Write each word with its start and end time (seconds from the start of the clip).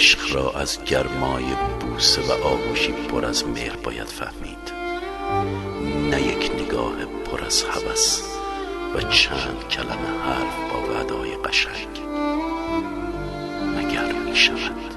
عشق 0.00 0.34
را 0.34 0.50
از 0.50 0.84
گرمای 0.84 1.44
بوسه 1.80 2.22
و 2.22 2.32
آغوشی 2.46 2.92
پر 2.92 3.24
از 3.24 3.46
مهر 3.46 3.76
باید 3.76 4.06
فهمید. 4.06 4.72
نه 6.10 6.22
یک 6.22 6.50
نگاه 6.54 7.04
پر 7.04 7.44
از 7.44 7.62
هوس 7.62 8.22
و 8.94 9.00
چند 9.00 9.68
کلمه 9.70 10.20
حرف 10.24 10.72
با 10.72 10.92
وعدای 10.92 11.36
قشنگ. 11.36 11.88
مگر 13.76 14.12
می 14.12 14.36
شود 14.36 14.94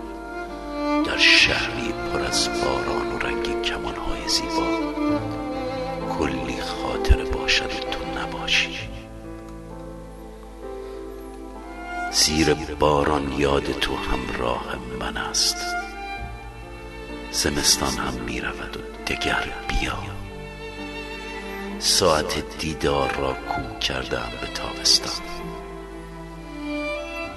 در 1.06 1.18
شهری 1.18 1.94
پر 2.14 2.20
از 2.20 2.50
باران 2.64 3.16
و 3.16 3.20
رنگ 3.20 3.62
کمانهای 3.62 4.28
زیبا 4.28 4.94
کلی 6.20 6.62
خاطر 6.62 7.24
باشد 7.26 7.70
تو 7.92 8.20
نباشی؟ 8.20 8.93
زیر 12.26 12.54
باران 12.54 13.32
یاد 13.32 13.72
تو 13.72 13.96
همراه 13.96 14.76
من 15.00 15.18
است. 15.18 15.58
زمستان 17.32 17.94
هم 17.94 18.14
می 18.14 18.42
رود 18.42 18.78
و 18.78 19.04
دگر 19.08 19.44
بیا. 19.68 19.98
ساعت 21.80 22.58
دیدار 22.58 23.12
را 23.12 23.34
کو 23.34 23.80
کردم 23.80 24.32
به 24.42 24.48
تابستان. 24.48 25.26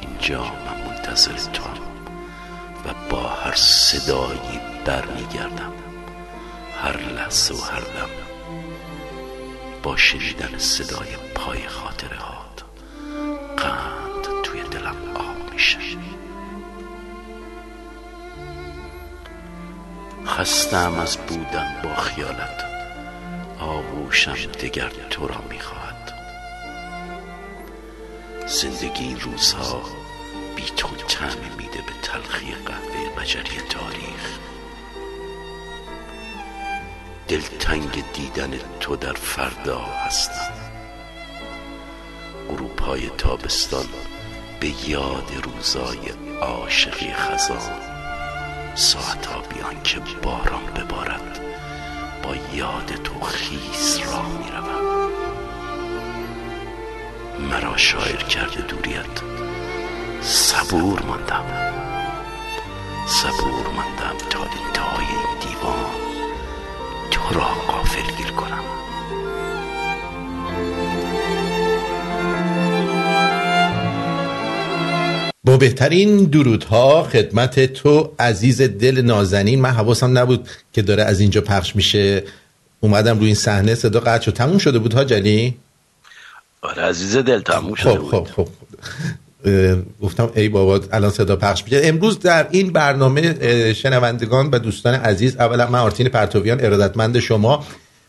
اینجا 0.01 0.45
من 0.45 0.87
منتظر 0.87 1.51
تو 1.53 1.63
و 2.85 2.95
با 3.11 3.29
هر 3.29 3.55
صدایی 3.55 4.61
برمیگردم. 4.85 5.73
هر 6.83 6.97
لحظه 7.01 7.55
و 7.55 7.61
هر 7.61 7.81
دم 7.81 8.11
با 9.83 9.97
شنیدن 9.97 10.59
صدای 10.59 11.17
پای 11.35 11.69
خاطره 11.69 12.26
خستم 20.47 20.99
از 20.99 21.17
بودن 21.17 21.81
با 21.85 21.95
خیالت. 21.95 22.65
آغوشم 23.61 24.35
دگر 24.35 24.89
تو 25.11 25.27
را 25.29 25.37
می‌خواهد. 25.51 26.13
زندگی 28.47 29.17
روزها 29.21 29.83
بی 30.57 30.63
تو 30.63 30.89
تعمی 30.97 31.49
میده 31.59 31.79
به 31.79 31.93
تلخی 32.03 32.55
قهوه 32.67 33.21
مجری 33.21 33.61
تاریخ. 33.71 34.39
دلتنگ 37.29 38.05
دیدن 38.13 38.59
تو 38.81 38.97
در 38.97 39.13
فردا 39.13 39.79
هستم 39.79 40.53
های 42.81 43.11
تابستان 43.19 43.87
به 44.61 44.89
یاد 44.89 45.33
روزای 45.45 46.13
عاشقی 46.41 47.13
خزان. 47.13 47.96
ساعتا 48.77 49.41
بیان 49.41 49.83
که 49.83 50.01
باران 50.23 50.65
ببارد 50.77 51.41
با 52.23 52.57
یاد 52.57 52.93
تو 53.05 53.21
خیس 53.21 53.99
را 54.07 54.23
می‌روم. 54.23 55.11
مرا 57.51 57.77
شاعر 57.77 58.23
کرده 58.23 58.61
دوریت 58.61 59.23
صبور 60.23 61.03
ماندم. 61.03 61.45
صبور 63.07 63.67
ماندم 63.77 64.17
تا 64.31 64.39
انتهای 64.39 65.07
دیوان 65.41 65.87
تو 67.11 67.35
را 67.35 67.45
قافل 67.45 68.17
گیر 68.17 68.31
کنم. 68.31 68.76
با 75.57 75.61
بهترین 75.61 76.25
درودها 76.25 77.03
خدمت 77.03 77.73
تو 77.73 78.13
عزیز 78.19 78.63
دل 78.63 79.01
نازنین. 79.01 79.61
من 79.61 79.71
حواسم 79.71 80.19
نبود 80.19 80.49
که 80.73 80.83
داره 80.83 81.03
از 81.03 81.21
اینجا 81.21 81.41
پخش 81.41 81.77
میشه. 81.77 82.23
اومدم 82.81 83.19
روی 83.19 83.27
این 83.27 83.35
صحنه 83.35 83.75
صدا 83.75 84.01
قطع 84.01 84.25
شد. 84.25 84.33
تموم 84.33 84.59
شده 84.59 84.79
بود 84.79 84.95
ها 84.95 85.05
جلی؟ 85.05 85.55
آره 86.63 86.83
عزیز 86.83 87.17
دل 87.17 87.41
تموم 87.41 87.75
شده 87.75 87.99
خب 87.99 88.27
خب 88.27 88.29
خب 88.37 88.49
گفتم 90.03 90.31
ای 90.35 90.49
بابا 90.49 90.81
الان 90.93 91.11
صدا 91.11 91.37
پخش 91.37 91.65
میشه. 91.65 91.81
امروز 91.85 92.19
در 92.19 92.47
این 92.51 92.73
برنامه 92.73 93.73
شنوندگان 93.73 94.51
و 94.51 94.59
دوستان 94.59 94.95
عزیز 94.95 95.37
اولا 95.37 95.71
من 95.71 95.79
آرتین 95.79 96.09
پرتویان 96.09 96.65
ارادتمند 96.65 97.19
شما 97.19 97.67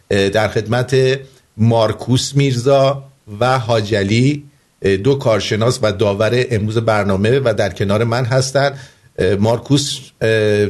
در 0.09 0.47
خدمت 0.47 1.19
مارکوس 1.57 2.36
میرزا 2.36 3.03
و 3.40 3.59
حاجلی 3.59 4.44
دو 4.81 5.15
کارشناس 5.15 5.79
و 5.83 5.91
داور 5.91 6.45
امروز 6.51 6.77
برنامه 6.77 7.39
و 7.39 7.53
در 7.57 7.69
کنار 7.69 8.03
من 8.03 8.25
هستن. 8.25 8.71
مارکوس 9.39 9.99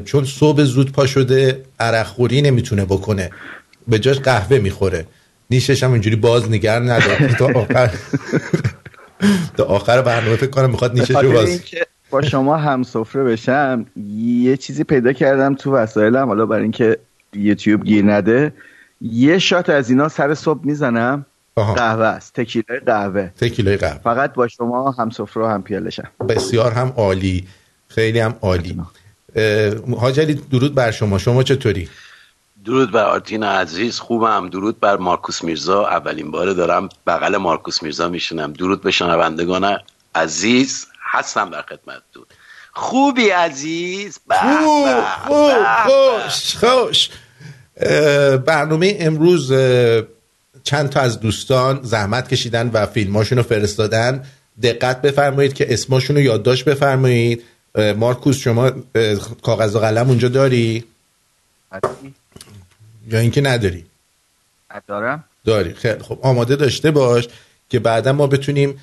چون 0.05 0.25
صبح 0.25 0.63
زود 0.63 0.91
پا 0.91 1.05
شده 1.05 1.61
عرق 1.79 2.05
خوری 2.05 2.41
نمی‌تونه 2.41 2.85
بکنه. 2.85 3.29
به 3.87 3.99
جاش 3.99 4.19
قهوه 4.19 4.57
می‌خوره. 4.59 5.05
نیشش 5.49 5.83
هم 5.83 5.91
اینجوری 5.91 6.15
باز 6.15 6.51
نگر 6.51 6.79
نداره. 6.79 7.33
تا 7.39 7.45
آخر 7.45 7.89
تا 9.57 9.63
آخر 9.63 10.01
برنامه 10.01 10.35
فکر 10.35 10.49
کنم 10.49 10.69
می‌خواد 10.69 10.99
نیشش 10.99 11.15
رو 11.15 11.31
باز. 11.31 11.61
با 12.09 12.21
شما 12.21 12.57
هم 12.57 12.83
سفره 12.83 13.23
بشم 13.23 13.85
یه 14.41 14.57
چیزی 14.57 14.83
پیدا 14.83 15.13
کردم 15.13 15.55
تو 15.55 15.73
وسایلم. 15.73 16.27
حالا 16.27 16.45
برای 16.45 16.61
اینکه 16.61 16.97
یوتیوب 17.33 17.83
گیر 17.83 18.05
نده. 18.05 18.53
یه 19.01 19.39
شات 19.39 19.69
از 19.69 19.89
اینا 19.89 20.09
سر 20.09 20.33
صبح 20.33 20.65
می‌زنم. 20.65 21.25
قهوه 21.63 22.05
است. 22.05 22.33
تکیلای 22.33 22.79
قهوه. 22.79 23.27
تکیلای 23.27 23.77
قهوه. 23.77 23.99
فقط 23.99 24.33
با 24.33 24.47
شما 24.47 24.91
هم 24.91 25.09
سفره 25.09 25.49
هم 25.49 25.63
پیالشم 25.63 26.07
بسیار 26.29 26.71
هم 26.71 26.93
عالی. 26.97 27.47
خیلی 27.87 28.19
هم 28.19 28.35
عالی. 28.41 28.81
حاجلی 29.99 30.33
درود 30.33 30.75
بر 30.75 30.91
شما. 30.91 31.17
شما 31.17 31.43
چطوری؟ 31.43 31.89
درود 32.65 32.91
بر 32.91 33.03
آرتین 33.03 33.43
عزیز. 33.43 33.99
خوبم. 33.99 34.49
درود 34.49 34.79
بر 34.79 34.97
مارکوس 34.97 35.43
میرزا. 35.43 35.87
اولین 35.87 36.31
باره 36.31 36.53
دارم 36.53 36.89
بغل 37.07 37.37
مارکوس 37.37 37.83
میرزا 37.83 38.09
میشنم 38.09 38.53
درود 38.53 38.81
به 38.81 38.91
شنوندگان 38.91 39.79
عزیز. 40.15 40.87
هستم 41.11 41.49
در 41.49 41.61
خدمت 41.61 42.01
دود 42.13 42.33
خوبی 42.73 43.29
عزیز؟ 43.29 44.19
خوب 44.29 45.01
خوب 45.27 45.53
خوش 45.85 46.55
خوش. 46.55 47.09
برنامه 48.45 48.97
امروز 48.99 49.51
چند 50.67 50.89
تا 50.89 50.99
از 50.99 51.19
دوستان 51.19 51.79
زحمت 51.83 52.27
کشیدن 52.27 52.69
و 52.73 52.85
فیلماشون 52.85 53.37
رو 53.37 53.43
فرستادن. 53.43 54.23
دقت 54.61 55.01
بفرمایید 55.01 55.53
که 55.53 55.73
اسماشون 55.73 56.15
رو 56.15 56.21
یادداشت 56.21 56.65
بفرمایید. 56.65 57.43
مارکوس 57.97 58.37
شما 58.37 58.71
کاغذ 59.41 59.75
و 59.75 59.79
قلم 59.79 60.07
اونجا 60.07 60.27
داری؟ 60.27 60.83
یا 63.11 63.19
اینکه 63.19 63.41
نداری؟ 63.41 63.85
دارم. 64.87 65.23
داری. 65.45 65.73
خیلی 65.73 65.99
خب 65.99 66.19
آماده 66.21 66.55
داشته 66.55 66.91
باش 66.91 67.27
که 67.69 67.79
بعدا 67.79 68.13
ما 68.13 68.27
بتونیم 68.27 68.81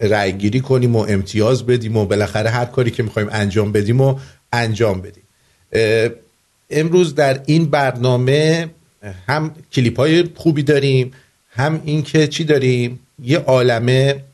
رأی 0.00 0.32
گیری 0.32 0.60
کنیم 0.60 0.96
و 0.96 1.06
امتیاز 1.08 1.66
بدیم 1.66 1.96
و 1.96 2.04
بالاخره 2.04 2.50
هر 2.50 2.64
کاری 2.64 2.90
که 2.90 3.02
می‌خوایم 3.02 3.28
انجام 3.32 3.72
بدیم 3.72 4.00
و 4.00 4.18
انجام 4.52 5.02
بدیم. 5.02 5.24
امروز 6.70 7.14
در 7.14 7.40
این 7.46 7.70
برنامه 7.70 8.68
هم 9.26 9.54
کلیپ 9.72 9.96
های 9.96 10.24
خوبی 10.34 10.62
داریم 10.62 11.12
هم 11.50 11.82
اینکه 11.84 12.26
چی 12.26 12.44
داریم؟ 12.44 13.00
یه 13.22 13.38
عالمه 13.38 14.24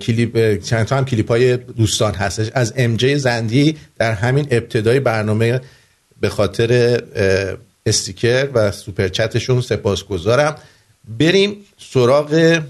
کلیپ 0.00 0.62
چند 0.62 0.86
تا 0.86 0.96
هم 0.96 1.04
کلیپ 1.04 1.28
های 1.28 1.56
دوستان 1.56 2.14
هستش. 2.14 2.50
از 2.54 2.72
ام 2.76 2.96
جی 2.96 3.18
زندی 3.18 3.76
در 3.98 4.12
همین 4.12 4.46
ابتدای 4.50 5.00
برنامه 5.00 5.60
به 6.20 6.28
خاطر 6.28 7.02
استیکر 7.86 8.48
و 8.54 8.72
super 8.72 9.08
chat 9.08 9.34
شون 9.34 9.60
سپاسگزارم. 9.60 10.56
بریم 11.18 11.56
سراغ 11.78 12.60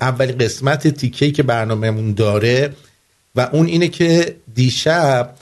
اولی 0.00 0.32
قسمت 0.32 0.88
تیکهی 0.88 1.32
که 1.32 1.42
برنامهمون 1.42 2.12
داره 2.12 2.72
و 3.34 3.48
اون 3.52 3.66
اینه 3.66 3.88
که 3.88 4.36
دیشب 4.54 5.34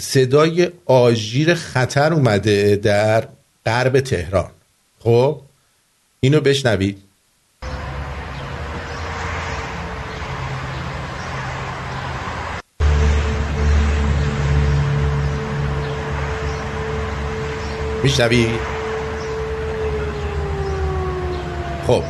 صدای 0.00 0.68
آژیر 0.86 1.54
خطر 1.54 2.12
اومده 2.12 2.76
در 2.76 3.28
غرب 3.66 4.00
تهران. 4.00 4.50
خب؟ 5.00 5.40
اینو 6.20 6.40
بشنوید. 6.40 7.02
میشنوی؟ 18.02 18.48
خب. 21.86 22.02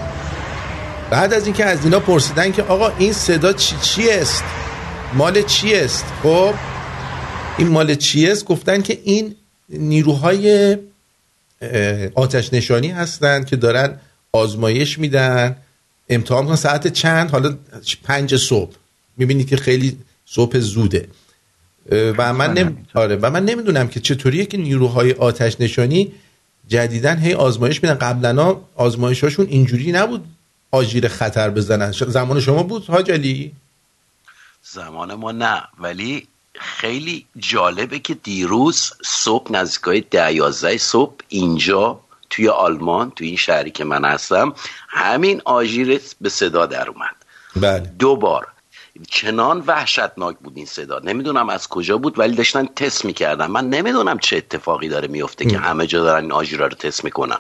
بعد 1.11 1.35
از 1.35 1.47
اینکه 1.47 1.65
از 1.65 1.85
اینا 1.85 2.01
پرسیدن 2.01 2.53
که 2.53 2.63
آقا 2.63 2.93
این 2.99 3.13
صدا 3.13 3.53
چی 3.53 3.77
چی 3.83 4.11
است 4.11 4.45
مال 5.15 5.43
چی 5.43 5.75
است 5.75 6.05
خب. 6.23 6.55
این 7.59 7.69
مال 7.69 7.95
چی 7.95 8.31
است 8.31 8.45
گفتن 8.45 8.83
که 8.83 8.99
این 9.05 9.35
نیروهای 9.69 10.77
آتش 12.15 12.53
نشانی 12.53 12.89
هستند 12.89 13.47
که 13.47 13.57
دارن 13.57 14.01
آزمایش 14.33 14.99
میدن. 14.99 15.57
امتحان 16.09 16.47
کن 16.47 16.57
ساعت 16.57 16.87
چند؟ 16.87 17.31
حالا 17.31 17.57
پنج 18.05 18.37
صبح. 18.37 18.75
می‌بینید 19.17 19.49
که 19.49 19.57
خیلی 19.57 19.99
صبح 20.27 20.59
زوده. 20.59 21.09
و 21.91 22.33
من 22.33 22.53
نم... 22.53 22.77
آره 22.95 23.17
و 23.17 23.31
من 23.31 23.45
نمی‌دونم 23.45 23.89
که 23.89 24.01
چطوریه 24.01 24.47
که 24.47 24.57
نیروهای 24.57 25.13
آتش 25.13 25.61
نشانی 25.61 26.13
جدیدن 26.69 27.19
هی 27.19 27.35
آزمایش 27.35 27.83
میدن. 27.83 27.95
قبلا 27.95 28.57
آزمایشاشون 28.75 29.47
اینجوری 29.47 29.93
نبود 29.93 30.25
آژیر 30.71 31.09
خطر 31.09 31.51
بزنن. 31.51 31.93
زمان 31.93 32.41
شما 32.41 32.63
بود 32.63 32.85
حاج 32.87 33.11
علی؟ 33.11 33.53
زمان 34.63 35.15
ما 35.15 35.33
نه. 35.33 35.63
ولی 35.79 36.27
خیلی 36.61 37.27
جالبه 37.39 37.99
که 37.99 38.15
دیروز 38.15 38.93
صبح 39.05 39.53
نزدیکای 39.53 40.01
ده 40.01 40.33
یازده 40.33 40.79
صبح 40.79 41.15
اینجا 41.29 42.01
توی 42.31 42.49
آلمان 42.49 43.11
توی 43.11 43.27
این 43.27 43.37
شهری 43.37 43.71
که 43.71 43.85
من 43.85 44.05
هستم 44.05 44.55
همین 44.89 45.43
آژیر 45.45 46.01
به 46.21 46.29
صدا 46.29 46.67
در 46.67 46.89
اومد. 46.89 47.17
بله. 47.57 47.93
دو 47.99 48.17
بار. 48.17 48.47
چنان 49.11 49.65
وحشتناک 49.67 50.37
بود 50.39 50.53
این 50.57 50.67
صدا. 50.67 50.99
نمی‌دونم 50.99 51.49
از 51.49 51.69
کجا 51.69 51.99
بود 51.99 52.19
ولی 52.19 52.37
داشتن 52.37 52.67
تست 52.67 53.05
می‌کردن. 53.05 53.47
من 53.47 53.69
نمی‌دونم 53.69 54.19
چه 54.19 54.37
اتفاقی 54.37 54.89
داره 54.89 55.09
میفته 55.09 55.45
که 55.45 55.59
همه 55.59 55.87
جا 55.87 56.05
دارن 56.05 56.23
این 56.23 56.33
آژیرا 56.33 56.67
رو 56.67 56.75
تست 56.75 57.05
می‌کنن. 57.05 57.39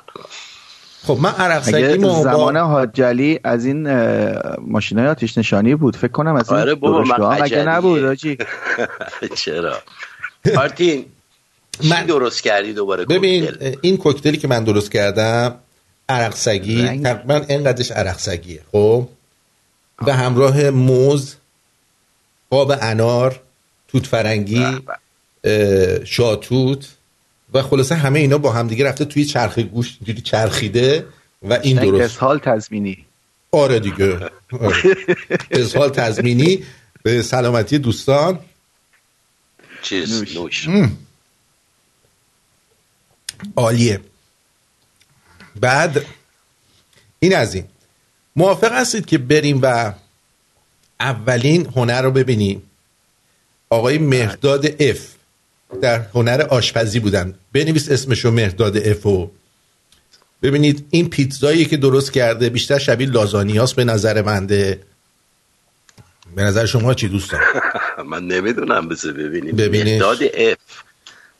خب 1.06 1.18
من 1.20 1.30
عرق 1.30 1.62
سگی 1.62 1.98
زمان 1.98 2.56
حاجلی 2.56 3.40
از 3.44 3.64
این 3.64 3.90
ماشین 4.60 4.98
های 4.98 5.08
آتیش 5.08 5.38
نشانی 5.38 5.74
بود. 5.74 5.96
فکر 5.96 6.12
کنم 6.12 6.36
از 6.36 6.50
این 6.50 6.60
آره 6.60 6.74
بابا 6.74 7.02
من 7.02 7.42
مگه 7.42 7.64
نبود 7.64 8.04
آجی 8.04 8.38
چرا؟ 9.44 9.78
آرتین 10.58 11.04
من 11.84 12.06
درست 12.06 12.42
کردی 12.42 12.72
دوباره 12.72 13.04
ببین 13.04 13.48
این 13.80 13.96
کوکتلی 13.96 14.36
که 14.36 14.48
من 14.48 14.64
درست 14.64 14.92
کردم 14.92 15.54
عرق 16.08 16.34
سگی 16.34 17.00
تقریبا 17.00 17.42
اینقدرش 17.48 17.90
عرق 17.90 18.18
سگیه 18.18 18.60
خب؟ 18.72 19.08
به 20.06 20.14
همراه 20.14 20.70
موز 20.70 21.34
قاب 22.50 22.72
انار 22.80 23.40
توت 23.88 24.06
فرنگی 24.06 24.66
شاتوت. 26.04 26.95
و 27.56 27.62
خلاصه 27.62 27.94
همه 27.94 28.18
اینا 28.18 28.38
با 28.38 28.52
همدیگه 28.52 28.84
رفته 28.84 29.04
توی 29.04 29.24
چرخ 29.24 29.58
گوش 29.58 29.96
اینجوری 30.00 30.20
چرخیده 30.20 31.06
و 31.42 31.52
این 31.52 31.76
درست. 31.76 32.04
اسهال 32.04 32.38
تضمینی. 32.38 33.06
آره 33.52 33.80
دیگه. 33.80 34.30
آره. 34.60 34.96
اسهال 35.50 35.88
تضمینی 35.88 36.64
به 37.02 37.22
سلامتی 37.22 37.78
دوستان. 37.78 38.38
چیز. 39.82 40.36
نوش. 40.36 40.68
عالیه. 43.56 44.00
بعد 45.60 46.06
این 47.18 47.36
از 47.36 47.54
این. 47.54 47.64
موافق 48.36 48.72
هستید 48.72 49.06
که 49.06 49.18
بریم 49.18 49.58
و 49.62 49.92
اولین 51.00 51.66
هنر 51.76 52.02
رو 52.02 52.10
ببینیم؟ 52.10 52.62
آقای 53.70 53.98
مهداد 53.98 54.82
اف 54.82 55.15
در 55.82 56.00
هنر 56.14 56.46
آشپزی 56.50 57.00
بودن. 57.00 57.34
بنویس 57.52 57.90
اسمشو 57.90 58.30
مهداد 58.30 58.76
افو 58.76 59.30
ببینید 60.42 60.86
این 60.90 61.10
پیتزایی 61.10 61.64
که 61.64 61.76
درست 61.76 62.12
کرده 62.12 62.48
بیشتر 62.48 62.78
شبیه 62.78 63.08
لازانیاس 63.08 63.74
به 63.74 63.84
نظر 63.84 64.22
منده 64.22 64.80
به 66.36 66.42
نظر 66.42 66.66
شما 66.66 66.94
چی 66.94 67.08
دوستان؟ 67.08 67.40
من 68.10 68.26
نمی‌دونم 68.26 68.88
بسه 68.88 69.12
ببینیم. 69.12 69.56
ببینش. 69.56 69.88
مهداد 69.88 70.18
اف 70.34 70.56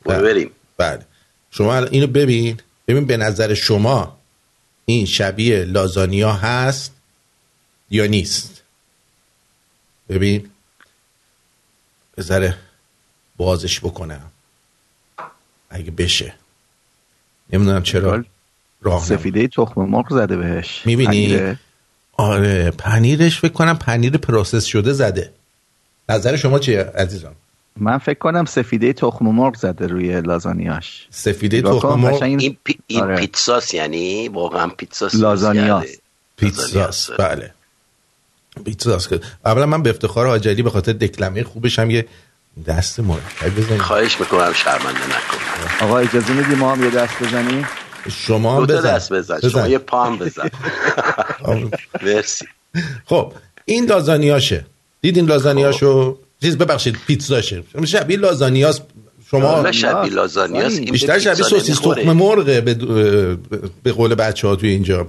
بله. 0.05 0.21
بریم. 0.21 0.51
بله. 0.77 1.05
شما 1.51 1.77
اینو 1.77 2.07
ببین. 2.07 2.59
ببین 2.87 3.05
به 3.05 3.17
نظر 3.17 3.53
شما 3.53 4.17
این 4.85 5.05
شبیه 5.05 5.63
لازانیا 5.63 6.31
هست 6.33 6.91
یا 7.89 8.05
نیست. 8.05 8.63
ببین. 10.09 10.49
بذاره. 12.17 12.57
بازش 13.37 13.79
بکنم 13.79 14.31
اگه 15.69 15.91
بشه. 15.91 16.33
نمی‌دونم 17.53 17.83
چرا 17.83 18.23
راه 18.81 19.03
سفیده 19.03 19.47
تخم 19.47 19.81
مرغ 19.81 20.09
زده 20.09 20.37
بهش. 20.37 20.81
می‌بینی؟ 20.85 21.57
آره 22.13 22.71
پنیرش 22.71 23.39
فکر 23.39 23.53
کنم 23.53 23.77
پنیر 23.77 24.17
پروسس 24.17 24.65
شده 24.65 24.93
زده. 24.93 25.31
نظر 26.09 26.35
شما 26.35 26.59
چیه 26.59 26.83
عزیزان 26.83 27.35
من 27.77 27.97
فکر 27.97 28.19
کنم 28.19 28.45
سفیده 28.45 28.93
تخم 28.93 29.25
مرغ 29.25 29.55
زده 29.55 29.87
روی 29.87 30.21
لازانیاش. 30.21 31.07
سفیده 31.11 31.61
تخم 31.61 31.99
مرغ؟ 31.99 32.23
این, 32.23 32.57
پی... 32.63 32.79
این 32.87 33.01
آره. 33.01 33.15
پیتزاس 33.15 33.73
یعنی؟ 33.73 34.27
واقعا 34.29 34.67
پیتزاس 34.67 35.15
لازانیاس 35.15 35.85
پیتزاس 36.37 37.11
بله. 37.11 37.53
پیتزاس 38.65 39.07
اولا 39.45 39.65
من 39.65 39.83
به 39.83 39.89
افتخار 39.89 40.27
حاجلی 40.27 40.61
به 40.61 40.69
خاطر 40.69 40.93
دکلمه 40.93 41.43
خوبش 41.43 41.79
هم 41.79 41.91
یه 41.91 42.07
دست 42.65 42.99
مرکب 42.99 43.55
بزنید. 43.57 43.81
خواهش 43.81 44.19
می‌کنم 44.19 44.53
شرمنده 44.53 45.05
نکن. 45.07 45.85
آقا 45.85 45.97
اجازه 45.97 46.33
میدی 46.33 46.55
ما 46.55 46.75
هم 46.75 46.83
یه 46.83 46.89
دست 46.89 47.23
بزنیم؟ 47.23 47.67
شما 48.11 48.57
هم 48.57 48.65
بزن. 48.65 48.95
دست 48.95 49.13
بزن. 49.13 49.37
بزن. 49.37 49.49
شما 49.49 49.67
یه 49.67 49.77
پام 49.77 50.17
بزن. 50.17 50.49
مرسی. 52.03 52.45
خب 53.05 53.33
این 53.65 53.85
لازانیاشه. 53.85 54.65
دیدین 55.01 55.25
لازانیاشو؟ 55.25 56.17
چیز 56.41 56.57
ببخشید 56.57 56.97
پیتزاشه. 57.07 57.63
شبیه 57.85 58.17
لازانیاس 58.17 58.81
شما 59.31 59.71
شبیه 59.71 60.13
لازانیاس 60.13 60.79
بیشتر 60.79 61.19
شبیه 61.19 61.43
سوسیس 61.43 61.79
تخم 61.79 62.11
مرغه 62.11 62.61
به, 62.61 62.73
به 63.83 63.91
قول 63.91 64.15
بچه 64.15 64.47
ها 64.47 64.55
توی 64.55 64.69
اینجا. 64.69 65.07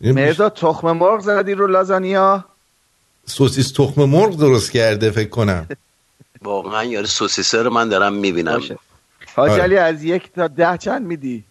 مرزا 0.00 0.48
تخم 0.48 0.92
مرغ 0.92 1.20
زدی 1.20 1.54
رو 1.54 1.66
لازانیا؟ 1.66 2.44
سوسیس 3.26 3.70
تخم 3.70 4.04
مرغ 4.04 4.36
درست 4.36 4.70
کرده 4.70 5.10
فکر 5.10 5.28
کنم. 5.28 5.66
واقعا 6.42 6.84
یاره 6.84 7.06
سوسیسه 7.06 7.62
رو 7.62 7.70
من 7.70 7.88
دارم 7.88 8.12
می‌بینم. 8.12 8.60
حاجلی 9.36 9.76
از 9.76 10.04
یک 10.04 10.32
تا 10.32 10.48
ده 10.48 10.78
چند 10.78 11.06
میدی؟ 11.06 11.44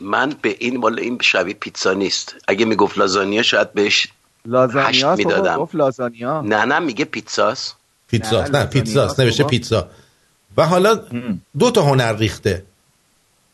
من 0.00 0.34
به 0.42 0.56
این 0.58 0.80
والا 0.80 1.02
این 1.02 1.18
شبیه 1.22 1.54
پیتزا 1.54 1.92
نیست. 1.92 2.34
اگه 2.48 2.64
می‌گفت 2.64 2.98
لازانیا 2.98 3.42
شاید 3.42 3.72
بهش 3.72 4.08
لازانیا 4.46 5.16
می‌دادم. 5.16 5.56
گفت 5.56 5.74
لازانیا. 5.74 6.40
نه 6.40 6.64
نه 6.64 6.78
میگه 6.78 7.04
پیتزاست. 7.04 7.76
پیتزاست. 8.08 8.54
نه, 8.54 8.58
نه 8.58 8.66
پیتزاست. 8.66 9.20
نوشته 9.20 9.44
پیتزا. 9.44 9.88
و 10.56 10.66
حالا 10.66 11.00
دو 11.58 11.70
تا 11.70 11.82
هنر 11.82 12.16
ریخته. 12.16 12.64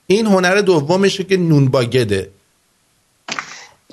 این 0.07 0.27
هنر 0.27 0.61
دومشه 0.61 1.25
که 1.25 1.37
نون 1.37 1.69
باگده 1.69 2.31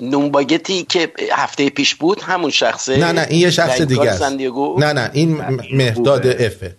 نون 0.00 0.30
باگتی 0.30 0.82
که 0.82 1.12
هفته 1.32 1.70
پیش 1.70 1.94
بود 1.94 2.20
همون 2.20 2.50
شخصه. 2.50 2.96
نه 2.96 3.12
نه 3.12 3.26
این 3.30 3.40
یه 3.40 3.50
شخص 3.50 3.80
دیگه 3.80 4.10
است. 4.10 4.22
نه 4.22 4.92
نه 4.92 5.10
این 5.12 5.40
مهداد 5.72 6.26
افه 6.26 6.74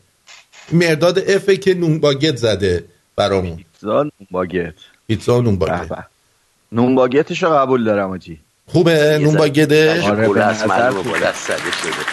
مهداد 0.72 1.20
افه 1.30 1.58
که 1.58 1.74
نون 1.74 2.00
باگت 2.00 2.38
زده 2.38 2.86
برامون. 3.16 3.56
پیتزا 3.56 4.04
نون 4.04 4.12
باگت 4.32 4.74
پیتزا 5.08 5.42
نون 5.42 5.56
باگت 5.56 5.90
نون 6.72 6.96
باگتشو 6.96 7.50
قبول 7.50 7.84
دارم 7.84 8.12
آجی. 8.12 8.40
خوبه؟ 8.68 9.20
نون 9.22 9.36
باگده 9.36 10.02
آره 10.02 10.28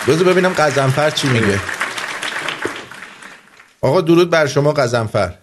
بذار 0.09 0.25
ببینم 0.25 0.52
قزنفر 0.52 1.11
چی 1.11 1.28
میگه. 1.28 1.61
آقا 3.80 4.00
درود 4.00 4.30
بر 4.30 4.47
شما 4.47 4.73
قزنفر. 4.73 5.35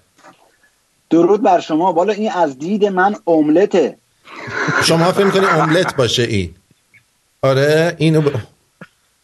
درود 1.10 1.44
بر 1.44 1.60
شما. 1.60 1.92
بالا 1.92 2.14
این 2.14 2.32
از 2.32 2.60
دید 2.60 2.86
من 2.86 3.16
املته. 3.28 3.98
شما 4.84 5.12
فکر 5.12 5.30
کنید 5.30 5.50
املت 5.50 5.96
باشه 5.96 6.24
این؟ 6.24 6.56
آره 7.42 7.96
اینو 7.98 8.22
ب... 8.22 8.32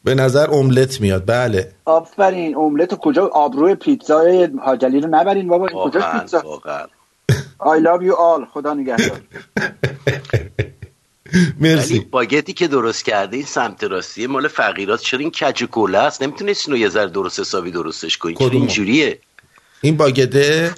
به 0.03 0.15
نظر 0.15 0.51
املت 0.51 1.01
میاد 1.01 1.24
بله. 1.25 1.72
آفرین 1.86 2.56
املت 2.56 2.96
کجا؟ 2.96 3.27
آبروی 3.27 3.75
پیتزای 3.75 4.50
حاجلی 4.65 5.00
رو 5.00 5.10
نبرین 5.12 5.48
بابا 5.48 5.68
این 5.68 5.77
کجا 5.84 6.01
پیتزا؟ 6.12 6.60
I 7.60 7.80
love 7.80 8.03
you 8.03 8.13
all 8.13 8.46
خدا 8.53 8.74
نگهدار. 8.74 9.22
مرسی. 11.60 12.00
باگتی 12.00 12.53
که 12.53 12.68
درست 12.68 13.06
کرده 13.06 13.38
این 13.38 13.46
سمت 13.46 13.84
راستی 13.84 14.27
مال 14.27 14.48
فقیرات. 14.48 15.01
چرا 15.01 15.20
این 15.20 15.32
کج 15.32 15.63
کوله 15.63 15.98
است؟ 15.98 16.22
نمی‌تونست 16.22 16.68
اینو 16.68 16.80
یه 16.80 16.89
ذره 16.89 17.10
درست 17.10 17.39
حسابی 17.39 17.72
درستش 17.72 18.18
کنی. 18.18 18.36
چرا 18.36 18.50
اینجوریه؟ 18.50 19.20
این 19.82 19.98
باگده 19.98 20.75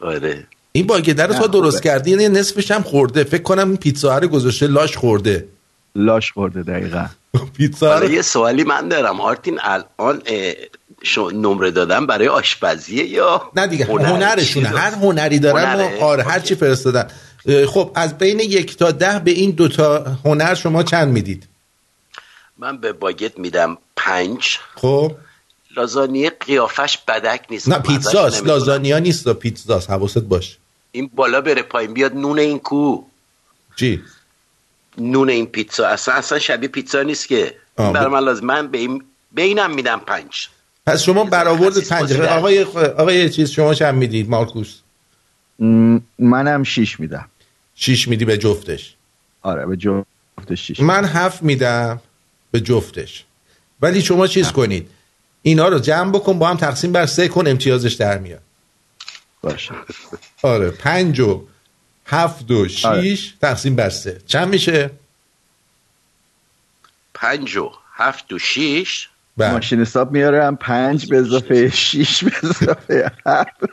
آره. 0.00 0.46
این 0.78 0.86
باگده 0.86 1.26
رو 1.26 1.34
تا 1.34 1.46
درست 1.46 1.82
کردی 1.82 2.10
یعنی 2.10 2.28
نصفش 2.28 2.70
هم 2.70 2.82
خورده. 2.82 3.24
فکر 3.24 3.42
کنم 3.42 3.68
این 3.68 3.76
پیتزا 3.76 4.18
رو 4.18 4.28
گذاشته 4.28 4.66
لاش 4.66 4.96
خورده. 4.96 5.48
لاش 5.94 6.32
خورده 6.32 6.62
دقیقا. 6.62 7.06
پیتزا 7.56 7.98
رو... 7.98 8.10
یه 8.10 8.22
سوالی 8.22 8.64
من 8.64 8.88
دارم. 8.88 9.20
آرتین 9.20 9.58
الان 9.62 10.22
نمره 11.34 11.70
دادم 11.70 12.06
برای 12.06 12.28
آشپزیه 12.28 13.04
یا 13.04 13.50
نه 13.56 13.66
دیگه 13.66 13.84
هنرشونه. 13.84 14.68
هر 14.68 14.90
هنری 14.90 15.38
دارن 15.38 15.64
هنره. 15.64 16.02
آره 16.02 16.22
هر 16.22 16.38
چی 16.38 16.54
فرستادن. 16.54 17.08
خب 17.66 17.90
از 17.94 18.18
بین 18.18 18.40
یک 18.40 18.76
تا 18.76 18.90
ده 18.90 19.18
به 19.18 19.30
این 19.30 19.50
دوتا 19.50 20.04
هنر 20.24 20.54
شما 20.54 20.82
چند 20.82 21.08
می‌دید؟ 21.08 21.48
من 22.58 22.78
به 22.78 22.92
باگت 22.92 23.38
میدم 23.38 23.78
پنج. 23.96 24.58
خب. 24.74 25.12
لازانیه 25.76 26.32
قیافش 26.46 26.98
بدک 27.08 27.40
نیست. 27.50 27.68
نه 27.68 27.78
پیتزاست. 27.78 28.46
لازانیا 28.46 28.98
نیست 28.98 29.28
پیتزاست. 29.28 29.90
حواست 29.90 30.18
باش. 30.18 30.58
این 30.92 31.10
بالا 31.14 31.40
بره 31.40 31.62
پایین 31.62 31.94
بیاد 31.94 32.14
نون 32.14 32.38
این 32.38 32.58
کو. 32.58 33.02
چی؟ 33.76 34.02
نون 34.98 35.30
این 35.30 35.46
پیتزا. 35.46 35.86
اصلا 35.86 36.14
اصلا 36.14 36.38
شبیه 36.38 36.68
پیتزا 36.68 37.02
نیست 37.02 37.28
که. 37.28 37.54
برای 37.76 38.06
من 38.06 38.20
لازم 38.20 38.46
من 38.46 38.68
به 38.68 38.78
این 38.78 39.02
به 39.32 39.42
اینم 39.42 39.74
میدم 39.74 40.00
پنج. 40.06 40.48
پس 40.86 41.02
شما 41.02 41.24
برآورد 41.24 41.78
پنج. 41.78 42.12
آقای 42.12 42.62
آقای 42.98 43.30
چیز 43.30 43.50
شما 43.50 43.74
چند 43.74 43.94
می‌دید 43.94 44.30
مارکوس؟ 44.30 44.78
منم 46.18 46.62
شیش 46.64 47.00
میدم. 47.00 47.28
شیش 47.74 48.08
میدی 48.08 48.24
به 48.24 48.38
جفتش. 48.38 48.94
آره 49.42 49.66
به 49.66 49.76
جفتش 49.76 50.66
شیش 50.66 50.80
من 50.80 51.04
هفت 51.04 51.42
میدم 51.42 52.00
به 52.50 52.60
جفتش. 52.60 53.24
ولی 53.82 54.02
شما 54.02 54.26
چیز 54.26 54.52
کنید. 54.52 54.90
اینا 55.42 55.68
رو 55.68 55.78
جمع 55.78 56.12
بکن 56.12 56.38
با 56.38 56.48
هم 56.48 56.56
تقسیم 56.56 56.92
بر 56.92 57.06
سه 57.06 57.28
کن 57.28 57.46
امتیازش 57.46 57.92
در 57.92 58.18
میاد. 58.18 58.42
باشه. 59.48 59.74
آره 60.42 60.70
پنج 60.70 61.20
و 61.20 61.46
هفت 62.06 62.50
و 62.50 62.68
شیش 62.68 62.86
آره. 62.86 63.16
تقسیم 63.42 63.76
بر 63.76 63.90
سه. 63.90 64.20
چند 64.26 64.48
میشه؟ 64.48 64.90
پنج 67.14 67.56
و 67.56 67.72
هفت 67.94 68.32
و 68.32 68.38
شیش. 68.38 69.08
بله. 69.36 69.52
ماشین 69.52 69.80
حساب 69.80 70.12
میارم 70.12 70.56
پنج 70.56 71.08
به 71.08 71.18
اضافه 71.18 71.70
شیش 71.70 72.24
به 72.24 72.32
اضافه 72.42 73.12
هفت. 73.26 73.50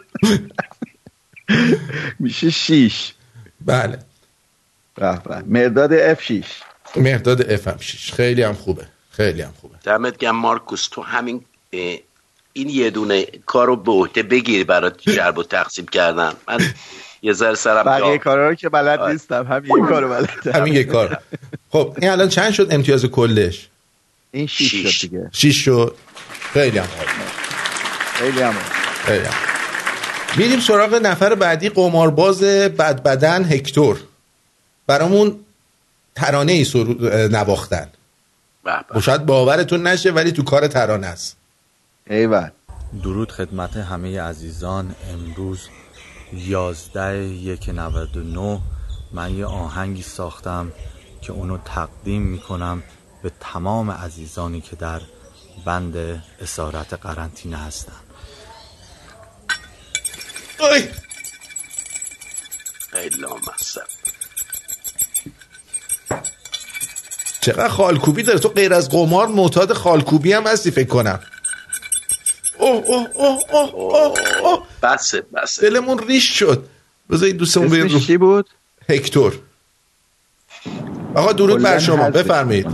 میشه 2.19 2.49
شیش. 2.49 3.13
بله. 3.65 3.99
مرداد 5.45 5.93
اف 5.93 6.21
شیش. 6.21 6.45
مرداد 6.95 7.51
اف 7.51 7.67
هم 7.67 7.77
شیش. 7.77 8.13
خیلی 8.13 8.43
هم 8.43 8.53
خوبه. 8.53 8.87
خیلی 9.11 9.41
هم 9.41 9.53
خوبه. 9.61 9.75
دمت 9.83 10.17
گم 10.17 10.31
مارکوس. 10.31 10.87
تو 10.87 11.01
همین 11.01 11.45
این 12.57 12.69
یه 12.69 12.89
دونه 12.89 13.25
کارو 13.45 13.75
به 13.75 13.91
عهده 13.91 14.23
بگیر 14.23 14.65
برات 14.65 15.01
جرب 15.01 15.37
و 15.37 15.43
تقسیم 15.43 15.85
کردن 15.85 16.33
من 16.47 16.73
یه 17.21 17.33
ذره 17.33 17.55
سرم 17.55 17.83
بقیه 17.83 18.17
کارا 18.17 18.49
رو 18.49 18.55
که 18.55 18.69
بلد 18.69 19.01
نیستم. 19.01 19.47
همین 19.47 19.77
یه 19.77 19.89
کارو 19.89 20.09
بلد 20.09 20.55
همین 20.55 20.73
یه 20.73 20.83
کار. 20.83 21.17
خب 21.69 21.97
این 22.01 22.09
الان 22.09 22.29
چند 22.29 22.51
شد 22.53 22.67
امتیاز 22.71 23.05
کلش؟ 23.05 23.67
این 24.31 24.47
شیش, 24.47 24.71
شد 24.71 25.01
دیگه. 25.01 25.29
شیش 25.31 25.65
شد. 25.65 25.95
خیلی 26.53 26.77
هم 26.77 26.87
خیلی 28.13 28.41
هم 28.41 28.53
خیلی 29.05 29.25
هم 29.25 29.33
میریم 30.37 30.59
سراغ 30.59 30.93
نفر 30.93 31.35
بعدی 31.35 31.69
قمارباز 31.69 32.43
بدبدن 32.43 33.43
هکتور. 33.43 33.97
برامون 34.87 35.39
ترانه 36.15 36.51
ای 36.51 36.65
نواختن. 37.31 37.89
و 38.95 39.01
شاید 39.01 39.25
باورتون 39.25 39.87
نشه 39.87 40.11
ولی 40.11 40.31
تو 40.31 40.43
کار 40.43 40.67
ترانه 40.67 41.07
است. 41.07 41.37
ایوان 42.09 42.51
درود 43.03 43.31
خدمت 43.31 43.77
همه 43.77 44.21
عزیزان. 44.21 44.95
امروز 45.09 45.69
یازده 46.33 47.17
یک 47.25 47.69
نود 47.69 48.17
و 48.17 48.23
نو 48.23 48.59
من 49.11 49.35
یه 49.35 49.45
آهنگی 49.45 50.01
ساختم 50.01 50.71
که 51.21 51.33
اونو 51.33 51.57
تقدیم 51.57 52.21
می‌کنم 52.21 52.83
به 53.23 53.31
تمام 53.39 53.91
عزیزانی 53.91 54.61
که 54.61 54.75
در 54.75 55.01
بند 55.65 56.23
اسارت 56.41 56.93
قرنطینه 56.93 57.57
هستن. 57.57 57.93
خیلی 62.91 63.25
چقدر 67.41 67.67
خالکوبی 67.67 68.23
داره. 68.23 68.39
تو 68.39 68.49
غیر 68.49 68.73
از 68.73 68.89
قمار 68.89 69.27
معتاد 69.27 69.73
خالکوبی 69.73 70.33
هم 70.33 70.47
هستی 70.47 70.71
فکر 70.71 70.89
کنم. 70.89 71.19
اوه 72.65 72.83
اوه 72.87 73.07
اوه 73.15 73.39
اوه 73.51 73.73
اوه 73.73 74.13
اوه. 74.43 74.63
بسه 74.83 75.23
بسه. 75.33 75.69
دلمون 75.69 75.97
ریش 76.07 76.39
شد. 76.39 76.63
بذاری 77.11 77.33
دوستمون 77.33 77.69
بیاد 77.69 77.91
رو 77.91 77.99
چی 77.99 78.17
بود؟ 78.17 78.49
هکتور. 78.89 79.33
آقا 81.15 81.31
درود 81.31 81.63
بر 81.63 81.79
شما. 81.79 82.09
بفرمایید. 82.09 82.67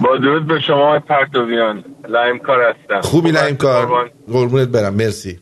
با 0.00 0.16
درود 0.16 0.46
به 0.46 0.60
شما 0.60 0.98
پرتویان. 0.98 1.84
لایم 2.08 2.38
کار 2.38 2.62
هستم. 2.62 3.00
خوبی 3.00 3.30
لایم 3.30 3.56
کار 3.56 4.10
قربونت 4.32 4.68
برم. 4.68 4.94
مرسی. 4.94 5.40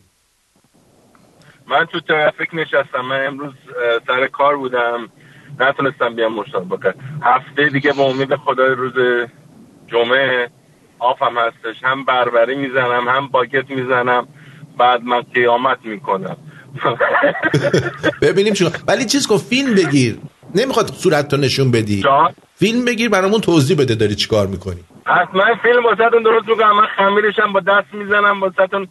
من 1.67 1.85
تو 1.85 1.99
ترافیک 1.99 2.49
نشستم. 2.53 3.01
من 3.09 3.25
امروز 3.25 3.53
سر 4.07 4.27
کار 4.27 4.57
بودم. 4.57 5.09
نتونستم 5.59 6.15
بیام 6.15 6.33
مسابقه 6.39 6.93
هفته 7.21 7.69
دیگه 7.69 7.93
با 7.93 8.03
امید 8.03 8.35
خدای 8.35 8.69
روز 8.75 9.27
جمعه 9.87 10.49
آفم 11.03 11.35
هستش. 11.37 11.83
هم 11.83 12.05
بربری 12.05 12.55
می‌زنم 12.55 13.07
هم 13.07 13.27
باگت 13.27 13.69
می‌زنم. 13.69 14.27
بعد 14.77 15.03
من 15.03 15.21
قیامت 15.21 15.77
می‌کنم. 15.83 16.37
ببینیم 18.21 18.53
شما 18.53 18.69
ولی 18.87 19.05
چیز 19.05 19.27
کن 19.27 19.37
فیلم 19.37 19.75
بگیر. 19.75 20.17
نمی‌خواد 20.55 20.87
صورت 20.87 21.27
تو 21.27 21.37
نشون 21.37 21.71
بدی. 21.71 22.01
جان؟ 22.01 22.33
فیلم 22.55 22.85
بگیر 22.85 23.09
برامون 23.09 23.41
توضیح 23.41 23.77
بده 23.77 23.95
داری 23.95 24.15
چیکار 24.15 24.47
می‌کنی. 24.47 24.83
حتما 25.05 25.43
فیلم 25.63 25.85
واسهتون 25.85 26.23
درست 26.23 26.47
می‌کنم. 26.49 26.75
من 26.77 26.87
خمیرشم 26.97 27.53
با 27.53 27.59
دست 27.59 27.93
می‌زنم 27.93 28.41
واسهتون 28.41 28.87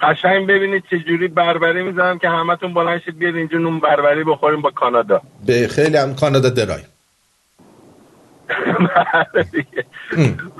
قشنگ 0.00 0.46
ببینید 0.46 0.82
چه 0.90 0.98
جوری 0.98 1.28
بربری 1.28 1.82
می‌زنم 1.82 2.18
که 2.18 2.28
همتون 2.28 2.74
بلند 2.74 3.02
شید 3.04 3.18
بیاد 3.18 3.34
اینجا 3.34 3.58
نون 3.58 3.80
بربری 3.80 4.24
بخوریم 4.24 4.62
با 4.62 4.70
کانادا. 4.70 5.22
به 5.46 5.68
خیلی 5.68 5.96
هم 5.96 6.14
کانادا 6.14 6.48
درای. 6.50 6.80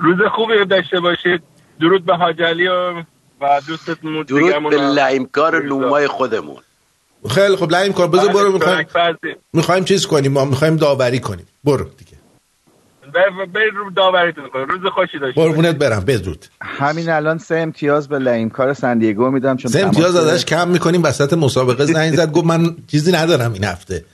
روز 0.05 0.17
خوبی 0.31 0.53
رو 0.53 0.65
داشته 0.65 0.99
باشید. 0.99 1.41
درود 1.79 2.05
به 2.05 2.15
حاجلی 2.15 2.67
و 2.67 2.93
و 3.41 3.61
دوستتون 3.67 4.23
درود 4.23 4.69
به 4.69 4.77
لایمکار 4.77 5.63
لومای 5.63 6.07
خودمون. 6.07 6.57
خیلی 7.29 7.55
خب 7.55 7.71
لایمکار 7.71 8.07
بذار 8.07 8.33
برو 8.33 8.51
می‌خوایم 8.51 8.87
می‌خوایم 9.53 9.83
چیز 9.83 10.07
کنیم 10.07 10.31
ما 10.31 10.45
می‌خوایم 10.45 10.75
داوری 10.75 11.19
کنیم. 11.19 11.45
برو 11.63 11.85
دیگه. 11.97 12.11
برید 13.53 13.73
رو 13.75 13.91
داوریتون 13.91 14.49
روز 14.53 14.91
خوشی 14.93 15.19
داشته 15.19 15.41
قربونت 15.41 15.75
برم 15.75 15.99
بدرود 15.99 16.45
همین 16.61 17.09
الان 17.09 17.37
سه 17.37 17.55
امتیاز 17.55 18.07
به 18.07 18.19
لعیم 18.19 18.49
کار 18.49 18.73
سندیگو 18.73 19.31
میدم 19.31 19.57
چون 19.57 19.71
سه 19.71 19.79
امتیاز 19.79 20.15
ازش 20.15 20.45
کم 20.45 20.67
می‌کنیم 20.67 21.03
وسط 21.03 21.33
مسابقه 21.33 21.85
زنگ 21.85 22.15
زد 22.15 22.31
گفت 22.31 22.45
من 22.45 22.75
چیزی 22.87 23.11
ندارم 23.11 23.53
این 23.53 23.63
هفته. 23.63 24.05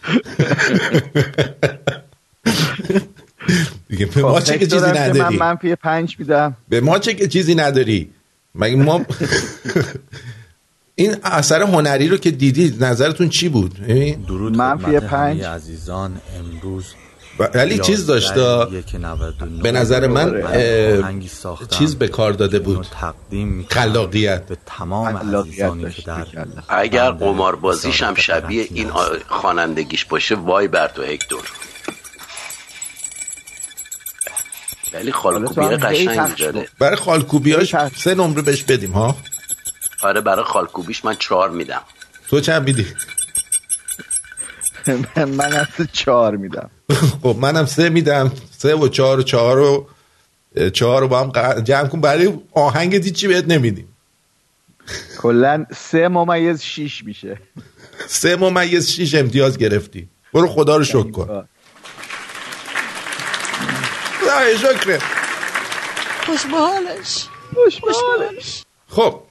دیگه 3.89 4.05
به 4.05 4.21
ما 4.21 4.41
چه 4.41 4.57
که 4.57 4.67
چیزی 4.67 4.85
نداری 4.85 5.19
من 5.19 5.35
منفی 5.35 5.75
پنج 5.75 6.15
میدم. 6.19 6.55
به 6.69 6.81
ما 6.81 6.99
چه 6.99 7.13
که 7.13 7.27
چیزی 7.27 7.55
نداری؟ 7.55 8.09
مگه 8.55 8.75
ما 8.75 9.01
این 10.95 11.15
اثر 11.23 11.61
هنری 11.61 12.07
رو 12.07 12.17
که 12.17 12.31
دیدید 12.31 12.83
نظرتون 12.83 13.29
چی 13.29 13.49
بود؟ 13.49 13.73
درود 14.27 14.57
منفی 14.57 14.99
پنج. 14.99 15.41
عزیزان 15.43 16.21
امروز 16.39 16.85
ولی 17.53 17.79
چیز 17.79 18.05
داشته 18.05 18.65
به 19.63 19.71
نظر 19.71 20.07
من 20.07 20.43
چیز 21.69 21.95
به 21.95 22.07
کار 22.07 22.33
داده 22.33 22.59
بود. 22.59 22.87
خلاقیت. 23.69 24.45
به 24.45 24.57
تمام 24.65 25.17
عزیزانی 25.17 25.89
که 25.89 26.01
در 26.01 26.25
اگر 26.69 27.11
قماربازیش 27.11 28.03
هم 28.03 28.15
شبیه 28.15 28.67
این 28.73 28.89
خوانندگیش 29.27 30.05
باشه 30.05 30.35
وای 30.35 30.67
بر 30.67 30.87
تو 30.87 31.01
هکتور 31.03 31.43
ولی 34.95 35.11
خالکوبی 35.11 35.75
قشنگ 35.75 36.35
داره. 36.37 36.67
برای 36.79 36.95
خالکوبیاش 36.95 37.75
سه 37.97 38.15
نمره 38.15 38.41
بهش 38.41 38.63
بدیم 38.63 38.91
ها؟ 38.91 39.17
آره 40.01 40.21
برای 40.21 40.45
خالکوبیش 40.45 41.05
من 41.05 41.15
چهار 41.15 41.49
میدم. 41.49 41.81
تو 42.29 42.39
چند 42.39 42.63
میدی؟ 42.63 42.85
من 45.15 45.53
از 45.53 45.67
چهار 45.93 46.35
میدم. 46.35 46.69
خب 47.23 47.35
منم 47.39 47.65
سه 47.65 47.89
میدم. 47.89 48.31
سه 48.57 48.75
و 48.75 48.87
چهار 48.87 49.19
و 49.19 49.23
چهار 49.23 49.59
و 49.59 49.87
چهار 50.73 51.01
رو 51.01 51.07
با 51.07 51.19
هم 51.19 51.61
جمع 51.61 51.87
کن. 51.87 52.01
برای 52.01 52.33
آهنگ 52.51 52.97
دی 52.97 53.11
چی 53.11 53.27
بهت 53.27 53.47
نمیدیم. 53.47 53.87
کلا 55.17 55.65
سه 55.75 56.07
ممیز 56.07 56.61
شیش 56.61 57.03
میشه. 57.03 57.37
سه 58.07 58.35
ممیز 58.35 58.89
شیش 58.89 59.15
امتیاز 59.15 59.57
گرفتی. 59.57 60.07
برو 60.33 60.47
خدا 60.47 60.77
رو 60.77 60.83
شکر 60.83 61.11
کن. 61.11 61.47
شکره 64.57 64.99
خوشبالش 66.25 67.25
خوشبالش 67.53 68.63
خب. 68.87 69.21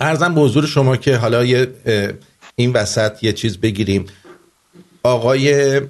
ارزم 0.00 0.34
به 0.34 0.40
حضور 0.40 0.66
شما 0.66 0.96
که 0.96 1.16
حالا 1.16 1.44
یه 1.44 1.68
این 2.56 2.72
وسط 2.72 3.24
یه 3.24 3.32
چیز 3.32 3.58
بگیریم. 3.58 4.06
آقای 5.02 5.80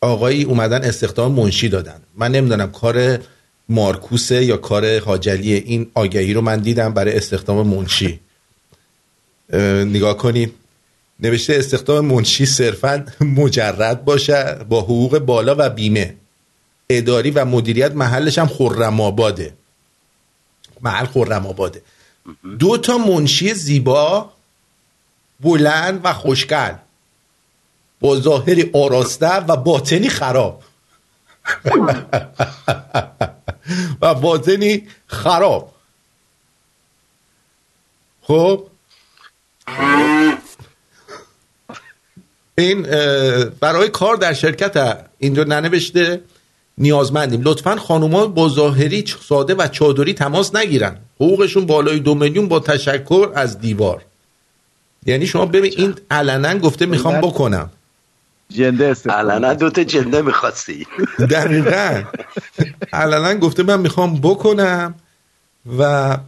آقایی 0.00 0.44
اومدن 0.44 0.84
استخدام 0.84 1.32
منشی 1.32 1.68
دادن. 1.68 2.00
من 2.16 2.32
نمی‌دونم 2.32 2.72
کار 2.72 3.18
مارکوسه 3.68 4.44
یا 4.44 4.56
کار 4.56 4.98
حاجلیه. 5.00 5.62
این 5.66 5.90
آگهی 5.94 6.32
رو 6.32 6.40
من 6.40 6.60
دیدم 6.60 6.94
برای 6.94 7.16
استخدام 7.16 7.66
منشی. 7.66 8.20
نگاه 9.94 10.16
کنیم. 10.16 10.54
نوشته 11.22 11.54
استخدام 11.54 12.04
منشی 12.04 12.46
صرفا 12.46 13.06
مجرد 13.20 14.04
باشه 14.04 14.54
با 14.68 14.80
حقوق 14.80 15.18
بالا 15.18 15.54
و 15.58 15.70
بیمه. 15.70 16.16
اداری 16.90 17.30
و 17.30 17.44
مدیریت 17.44 17.92
محلش 17.92 18.38
هم 18.38 18.46
خرم 18.46 19.00
آباده. 19.00 19.54
محل 20.80 21.06
خرم 21.06 21.46
آباده. 21.46 21.82
دو 22.58 22.76
تا 22.76 22.98
منشی 22.98 23.54
زیبا 23.54 24.32
بلند 25.40 26.00
و 26.04 26.12
خوشگل. 26.12 26.74
با 28.00 28.20
ظاهری 28.20 28.70
آراسته 28.74 29.36
و 29.36 29.56
باطنی 29.56 30.08
خراب. 30.08 30.62
و 34.02 34.14
باطنی 34.14 34.88
خراب. 35.06 35.74
خب؟ 38.22 38.66
این 42.62 42.82
برای 43.60 43.88
کار 43.88 44.16
در 44.16 44.32
شرکت 44.32 44.98
اینجا 45.18 45.44
ننوشته 45.44 46.20
نیازمندیم. 46.78 47.40
لطفا 47.44 47.76
خانوما 47.76 48.26
با 48.26 48.48
ظاهری 48.48 49.04
ساده 49.28 49.54
و 49.54 49.68
چادری 49.68 50.14
تماس 50.14 50.54
نگیرن. 50.54 50.96
حقوقشون 51.16 51.66
بالای 51.66 51.98
دو 51.98 52.14
میلیون 52.14 52.48
با 52.48 52.60
تشکر 52.60 53.32
از 53.34 53.60
دیوار. 53.60 54.02
یعنی 55.06 55.26
شما 55.26 55.46
ببین 55.46 55.74
این 55.76 55.94
علنا 56.10 56.58
گفته 56.58 56.86
می‌خوام 56.86 57.20
بکنم. 57.20 57.70
جنده 58.48 58.96
علنا 59.08 59.54
دوتا 59.54 59.84
جنده 59.84 60.22
می‌خواستی 60.22 60.86
دقیقا. 61.30 62.02
علنا 62.92 63.34
گفته 63.34 63.62
من 63.62 63.80
می‌خوام 63.80 64.16
بکنم 64.16 64.94
و 65.78 66.18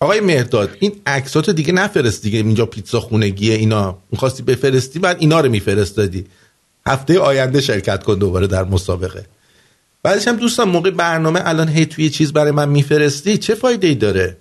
آقای 0.00 0.20
مهداد 0.20 0.76
این 0.80 0.92
عکساتو 1.06 1.52
دیگه 1.52 1.72
نفرست 1.72 2.22
دیگه 2.22 2.38
اینجا 2.38 2.66
پیتزا 2.66 3.00
خونگیه 3.00 3.54
اینا. 3.54 3.98
می‌خواستی 4.10 4.42
بفرستی 4.42 4.98
بعد 4.98 5.16
اینا 5.20 5.40
رو 5.40 5.50
میفرستادی. 5.50 6.24
هفته 6.86 7.18
آینده 7.18 7.60
شرکت 7.60 8.02
کن 8.02 8.18
دوباره 8.18 8.46
در 8.46 8.64
مسابقه. 8.64 9.26
بعدش 10.02 10.28
هم 10.28 10.36
دوستان 10.36 10.68
موقع 10.68 10.90
برنامه 10.90 11.40
الان 11.44 11.68
هی 11.68 11.86
توی 11.86 12.10
چیز 12.10 12.32
برای 12.32 12.50
من 12.50 12.68
میفرستی 12.68 13.38
چه 13.38 13.54
فایده 13.54 13.86
ای 13.86 13.94
داره؟ 13.94 14.36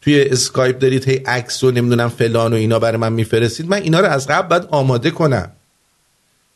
توی 0.00 0.22
اسکایپ 0.22 0.78
دارید 0.78 1.08
هی 1.08 1.16
عکس 1.16 1.64
و 1.64 1.70
نمی‌دونم 1.70 2.08
فلان 2.08 2.52
و 2.52 2.56
اینا 2.56 2.78
برای 2.78 2.96
من 2.96 3.12
میفرستید 3.12 3.68
من 3.68 3.82
اینا 3.82 4.00
رو 4.00 4.06
از 4.06 4.26
قبل 4.26 4.48
باید 4.48 4.68
آماده 4.70 5.10
کنم. 5.10 5.50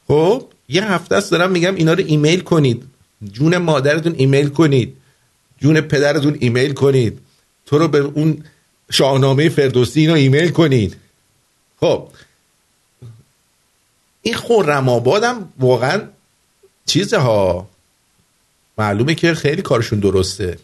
خب 0.09 0.45
یه 0.69 0.93
هفته 0.93 1.17
است 1.17 1.31
دارم 1.31 1.51
میگم 1.51 1.75
اینا 1.75 1.93
رو 1.93 2.05
ایمیل 2.07 2.41
کنید. 2.41 2.83
جون 3.33 3.57
مادرتون 3.57 4.15
ایمیل 4.17 4.49
کنید. 4.49 4.97
جون 5.61 5.81
پدرتون 5.81 6.37
ایمیل 6.41 6.73
کنید. 6.73 7.19
تو 7.69 7.79
رو 7.79 7.89
به 7.89 7.99
اون 7.99 8.45
شاهنامه 8.91 9.49
فردوسی 9.49 10.01
اینو 10.01 10.13
ایمیل 10.15 10.49
کنید 10.49 10.97
خب. 11.81 12.09
این 14.23 14.35
خورم 14.35 14.89
آبادم 14.89 15.53
واقعا 15.59 16.03
چیزه 16.87 17.19
ها. 17.19 17.69
معلومه 18.79 19.15
که 19.15 19.35
خیلی 19.35 19.63
کارشون 19.63 19.99
درسته. 19.99 20.59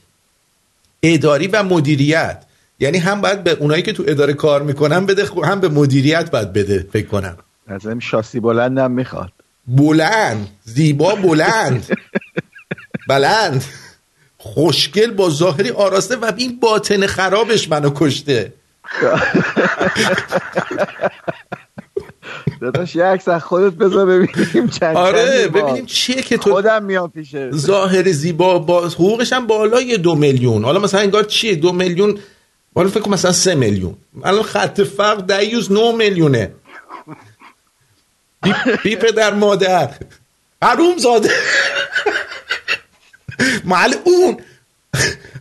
اداری 1.02 1.46
و 1.46 1.62
مدیریت. 1.62 2.44
یعنی 2.80 2.98
هم 2.98 3.20
باید 3.20 3.44
به 3.44 3.50
اونایی 3.50 3.82
که 3.82 3.92
تو 3.92 4.04
اداره 4.06 4.32
کار 4.32 4.62
می‌کنن 4.62 5.06
بده 5.06 5.24
هم 5.44 5.60
به 5.60 5.68
مدیریت 5.68 6.30
باید 6.30 6.52
بده 6.52 6.86
فکر 6.92 7.06
کنم. 7.06 7.36
از 7.66 7.86
این 7.86 8.00
شاسی 8.00 8.40
بلندم 8.40 8.90
می‌خواد. 8.90 9.32
بلند. 9.66 10.48
زیبا 10.64 11.14
بلند. 11.14 11.86
بلند. 13.08 13.64
خوشگل 14.44 15.10
با 15.10 15.30
ظاهری 15.30 15.70
آراسته 15.70 16.16
و 16.16 16.32
این 16.36 16.58
باطن 16.60 17.06
خرابش 17.06 17.68
منو 17.68 17.90
کشته. 17.94 18.52
داداش 22.60 22.96
یه 22.96 23.04
عکس 23.04 23.28
از 23.28 23.42
خودت 23.42 23.72
بذار 23.72 24.06
ببینیم 24.06 24.68
چند 24.68 24.96
آره 24.96 25.48
ببینیم 25.48 25.86
چیه 25.86 26.22
که 26.22 26.36
تو 26.36 26.52
خودم 26.52 26.84
میام 26.84 27.10
پیشه 27.10 27.50
ظاهر 27.50 28.12
زیبا 28.12 28.58
با 28.58 28.88
حقوقش 28.88 29.32
هم 29.32 29.46
بالای 29.46 29.98
دو 29.98 30.14
میلیون. 30.14 30.64
حالا 30.64 30.80
مثلا 30.80 31.00
انگار 31.00 31.24
چیه؟ 31.24 31.54
دو 31.54 31.72
میلیون 31.72 32.18
حالا 32.74 32.88
فکر 32.88 33.08
مثلا 33.08 33.32
سه 33.32 33.54
میلیون. 33.54 33.94
الان 34.24 34.42
خط 34.42 34.80
فرق 34.80 35.38
دیوز 35.38 35.72
نو 35.72 35.92
میلیونه. 35.92 36.52
بی, 38.82 38.96
پدر 38.96 39.34
مادر. 39.34 39.90
حروم 40.62 40.98
زاده 40.98 41.30
اون 44.04 44.36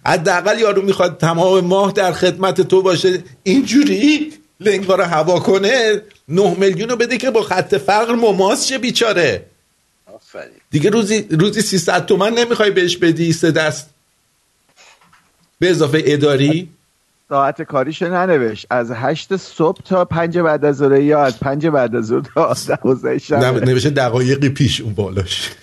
حداقل 0.05 0.59
یارو 0.59 0.81
می‌خواد 0.81 1.17
تمام 1.17 1.65
ماه 1.65 1.91
در 1.91 2.11
خدمت 2.11 2.61
تو 2.61 2.81
باشه. 2.81 3.23
اینجوری 3.43 4.33
لنگا 4.59 4.95
رو 4.95 5.03
هوا 5.03 5.39
کنه 5.39 6.01
نه 6.27 6.55
میلیون 6.59 6.89
رو 6.89 6.95
بده 6.95 7.17
که 7.17 7.31
با 7.31 7.41
خط 7.41 7.75
فقر 7.75 8.15
مماس 8.15 8.67
شه 8.67 8.77
بیچاره. 8.77 9.45
دیگه 10.71 10.89
روزی 10.89 11.27
روزی 11.31 11.61
300 11.61 12.05
تومن 12.05 12.33
نمی‌خوای 12.33 12.71
بهش 12.71 12.97
بدی 12.97 13.33
سه 13.33 13.51
دست. 13.51 13.89
به 15.59 15.69
اضافه 15.69 16.03
اداری. 16.05 16.69
ساعت 17.29 17.61
کاریش 17.61 18.01
ننوشت. 18.01 18.67
از 18.69 18.91
هشت 18.91 19.37
صبح 19.37 19.81
تا 19.85 20.05
پنج 20.05 20.37
بعد 20.37 20.65
از 20.65 20.75
ظهر 20.75 21.01
یا 21.01 21.23
از 21.23 21.39
پنج 21.39 21.67
بعد 21.67 21.95
از 21.95 22.05
ظهر 22.05 22.21
تا 22.21 22.55
دوازده 22.67 23.17
شب. 23.17 23.43
نوشته 23.43 23.89
دقایقی 23.89 24.49
پیش 24.49 24.81
اون 24.81 24.93
بالاش. 24.93 25.49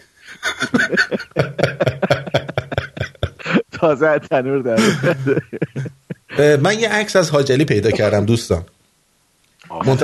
تازه 3.81 4.19
تنور 4.19 4.63
در 4.63 6.57
من 6.57 6.79
یه 6.79 6.89
عکس 6.89 7.17
از 7.17 7.31
حاجلی 7.31 7.65
پیدا 7.65 7.91
کردم 7.91 8.25
دوستان. 8.25 8.65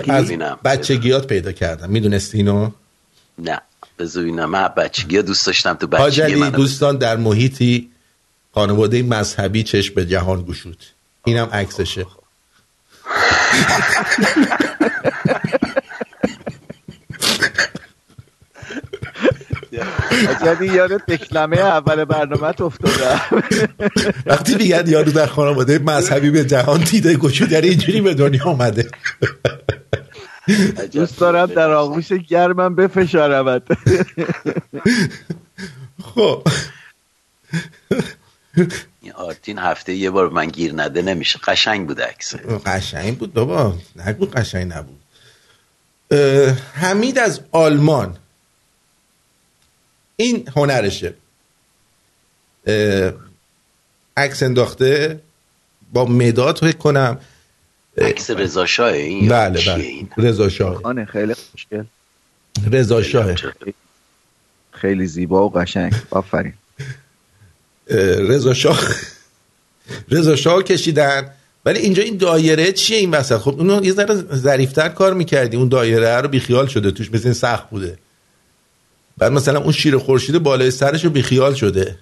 از 0.09 0.31
بچگیات 0.65 1.27
پیدا 1.27 1.53
کردم. 1.53 1.91
می‌دونستی 1.91 2.39
اینو؟ 2.39 2.71
نه 3.39 3.61
بذار 3.99 4.25
من 4.25 4.69
بچگی 4.77 5.23
دوست 5.23 5.47
داشتم 5.47 5.75
تو 5.75 5.87
بچگی 5.87 6.03
حاجلی 6.03 6.51
دوستان 6.51 6.97
در 6.97 7.17
محیطی 7.17 7.91
خانواده 8.55 9.03
مذهبی 9.03 9.63
چشم 9.63 9.95
به 9.95 10.07
جهان 10.07 10.43
گشود. 10.43 10.79
اینم 11.25 11.49
عکسشه. 11.53 12.07
یعنی 20.45 20.67
یاد 20.67 20.97
تکلمه 20.97 21.57
اول 21.57 22.05
برنامه 22.05 22.63
افتاده 22.63 23.21
وقتی 24.27 24.55
میگن 24.55 24.85
یارو 24.87 25.13
در 25.13 25.27
خانواده 25.27 25.79
مذهبی 25.79 26.31
به 26.31 26.45
جهان 26.45 26.81
دیده 26.81 27.17
گشود 27.17 27.53
یعنی 27.53 27.69
اینجوری 27.69 28.01
به 28.01 28.15
دنیا 28.15 28.45
آمده 28.45 28.89
دوست 30.93 31.19
دارم 31.19 31.47
در 31.47 31.71
آغوش 31.71 32.13
گرمم 32.13 32.75
بفشارمت. 32.75 33.63
خب. 36.03 36.47
این 39.01 39.13
آرتین 39.13 39.59
هفته 39.59 39.95
یه 39.95 40.11
بار 40.11 40.29
من 40.29 40.47
گیر 40.47 40.73
نده 40.77 41.03
نمیشه. 41.03 41.39
قشنگ 41.39 41.87
بود 41.87 42.01
عکس. 42.01 42.35
قشنگ 42.67 43.19
بود 43.19 43.33
بابا. 43.33 43.75
نگو 44.07 44.27
قشنگ 44.27 44.73
نبود. 44.73 45.01
حمید 46.75 47.19
از 47.19 47.41
آلمان. 47.53 48.17
این 50.17 50.49
هنرشه. 50.57 51.15
عکس 54.17 54.43
انداخته 54.43 55.21
با 55.93 56.05
مداد 56.05 56.59
فکر 56.59 56.77
کنم. 56.77 57.19
عکس 57.99 58.31
رضا 58.31 58.67
شاه 58.67 58.93
این 58.93 59.29
بله 59.29 59.61
بله. 59.67 60.07
رضا 60.17 60.49
شاه 60.49 61.05
خیلی 61.05 61.35
خوشگل. 61.35 61.85
رضا 62.73 63.03
شاه 63.03 63.35
خیلی 64.73 65.07
زیبا 65.07 65.47
و 65.47 65.53
قشنگ. 65.53 65.93
آفرین. 66.11 66.53
رضا 68.29 68.55
شاه 68.55 68.81
رضا 70.11 70.37
شاه 70.37 70.63
کشیدن. 70.63 71.31
ولی 71.65 71.79
اینجا 71.79 72.03
این 72.03 72.17
دایره 72.17 72.73
چیه 72.73 72.97
این 72.97 73.11
وسط؟ 73.11 73.39
خب 73.39 73.55
اونو 73.59 73.85
یه 73.85 73.93
ذره 73.93 74.15
ظریفتر 74.15 74.89
کار 74.89 75.15
می‌کردی. 75.15 75.57
اون 75.57 75.69
دایره 75.69 76.17
رو 76.17 76.29
بیخیال 76.29 76.67
شده. 76.67 76.91
توش 76.91 77.13
مثل 77.13 77.33
سخت 77.33 77.71
بوده. 77.71 77.99
بعد 79.19 79.33
مثلا 79.33 79.61
اون 79.61 79.73
شیر 79.73 79.99
خورشید 79.99 80.39
بالای 80.39 80.71
سرش 80.71 81.05
رو 81.05 81.11
بیخیال 81.11 81.55
شده. 81.55 81.99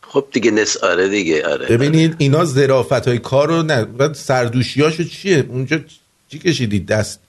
خب 0.00 0.26
دیگه 0.32 0.50
نس 0.50 0.76
آره 0.76 1.08
دیگه 1.08 1.46
آره. 1.48 1.66
ببینید 1.66 2.14
اینا 2.18 2.44
ظرافت 2.44 3.08
های 3.08 3.18
کار 3.18 3.48
رو 3.48 3.62
نه 3.62 3.84
بعد 3.84 4.14
سردوشیاشو 4.14 5.04
چیه؟ 5.04 5.46
اونجا 5.48 5.80
چی 6.28 6.38
کشیدید؟ 6.38 6.86
دست 6.86 7.20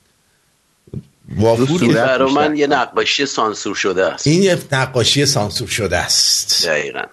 وافور 1.35 1.93
برای 1.93 2.33
من 2.33 2.57
یه 2.57 2.67
نقاشی 2.67 3.25
سانسور 3.25 3.75
شده 3.75 4.05
است. 4.05 4.27
این 4.27 4.43
یه 4.43 4.57
نقاشی 4.71 5.25
سانسور 5.25 5.67
شده 5.67 5.97
است. 5.97 6.67
دقیقا. 6.67 7.03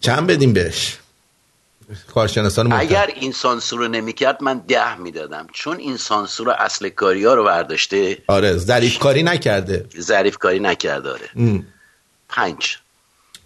چند 0.00 0.26
بدیم 0.26 0.52
بهش؟ 0.52 0.96
کارشناسان 2.14 2.72
اگر 2.72 3.10
این 3.14 3.32
سانسور 3.32 3.78
رو 3.78 3.88
نمی‌کرد 3.88 4.42
من 4.42 4.58
ده 4.58 4.96
می‌دادم. 4.96 5.46
چون 5.52 5.76
این 5.76 5.96
سانسور 5.96 6.50
اصل 6.50 6.88
کاری 6.88 7.24
ها 7.24 7.34
رو 7.34 7.44
برداشته. 7.44 8.18
آره 8.26 8.56
ظریف 8.56 8.98
کاری 8.98 9.22
نکرده. 9.22 9.86
ظریف 10.00 10.38
کاری 10.38 10.60
نکرده 10.60 11.10
آره. 11.10 11.62
پنج. 12.28 12.76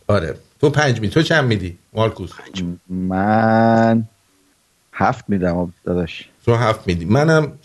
آره. 0.07 0.39
تو 0.61 0.71
پنج 0.71 1.01
می 1.01 1.11
تو 1.11 1.23
چند 1.23 1.45
میدی؟ 1.45 1.79
مارکوس. 1.93 2.31
من 2.89 4.09
هفت 4.93 5.25
میدم 5.29 5.75
داداش. 5.85 6.29
تو 6.45 6.55
هفت 6.55 6.87
میدی. 6.87 7.05
منم 7.05 7.59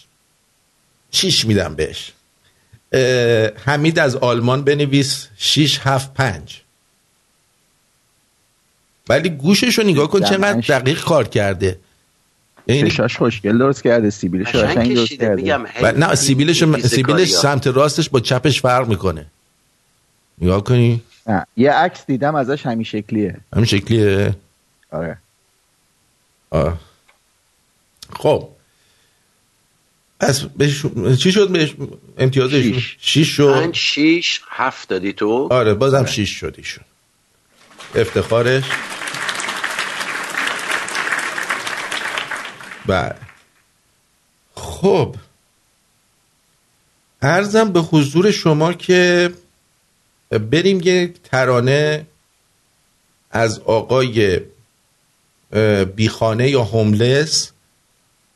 شیش 1.11 1.45
میدم 1.45 1.75
بهش. 1.75 2.11
حمید 3.65 3.99
از 3.99 4.15
آلمان 4.15 4.63
بنویس. 4.63 5.27
شیش 5.37 5.79
هفت 5.83 6.13
پنج. 6.13 6.62
ولی 9.09 9.29
گوشش 9.29 9.77
رو 9.77 9.83
نگاه 9.83 10.07
کن 10.07 10.19
چقدر 10.19 10.79
دقیق 10.79 11.01
کار 11.03 11.27
کرده. 11.27 11.79
یعنی 12.67 12.89
چشاش 12.89 13.17
خوشگل 13.17 13.57
درست 13.57 13.83
کرده 13.83 14.09
سیبیلش 14.09 14.47
قشنگ 14.47 14.95
درست 14.95 15.13
کرده. 15.13 15.91
نه 15.91 16.15
سیبیلش 16.15 16.63
سیبیلش 16.87 17.31
سمت 17.31 17.67
راستش 17.67 18.09
با 18.09 18.19
چپش 18.19 18.61
فرق 18.61 18.87
می‌کنه. 18.87 19.25
نگاه 20.41 20.63
کنی. 20.63 21.01
نه 21.27 21.45
یه 21.57 21.71
عکس 21.71 22.05
دیدم 22.05 22.35
ازش 22.35 22.65
همین 22.65 22.83
شکلیه. 22.83 23.37
همین 23.53 23.65
شکلیه؟ 23.65 24.35
آره. 24.91 25.17
آه. 26.49 26.77
خب. 28.13 28.49
پس 30.19 30.41
بهش... 30.41 30.85
چی 31.19 31.31
شد 31.31 31.49
بهش؟ 31.49 31.75
امتیازش 32.17 32.63
شیش, 32.63 32.97
شیش 32.99 33.29
شد. 33.29 33.53
پنج 33.53 33.75
شیش 33.75 34.41
هفت 34.49 34.89
دادی 34.89 35.13
تو؟ 35.13 35.47
آره 35.51 35.73
بازم 35.73 35.97
آره. 35.97 36.07
شیش 36.07 36.29
شدی 36.29 36.63
شد 36.63 36.92
افتخارش. 37.95 38.63
بله. 42.85 43.15
خب. 44.55 45.15
ارزم 47.21 47.71
به 47.71 47.79
حضور 47.79 48.31
شما 48.31 48.73
که 48.73 49.31
بریم 50.29 50.79
یک 50.83 51.21
ترانه 51.23 52.05
از 53.31 53.59
آقای 53.59 54.41
بیخانه 55.95 56.49
یا 56.49 56.63
هوملس 56.63 57.51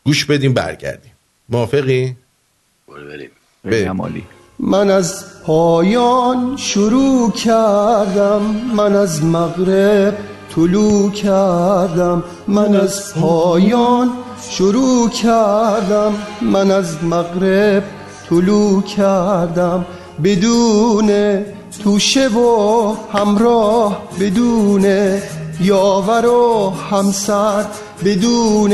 گوش 0.04 0.26
بدیم 0.26 0.54
برگردیم. 0.54 1.12
موافقی؟ 1.50 2.16
بریم. 3.64 4.37
من 4.60 4.90
از 4.90 5.24
پایان 5.46 6.58
شروع 6.58 7.32
کردم 7.32 8.42
من 8.76 8.96
از 8.96 9.24
مغرب 9.24 10.18
طلوع 10.56 11.12
کردم 11.12 12.24
من 12.48 12.76
از 12.76 13.14
پایان 13.14 14.10
شروع 14.50 15.10
کردم 15.10 16.14
من 16.42 16.72
از 16.72 17.04
مغرب 17.04 17.84
طلوع 18.30 18.84
کردم 18.84 19.86
بدون 20.24 21.42
توشه 21.84 22.28
و 22.28 22.96
همراه 23.14 24.02
بدون 24.20 24.86
یاور 25.62 26.26
و 26.26 26.70
همسر 26.70 27.66
بدون 28.06 28.74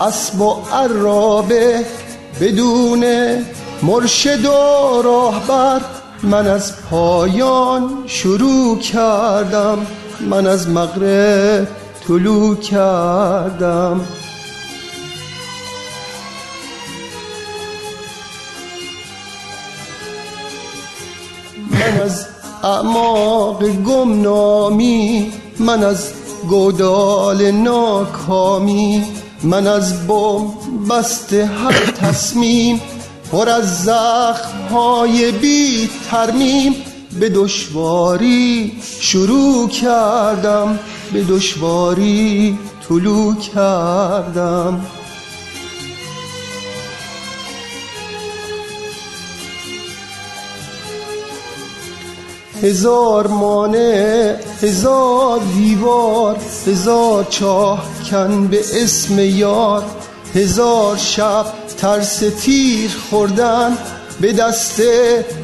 اسب 0.00 0.40
و 0.40 0.56
عرابه 0.72 1.84
بدون 2.40 3.04
مرشد 3.82 4.44
و 4.44 5.02
راهبر 5.02 5.80
من 6.22 6.46
از 6.46 6.82
پایان 6.90 7.90
شروع 8.06 8.78
کردم. 8.78 9.86
من 10.20 10.46
از 10.46 10.68
مغرب 10.68 11.68
طلوع 12.08 12.56
کردم. 12.56 14.00
من 21.70 22.00
از 22.00 22.26
اعماق 22.62 23.64
گمنامی 23.66 25.32
من 25.58 25.84
از 25.84 26.12
گودال 26.48 27.50
ناکامی 27.50 29.04
من 29.42 29.66
از 29.66 30.06
بم 30.06 30.46
بست 30.90 31.32
هر 31.32 31.90
تصمیم 32.00 32.80
پر 33.32 33.48
از 33.48 33.84
زخم 33.84 34.68
های 34.70 35.32
بی 35.32 35.90
ترمیم 36.10 36.74
به 37.20 37.28
دشواری 37.28 38.72
شروع 39.00 39.68
کردم 39.68 40.78
به 41.12 41.22
دشواری 41.22 42.58
طلوع 42.88 43.36
کردم. 43.36 44.86
هزار 52.62 53.26
مانع 53.26 54.36
هزار 54.62 55.40
دیوار 55.54 56.36
هزار 56.66 57.24
چاه 57.24 57.86
کن 58.10 58.46
به 58.46 58.60
اسم 58.82 59.18
یار 59.18 59.84
هزار 60.34 60.96
شب 60.96 61.46
ترس 61.78 62.22
تیر 62.44 62.90
خوردن 63.10 63.78
به 64.20 64.32
دست 64.32 64.82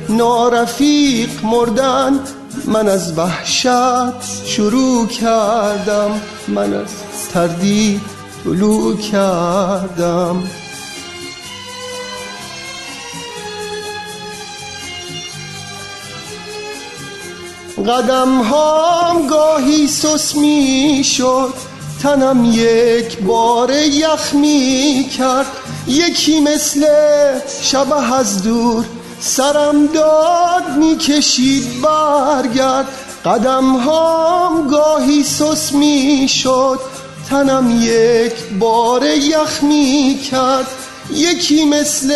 نارفیق 0.09 1.45
مردن. 1.45 2.21
من 2.65 2.89
از 2.89 3.19
وحشت 3.19 4.47
شروع 4.47 5.07
کردم 5.07 6.21
من 6.49 6.75
از 6.75 6.89
تردید 7.33 8.01
طلوع 8.45 8.97
کردم. 8.97 10.43
قدم 17.87 18.43
هام 18.43 19.27
گاهی 19.27 19.87
سس 19.89 20.35
می 20.35 21.03
شد 21.05 21.72
تنم 22.03 22.45
یک 22.45 23.19
بار 23.19 23.71
یخ 23.71 24.35
می 24.35 25.07
کرد 25.19 25.47
یکی 25.87 26.41
مثل 26.41 26.87
شبه 27.63 28.15
از 28.15 28.43
دور 28.43 28.85
سرم 29.21 29.87
داد 29.87 30.77
می 30.79 30.97
کشید 30.97 31.65
برگرد. 31.83 32.87
قدم 33.25 33.77
هام 33.77 34.69
گاهی 34.69 35.23
سس 35.23 35.73
می 35.73 36.29
شد 36.29 36.81
تنم 37.31 37.81
یک 37.83 38.35
بار 38.59 39.07
یخ 39.07 39.63
می 39.63 40.21
کرد 40.31 40.67
یکی 41.11 41.65
مثل 41.65 42.15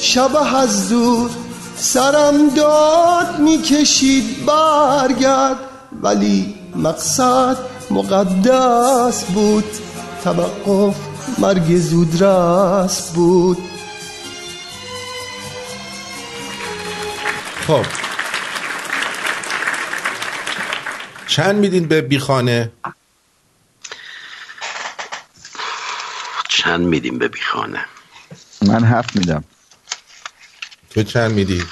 شبه 0.00 0.56
از 0.56 0.88
دور 0.88 1.30
سرم 1.76 2.48
داد 2.48 3.38
می‌کشید 3.38 4.46
برگرد. 4.46 5.56
ولی 6.02 6.54
مقصد 6.76 7.56
مقدس 7.92 9.24
بود. 9.24 9.64
توقف 10.24 10.96
مرگ 11.38 11.76
زودرس 11.76 13.12
بود. 13.12 13.58
خب. 17.66 17.86
چند 21.26 21.56
میدین 21.56 21.88
به 21.88 22.00
بیخانه؟ 22.00 22.72
چند 26.48 26.86
میدیم 26.86 27.18
به 27.18 27.28
بیخانه؟ 27.28 27.84
من 28.62 28.84
هفت 28.84 29.16
میدم. 29.16 29.44
تو 30.90 31.02
چند 31.02 31.30
میدی؟ 31.30 31.64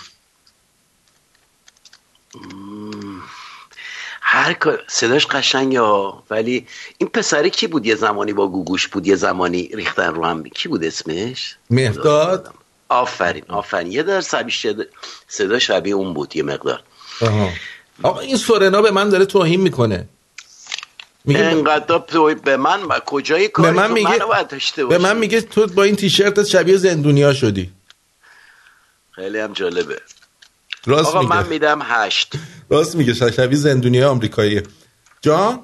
هر 4.32 4.56
صداش 4.88 5.26
قشنگ 5.26 5.76
ها. 5.76 6.22
ولی 6.30 6.66
این 6.98 7.08
پسری 7.08 7.50
کی 7.50 7.66
بود 7.66 7.86
یه 7.86 7.94
زمانی 7.94 8.32
با 8.32 8.48
گوگوش 8.48 8.88
بود؟ 8.88 9.06
یه 9.06 9.16
زمانی 9.16 9.70
ریختن 9.74 10.14
رو 10.14 10.24
هم 10.24 10.42
کی 10.42 10.68
بود 10.68 10.84
اسمش؟ 10.84 11.56
مهداد؟ 11.70 12.54
آفرین 12.88 13.44
آفرین. 13.48 13.92
یه 13.92 14.02
در 14.02 14.20
صدا 15.28 15.58
شبیه 15.58 15.94
اون 15.94 16.14
بود 16.14 16.36
یه 16.36 16.42
مقدار. 16.42 16.82
آقا 18.02 18.20
این 18.20 18.36
سورنا 18.36 18.82
به 18.82 18.90
من 18.90 19.08
داره 19.08 19.24
توهین 19.24 19.60
می‌کنه. 19.60 20.08
میگه 21.24 21.40
انقدر 21.40 21.98
تو 21.98 22.34
به 22.34 22.56
من 22.56 22.80
کجای 23.06 23.48
کاری 23.48 23.70
به 23.70 23.76
من 23.76 23.92
میگه 23.92 24.18
به 24.88 24.98
من 24.98 25.16
میگه 25.16 25.40
تو 25.40 25.66
با 25.66 25.82
این 25.82 25.96
تیشرت 25.96 26.44
شبیه 26.44 26.76
زندونیا 26.76 27.34
شدی. 27.34 27.72
خیلی 29.10 29.38
هم 29.38 29.52
جالبه. 29.52 30.00
راست 30.86 31.08
آقا 31.08 31.20
میگه. 31.20 31.34
من 31.34 31.46
میدم 31.46 31.80
هشت. 31.82 32.32
راست 32.70 32.94
میگه 32.96 33.14
شبیه 33.14 33.58
زندونی 33.58 34.02
آمریکایی. 34.02 34.62
جان 35.20 35.58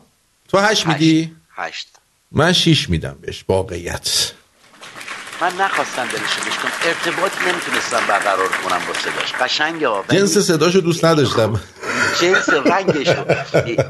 تو 0.49 0.59
هشت 0.59 0.87
میدی؟ 0.87 1.37
هشت. 1.57 1.89
من 2.33 2.53
شیش 2.53 2.91
میدم 2.91 3.17
بهش 3.21 3.45
واقعیت. 3.49 4.33
من 5.41 5.53
نخواستم 5.61 6.05
دلش 6.05 6.57
کنم. 6.63 6.73
ارتباط 6.85 7.33
نمی‌تونستم 7.49 8.07
برقرار 8.09 8.49
کنم 8.49 8.81
با 8.87 8.95
صداش. 8.95 9.33
قشنگ 9.41 9.85
ها 9.85 10.05
جنس 10.11 10.39
صداشو 10.39 10.81
دوست 10.81 11.05
نداشتم. 11.05 11.61
جنس 12.21 12.49
رنگش 12.49 13.09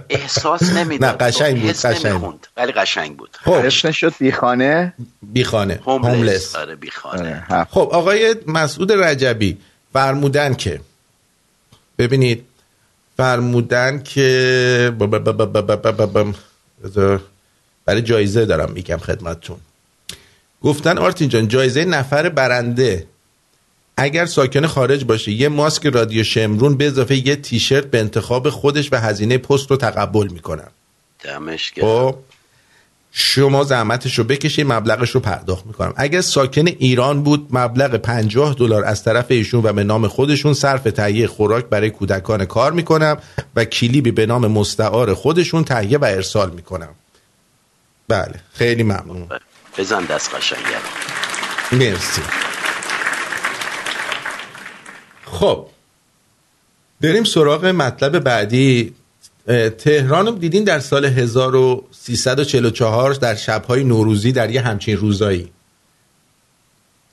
احساس 0.09 0.62
نمی‌داد. 0.62 1.22
نه 1.22 1.31
قشنگ 1.31 1.62
بود 1.62 1.70
قشنگ 1.70 2.20
بود. 2.20 2.46
ولی 2.57 2.72
قشنگ 2.72 3.16
بود. 3.16 3.37
خب. 3.44 3.52
اسمش 3.52 4.00
شد 4.00 4.14
بیخانه؟ 4.18 4.94
بیخانه. 5.22 5.81
هوملس 5.87 6.57
آره 6.57 6.76
بیخانه. 6.76 7.46
آره، 7.50 7.66
خب 7.70 7.88
آقای 7.92 8.37
مسعود 8.46 8.92
رجبی 8.92 9.59
فرمودن 9.92 10.55
که 10.55 10.81
ببینید 11.98 12.46
فرمودن 13.16 14.02
که 14.02 14.92
برای 17.85 18.02
جایزه 18.02 18.44
دارم 18.44 18.72
میگم 18.72 18.96
خدمتتون. 18.96 19.57
گفتن 20.62 20.98
آرتین 20.98 21.29
جان 21.29 21.48
جایزه 21.48 21.85
نفر 21.85 22.29
برنده. 22.29 23.07
اگر 23.96 24.26
ساکن 24.26 24.66
خارج 24.66 25.05
باشه 25.05 25.33
یه 25.33 25.48
ماسک 25.48 25.87
رادیو 25.87 26.24
شمرون 26.24 26.76
به 26.76 26.87
اضافه 26.87 27.29
یه 27.29 27.37
تیشرت 27.37 27.87
به 27.87 28.00
انتخاب 28.00 28.50
خودش 28.50 28.92
و 28.92 28.96
هزینه 28.96 29.38
پست 29.38 29.70
رو 29.70 29.76
تقبل 29.76 30.29
می‌کنن 30.29 30.68
دمش 31.24 31.72
خب؟ 31.81 32.16
شما 33.18 33.64
زحمتش 33.64 34.18
رو 34.18 34.24
بکشید 34.24 34.66
مبلغش 34.72 35.11
رو 35.11 35.20
پرداخت 35.20 35.66
می‌کنم. 35.66 35.92
اگر 35.96 36.20
ساکن 36.20 36.66
ایران 36.66 37.22
بود 37.22 37.48
مبلغ 37.50 37.96
50 37.96 38.55
دلار 38.55 38.85
از 38.85 39.05
طرف 39.05 39.26
ایشون 39.29 39.64
و 39.64 39.72
به 39.72 39.85
نام 39.85 40.09
خودشون 40.09 40.55
صرف 40.55 40.83
تهیه 40.83 41.26
خوراک 41.26 41.64
برای 41.64 41.90
کودکان 41.90 42.44
کار 42.44 42.72
می‌کنم 42.72 43.18
و 43.57 43.64
کلیبی 43.64 44.11
به 44.11 44.26
نام 44.26 44.46
مستعار 44.46 45.14
خودشون 45.14 45.64
تهیه 45.64 45.98
و 45.98 46.05
ارسال 46.05 46.50
می‌کنم. 46.50 46.88
بله 48.09 48.35
خیلی 48.55 48.83
ممنون. 48.83 49.26
بزن 49.79 50.05
دست 50.05 50.35
قشنگه. 50.35 50.62
مرسی. 51.72 52.22
خب 55.24 55.66
بریم 57.00 57.24
سراغ 57.24 57.64
مطلب 57.64 58.18
بعدی. 58.18 58.94
تهران 59.79 60.27
رو 60.27 60.33
دیدین 60.33 60.65
در 60.65 60.81
سال 60.81 61.05
1344 61.05 63.15
در 63.15 63.35
شبهای 63.35 63.85
نوروزی 63.85 64.33
در 64.33 64.51
یه 64.51 64.61
همچین 64.61 64.97
روزایی. 64.97 65.53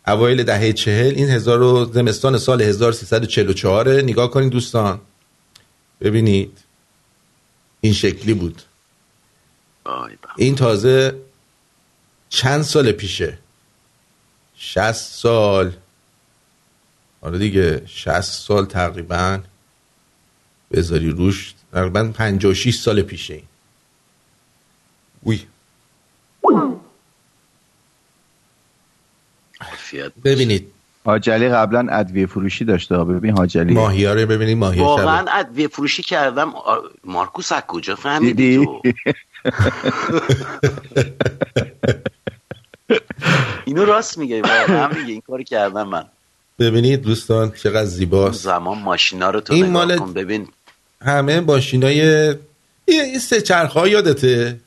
اوایل 0.08 0.43
دهه 0.43 0.74
چهل 0.74 1.13
این 1.15 1.30
هزار 1.30 1.86
زمستان 1.86 2.38
سال 2.38 2.62
1344 2.62 4.02
نگاه 4.02 4.32
کنید 4.32 4.52
دوستان. 4.52 5.00
ببینید. 6.02 6.58
این 7.82 7.93
شکلی 7.93 8.34
بود. 8.34 8.62
این 10.38 10.56
تازه 10.56 11.15
چند 12.30 12.62
سال 12.62 12.91
پیشه؟ 12.91 13.38
60 14.56 14.91
سال. 14.91 15.72
آره 17.22 17.38
دیگه 17.38 17.82
60 17.86 18.22
سال 18.22 18.65
تقریبا. 18.65 19.39
بذاری 20.72 21.10
روش 21.10 21.54
تقریبا 21.73 22.12
56 22.17 22.75
سال 22.75 23.01
پیشه 23.01 23.33
این. 23.33 23.43
وی. 25.25 25.39
ببینید. 30.25 30.67
حاجلی 31.05 31.49
قبلا 31.49 31.88
ادویه 31.91 32.25
فروشی 32.25 32.65
داشته 32.65 32.97
ببین 32.97 33.38
حاجلی. 33.38 33.73
ماهیا 33.73 34.13
رو 34.13 34.25
ببینید 34.25 34.57
ماهی 34.57 34.79
واقعا 34.79 35.25
ادویه 35.31 35.67
فروشی 35.67 36.03
کردم. 36.03 36.53
مارکوس 37.03 37.51
از 37.51 37.62
کجا 37.62 37.95
فهمیدی 37.95 38.67
اینو 43.65 43.86
راست 43.86 44.17
میگه 44.17 44.41
واقعا 44.41 44.88
میگه. 44.88 45.12
این 45.12 45.21
کاری 45.21 45.43
کردم 45.43 45.88
من. 45.88 46.05
ببینید 46.59 47.01
دوستان 47.01 47.51
چقدر 47.51 47.86
زیباست. 47.86 48.43
زمان 48.43 48.79
ماشینا 48.79 49.29
رو 49.29 49.41
تو 49.41 49.53
این 49.53 49.69
مال 49.69 49.99
ببین. 49.99 50.47
همه 51.03 51.39
ماشینای 51.39 52.27
این 52.85 53.19
سه 53.19 53.41
چرخ 53.41 53.75
یادته؟ 53.75 54.59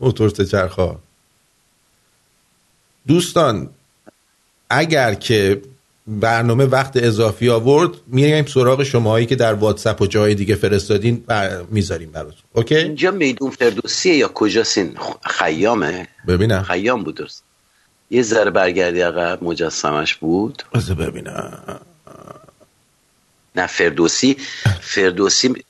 موتور 0.00 0.28
سه 0.28 0.44
چرخ 0.44 0.96
دوستان 3.06 3.70
اگر 4.70 5.14
که 5.14 5.62
برنامه 6.06 6.64
وقت 6.64 6.96
اضافی 6.96 7.48
آورد 7.48 7.90
میایم 8.06 8.46
سراغ 8.46 8.82
شماهایی 8.82 9.26
که 9.26 9.36
در 9.36 9.54
واتساپ 9.54 10.02
و 10.02 10.06
جای 10.06 10.34
دیگه 10.34 10.54
فرستادین 10.54 11.24
بر... 11.26 11.62
می‌ذاریم 11.62 12.10
براتون. 12.10 12.42
اوکی؟ 12.52 12.76
اینجا 12.76 13.10
میدون 13.10 13.50
فردوسیه 13.50 14.14
یا 14.16 14.28
کجاست 14.28 14.78
خیامه. 15.24 16.08
ببینم. 16.28 16.62
خیام 16.62 17.04
بود 17.04 17.14
درست. 17.14 17.42
یه 18.10 18.22
ذره 18.22 18.50
برگردی 18.50 19.00
عقب 19.00 19.44
مجسمش 19.44 20.14
بود. 20.14 20.62
از 20.74 20.90
ببینم. 20.90 21.80
نه 23.56 23.66
فردوسی. 23.66 24.36
فردوسی 24.80 25.64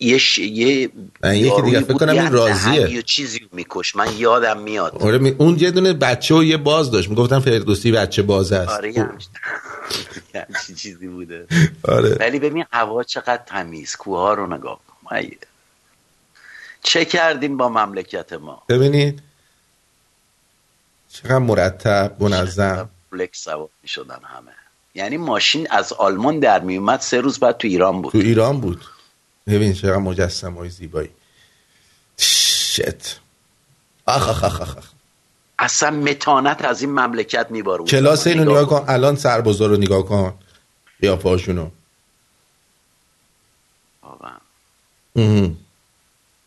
یه 0.00 0.18
ش... 0.18 0.38
یه 0.38 0.90
یکی 1.24 1.62
دیگه 1.64 1.80
فکر 1.80 1.94
کنم 1.94 2.12
این 2.12 2.32
راضیه 2.32 2.90
یه 2.90 3.02
چیزی 3.02 3.48
میکش 3.52 3.96
من 3.96 4.16
یادم 4.16 4.58
میاد. 4.60 4.94
آره 5.00 5.18
می... 5.18 5.30
اون 5.38 5.56
یه 5.58 5.70
دونه 5.70 5.92
بچه 5.92 6.34
و 6.34 6.42
یه 6.44 6.56
باز 6.56 6.90
داشت. 6.90 7.08
می‌گفتن 7.08 7.38
فردوسی 7.38 7.92
بچه 7.92 8.22
باز 8.22 8.52
است. 8.52 8.68
آره 8.72 8.92
یه 8.92 9.08
چیزی 10.76 11.08
بوده. 11.08 11.46
آره. 11.88 12.16
ولی 12.20 12.38
ببین 12.38 12.64
هوا 12.72 13.02
چقدر 13.02 13.42
تمیز. 13.46 13.96
کوه 13.96 14.34
رو 14.34 14.46
نگاه 14.54 14.80
کن. 15.04 15.20
چه 16.82 17.04
کردیم 17.04 17.56
با 17.56 17.68
مملکت 17.68 18.32
ما؟ 18.32 18.62
ببینید. 18.68 19.22
چقدر 21.12 21.38
مرتب 21.38 22.16
منظم. 22.20 22.88
فلکس 23.10 23.44
سوار 23.44 23.68
شدن 23.86 24.20
همه. 24.24 24.52
یعنی 24.94 25.16
ماشین 25.16 25.66
از 25.70 25.92
آلمان 25.92 26.40
در 26.40 26.60
میومد 26.60 27.00
سه 27.00 27.20
روز 27.20 27.38
بعد 27.38 27.56
تو 27.56 27.68
ایران 27.68 28.02
بود. 28.02 28.12
تو 28.12 28.18
ایران 28.18 28.60
بود. 28.60 28.84
ببین 29.46 29.72
چقدر 29.72 29.96
مجسم 29.96 30.54
های 30.54 30.68
زیبایی. 30.68 31.10
شت. 32.18 33.20
آخ 34.06 34.28
آخ 34.28 34.44
آخ 34.44 34.60
آخ 34.60 34.84
اصلا 35.58 35.90
متانت 35.90 36.64
از 36.64 36.82
این 36.82 36.90
مملکت 36.90 37.50
میبارون 37.50 37.86
کلاس 37.86 38.26
اینو 38.26 38.42
نگاه 38.42 38.66
کن. 38.66 38.84
الان 38.88 39.16
سربازا 39.16 39.66
رو 39.66 39.76
نگاه 39.76 40.02
کن. 40.04 40.34
یا 41.02 41.16
پاشونو 41.16 41.70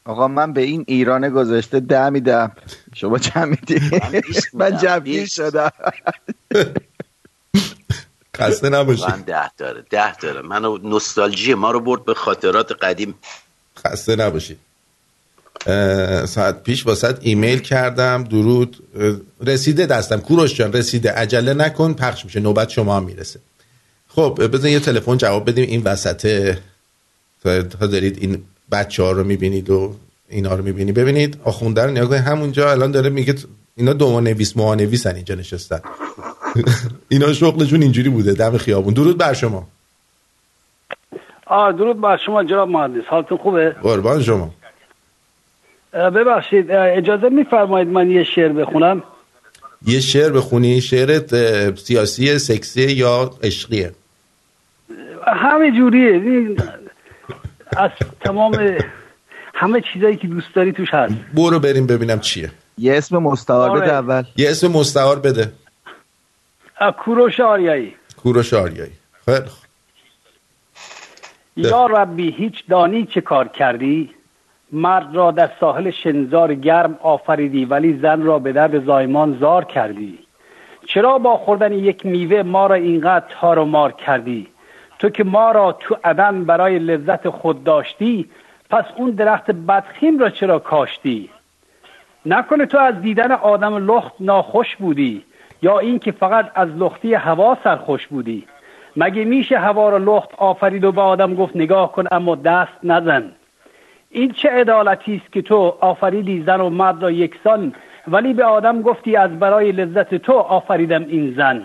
آقا 0.06 0.28
من 0.28 0.54
به 0.54 0.62
این 0.62 0.84
ایران 0.88 1.30
گذاشته 1.30 1.80
ده 1.80 2.10
میدم 2.10 2.52
شما 2.94 3.18
چند 3.18 3.48
میدی 3.48 4.00
من 4.54 4.78
جمعی 4.84 5.28
شدم. 5.28 5.72
خسته 8.38 8.70
نباشی. 8.70 9.04
من 9.04 9.22
ده 9.22 9.52
داره 9.58 9.84
ده 9.89 10.15
داره. 10.15 10.41
منو 10.41 10.78
نوستالژی 10.78 11.54
ما 11.54 11.72
رو 11.72 11.80
برد 11.80 12.06
به 12.06 12.13
خاطرات 12.13 12.72
قدیم. 12.72 13.15
خسته 13.86 14.15
نباشی. 14.15 14.58
ساعت 16.26 16.63
پیش 16.63 16.86
واسط 16.86 17.17
ایمیل 17.22 17.60
کردم 17.60 18.24
درود. 18.24 18.78
رسیده 19.46 19.86
دستم. 19.86 20.20
کوروش 20.20 20.56
جان 20.56 20.74
رسیده. 20.74 21.12
عجله 21.12 21.54
نکن 21.54 21.94
پخش 21.94 22.26
میشه. 22.26 22.39
نوبت 22.39 22.70
شما 22.70 22.98
هم 22.98 23.04
می‌رسه. 23.04 23.39
خب 24.08 24.48
بزن 24.54 24.70
یه 24.70 24.80
تلفن 24.80 25.17
جواب 25.17 25.50
بدیم. 25.50 25.70
این 25.70 25.82
وسط 25.84 26.56
تا 27.44 27.88
دارید 27.88 28.17
این 28.22 28.44
بچه 28.72 29.04
ها 29.04 29.12
رو 29.12 29.24
می‌بینید 29.24 29.70
و 29.70 29.96
اینا 30.30 30.56
رو 30.56 30.63
می‌بینید. 30.63 30.96
ببینید 30.96 31.38
آخونده 31.44 31.84
رو 31.84 31.91
نگاه 31.91 32.20
همونجا 32.20 32.72
الان 32.72 32.91
داره 32.91 33.10
میگه 33.10 33.36
اینا 33.76 33.94
دو 33.94 34.22
نویس 34.22 34.58
نویسن 34.58 35.15
اینجا 35.15 35.36
نشستن. 35.36 35.82
اینا 37.10 37.34
شغلشون 37.34 37.82
اینجوری 37.82 38.10
بوده 38.10 38.34
دم 38.34 38.58
خیابون. 38.58 38.94
درود 38.94 39.18
بر 39.18 39.34
شما. 39.34 39.68
آه 41.46 41.72
درود 41.72 42.02
بر 42.02 42.18
شما 42.18 42.44
جناب 42.44 42.70
مهندس. 42.70 43.04
حالتون 43.06 43.38
خوبه؟ 43.38 43.70
قربان 43.70 44.24
شما. 44.24 44.52
ببخشید 45.94 46.72
اجازه 46.72 47.30
میفرمایید 47.30 47.88
من 47.88 48.12
یه 48.12 48.24
شعر 48.24 48.50
بخونم؟ 48.50 49.04
یه 49.86 50.00
شعر 50.00 50.32
بخونی؟ 50.32 50.82
شعرت 50.82 51.36
سیاسی 51.80 52.40
سکسی 52.40 52.92
یا 52.92 53.32
عشقیه؟ 53.44 53.92
همه 55.28 55.72
جوریه. 55.72 56.56
از 57.78 57.90
تمام 58.20 58.78
همه 59.54 59.82
چیزایی 59.94 60.16
که 60.16 60.28
دوست 60.28 60.56
داری 60.56 60.72
توش 60.72 60.94
هست. 60.94 61.14
برو 61.34 61.60
بریم 61.60 61.88
ببینم 61.88 62.20
چیه. 62.20 62.52
یه 62.78 62.98
اسم 62.98 63.18
مستعار 63.18 63.80
بده 63.80 63.94
اول. 63.94 64.24
یه 64.38 64.50
اسم 64.50 64.68
مستعار 64.68 65.20
بده. 65.20 65.52
کوروش 66.89 67.39
آریایی. 67.39 67.96
کوروش 68.24 68.54
آریایی. 68.54 68.91
خیلی 69.26 69.50
یا 71.56 71.86
ربی 71.86 72.32
هیچ 72.32 72.63
دانی 72.70 73.06
چه 73.06 73.22
کار 73.22 73.48
کردی؟ 73.48 74.10
مرد 74.72 75.15
را 75.15 75.32
در 75.32 75.52
ساحل 75.60 75.89
شنزار 75.89 76.54
گرم 76.56 77.00
آفریدی 77.02 77.65
ولی 77.65 78.00
زن 78.02 78.22
را 78.22 78.39
به 78.39 78.52
درد 78.52 78.86
زایمان 78.86 79.38
زار 79.39 79.65
کردی. 79.65 80.20
چرا 80.88 81.17
با 81.17 81.38
خوردن 81.38 81.74
یک 81.74 82.06
میوه 82.06 82.44
ما 82.44 82.67
را 82.67 82.76
اینقدر 82.76 83.26
تار 83.30 83.60
و 83.60 83.65
مار 83.65 83.91
کردی؟ 83.91 84.48
تو 85.00 85.10
که 85.10 85.24
ما 85.24 85.52
را 85.52 85.72
تو 85.72 85.98
عدن 86.04 86.44
برای 86.46 86.80
لذت 86.80 87.30
خود 87.30 87.63
داشتی 87.63 88.30
پس 88.70 88.86
اون 88.96 89.12
درخت 89.12 89.52
بدخیم 89.52 90.20
را 90.20 90.30
چرا 90.30 90.60
کاشتی؟ 90.60 91.30
نکنه 92.26 92.65
تو 92.65 92.78
از 92.78 93.02
دیدن 93.02 93.32
آدم 93.32 93.91
لخت 93.91 94.12
ناخوش 94.20 94.76
بودی. 94.76 95.24
یا 95.62 95.80
اینکه 95.80 96.12
فقط 96.12 96.52
از 96.56 96.69
لختی 96.69 97.13
هوا 97.13 97.58
سرخوش 97.63 98.08
بودی. 98.08 98.45
مگه 98.95 99.26
میشه 99.26 99.58
هوا 99.58 99.89
را 99.89 99.97
لخت 99.97 100.30
آفرید 100.38 100.84
و 100.84 100.91
به 100.91 101.02
آدم 101.02 101.36
گفت 101.36 101.56
نگاه 101.56 101.91
کن 101.91 102.04
اما 102.12 102.36
دست 102.36 102.78
نزن. 102.84 103.32
این 104.10 104.32
چه 104.32 104.50
عدالتی 104.50 105.21
است 105.24 105.34
که 105.34 105.41
تو 105.41 105.78
آفریدی 105.80 106.43
زن 106.43 106.62
و 106.62 106.69
مرد 106.69 107.04
را 107.04 107.12
یکسان 107.12 107.74
ولی 108.08 108.34
به 108.34 108.43
آدم 108.43 108.82
گفتی 108.82 109.15
از 109.15 109.39
برای 109.39 109.71
لذت 109.71 110.15
تو 110.15 110.34
آفریدم 110.34 111.06
این 111.08 111.34
زن. 111.38 111.63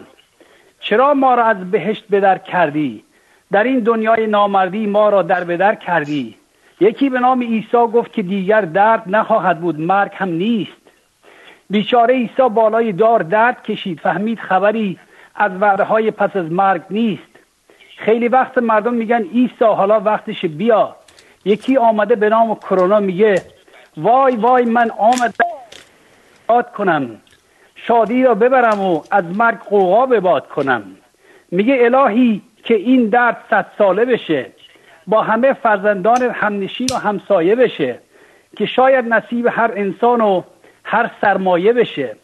چرا 0.80 1.14
ما 1.14 1.34
را 1.34 1.44
از 1.44 1.70
بهشت 1.70 2.04
بدر 2.10 2.38
کردی؟ 2.38 3.04
در 3.52 3.64
این 3.64 3.80
دنیای 3.80 4.26
نامردی 4.26 4.86
ما 4.86 5.08
را 5.08 5.22
در 5.22 5.44
بدر 5.44 5.74
کردی. 5.74 6.36
یکی 6.80 7.10
به 7.10 7.20
نام 7.20 7.42
عیسی 7.42 7.76
گفت 7.76 8.12
که 8.12 8.22
دیگر 8.22 8.60
درد 8.60 9.02
نخواهد 9.06 9.60
بود 9.60 9.80
مرگ 9.80 10.10
هم 10.14 10.28
نیست. 10.28 10.85
بیچاره 11.70 12.14
عیسی 12.14 12.48
بالای 12.54 12.92
دار 12.92 13.22
درد 13.22 13.62
کشید. 13.62 14.00
فهمید 14.00 14.38
خبری 14.38 14.98
از 15.34 15.52
وعده 15.60 16.10
پس 16.10 16.36
از 16.36 16.52
مرگ 16.52 16.82
نیست. 16.90 17.22
خیلی 17.96 18.28
وقت 18.28 18.58
مردم 18.58 18.94
میگن 18.94 19.22
عیسی 19.22 19.64
حالا 19.64 20.00
وقتش 20.00 20.44
بیا. 20.44 20.96
یکی 21.44 21.76
آمده 21.76 22.16
به 22.16 22.28
نام 22.28 22.54
کرونا 22.54 23.00
میگه 23.00 23.42
وای 23.96 24.36
وای 24.36 24.64
من 24.64 24.90
آمدم 24.90 25.44
یاد 26.50 26.72
کنم. 26.72 27.20
شادی 27.74 28.24
را 28.24 28.34
ببرم 28.34 28.80
و 28.80 29.02
از 29.10 29.24
مرگ 29.36 29.58
قوقا 29.58 30.06
باد 30.06 30.48
کنم. 30.48 30.82
میگه 31.50 31.78
الهی 31.80 32.42
که 32.64 32.74
این 32.74 33.08
درد 33.08 33.44
صد 33.50 33.66
ساله 33.78 34.04
بشه. 34.04 34.46
با 35.06 35.22
همه 35.22 35.52
فرزندان 35.52 36.22
همنشین 36.22 36.88
و 36.94 36.98
همسایه 36.98 37.54
بشه. 37.54 37.98
که 38.56 38.66
شاید 38.66 39.04
نصیب 39.14 39.46
هر 39.46 39.70
انسان 39.76 40.20
و 40.20 40.42
هر 40.88 41.10
سرمایه 41.20 41.72
بشه. 41.72 42.16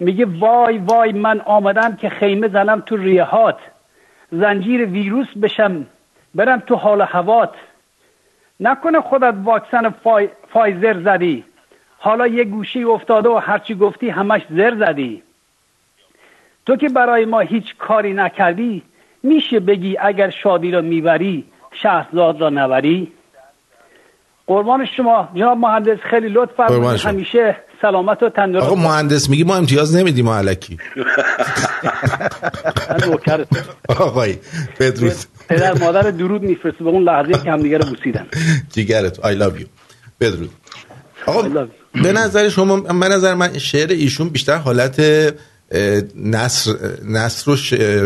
میگه 0.00 0.26
وای 0.38 0.78
وای 0.78 1.12
من 1.12 1.40
آمدم 1.40 1.96
که 1.96 2.08
خیمه 2.08 2.48
زنم 2.48 2.80
تو 2.80 2.96
ریهات. 2.96 3.58
زنجیر 4.32 4.84
ویروس 4.84 5.26
بشم 5.42 5.86
برم 6.34 6.62
تو 6.66 6.74
حال 6.74 7.00
هوات. 7.00 7.54
نکنه 8.60 9.00
خودت 9.00 9.34
واکسن 9.44 9.90
فای... 9.90 10.28
فایزر 10.52 11.02
زدی. 11.02 11.44
حالا 11.98 12.26
یه 12.26 12.44
گوشی 12.44 12.84
افتاده 12.84 13.28
و 13.28 13.36
هرچی 13.36 13.74
گفتی 13.74 14.08
همش 14.08 14.42
زر 14.50 14.74
زدی. 14.86 15.22
تو 16.66 16.76
که 16.76 16.88
برای 16.88 17.24
ما 17.24 17.40
هیچ 17.40 17.76
کاری 17.78 18.12
نکردی 18.12 18.82
میشه 19.22 19.60
بگی 19.60 19.96
اگر 20.00 20.30
شادی 20.30 20.70
را 20.70 20.80
می‌بری 20.80 21.44
شهرزاد 21.72 22.40
را 22.40 22.50
نبری؟ 22.50 23.12
قربان 24.46 24.84
شما 24.84 25.28
جناب 25.34 25.58
مهندس 25.58 25.98
خیلی 25.98 26.28
لطف 26.28 26.60
همیشه 27.06 27.56
سلامت 27.82 28.22
و 28.22 28.30
تندرست. 28.30 28.66
آقا 28.66 28.74
مهندس 28.74 29.30
میگی 29.30 29.44
ما 29.44 29.56
امتیاز 29.56 29.94
نمیدیم 29.94 30.24
ما 30.24 30.38
علکی 30.38 30.78
آقای 33.88 34.36
بدرود 34.80 35.12
پدر 35.48 35.78
مادر 35.78 36.10
درود 36.10 36.42
میفرسته 36.42 36.84
به 36.84 36.90
اون 36.90 37.02
لحظه 37.02 37.32
که 37.44 37.50
همدیگه 37.50 37.78
رو 37.78 37.84
بوسیدن. 37.84 38.26
جیگرت. 38.72 39.16
I 39.16 39.38
love 39.40 39.60
you. 39.60 39.66
بدرود 40.20 40.50
آقا 41.26 41.66
به 42.02 42.12
نظر 42.12 42.48
شما 42.48 42.80
به 42.80 43.08
نظر 43.08 43.34
من 43.34 43.58
شعر 43.58 43.90
ایشون 43.90 44.28
بیشتر 44.28 44.56
حالت 44.56 45.00
نصر 46.16 46.72
نصر 47.04 47.50
و 47.50 47.56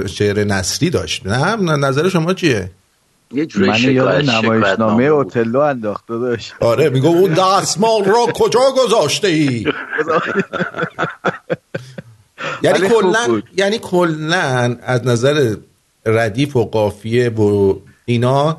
شعر 0.07 0.45
نصری 0.45 0.91
داشت. 0.91 1.27
نه 1.27 1.77
نظر 1.77 2.09
شما 2.09 2.35
چیه؟ 2.35 2.71
یه 3.35 3.47
من 3.57 3.81
یاد 3.83 4.31
نمایشنامه 4.31 5.05
اوتلو 5.05 5.59
انداخته 5.59 6.19
داشت 6.19 6.55
آره 6.61 6.89
میگو 6.89 7.09
اون 7.09 7.35
دستمال 7.35 8.05
را 8.05 8.27
کجا 8.41 8.61
گذاشته 8.77 9.29
ای؟ 9.29 9.65
یعنی 12.63 12.89
کلا 12.89 13.43
یعنی 13.57 13.79
کلا 13.79 14.77
از 14.83 15.07
نظر 15.07 15.55
ردیف 16.07 16.57
و 16.57 16.65
قافیه 16.65 17.29
و 17.29 17.75
اینا 18.05 18.59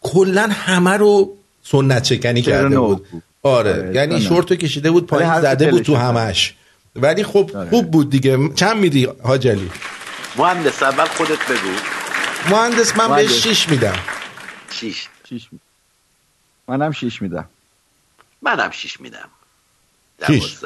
کلا 0.00 0.48
همه 0.52 0.96
رو 0.96 1.36
سنت 1.62 2.02
چکنی 2.02 2.42
کرده 2.42 2.78
بود. 2.78 3.06
آره, 3.42 3.72
آره 3.72 3.94
یعنی 3.94 4.20
شورتو 4.20 4.54
کشیده 4.54 4.90
بود 4.90 5.06
پایین 5.06 5.40
زده 5.40 5.70
بود 5.70 5.82
تو 5.82 5.96
همش. 5.96 6.54
ولی 6.96 7.24
خب 7.24 7.50
آره. 7.54 7.70
خوب 7.70 7.90
بود 7.90 8.10
دیگه. 8.10 8.38
چند 8.54 8.76
میدی 8.76 9.08
حاجلی 9.22 9.70
مهندس 10.38 10.82
اول 10.82 11.04
خودت 11.04 11.46
بگو. 11.48 11.74
مهندس 12.48 12.96
من 12.96 13.16
بهش 13.16 13.42
شیش 13.42 13.68
میدم. 13.68 13.98
شیش. 14.70 15.08
شیش 15.28 15.48
میدم. 15.52 15.64
منم 16.68 16.92
شیش 16.92 17.22
میدم. 17.22 17.48
منم 18.42 18.70
شیش 18.70 19.00
میدم. 19.00 19.28
شیش. 20.26 20.56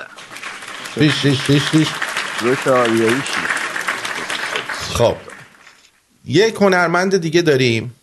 شیش 0.95 1.23
شیش 1.23 1.47
شیش 1.47 1.63
شیش. 1.71 1.89
خب. 4.95 5.17
یک 6.25 6.55
هنرمند 6.55 7.17
دیگه 7.17 7.43
داریم. 7.43 7.95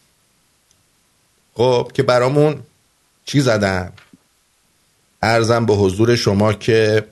خب 1.54 1.92
که 1.94 2.04
برامون 2.04 2.64
چی 3.26 3.42
زدن؟ 3.42 3.94
ارزم 5.22 5.66
به 5.66 5.74
حضور 5.74 6.16
شما 6.16 6.54
که 6.54 7.08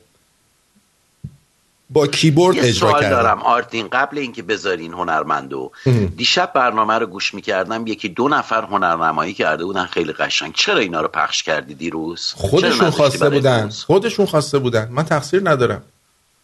با 1.90 2.08
کیبورد 2.08 2.56
یه 2.56 2.64
اجرا 2.64 2.90
سوال 2.90 3.10
دارم. 3.10 3.42
آرتین 3.42 3.88
قبل 3.88 4.18
اینکه 4.18 4.44
بذارین 4.44 4.94
هنرمندو 4.94 5.72
دیشب 6.18 6.52
برنامه 6.56 6.94
رو 6.94 7.06
گوش 7.06 7.34
می‌کردم 7.34 7.88
یکی 7.88 8.10
دو 8.10 8.28
نفر 8.28 8.64
هنرنمایی 8.64 9.34
کرده 9.34 9.66
بودن 9.66 9.86
خیلی 9.86 10.14
قشنگ. 10.14 10.54
چرا 10.54 10.78
اینا 10.78 11.02
رو 11.02 11.08
پخش 11.08 11.44
کردی 11.44 11.74
دیروز؟ 11.74 12.34
خودشون 12.36 12.90
خواسته 12.90 13.30
بودن. 13.30 13.70
خودشون 13.70 14.26
خواسته 14.26 14.60
بودن. 14.60 14.88
من 14.92 15.04
تقصیر 15.04 15.42
ندارم. 15.50 15.82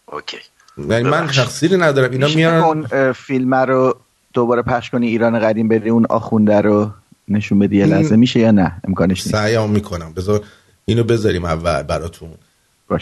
اوکی. 0.06 0.36
یعنی 0.78 1.02
من 1.02 1.26
تقصیری 1.26 1.76
ندارم. 1.76 2.12
اینا 2.12 2.28
میان 2.28 2.54
اون 2.54 3.12
فیلم 3.12 3.54
رو 3.54 3.96
دوباره 4.32 4.62
پخش 4.62 4.90
کنی 4.90 5.06
ایران 5.06 5.40
قدیم 5.40 5.68
بری 5.68 5.90
اون 5.90 6.06
آخونده 6.06 6.60
رو 6.60 6.90
نشون 7.28 7.58
بدی 7.58 7.84
لحظه. 7.84 8.16
میشه 8.16 8.40
یا 8.40 8.50
نه؟ 8.50 8.80
امکانش 8.88 9.18
نیست. 9.18 9.30
سعیام 9.30 9.70
می‌کنم. 9.70 10.12
بذار 10.12 10.44
اینو 10.84 11.04
بذاریم 11.04 11.44
اول 11.44 11.82
براتون. 11.82 12.30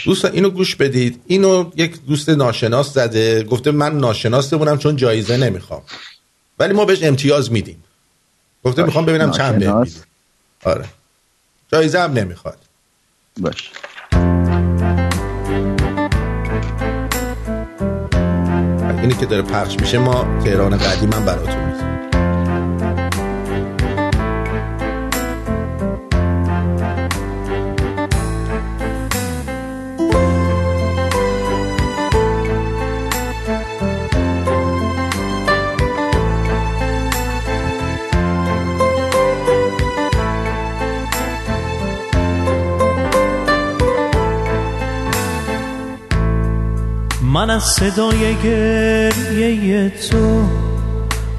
دوستان 0.04 0.32
اینو 0.32 0.50
گوش 0.50 0.76
بدید. 0.76 1.20
اینو 1.26 1.70
یک 1.76 2.06
دوست 2.06 2.28
ناشناس 2.28 2.94
زده 2.94 3.42
گفته 3.42 3.70
من 3.70 3.98
ناشناس 3.98 4.54
بودم 4.54 4.78
چون 4.78 4.96
جایزه 4.96 5.36
نمی‌خوام. 5.36 5.82
ولی 6.58 6.72
ما 6.72 6.84
بهش 6.84 7.02
امتیاز 7.02 7.52
میدیم. 7.52 7.84
گفته 8.64 8.82
می‌خوام 8.82 9.04
ببینم 9.06 9.30
چند 9.30 9.58
به 9.58 9.86
آره. 10.64 10.84
جایزه 11.72 12.00
هم 12.00 12.12
نمی‌خواد. 12.12 12.58
باش 13.40 13.70
اینی 19.02 19.14
که 19.14 19.26
داره 19.26 19.42
پخش 19.42 19.80
میشه 19.80 19.98
ما 19.98 20.40
تهران 20.44 20.76
قدیم 20.76 21.08
من 21.08 21.24
براتون 21.24 21.73
من 47.44 47.50
از 47.50 47.62
صدای 47.62 48.34
گریه 48.44 49.92
تو 50.10 50.44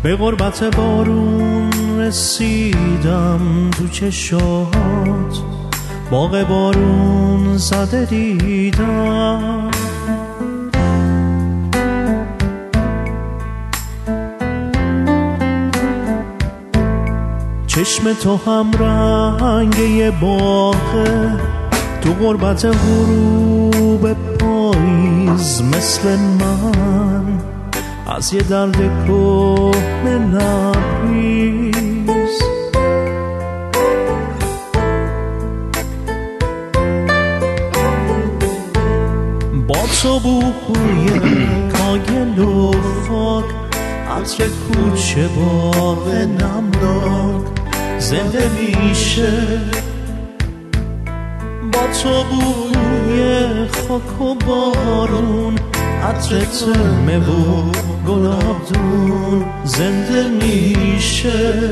به 0.04 0.16
غربت 0.16 0.64
بارون 0.64 2.00
رسیدم 2.00 3.72
تو 3.72 3.88
چشات 3.88 5.42
باغ 6.12 6.44
بارون 6.44 7.58
زده 7.58 8.06
دیدم. 8.06 9.72
چشم 17.68 18.14
تو 18.14 18.40
هم 18.46 18.72
رنگ 18.72 20.20
باغه. 20.20 21.32
تو 22.02 22.14
غربت 22.14 22.66
غروب 22.66 23.45
پاییز 24.40 25.62
مثل 25.62 26.16
من 26.16 27.40
از 28.08 28.34
یه 28.34 28.42
درد 28.42 28.78
کهنه 29.08 30.18
لبریز 30.18 31.76
با 39.68 39.76
تو 40.02 40.20
بوی 40.20 41.10
کاگل 41.70 42.40
و 42.40 42.72
خاک 43.08 43.46
عطر 44.18 44.48
کوچه 44.48 45.28
باغ 45.28 46.08
نمدار 46.08 47.42
زنده 48.00 48.50
میشه. 48.60 49.32
با 51.72 51.80
تو 52.04 52.24
بوی 52.24 52.85
خاک 53.68 54.22
و 54.22 54.36
بارون 54.36 55.56
عطر 56.04 56.40
تمه 56.40 57.18
و 57.18 57.72
گلابدون 58.08 59.46
زنده 59.64 60.28
میشه. 60.28 61.72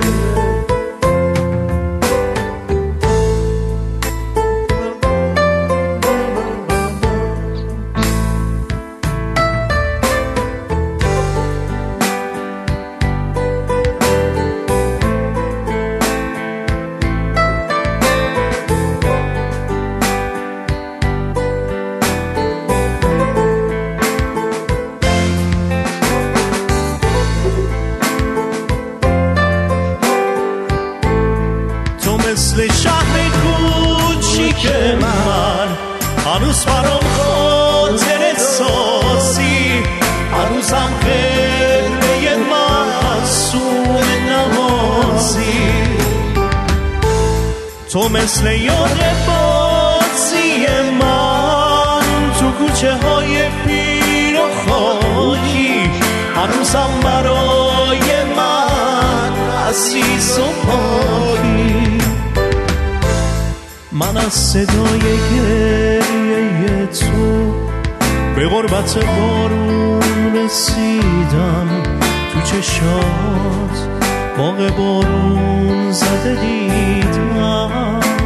مثل 48.43 48.55
یاد 48.55 48.99
بازی 49.27 50.67
من 50.99 52.31
تو 52.39 52.51
کوچه 52.51 52.93
های 52.93 53.49
پیر 53.65 54.35
و 54.35 54.47
خاکی. 54.65 55.91
هنوزم 56.35 56.89
برای 57.03 58.23
من 58.37 59.67
عزیز 59.69 60.39
و 60.39 60.67
پاکی. 60.67 61.97
من 63.91 64.17
از 64.17 64.33
صدای 64.33 64.99
گریه 65.31 66.85
تو 66.85 67.53
به 68.35 68.47
غربت 68.47 68.97
بارون 68.97 70.35
رسیدم. 70.35 71.83
تو 72.33 72.41
چشات 72.41 73.89
باغ 74.37 74.75
بارون 74.77 75.91
زده 75.91 76.35
دیدم 76.41 78.22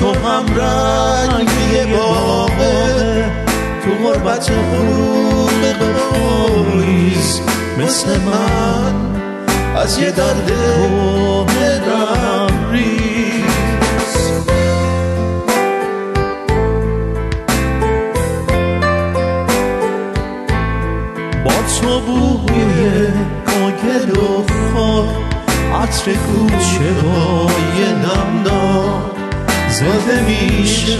تو 0.00 0.12
هم 0.12 0.44
رنگی 0.56 1.92
باغه. 1.92 3.30
تو 3.84 3.90
غربت 4.04 4.50
پاییز 6.10 7.40
مثل 7.78 8.20
من. 8.20 8.94
از 9.76 9.98
یه 9.98 10.10
درد 10.10 10.52
دم 11.86 12.70
ریز. 12.70 13.40
با 21.44 21.52
تو 21.80 22.00
بوی 22.00 23.06
کاگل 23.46 24.10
و 24.10 24.44
خاک 24.74 25.08
عطر 25.82 26.12
کوچه 26.12 27.08
های 27.08 27.92
نمدار 27.92 28.99
زنده 29.80 30.22
میشه. 30.22 30.98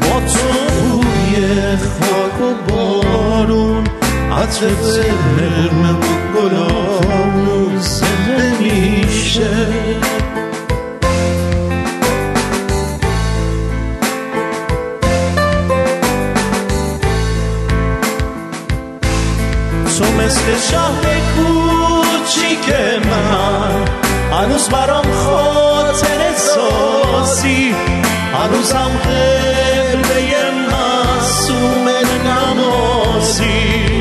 با 0.00 0.20
تو 0.20 0.48
بوی 0.90 1.36
خاک 1.76 2.38
و 2.40 2.72
بارون 2.72 3.84
عطر 4.32 4.66
قرمه 5.36 5.92
و 5.92 6.02
گلامون 6.34 7.53
هنوزم 28.64 28.98
قبله 28.98 30.50
معصوم 30.72 31.88
نمازی. 32.26 34.00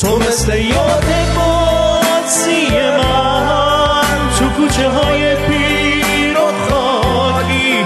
تو 0.00 0.18
مثل 0.18 0.58
یاد 0.58 1.04
بازی 1.36 2.66
من 2.72 4.30
تو 4.38 4.48
کوچه 4.48 4.88
های 4.88 5.36
پیر 5.36 6.38
و 6.38 6.68
خاکی. 6.68 7.84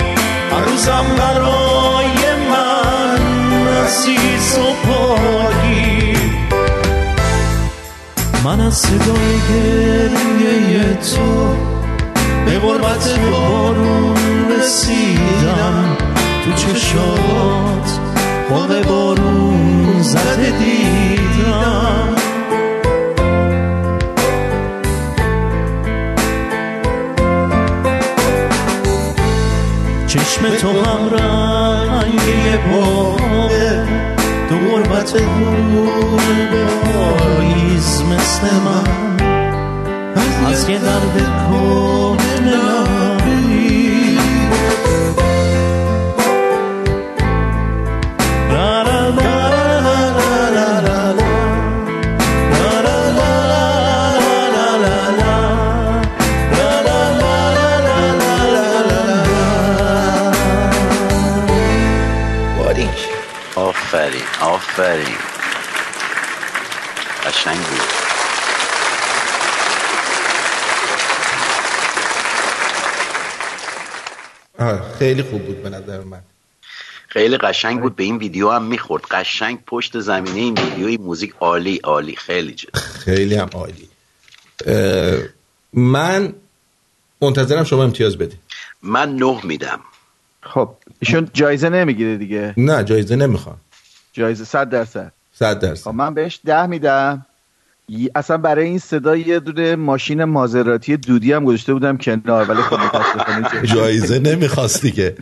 هنوزم 0.53 1.05
برای 1.19 2.35
من 2.51 3.21
عزیز 3.85 4.59
و 4.59 4.87
پاکی. 4.87 6.17
من 8.45 8.61
از 8.61 8.75
صدای 8.75 9.39
گریه 9.49 10.95
تو 10.95 11.78
به 12.49 12.59
غربت 12.59 13.19
بارون 13.31 14.17
رسیدم. 14.59 15.97
تو 16.45 16.53
چشات 16.53 17.99
باغ 18.51 18.83
بارون 18.89 20.03
زده 20.03 20.51
دیدم. 20.59 22.15
چشم 30.07 30.49
تو 30.61 30.69
هم 30.69 31.11
رنگی 31.11 32.57
باغه 32.73 33.87
تو 34.49 34.57
غربت 34.57 35.13
غروب 35.15 36.21
پاییز 36.93 38.03
مثل 38.03 38.55
من. 38.65 39.08
از 40.49 40.69
یه 40.69 40.79
درد 40.79 41.19
خیلی 75.09 75.23
خوب 75.23 75.45
بود 75.47 75.63
به 75.63 75.71
نظر 75.71 76.01
من. 76.01 76.21
خیلی 77.09 77.37
قشنگ 77.37 77.81
بود. 77.81 77.97
به 77.97 78.05
این 78.05 78.17
ویدیو 78.17 78.51
هم 78.51 78.63
می‌خورد. 78.63 79.05
قشنگ 79.11 79.59
پشت 79.67 80.01
زمینه 80.01 80.37
این 80.37 80.59
ویدیوی 80.59 80.97
موزیک 80.97 81.35
عالی 81.41 81.77
عالی. 81.77 82.17
خیلی 82.17 82.53
جد 82.53 82.77
خیلی 82.77 83.35
هم 83.35 83.51
عالی. 83.55 83.89
من 85.73 86.35
منتظرم 87.21 87.65
شما 87.65 87.85
امتیاز 87.85 88.19
بدید 88.19 88.39
من 88.83 89.17
نه 89.17 89.47
میدم. 89.47 89.81
خب 90.43 90.75
ایشون 91.01 91.31
جایزه 91.33 91.69
نمی‌گیره 91.69 92.17
دیگه. 92.17 92.55
نه 92.57 92.85
جایزه 92.85 93.17
نمی‌خوام 93.17 93.61
جایزه 94.13 94.45
صد 94.45 94.71
درصد. 94.71 95.13
صد 95.35 95.61
درصد. 95.61 95.85
خب 95.85 95.91
من 95.91 96.15
بهش 96.15 96.41
ده 96.45 96.67
میدم. 96.67 97.27
اصلا 98.15 98.37
برای 98.37 98.65
این 98.65 98.79
صدا 98.79 99.17
یه 99.17 99.41
دونه 99.41 99.77
ماشین 99.77 100.25
مازراتی 100.25 100.97
دودی 100.97 101.33
هم 101.33 101.45
گذاشته 101.45 101.73
بودم 101.73 101.97
کنار 101.97 102.51
ولی 102.51 102.63
خب 102.63 102.79
جایزه 103.63 104.19
نمی‌خواست 104.19 104.83
دیگه. 104.83 105.17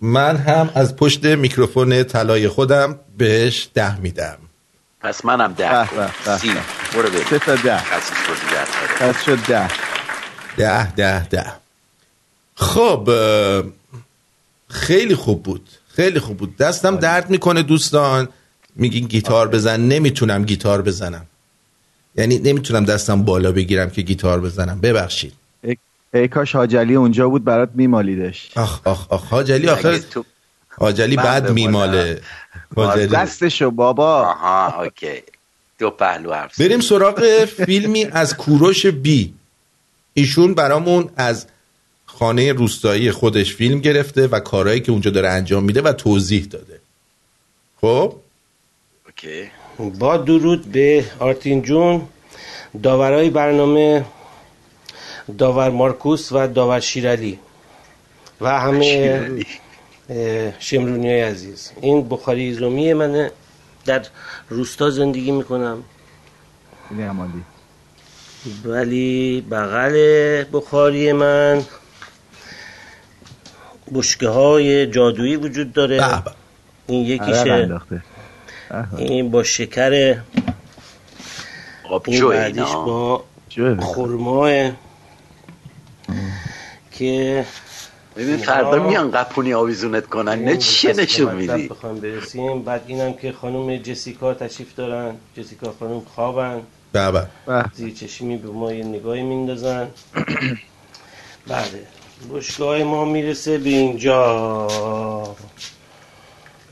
من 0.00 0.36
هم 0.36 0.70
از 0.74 0.96
پشت 0.96 1.24
میکروفون 1.24 2.02
طلای 2.02 2.48
خودم 2.48 2.98
بهش 3.18 3.68
ده 3.74 4.00
میدم. 4.00 4.36
پس 5.00 5.24
منم 5.24 5.52
ده. 5.52 5.88
سی. 6.38 6.52
برو 6.94 7.08
بریم. 7.08 7.26
سه 7.30 7.38
تا 7.38 7.54
ده. 7.54 7.82
پس 9.00 9.24
شد 9.24 9.38
ده. 9.48 9.68
ده 10.56 10.92
ده 10.92 11.28
ده. 11.28 11.52
خب 12.54 13.10
خیلی 14.68 15.14
خوب 15.14 15.42
بود. 15.42 15.68
خیلی 15.96 16.20
خوب 16.20 16.36
بود. 16.36 16.56
دستم 16.56 16.96
درد 16.96 17.30
می‌کنه 17.30 17.62
دوستان. 17.62 18.28
میگین 18.78 19.06
گیتار 19.06 19.48
بزن 19.48 19.80
نمی‌تونم 19.80 20.44
گیتار 20.44 20.82
بزنم. 20.82 21.26
یعنی 22.14 22.38
نمی‌تونم 22.38 22.84
دستم 22.84 23.22
بالا 23.22 23.52
بگیرم 23.52 23.90
که 23.90 24.02
گیتار 24.02 24.40
بزنم. 24.40 24.80
ببخشید. 24.80 25.32
ای 26.14 26.28
کاش 26.28 26.54
حاجلی 26.54 26.94
اونجا 26.94 27.28
بود 27.28 27.44
برات 27.44 27.70
میمالیدش. 27.74 28.50
آخ 28.56 28.80
آخ 28.84 29.12
آخ. 29.12 29.24
حاجلی 29.24 29.68
آخر 29.68 30.00
حاجلی 30.68 31.16
بعد 31.16 31.50
میماله. 31.50 32.20
دستشو 33.12 33.70
بابا. 33.70 34.22
آها 34.22 34.82
اوکی. 34.82 35.22
دو 35.78 35.90
پهلو 35.90 36.32
حرف 36.32 36.60
بریم 36.60 36.80
سراغ 36.80 37.44
فیلمی 37.44 38.04
از 38.04 38.36
کوروش 38.36 38.86
بی. 38.86 39.34
ایشون 40.14 40.54
برامون 40.54 41.10
از 41.16 41.46
خانه 42.06 42.52
روستایی 42.52 43.10
خودش 43.10 43.54
فیلم 43.54 43.80
گرفته 43.80 44.26
و 44.26 44.40
کارهایی 44.40 44.80
که 44.80 44.92
اونجا 44.92 45.10
داره 45.10 45.28
انجام 45.28 45.64
میده 45.64 45.82
و 45.82 45.92
توضیح 45.92 46.44
داده. 46.44 46.80
خب؟ 47.80 48.14
اوکی. 49.22 49.50
با 49.98 50.16
درود 50.16 50.72
به 50.72 51.04
آرتین 51.18 51.62
جون 51.62 52.02
داورای 52.82 53.30
برنامه 53.30 54.04
داور 55.38 55.70
مارکوس 55.70 56.32
و 56.32 56.46
داور 56.46 56.80
شیرالی 56.80 57.38
و 58.40 58.60
همه 58.60 59.44
شمرونی 60.58 61.08
های 61.08 61.20
عزیز. 61.20 61.72
این 61.80 62.08
بخاری 62.08 62.54
زومی 62.54 62.92
منه. 62.92 63.30
در 63.84 64.06
روستا 64.48 64.90
زندگی 64.90 65.30
می‌کنم. 65.30 65.82
ولی 68.64 69.46
بغل 69.50 70.44
بخاری 70.52 71.12
من 71.12 71.64
بشکه 73.94 74.28
های 74.28 74.86
جادویی 74.86 75.36
وجود 75.36 75.72
داره. 75.72 76.22
این 76.86 77.06
یکیشه. 77.06 77.80
این 78.98 79.30
با 79.30 79.42
شکر 79.42 80.16
این 82.04 82.28
بعدیش 82.28 82.72
با 82.72 83.24
خورماه 83.78 84.50
که 86.92 87.44
ببین 88.16 88.36
فردا 88.36 88.88
میان 88.88 89.10
قپونی 89.10 89.54
آویزونت 89.54 90.06
کنن. 90.06 90.44
نه 90.44 90.56
چیه 90.56 90.92
نشون 90.92 91.34
میدی؟ 91.34 91.68
بخوام 91.68 92.00
برسیم. 92.00 92.62
بعد 92.62 92.82
اینم 92.86 93.12
که 93.12 93.32
خانم 93.32 93.76
جسیکا 93.76 94.34
تشریف 94.34 94.74
دارن. 94.74 95.14
جسیکا 95.36 95.74
خانم 95.80 96.02
خوابن. 96.14 96.62
بله 96.92 97.26
زیر 97.74 97.94
چشمی 97.94 98.36
به 98.36 98.48
ما 98.48 98.72
یه 98.72 98.84
نگاهی 98.84 99.22
میندازن. 99.22 99.88
بله 101.46 101.86
بشگاه 102.34 102.82
ما 102.82 103.04
می‌رسه 103.04 103.58
به 103.58 103.68
اینجا. 103.68 104.68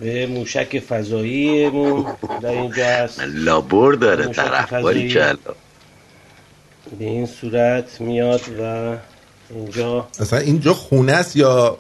به 0.01 0.27
موشک 0.27 0.79
فضاییمون 0.79 2.07
در 2.43 2.49
اینجا 2.49 2.87
هست. 2.87 3.21
لابور 3.21 3.95
داره 3.95 4.27
طرف 4.27 4.73
باری 4.73 5.09
کلا. 5.09 5.37
به 6.99 7.05
این 7.05 7.27
صورت 7.27 8.01
میاد 8.01 8.43
و 8.61 8.97
اینجا 9.51 10.09
اصلا 10.21 10.39
اینجا 10.39 10.75
خونه 10.75 11.13
است 11.13 11.37
یا 11.37 11.79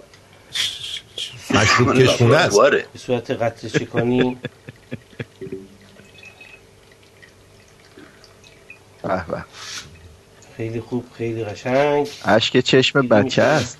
مشروب 1.50 1.94
که 1.98 2.06
خونه 2.06 2.36
است 2.36 2.60
به 2.60 2.84
صورت 2.98 3.30
قطع 3.30 3.68
شکانی 3.68 4.36
خیلی 10.56 10.80
خوب 10.80 11.04
خیلی 11.18 11.44
قشنگ. 11.44 12.08
اشک 12.24 12.60
چشم 12.60 13.08
بچه 13.08 13.42
است. 13.42 13.78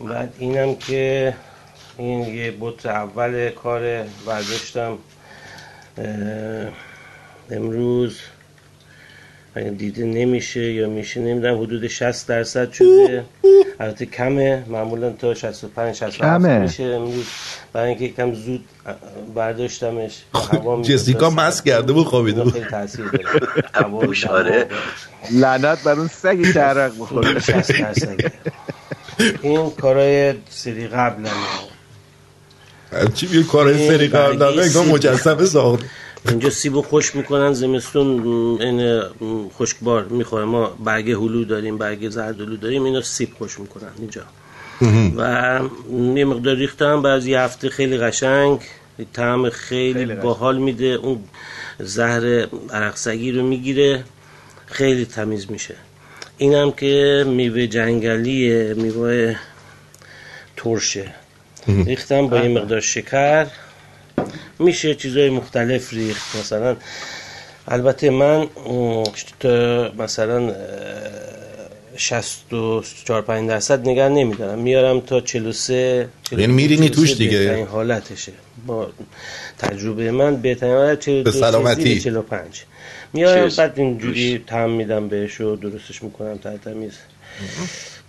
بعد 0.00 0.34
اینم 0.38 0.76
که 0.76 1.34
این 1.98 2.34
یه 2.34 2.50
بوت 2.50 2.86
اول 2.86 3.50
کار 3.50 4.04
برداشتم 4.26 4.98
امروز 7.50 8.18
اگه 9.54 9.70
دیده 9.70 10.04
نمیشه 10.04 10.72
یا 10.72 10.88
میشه 10.88 11.20
نمی‌دونم 11.20 11.62
حدود 11.62 11.86
60 11.86 12.28
درصد 12.28 12.72
شده. 12.72 13.24
البته 13.80 14.06
کمه 14.06 14.64
معمولا 14.68 15.10
تا 15.10 15.34
65 15.34 15.94
67 15.94 16.44
میشه 16.44 16.84
امروز. 16.84 17.24
برای 17.72 17.88
اینکه 17.88 18.08
کم 18.08 18.34
زود 18.34 18.64
برداشتمش 19.34 20.22
جسیکا 20.82 21.30
مس 21.30 21.62
کرده 21.66 21.92
بود 21.92 22.06
خوابیده 22.06 22.44
بود. 22.44 22.52
خیلی 22.52 22.64
تاثیر 22.64 23.04
داره. 24.28 24.66
لعنت 25.40 25.82
بر 25.82 25.92
اون 25.92 26.08
سگی 26.08 26.52
که 26.52 26.60
عرق 26.60 26.92
بخوره 26.98 27.40
60 27.40 27.80
درصد 27.80 28.32
این 29.42 29.70
کارهای 29.70 30.34
سری 30.50 30.86
قبل 30.86 31.28
چی 33.14 33.26
بیه 33.26 33.42
کارهای 33.42 33.88
سری 33.88 34.08
قبل 34.08 34.42
انگار 34.42 34.86
مجسمه 34.86 35.44
ساخت. 35.44 35.84
اینجا 36.28 36.50
سیبو 36.50 36.82
خوش 36.82 37.14
می‌کنن 37.14 37.52
زمستون 37.52 38.26
این 38.60 39.02
خشکبار 39.58 40.04
می‌خوره. 40.04 40.44
ما 40.44 40.76
برگ 40.84 41.10
هلو 41.10 41.44
داریم 41.44 41.78
برگ 41.78 42.08
زردلو 42.08 42.56
داریم 42.56 42.84
اینا 42.84 43.00
سیب 43.00 43.28
خوش 43.38 43.60
می‌کنن 43.60 43.90
اینجا. 43.98 44.22
و 45.16 45.60
یه 46.16 46.24
مقدار 46.24 46.56
ریختم 46.56 47.02
بعضی 47.02 47.34
هفته 47.34 47.68
خیلی 47.68 47.98
قشنگ 47.98 48.60
طعم 49.12 49.50
خیلی, 49.50 50.04
باحال 50.04 50.58
میده. 50.58 50.86
اون 50.86 51.18
زهر 51.78 52.46
عرقسگی 52.70 53.32
رو 53.32 53.42
می‌گیره 53.42 54.04
خیلی 54.66 55.04
تمیز 55.04 55.50
میشه. 55.50 55.74
اینم 56.38 56.72
که 56.72 57.24
میوه 57.28 57.66
جنگلیه 57.66 58.74
میوه 58.74 59.36
ترشه. 60.56 61.14
ریختم 61.68 62.26
با 62.26 62.38
یه 62.38 62.48
مقدار 62.48 62.80
شکر. 62.80 63.46
میشه 64.58 64.94
چیزهای 64.94 65.30
مختلف 65.30 65.92
ریخت. 65.92 66.36
مثلا 66.36 66.76
البته 67.68 68.10
من 68.10 68.46
مثلا 69.98 70.54
64 71.96 73.22
5 73.22 73.48
درصد 73.48 73.88
نگه 73.88 74.08
نمیدارم. 74.08 74.58
میارم 74.58 75.00
تا 75.00 75.20
43 75.20 76.08
یعنی 76.32 76.46
میرینی 76.46 76.88
توش 76.88 77.16
دیگه. 77.16 77.38
این 77.38 77.66
حالتشه. 77.66 78.32
با 78.66 78.88
تجربه 79.58 80.10
من 80.10 80.36
بهترین 80.36 80.74
حالت 80.74 81.00
42 81.00 81.30
سلامتی. 81.32 82.00
45 82.00 82.64
میارم 83.12 83.48
بعد 83.56 83.72
اینجوری 83.76 84.44
تم 84.46 84.70
میدم 84.70 85.08
بهش 85.08 85.40
و 85.40 85.56
درستش 85.56 86.02
می‌کنم 86.02 86.38
تا 86.38 86.56
تمیز. 86.56 86.92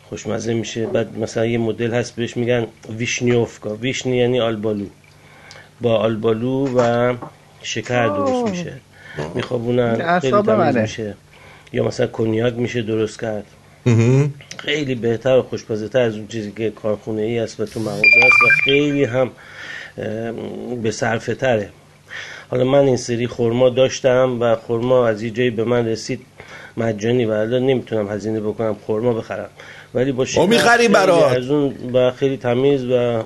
خوشمزه 0.09 0.53
میشه. 0.53 0.85
بعد 0.85 1.17
مثلا 1.17 1.45
یه 1.45 1.57
مدل 1.57 1.93
هست 1.93 2.15
بهش 2.15 2.37
میگن 2.37 2.67
ویشنیوفکا. 2.97 3.75
ویشنی 3.75 4.17
یعنی 4.17 4.39
آلبالو. 4.39 4.85
با 5.81 5.97
آلبالو 5.97 6.67
و 6.77 7.13
شکر 7.61 8.07
درست 8.07 8.49
میشه. 8.49 8.73
میخوابونن 9.35 10.19
خیلی 10.19 10.41
تمیز 10.41 10.77
میشه. 10.77 11.15
یا 11.73 11.83
مثلا 11.83 12.07
کنیاک 12.07 12.53
میشه 12.53 12.81
درست 12.81 13.21
کرد. 13.21 13.45
خیلی 14.57 14.95
بهتر 14.95 15.37
و 15.37 15.41
خوشمزه 15.41 15.87
تر 15.87 15.99
از 15.99 16.15
اون 16.15 16.27
چیزی 16.27 16.51
که 16.51 16.69
کارخونه 16.69 17.21
ای 17.21 17.39
است 17.39 17.59
و 17.59 17.65
تو 17.65 17.79
مغازه 17.79 18.01
است 18.23 18.43
و 18.43 18.47
خیلی 18.63 19.03
هم 19.03 19.31
به 20.83 20.91
صرفه 20.91 21.35
تره. 21.35 21.69
حالا 22.49 22.63
من 22.63 22.85
این 22.85 22.97
سری 22.97 23.27
خورما 23.27 23.69
داشتم 23.69 24.37
و 24.39 24.55
خورما 24.55 25.07
از 25.07 25.23
یه 25.23 25.29
جایی 25.29 25.49
به 25.49 25.63
من 25.63 25.87
رسید. 25.87 26.21
مجانی 26.77 27.25
و 27.25 27.31
الان 27.31 27.65
نمی‌تونم 27.65 28.09
هزینه 28.09 28.39
بکنم 28.39 28.75
خورما 28.85 29.13
بخرم. 29.13 29.49
ولی 29.97 30.11
با 30.11 30.25
او 30.37 30.47
می‌خری 30.47 30.87
برات. 30.87 31.31
از 31.37 31.49
اون 31.49 31.73
و 31.93 32.11
خیلی 32.11 32.37
تمیز 32.37 32.85
و 32.85 33.23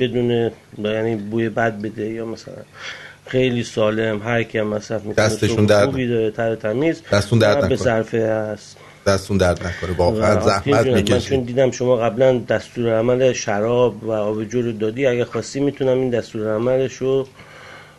بدون 0.00 0.50
یعنی 0.84 1.16
بوی 1.16 1.48
بد 1.48 1.80
بده 1.80 2.10
یا 2.10 2.26
مثلا 2.26 2.54
خیلی 3.26 3.64
سالم 3.64 4.22
هر 4.22 4.42
کی 4.42 4.58
هم 4.58 4.66
مصرف 4.66 5.04
می‌کنه 5.04 5.26
دستشون 5.26 5.66
درد 5.66 5.84
خوبی 5.84 6.08
داره 6.08 6.30
تر 6.30 6.54
تمیز 6.54 7.02
دستون 7.12 7.38
درد 7.38 7.56
نکنه 7.56 7.68
به 7.68 7.76
صرفه 7.76 8.18
است. 8.18 8.76
دستون 9.06 9.36
درد 9.36 9.66
نکنه 9.66 9.96
واقعا 9.96 10.40
زحمت 10.40 10.86
می‌کشید 10.86 11.12
من 11.12 11.20
چون 11.20 11.40
دیدم 11.40 11.70
شما 11.70 11.96
قبلا 11.96 12.38
دستور 12.38 12.98
عمل 12.98 13.32
شراب 13.32 14.04
و 14.04 14.10
آبجو 14.10 14.62
رو 14.62 14.72
دادی 14.72 15.06
اگه 15.06 15.24
خواستی 15.24 15.60
می‌تونم 15.60 15.98
این 15.98 16.10
دستور 16.10 16.54
عملش 16.54 16.94
رو 16.94 17.26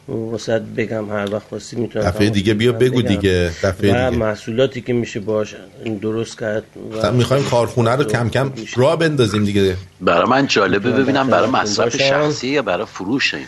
واسه 0.08 0.60
بگم 0.60 1.10
هر 1.10 1.34
وقت 1.34 1.44
خواستی 1.50 1.76
می‌تونم 1.76 2.06
دفعه 2.06 2.30
دیگه 2.30 2.54
بیا 2.54 2.72
بگو 2.72 3.02
دیگه. 3.02 3.52
دفعه 3.64 3.92
دیگه. 3.92 4.10
محصولاتی 4.10 4.82
که 4.82 4.94
میشه 4.94 5.20
باش 5.20 5.56
درست 6.02 6.40
کرد 6.40 6.64
و 7.02 7.12
می‌خوایم 7.12 7.44
کارخونه 7.44 7.96
رو 7.96 8.04
کم 8.04 8.30
کم 8.30 8.52
را 8.76 8.96
بندازیم 8.96 9.44
دیگه. 9.46 9.76
برای 10.02 10.28
من 10.28 10.48
جالبه 10.48 10.92
ببینم 10.92 11.28
برای 11.28 11.50
مصرف 11.50 11.98
شخصی 11.98 12.48
یا 12.48 12.62
برای 12.62 12.86
فروش 12.86 13.34
اینا. 13.34 13.48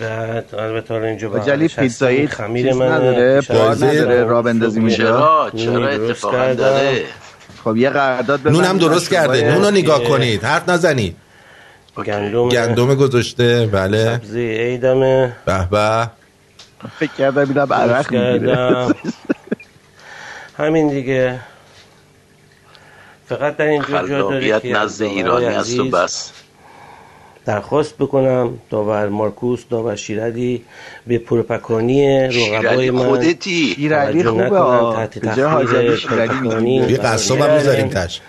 بعد 0.00 0.54
البته 0.54 0.94
حالا 0.94 1.06
اینجا 1.06 1.38
جلی 1.38 1.68
پیتزایی 1.68 2.26
خمیر 2.26 2.72
من 2.72 2.92
نداره 2.92 3.40
بار 3.40 3.74
نداره 3.74 4.24
را 4.24 4.42
بندازیم 4.42 4.84
اینجا. 4.84 5.50
چرا؟ 5.56 5.88
اتفاقا 5.88 6.54
داره؟ 6.54 7.04
خب 7.64 7.76
یه 7.76 7.90
قرارداد 7.90 8.48
نون 8.48 8.64
هم 8.64 8.78
درست 8.78 9.10
کرده. 9.10 9.52
نون 9.54 9.64
رو 9.64 9.70
نگاه 9.70 10.04
کنید. 10.04 10.44
حرف 10.44 10.68
نزنید. 10.68 11.16
گندم 12.02 12.48
گندم 12.48 12.94
گذاشته 12.94 13.66
بله. 13.66 14.04
سبزی 14.04 14.56
عیدمه 14.56 15.36
به 15.44 15.68
به. 15.70 16.10
فکر 16.98 17.12
کردم 17.18 17.48
میدم 17.48 17.72
عرق 17.72 18.12
می‌گیره. 18.12 18.86
همین 20.56 20.88
دیگه. 20.88 21.40
فقط 23.28 23.56
در 23.56 23.64
اینجا 23.64 24.08
جا 24.08 24.30
داره 24.30 24.60
که 24.60 24.68
نزد 24.68 25.02
ایرانی 25.02 25.46
است 25.46 25.78
و 25.78 25.90
بس. 25.90 26.32
درخواست 27.46 27.94
بکنم. 27.98 28.58
داور 28.70 29.08
مارکوس 29.08 29.64
داور 29.70 29.96
شیردی 29.96 30.64
به 31.06 31.18
پروپکانی 31.18 32.18
رقبای 32.18 32.90
من 32.90 33.04
خودتی. 33.04 33.74
شیردی 33.76 34.24
خوبه. 34.24 34.50
تحت 34.96 35.18
تخمیر 35.18 35.96
پروپکانی 35.96 36.76
یه 36.76 36.96
قصاب 36.96 37.38
هم 37.38 37.54
می‌ذاریم 37.54 37.88
تش 37.88 38.20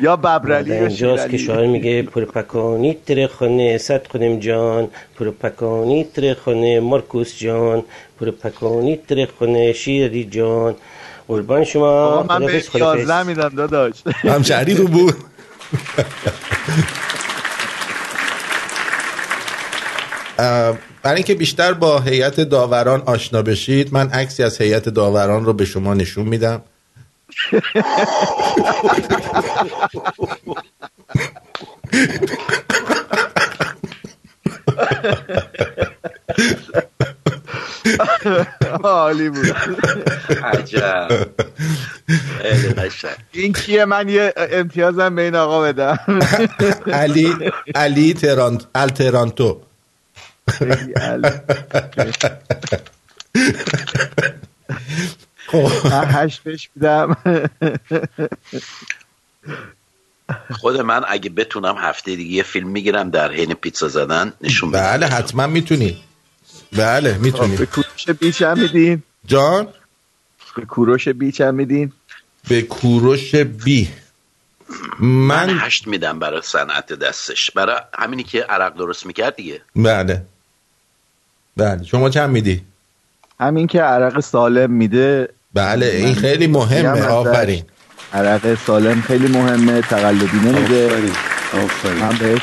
یا 0.00 0.16
ببرلی 0.16 0.70
یا 0.70 0.76
اینجاست 0.76 1.28
که 1.28 1.38
شاعر 1.38 1.66
میگه 1.66 2.02
پروپکانی 2.02 2.96
تر 3.06 3.26
خانه 3.26 3.78
صد 3.78 4.06
خانم 4.12 4.38
جان. 4.38 4.88
پروپکانی 5.18 6.04
تر 6.04 6.34
خانه 6.34 6.80
مارکوس 6.80 7.38
جان. 7.38 7.84
پروپکانی 8.20 8.96
تر 8.96 9.28
خانه 9.38 9.72
شیردی 9.72 10.24
جان. 10.24 10.74
قربان 11.28 11.64
شما. 11.64 12.22
من 12.22 12.46
به 12.46 12.62
11 12.74 13.22
میدم 13.22 13.48
داداش. 13.48 13.94
هم 14.22 14.42
شهری 14.42 14.74
رو 14.74 14.88
بود 14.88 15.14
برای 21.02 21.16
اینکه 21.16 21.34
بیشتر 21.34 21.72
با 21.72 22.00
هیئت 22.00 22.40
داوران 22.40 23.02
آشنا 23.06 23.42
بشید 23.42 23.92
من 23.92 24.08
عکسی 24.08 24.42
از 24.42 24.60
هیئت 24.60 24.88
داوران 24.88 25.44
رو 25.44 25.52
به 25.52 25.64
شما 25.64 25.94
نشون 25.94 26.26
میدم. 26.28 26.62
عالی 38.84 39.28
بود. 39.28 39.56
عجب. 40.44 41.08
این 43.32 43.52
کیه؟ 43.52 43.84
من 43.84 44.08
یه 44.08 44.32
امتیازم 44.36 45.14
به 45.14 45.22
این 45.22 45.34
آقا 45.34 45.62
بدم. 45.62 45.98
علی 46.92 47.52
علی 47.74 48.14
ترانت 48.14 48.66
الترانتو 48.74 49.60
خب. 55.46 55.68
هشت 55.92 56.42
بهش 56.42 56.70
میدم. 56.76 57.16
خود 60.50 60.80
من 60.80 61.02
اگه 61.08 61.30
بتونم 61.30 61.76
هفته 61.78 62.16
دیگه 62.16 62.34
یه 62.34 62.42
فیلم 62.42 62.68
می‌گیرم 62.68 63.10
در 63.10 63.32
حین 63.32 63.54
پیتزا 63.54 63.88
زدن 63.88 64.32
نشون 64.40 64.70
بدم 64.70 64.82
بله 64.82 65.06
حتما 65.06 65.46
می‌تونی. 65.46 66.02
بله 66.72 67.18
می‌تونی. 67.18 67.56
به 67.56 67.66
کوروش 67.66 68.10
بیچ 68.20 68.42
هم 68.42 68.60
میدین. 68.60 69.02
جان؟ 69.26 69.68
به 70.56 70.62
کوروش 70.62 71.08
بیچ 71.08 71.40
هم 71.40 71.54
میدین. 71.54 71.92
به 72.48 72.62
کوروش 72.62 73.34
بی. 73.34 73.88
من, 75.00 75.46
من 75.46 75.58
هشت 75.58 75.86
میدم 75.86 76.18
برای 76.18 76.42
صنعت 76.42 76.92
دستش. 76.92 77.50
برای 77.50 77.76
همینی 77.98 78.22
که 78.22 78.42
عرق 78.42 78.76
درست 78.76 79.06
می‌کرد 79.06 79.36
دیگه. 79.36 79.60
بله. 79.76 80.22
بله 81.56 81.84
شما 81.84 82.10
چند 82.10 82.30
میدی؟ 82.30 82.62
همین 83.40 83.66
که 83.66 83.82
عرق 83.82 84.20
سالم 84.20 84.70
میده 84.70 85.28
بله 85.56 85.86
این 85.86 86.14
خیلی 86.14 86.46
مهمه. 86.46 87.02
آفرین. 87.02 87.62
عرق 88.12 88.58
سالم 88.66 89.00
خیلی 89.00 89.28
مهمه 89.38 89.80
تقلبی 89.80 90.38
نمیده. 90.44 90.88
من 92.00 92.18
بهش 92.18 92.42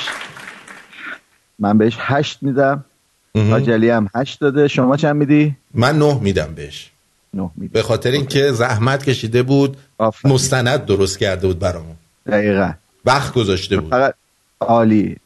من 1.60 1.78
بهش 1.78 1.98
هشت 2.00 2.38
میدم. 2.42 2.86
تاجلی 3.34 3.90
هم 3.90 4.10
هشت 4.16 4.40
داده. 4.40 4.68
شما 4.68 4.98
چند 4.98 5.16
میدی؟ 5.16 5.56
من 5.74 6.00
نه 6.00 6.20
میدم 6.22 6.54
بهش. 6.56 6.90
نه 7.34 7.50
میدم 7.56 7.74
به 7.74 7.82
خاطر 7.82 8.12
اینکه 8.12 8.52
زحمت 8.52 9.04
کشیده 9.06 9.44
بود. 9.44 9.78
آفرین. 9.98 10.34
مستند 10.34 10.86
درست 10.86 11.20
کرده 11.20 11.48
بود 11.48 11.60
برامون. 11.60 11.96
دقیقا. 12.28 12.72
وقت 13.06 13.34
گذاشته 13.34 13.78
بود. 13.78 13.90
فقط 13.90 14.14
عالی. 14.60 15.18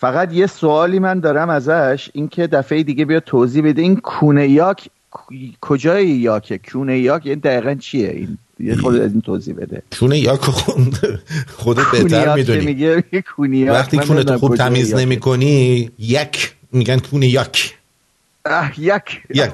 فقط 0.00 0.32
یه 0.32 0.46
سوالی 0.46 0.98
من 0.98 1.20
دارم 1.20 1.50
ازش. 1.50 2.10
اینکه 2.12 2.46
دفعه 2.46 2.82
دیگه 2.82 3.04
بیا 3.04 3.20
توضیح 3.20 3.64
بده. 3.64 3.82
این 3.82 3.96
کونه 3.96 4.48
یاک 4.48 4.88
کجای 5.60 6.08
یاکه 6.08 6.58
کونه 6.58 6.98
یاک؟ 6.98 7.26
این 7.26 7.38
دقیقا 7.38 7.74
چیه؟ 7.74 8.08
این 8.08 8.38
یه 8.60 8.76
خود 8.76 8.94
از 8.94 9.12
این 9.12 9.20
توضیح 9.20 9.54
بده. 9.54 9.82
کونه 9.98 10.18
یاک 10.18 10.40
خود 10.40 10.96
خودت 11.56 11.86
بهتر 11.92 12.34
می‌دونی. 12.34 12.64
میگه 12.64 13.04
وقتی 13.72 13.98
کونه 13.98 14.24
تو 14.24 14.38
خوب 14.38 14.56
تمیز 14.56 14.94
نمی 14.94 15.20
کنی 15.20 15.90
یک 15.98 16.54
میگن 16.72 16.98
کونه 16.98 17.28
یاک. 17.28 17.74
یک. 18.78 19.22
یک. 19.34 19.50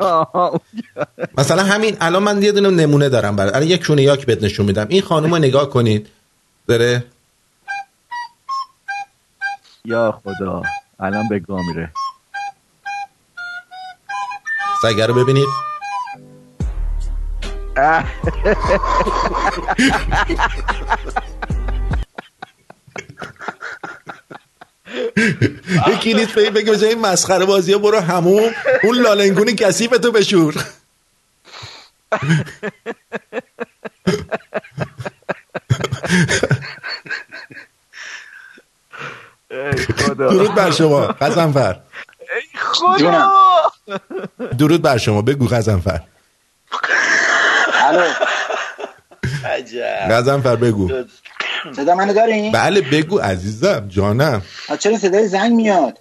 مثلا 1.39 1.63
همین 1.63 1.97
الان 2.01 2.23
من 2.23 2.43
یه 2.43 2.53
دونه 2.53 2.71
نمونه 2.71 3.09
دارم 3.09 3.37
برای 3.37 3.53
الان 3.53 3.69
یک 3.69 3.87
کونه 3.87 4.03
یاک 4.03 4.27
بهت 4.27 4.43
نشون 4.43 4.67
میدم. 4.67 4.87
این 4.89 5.03
خانم 5.03 5.35
رو 5.35 5.39
نگاه 5.39 5.71
کنید. 5.71 6.07
داره 6.67 7.05
یا 9.85 10.21
خدا 10.25 10.63
الان 11.01 11.29
به 11.29 11.39
گاه 11.39 11.61
میره. 11.67 11.91
سگر 14.83 15.07
رو 15.07 15.15
ببینید. 15.15 15.49
یکی 25.89 26.15
نیست 26.15 26.35
به 26.35 26.51
بگه 26.51 26.73
بجای 26.73 26.89
این 26.89 27.01
مسخره 27.01 27.45
بازی 27.45 27.79
برو 27.79 28.01
همون. 28.01 28.53
اون 28.83 28.99
لالنگونی 28.99 29.55
کسیف 29.55 29.91
تو 29.91 30.13
بشور. 30.13 30.55
درود 40.19 40.55
بر 40.55 40.71
شما 40.71 41.01
قزنفر 41.01 41.81
خدا. 42.55 43.33
درود 44.59 44.83
بر 44.83 44.99
شما. 44.99 45.23
بگو 45.23 45.47
قزنفر 45.47 46.01
الو. 47.81 48.05
قزنفر 50.11 50.57
بگو. 50.57 50.91
صدا 51.77 51.95
منو 51.95 52.13
دارین؟ 52.13 52.53
بله 52.53 52.81
بگو 52.81 53.19
عزیزم 53.19 53.89
جانم. 53.89 54.43
چرا 54.79 54.99
صدای 54.99 55.29
زنگ 55.29 55.53
میاد؟ 55.53 55.99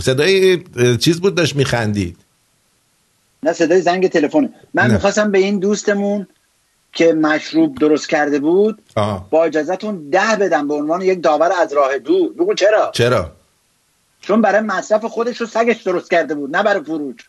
صدای 0.00 0.62
چیز 0.96 1.20
بود 1.20 1.34
داشت 1.34 1.56
میخندید؟ 1.56 2.16
نه 3.42 3.52
صدای 3.52 3.80
زنگ 3.80 4.08
تلفن. 4.08 4.54
من 4.74 4.90
می‌خواستم 4.90 5.30
به 5.30 5.38
این 5.38 5.58
دوستمون 5.58 6.26
که 6.92 7.12
مشروب 7.12 7.78
درست 7.78 8.08
کرده 8.08 8.38
بود 8.38 8.82
آه. 8.96 9.30
با 9.30 9.44
اجازهتون 9.44 10.10
ده 10.10 10.36
بدم 10.40 10.68
به 10.68 10.74
عنوان 10.74 11.02
یک 11.02 11.22
داور 11.22 11.52
از 11.62 11.72
راه 11.72 11.98
دور. 11.98 12.32
بگو 12.32 12.54
چرا؟ 12.54 12.90
چرا؟ 12.94 13.32
چون 14.20 14.42
برای 14.42 14.60
مصرف 14.60 15.04
خودش 15.04 15.40
رو 15.40 15.46
سگش 15.46 15.82
درست 15.82 16.10
کرده 16.10 16.34
بود 16.34 16.56
نه 16.56 16.62
برای 16.62 16.84
فروش 16.84 17.28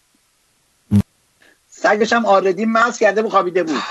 سگش 1.70 2.14
هم 2.14 2.26
آردی 2.26 2.66
مس 2.66 3.00
کرده 3.00 3.22
بود 3.22 3.32
خوابیده 3.32 3.64
بود. 3.64 3.82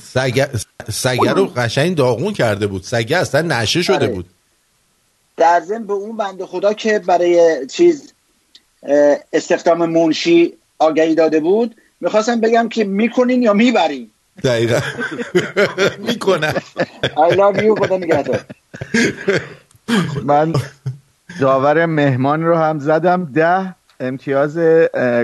سگ 0.00 0.46
سگه 0.92 1.32
رو 1.32 1.46
قشنگ 1.46 1.96
داغون 1.96 2.32
کرده 2.32 2.66
بود. 2.66 2.82
سگه 2.82 3.16
اصلا 3.16 3.42
نشه 3.42 3.82
شده 3.82 3.96
آره. 3.96 4.06
بود. 4.08 4.26
در 5.36 5.60
ضمن 5.60 5.86
به 5.86 5.92
اون 5.92 6.16
بنده 6.16 6.46
خدا 6.46 6.72
که 6.72 6.98
برای 6.98 7.66
چیز 7.66 8.12
استخدام 9.32 9.90
منشی 9.90 10.52
آگهی 10.78 11.14
داده 11.14 11.40
بود 11.40 11.76
می‌خواستم 12.00 12.40
بگم 12.40 12.68
که 12.68 12.84
می‌کنین 12.84 13.42
یا 13.42 13.52
می‌برین؟ 13.52 14.10
دقیقا. 14.44 14.80
می‌کنن 16.08 16.52
I 17.02 17.32
love 17.32 17.58
you 17.58 17.84
خدا 17.84 17.96
نگهدار. 17.96 18.44
من 20.24 20.52
داور 21.40 21.86
مهمان 21.86 22.42
رو 22.42 22.56
هم 22.56 22.78
زدم 22.78 23.24
ده 23.24 23.74
امتیاز 24.00 24.58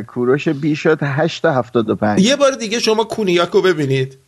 کوروش 0.07 0.49
بی 0.49 0.77
شد 0.77 0.99
هشت 1.03 1.45
هفتاد 1.45 1.91
و 1.91 1.97
پنج 1.97 2.21
یه 2.21 2.37
بار 2.37 2.51
دیگه 2.53 2.79
شما 2.79 3.05
کونیاک 3.05 3.51
رو 3.51 3.63
ببینید 3.63 4.19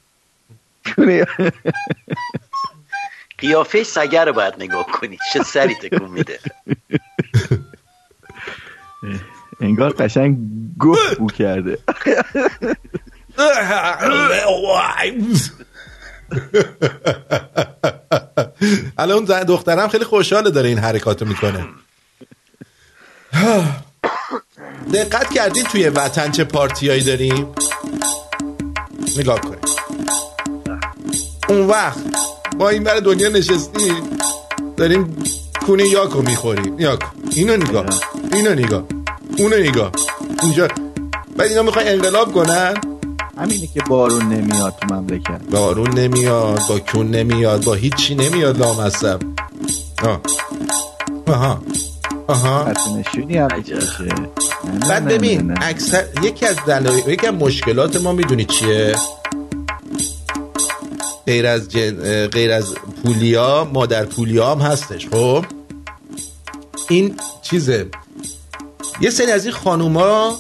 قیافه 3.39 3.83
سگر 3.83 4.25
رو 4.25 4.33
باید 4.33 4.55
نگاه 4.59 4.87
کنید 4.87 5.19
چه 5.33 5.43
سری 5.43 5.75
تکون 5.75 6.11
میده 6.11 6.39
انگار 9.61 9.91
قشنگ 9.91 10.37
گفت 10.79 11.19
بو 11.19 11.27
کرده 11.27 11.79
الان 18.99 19.25
دخترم 19.25 19.89
خیلی 19.89 20.05
خوشحاله 20.05 20.51
داره 20.51 20.69
این 20.69 20.79
حرکاتو 20.79 21.25
می‌کنه. 21.25 21.67
دقت 24.95 25.31
کردید 25.31 25.67
توی 25.67 25.89
وطن 25.89 26.31
چه 26.31 26.45
پارتیایی 26.45 27.05
داریم؟ 27.05 27.49
نگاه 29.19 29.41
کنید 29.41 29.69
اون 31.49 31.67
وقت 31.67 31.99
با 32.59 32.69
این 32.69 32.85
بر 32.85 32.97
دنیا 32.97 33.29
نشستیم 33.29 34.19
داریم 34.77 35.17
کونه 35.67 35.89
یاکو 35.89 36.23
می‌خوریم 36.23 36.81
یاکو. 36.81 37.07
اینو 37.31 37.57
نگاه. 37.57 37.87
اینو 38.33 38.55
نگاه. 38.55 38.85
اونو 39.39 39.57
نگاه. 39.57 39.93
اینجا. 40.43 40.69
بعد 41.37 41.49
اینا 41.49 41.63
می‌خوای 41.63 41.89
انقلاب 41.89 42.33
کنن؟ 42.33 42.75
همینی 43.39 43.67
که 43.67 43.83
بارون 43.89 44.23
نمیاد 44.23 44.75
تو 44.81 44.95
مملکت. 44.95 45.41
بارون 45.51 45.99
نمیاد 45.99 46.61
با 46.69 46.79
کون 46.79 47.11
نمیاد 47.11 47.65
با 47.65 47.75
هیچی 47.75 48.15
نمیاد 48.15 48.59
لامصب. 48.59 49.21
آه. 50.05 50.21
آها. 51.27 51.63
آها. 52.27 52.73
نشونی 52.99 53.37
هم 53.37 53.49
بعد 54.89 55.05
ببین 55.05 55.55
اکثر 55.63 56.05
یکی 56.23 56.47
از 56.47 56.57
دلایل 56.67 57.09
یکی 57.09 57.27
از 57.27 57.35
مشکلات 57.35 57.97
ما 57.97 58.13
می‌دونی 58.13 58.45
چیه؟ 58.45 58.95
غیر 61.27 61.47
از 61.47 61.69
جن... 61.69 62.27
غیر 62.27 62.53
از 62.53 62.75
پولیا 63.05 63.71
مادر 63.73 64.05
پولیا 64.05 64.51
هم 64.55 64.59
هستش 64.59 65.09
خب؟ 65.09 65.45
این 66.89 67.17
چیزه. 67.43 67.87
یه 69.01 69.11
سری 69.11 69.33
از 69.33 69.45
این 69.45 69.55
خانوما 69.55 70.39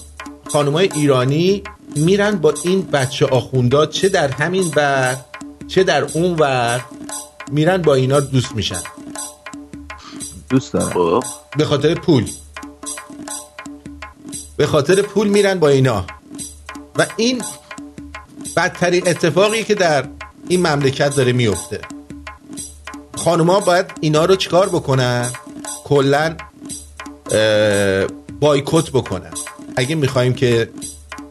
خانومای 0.48 0.90
ایرانی 0.94 1.62
میرن 1.96 2.36
با 2.36 2.54
این 2.64 2.82
بچه 2.82 3.26
آخوندات 3.26 3.90
چه 3.90 4.08
در 4.08 4.28
همین 4.28 4.72
ور 4.76 5.16
چه 5.68 5.84
در 5.84 6.04
اون 6.04 6.34
ور 6.34 6.84
میرن 7.50 7.82
با 7.82 7.94
اینا 7.94 8.20
دوست 8.20 8.54
میشن. 8.54 8.82
دوست 10.50 10.72
دارم 10.72 11.20
به 11.56 11.64
خاطر 11.64 11.94
پول. 11.94 12.30
به 14.56 14.66
خاطر 14.66 15.02
پول 15.02 15.28
میرن 15.28 15.58
با 15.58 15.68
اینا. 15.68 16.04
و 16.98 17.06
این 17.16 17.42
بدترین 18.56 19.08
اتفاقی 19.08 19.64
که 19.64 19.74
در 19.74 20.04
این 20.48 20.66
مملکت 20.66 21.16
داره 21.16 21.32
میفته. 21.32 21.80
خانوما 23.16 23.60
باید 23.60 23.86
اینا 24.00 24.24
رو 24.24 24.36
چیکار 24.36 24.68
بکنن؟ 24.68 25.30
کلا 25.84 26.36
بایکوت 28.40 28.90
بکنن. 28.90 29.32
اگه 29.76 29.94
می‌خوایم 29.94 30.34
که 30.34 30.70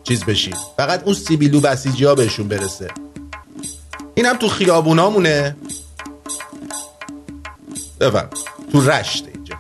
چیز 0.03 0.23
بشیم 0.23 0.55
فقط 0.77 1.03
اون 1.03 1.13
سیبیلو 1.13 1.59
بسیجی 1.59 2.05
ها 2.05 2.15
بهشون 2.15 2.47
برسه. 2.47 2.87
این 4.15 4.25
هم 4.25 4.37
تو 4.37 4.47
خیابونامونه. 4.47 5.55
بفرم. 7.99 8.29
تو 8.71 8.89
رشت 8.89 9.27
اینجا. 9.33 9.55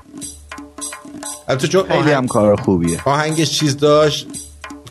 البته 1.47 1.67
چون 1.67 1.83
خیلی 1.87 2.11
هم 2.11 2.27
کار 2.27 2.55
خوبیه. 2.55 3.01
آهنگش 3.05 3.51
چیز 3.59 3.77
داشت 3.77 4.27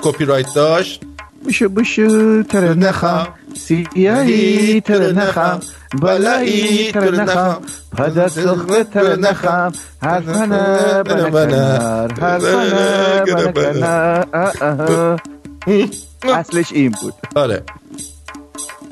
کپی 0.03 0.24
رایت 0.24 0.55
داشت. 0.55 1.00
بشو 1.46 1.68
بشو 1.68 2.42
تر 2.42 2.74
نخم 2.74 3.28
سیایی 3.55 4.80
تر 4.80 5.12
نخم 5.12 5.61
بلایی 6.00 6.92
تر 6.92 7.11
نخم 7.11 7.61
پدر 7.96 8.28
سخره 8.28 8.84
تر 8.84 9.16
نخم 9.16 9.72
حرفنه 10.03 11.03
بنکنر 11.03 12.12
حرفنه 12.20 13.22
بنکنر 13.53 15.18
اصلش 16.22 16.72
این 16.72 16.90
بود. 17.02 17.14
آره. 17.34 17.62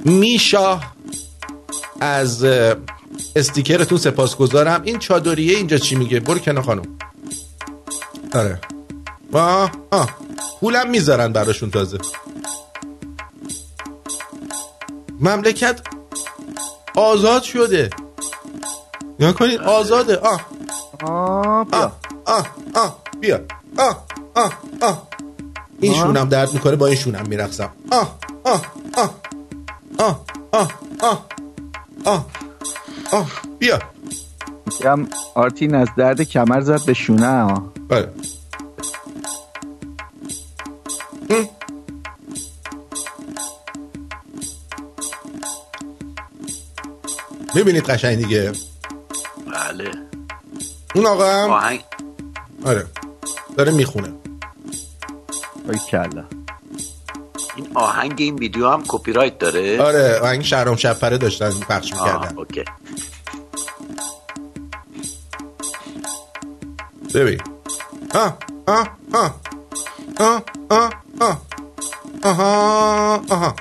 میشا 0.05 0.81
از 2.01 2.45
استیکرتون 3.37 3.99
سپاسگزارم. 3.99 4.83
این 4.85 4.99
چادریه 4.99 5.57
اینجا 5.57 5.79
چی 5.79 5.95
میگه؟ 5.95 6.21
برو 6.21 6.39
کنه 6.39 6.63
خانم. 6.63 6.83
آره. 8.35 8.61
آه 9.33 9.71
آه. 9.91 10.11
پولم 10.61 10.91
می‌ذارن 10.91 11.33
براشون 11.33 11.71
تازه. 11.71 11.99
مملکت 15.21 15.81
آزاد 16.95 17.43
شده. 17.43 17.91
یا 19.19 19.33
کنید 19.33 19.61
آزاده. 19.61 20.19
آه. 20.19 20.41
آه 21.03 21.65
بیا. 21.65 21.93
آه 22.27 22.47
آه 22.75 23.03
بیا. 23.21 23.41
آه 23.79 24.05
آه 24.35 24.53
آه. 24.81 25.10
این 25.81 25.95
شونم 25.95 26.29
درد 26.29 26.53
می‌کنه 26.53 26.77
با 26.77 26.87
این 26.87 26.97
شونم 26.97 27.27
میرقصم. 27.29 27.71
آه 27.93 28.19
آه 28.45 28.63
آه. 28.95 29.15
آه 29.99 30.25
آه 30.53 30.73
آه. 31.01 31.27
آه 32.05 32.27
آه. 33.13 33.27
بیا. 33.59 33.79
هم 34.85 35.09
آرتین 35.35 35.75
از 35.75 35.89
درد 35.97 36.23
کمر 36.23 36.61
زد 36.61 36.85
به 36.85 36.95
شونه 36.95 37.27
ها 37.27 37.73
بله. 37.89 38.09
می‌بینید 47.55 47.85
قشنگ 47.85 48.17
دیگه؟ 48.17 48.53
بله. 49.53 49.91
اون 50.95 51.07
آقا 51.07 51.27
هم؟ 51.27 51.51
آهنگ. 51.51 51.85
آره. 52.65 52.87
داره 53.57 53.73
می‌خونه. 53.73 54.20
کلا 55.91 56.25
این 57.57 57.69
آهنگ 57.75 58.15
این 58.19 58.35
ویدیو 58.35 58.69
هم 58.69 58.83
کپی 58.89 59.13
رایت 59.13 59.39
داره؟ 59.39 59.83
آره 59.83 60.19
آهنگ 60.19 60.43
شهرام 60.43 60.77
شپره 60.77 61.19
داشتن 61.19 61.51
پخش 61.51 61.93
می‌کردن. 61.93 62.37
اوکی. 62.39 62.65
ببین. 67.15 67.41
آه 68.15 68.37
آه 68.67 68.89
آه. 69.15 69.35
آه 70.19 70.43
آه 70.71 70.91
آه. 71.21 71.41
آها 72.23 73.23
آها. 73.31 73.55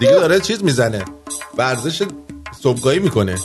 دیگه 0.00 0.12
داره 0.12 0.40
چیز 0.40 0.64
می‌زنه. 0.64 1.04
ورزش 1.56 2.02
صبحگاهی 2.60 2.98
می‌کنه. 2.98 3.38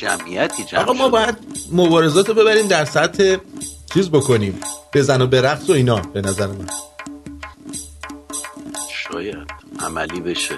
جمعیتی 0.00 0.64
جمع 0.64 0.80
آقا 0.80 0.92
ما. 0.92 1.08
باید 1.08 1.36
مبارزات 1.72 2.28
رو 2.28 2.34
ببریم 2.34 2.66
در 2.66 2.84
سطح 2.84 3.36
چیز 3.94 4.10
بکنیم. 4.10 4.60
بزن 4.92 5.22
و 5.22 5.26
برقص 5.26 5.70
و 5.70 5.72
اینا 5.72 5.96
به 5.96 6.20
نظر 6.20 6.46
من. 6.46 6.66
شاید 8.92 9.36
عملی 9.80 10.20
بشه. 10.20 10.54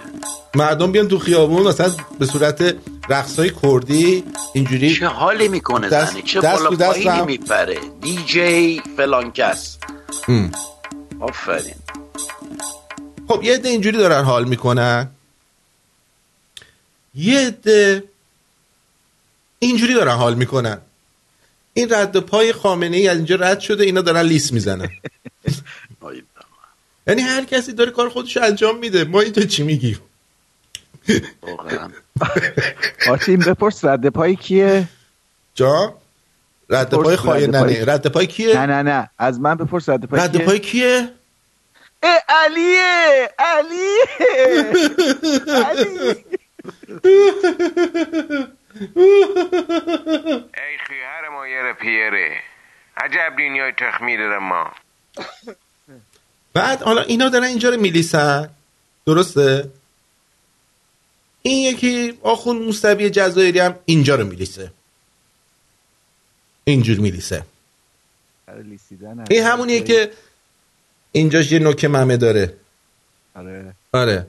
مردم 0.55 0.93
بیان 0.93 1.09
تو 1.09 1.18
خیابون 1.18 1.62
مثلا 1.62 1.91
به 2.18 2.26
صورت 2.26 2.74
رقص 3.09 3.38
های 3.38 3.53
کردی 3.62 4.24
اینجوری 4.55 4.95
چه 4.95 5.07
حالی 5.07 5.49
می‌کنه 5.49 5.88
دست- 5.88 6.12
زنه؟ 6.12 6.22
چه 6.22 6.41
دست 6.41 6.70
دست 6.72 7.07
هم. 7.07 7.26
میپره؟ 7.26 7.78
دی 8.01 8.18
جی 8.26 8.82
فلان 8.97 9.32
کس. 9.32 9.78
آفرین. 11.20 11.74
خب 13.28 13.41
یه 13.43 13.55
عده 13.55 13.68
اینجوری 13.68 13.99
دارن 13.99 14.24
حال 14.24 14.45
می‌کنن. 14.45 15.09
یه 17.14 17.47
عده 17.47 18.05
اینجوری 19.63 19.95
دارن 19.95 20.15
حال 20.15 20.35
می‌کنن. 20.35 20.79
این 21.75 21.89
رد 21.91 22.17
پای 22.17 22.53
خامنه 22.53 22.97
ای 22.97 23.09
از 23.09 23.17
اینجا 23.17 23.37
رد 23.37 23.61
شده 23.61 23.85
اینا 23.85 24.01
دارن 24.01 24.21
لیس 24.21 24.53
می‌زنن. 24.53 24.91
یعنی 27.07 27.23
هر 27.23 27.45
کسی 27.45 27.73
داره 27.73 27.91
کار 27.91 28.09
خودش 28.09 28.37
رو 28.37 28.45
انجام 28.45 28.79
میده. 28.79 29.05
ما 29.05 29.21
اینجا 29.21 29.43
چی 29.43 29.63
میگیم؟ 29.63 29.99
آرتین 33.09 33.39
بپرس 33.47 33.85
رد 33.85 34.09
پای 34.09 34.37
کیه؟ 34.37 34.89
جا 35.55 35.95
رد 36.71 36.95
پای 36.95 37.17
خواهی 37.17 37.47
نه 37.47 37.85
رد 37.85 38.07
پای 38.07 38.27
کیه؟ 38.27 38.55
نه 38.55 38.67
نه 38.67 38.83
نه. 38.83 39.11
از 39.19 39.41
من 39.41 39.55
بپرس 39.55 39.89
رد 39.89 40.05
پای 40.05 40.21
رد 40.21 40.37
کیه؟ 40.37 40.47
پای 40.47 40.59
کیه؟ 40.59 41.09
اه، 42.03 42.19
علیه! 42.29 43.31
علیه! 43.39 44.05
علی! 45.67 46.25
ای 48.75 48.89
خیهر 50.87 51.29
مایر 51.33 51.73
پیره. 51.73 52.37
عجب 52.97 53.33
دنیای 53.39 53.73
تخمیر 53.73 54.39
ما. 54.39 54.73
بعد 56.55 56.83
حالا 56.83 57.03
اینا 57.03 57.29
دارن 57.29 57.45
اینجا 57.45 57.71
رو 57.71 57.81
میلیسن. 57.81 58.51
درسته؟ 59.07 59.71
این 61.43 61.75
یکی 61.75 62.18
آخون 62.23 62.57
موسوی 62.57 63.11
جزایری 63.11 63.59
هم 63.59 63.79
اینجا 63.85 64.14
رو 64.14 64.27
میلیسه. 64.27 64.73
اینجور 66.64 66.99
میلیسه. 66.99 67.45
این 69.31 69.43
همونیه 69.43 69.81
که 69.81 70.12
اینجاش 71.12 71.53
یه 71.53 71.59
نوک 71.59 71.85
ممه 71.85 72.16
داره. 72.16 72.55
آره. 73.35 73.75
آره. 73.93 74.27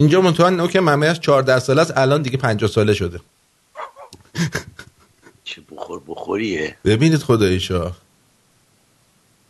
اینجا 0.00 0.20
منتها 0.20 0.50
نوک 0.50 0.76
ممهش 0.76 1.18
14 1.20 1.58
ساله 1.58 1.82
است 1.82 1.96
الان 1.96 2.22
دیگه 2.22 2.36
50 2.36 2.70
ساله 2.70 2.94
شده. 2.94 3.20
چه 5.44 5.62
بخور 5.72 6.00
بخوریه. 6.08 6.76
ببینید 6.84 7.18
خداییشا 7.18 7.92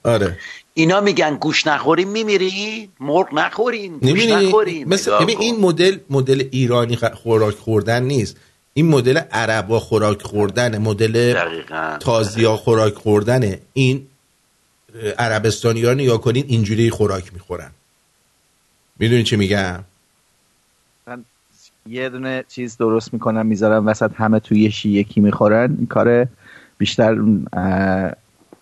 آره. 0.05 0.39
اینا 0.75 1.01
میگن 1.01 1.37
گوش 1.37 1.67
نخوریم 1.67 2.09
میمیری؟ 2.09 2.91
مرغ 3.01 3.35
نخوریم 3.35 3.99
گوش؟ 3.99 4.25
نخوریم. 4.25 4.89
مثل. 4.89 5.13
این 5.41 5.61
مدل 5.61 5.99
مدل 6.11 6.49
ایرانی 6.51 6.97
خوراک 6.97 7.55
خوردن 7.55 8.03
نیست. 8.03 8.37
این 8.75 8.89
مدل 8.89 9.19
عربا 9.19 9.81
خوراک 9.81 10.23
خوردن 10.23 10.79
مدل. 10.79 11.35
تازیا 12.01 12.57
خوراک 12.57 12.95
خوردن 12.95 13.59
این 13.73 14.07
اه، 14.95 15.11
عربستانی 15.11 15.85
ها 15.85 15.95
نگاه 15.95 16.21
کنین 16.21 16.45
اینجوری 16.49 16.91
خوراک 16.91 17.33
می‌خورن. 17.35 17.71
می‌دونی 18.99 19.23
چی 19.23 19.37
میگم؟ 19.37 19.85
یه 21.89 22.09
دونه 22.09 22.45
چیز 22.49 22.77
درست 22.77 23.13
می‌کنم 23.13 23.47
می‌ذارم 23.47 23.87
وسط 23.87 24.11
همه 24.15 24.41
توی 24.41 24.61
یشی 24.61 24.89
یکی 24.89 25.21
می‌خورن. 25.21 25.75
این 25.79 25.87
کار 25.87 26.27
بیشتر 26.79 27.17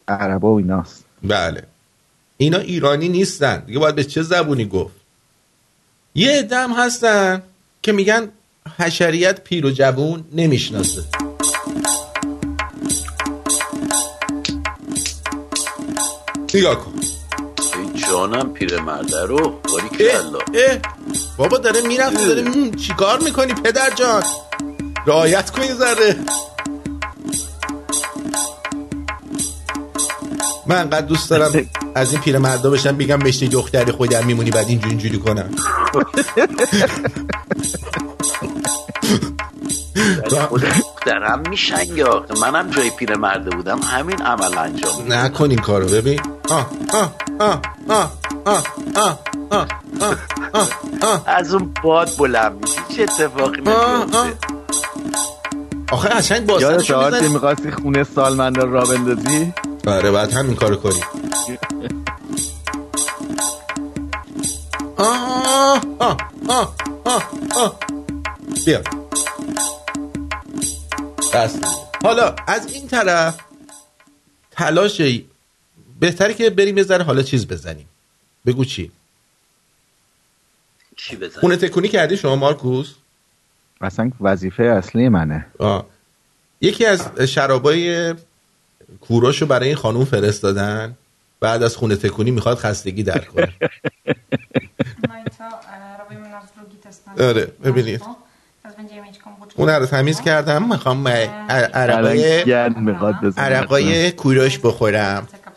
عربا 0.09 0.53
و 0.53 0.57
ایناست. 0.57 1.05
بله. 1.23 1.63
اینا 2.37 2.59
ایرانی 2.59 3.09
نیستن. 3.09 3.65
دیگه 3.67 3.79
باید 3.79 3.95
به 3.95 4.05
چه 4.05 4.23
زبونی 4.23 4.65
گفت؟ 4.65 4.95
یه 6.15 6.43
دم 6.43 6.73
هستن 6.73 7.43
که 7.83 7.93
میگن 7.93 8.29
حشریت 8.77 9.41
پیر 9.41 9.67
و 9.67 9.71
جوون 9.71 10.25
نمی‌شناسه. 10.33 11.03
نگاه 16.55 16.85
کن. 16.85 16.93
جانم 18.09 18.53
پیرمرده 18.53 19.27
رو. 19.27 19.61
باری 19.73 19.89
کلا. 19.99 20.39
اه. 20.55 20.79
بابا 21.37 21.59
داره 21.59 21.81
می‌رفت 21.81 22.27
داره 22.27 22.71
چیکار 22.71 23.21
می‌کنی 23.21 23.55
پدر 23.55 23.91
جان؟ 23.95 24.23
رعایت 25.07 25.51
کن 25.51 25.63
یه 25.63 25.75
ذره. 25.75 26.17
من 30.67 30.77
انقدر 30.77 31.07
دوست 31.07 31.31
دارم 31.31 31.67
از 31.95 32.13
این 32.13 32.21
پیرمردا 32.21 32.71
بشم 32.71 32.97
بگم 32.97 33.17
مشتی 33.17 33.49
دختری 33.49 33.93
خودم 33.93 34.27
میمونی 34.27 34.51
بعد 34.51 34.69
اینجوری 34.69 34.91
اینجوری 34.91 35.19
کنم. 35.19 35.51
دخترم 40.31 41.43
میشن 41.51 41.97
یا 41.97 42.27
منم 42.41 42.71
جای 42.71 42.91
پیرمرده 42.91 43.51
بودم. 43.51 43.81
همین 43.83 44.23
عمل 44.23 44.59
انجام 44.59 45.03
میدم. 45.03 45.15
نکن 45.15 45.51
این 45.51 45.59
کارو 45.59 45.87
ببین. 45.87 46.21
آه 46.49 46.71
آه 46.93 47.15
آه. 47.41 47.63
از 51.27 51.55
اون 51.55 51.75
باد 51.83 52.17
بلند 52.19 52.53
میشی 52.61 52.97
چه 52.97 53.03
اتفاقی 53.03 53.61
نمیفته 53.61 54.39
آخه 55.93 56.09
قشنگ 56.09 56.47
با 56.47 56.61
یاد 56.61 56.83
شما 56.83 57.11
می‌خواستی 57.11 57.71
خونه 57.71 58.05
سالمند 58.05 58.59
را 58.59 58.85
بندازی 58.85 59.53
آره 59.87 60.11
بعد 60.11 60.33
همین 60.33 60.55
کارو 60.55 60.77
کنی 60.77 61.01
آه 64.97 65.81
آه 65.99 66.17
آه 66.49 66.75
آه 67.05 67.23
آه 67.57 67.79
بیا 68.67 68.81
بس 71.35 71.57
حالا 72.05 72.35
از 72.47 72.73
این 72.73 72.89
طرف 72.89 73.35
تلاش 74.51 75.01
بهتره 76.01 76.35
که 76.35 76.51
بریم 76.51 76.79
یه 76.79 76.83
ذره 76.83 77.05
حالا 77.05 77.23
چیز 77.23 77.47
بزنیم. 77.47 77.89
بگو 78.47 78.65
چی؟ 78.65 78.93
چی 80.97 81.17
بزنیم؟ 81.17 81.41
خونه 81.41 81.57
تکونی 81.57 81.89
کردی 81.89 82.17
شما 82.17 82.37
مارکوس؟ 82.37 82.95
اصلا 83.81 84.11
وظیفه 84.21 84.63
اصلی 84.63 85.09
منه. 85.09 85.47
آه. 85.59 85.87
یکی 86.61 86.87
از 86.87 87.21
شرابای 87.21 88.15
کوروش 89.01 89.43
برای 89.43 89.67
این 89.69 89.77
خانوم 89.77 90.05
فرستادن 90.05 90.97
بعد 91.41 91.63
از 91.63 91.77
خونه 91.77 91.97
تکونی 91.97 92.31
می‌خواد 92.31 92.59
خستگی 92.59 93.03
در 93.03 93.19
کنه. 93.19 93.53
آره 97.19 97.45
ببینید. 97.65 98.03
اون 99.57 99.69
رو 99.69 99.87
تمیز 99.87 100.21
کردم 100.21 100.69
می‌خوام 100.69 101.09
عرقای 101.09 102.43
عرقای 103.37 104.13
کوروش 104.13 104.59
بخورم. 104.59 105.29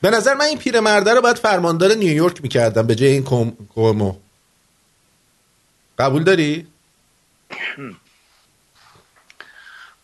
به 0.00 0.10
نظر 0.10 0.34
من 0.34 0.44
این 0.44 0.58
پیرمرده 0.58 1.14
رو 1.14 1.20
باید 1.20 1.38
فرماندار 1.38 1.92
نیویورک 1.94 2.42
می‌کردم 2.42 2.86
به 2.86 2.94
جای 2.94 3.08
این 3.08 3.22
کومو. 3.74 4.16
قبول 5.98 6.24
داری؟ 6.24 6.66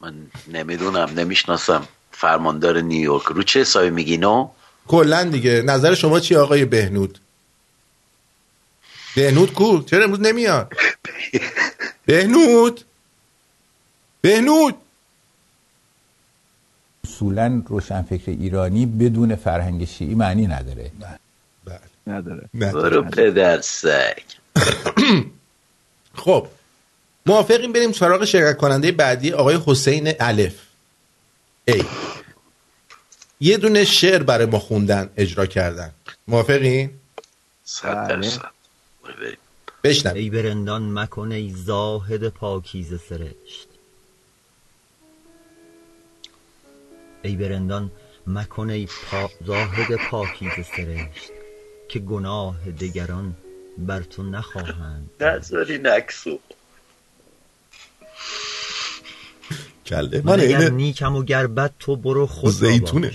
من 0.01 0.15
نمی‌دونم 0.49 1.11
نمی‌شناسم. 1.17 1.89
فرماندار 2.13 2.81
نیویورک. 2.81 3.23
رو 3.23 3.43
چه 3.43 3.61
حسابی 3.61 3.91
میگی 3.91 4.17
نو؟ 4.17 4.51
کلا 4.89 5.25
دیگه. 5.25 5.63
نظر 5.63 5.95
شما 5.95 6.21
چی 6.21 6.37
آقای 6.37 6.65
بهنود؟ 6.65 7.19
بهنود 9.17 9.53
کو؟ 9.53 9.83
چرا 9.83 10.05
امروز 10.05 10.21
نمیاد؟ 10.21 10.73
بهنود؟ 12.07 12.85
بهنود. 14.23 14.75
اصولا 17.05 17.63
روشنفکر 17.69 18.31
ایرانی 18.31 18.87
بدون 18.87 19.35
فرهنگ 19.37 19.85
شیعی 19.85 20.15
معنی 20.15 20.47
نداره. 20.47 20.91
بله 21.65 21.81
نداره. 22.07 22.49
برو 22.55 23.03
پدر 23.03 23.61
سگ. 23.61 24.23
خب 26.15 26.47
موافقیم 27.27 27.73
بریم 27.73 27.93
سراغ 27.93 28.25
شرکت 28.25 28.57
کننده 28.57 28.93
بعدی 28.93 29.33
آقای 29.33 29.59
حسین 29.67 30.13
الف. 30.21 30.55
ای. 31.65 31.85
یه 33.41 33.57
دونه 33.57 33.85
شعر 33.85 34.23
برای 34.23 34.47
ما 34.47 34.59
خوندن 34.59 35.11
اجرا 35.17 35.47
کردن. 35.47 35.91
موافقین؟ 36.29 36.91
صد 37.65 38.09
درصد. 38.09 38.51
بشنم 39.85 40.15
ای 40.15 40.31
برندان 40.31 40.99
مکن 40.99 41.33
ای 41.33 41.51
زاهد 41.57 42.29
پاکیز 42.29 43.01
سرشت. 43.09 43.72
ای 47.23 47.37
برندان 47.37 47.91
مکن 48.27 48.71
ای 48.71 48.89
پا... 49.11 49.31
زاهد 49.47 49.97
پاکیز 50.11 50.53
سرشت 50.77 51.33
که 51.89 51.99
گناه 51.99 52.57
دگران 52.81 53.37
بر 53.79 54.03
تو 54.03 54.23
نخواهند. 54.23 55.11
نذاری 55.21 55.79
نکسو. 55.79 56.39
کله. 59.87 60.23
من 60.25 60.41
اگر 60.41 60.71
نیکم 60.71 61.17
و 61.17 61.23
گر 61.23 61.47
بد 61.47 61.73
تو 61.79 61.97
برو 61.97 62.27
خود 62.27 62.53
زیتونه. 62.53 63.13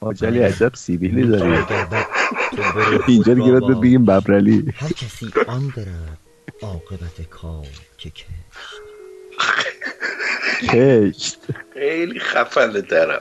آجلی 0.00 0.38
عجب 0.38 0.74
سیبیلی 0.74 1.28
داری. 1.28 1.52
اینجا 3.08 3.34
دیگه 3.34 3.60
باید 3.60 3.80
بگیم 3.80 4.04
ببرلی. 4.04 4.72
هر 4.74 4.92
کسی 4.92 5.30
آن 5.46 5.72
دارد 5.76 6.18
عاقبت 6.62 7.28
کار 7.30 7.66
که 7.98 8.10
کشت. 8.10 8.26
کشت. 10.70 11.38
خیلی 11.74 12.20
خفنه 12.20 12.80
دارم 12.80 13.20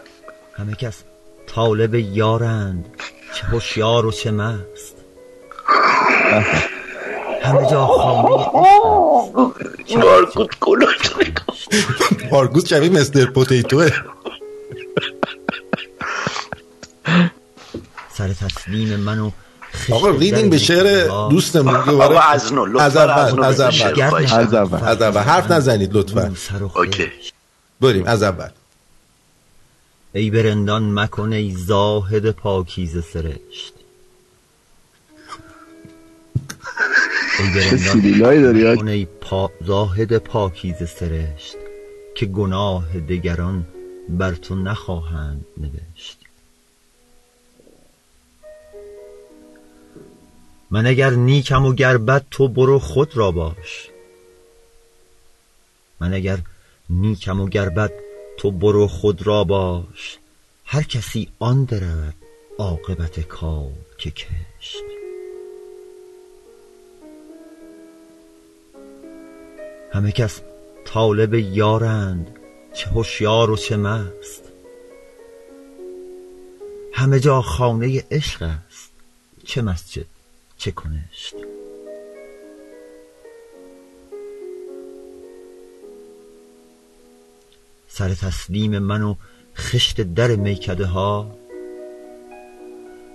همه 0.58 0.76
کس 0.76 1.04
طالب 1.48 1.96
یارند. 1.96 2.86
چه 3.34 3.44
هوشیار 3.48 4.06
و 4.06 4.12
چه 4.12 4.32
مست. 4.32 4.96
همه 7.44 7.70
جا 7.72 7.88
خانه 7.88 8.30
مارگوت 10.06 10.50
کلوش 10.60 10.98
مارگوت 12.32 12.68
شبیه 12.68 12.90
مستر 12.90 13.26
پوتیتوه. 13.26 13.92
سر 18.14 18.28
تسلیم 18.28 19.00
منو 19.00 19.32
آقا 19.92 20.10
reading 20.10 20.52
به 20.52 20.58
شعر 20.58 21.08
دوستمون 21.30 21.76
آقا 21.76 22.20
از 22.20 22.54
نو 22.54 22.80
از 22.80 22.98
اول 22.98 23.44
از 23.44 23.60
اول. 23.60 24.26
از 24.84 25.02
اول. 25.02 25.22
حرف 25.22 25.52
نزنید 25.52 25.94
لطفا. 25.94 26.34
okay. 26.76 27.12
بریم 27.82 28.06
از 28.06 28.24
اول. 28.24 28.50
ای 30.14 30.30
بر 30.30 30.53
رندان 30.53 31.00
مکن 31.00 31.34
ای 31.34 31.52
زاهد 31.52 32.32
پاکیز 32.32 33.04
سرشت. 33.06 33.74
داری 38.20 38.74
مکن 38.74 38.88
ای 38.88 39.06
پا... 39.22 39.52
زاهد 39.66 40.18
پاکیزه 40.18 40.76
سرشت 40.76 41.56
که 42.16 42.26
گناه 42.26 43.00
دگران 43.00 43.66
بر 44.10 44.32
تو 44.32 44.56
نخواهند 44.56 45.46
نوشت. 45.58 46.18
من 50.72 50.86
اگر 50.86 51.10
نیکم 51.10 51.66
و 51.66 51.74
گر 51.74 51.98
بد 51.98 52.26
تو 52.32 52.48
برو 52.48 52.80
خود 52.80 53.18
را 53.18 53.32
باش. 53.32 53.90
من 56.00 56.14
اگر 56.14 56.40
نیکم 56.92 57.42
و 57.42 57.48
گر 57.48 57.70
بد 57.70 57.92
تو 58.38 58.52
برو 58.52 58.88
خود 58.88 59.28
را 59.28 59.44
باش. 59.44 60.18
هر 60.66 60.84
کسی 60.84 61.30
آن 61.40 61.64
درد 61.64 62.16
عاقبت 62.58 63.20
کار 63.20 63.72
که 63.98 64.12
کشت. 64.12 64.84
همه 69.94 70.12
کس 70.12 70.42
طالب 70.86 71.34
یارند 71.34 72.40
چه 72.74 72.90
هوشیار 72.90 73.50
و 73.50 73.58
چه 73.58 73.78
مست. 73.78 74.44
همه 76.94 77.20
جا 77.20 77.42
خانه 77.42 78.04
عشق 78.12 78.42
است 78.42 78.92
چه 79.44 79.62
مسجد 79.62 80.06
چه 80.58 80.72
کنشت. 80.72 81.51
سر 87.94 88.14
تسلیم 88.14 88.80
من 88.80 89.02
و 89.02 89.16
خشت 89.56 90.02
در 90.02 90.28
میکده 90.28 90.86
ها. 90.86 91.32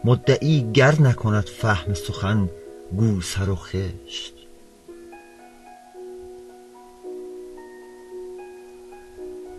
مدعی 0.05 0.70
گر 0.72 1.01
نکند 1.01 1.45
فهم 1.45 1.95
سخن 1.95 2.49
گو 2.97 3.20
سر 3.20 3.51
و 3.51 3.57
خشت. 3.57 4.35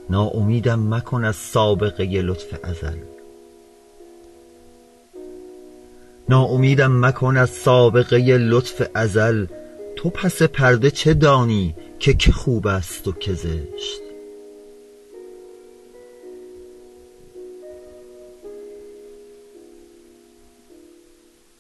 ناامیدم 0.10 0.94
مکن 0.96 1.24
از 1.24 1.36
سابقه 1.36 2.04
لطف 2.04 2.60
ازل. 2.64 2.98
ناامیدم 6.30 7.06
مکن 7.06 7.38
از 7.38 7.50
سابقه 7.50 8.38
لطف 8.38 8.90
ازل. 8.94 9.46
تو 9.96 10.10
پس 10.10 10.42
پرده 10.42 10.92
چه 10.92 11.14
دانی 11.14 11.76
که 12.00 12.14
که 12.14 12.32
خوب 12.32 12.68
است 12.68 13.08
و 13.08 13.12
که 13.12 13.34
زشت؟ 13.34 14.07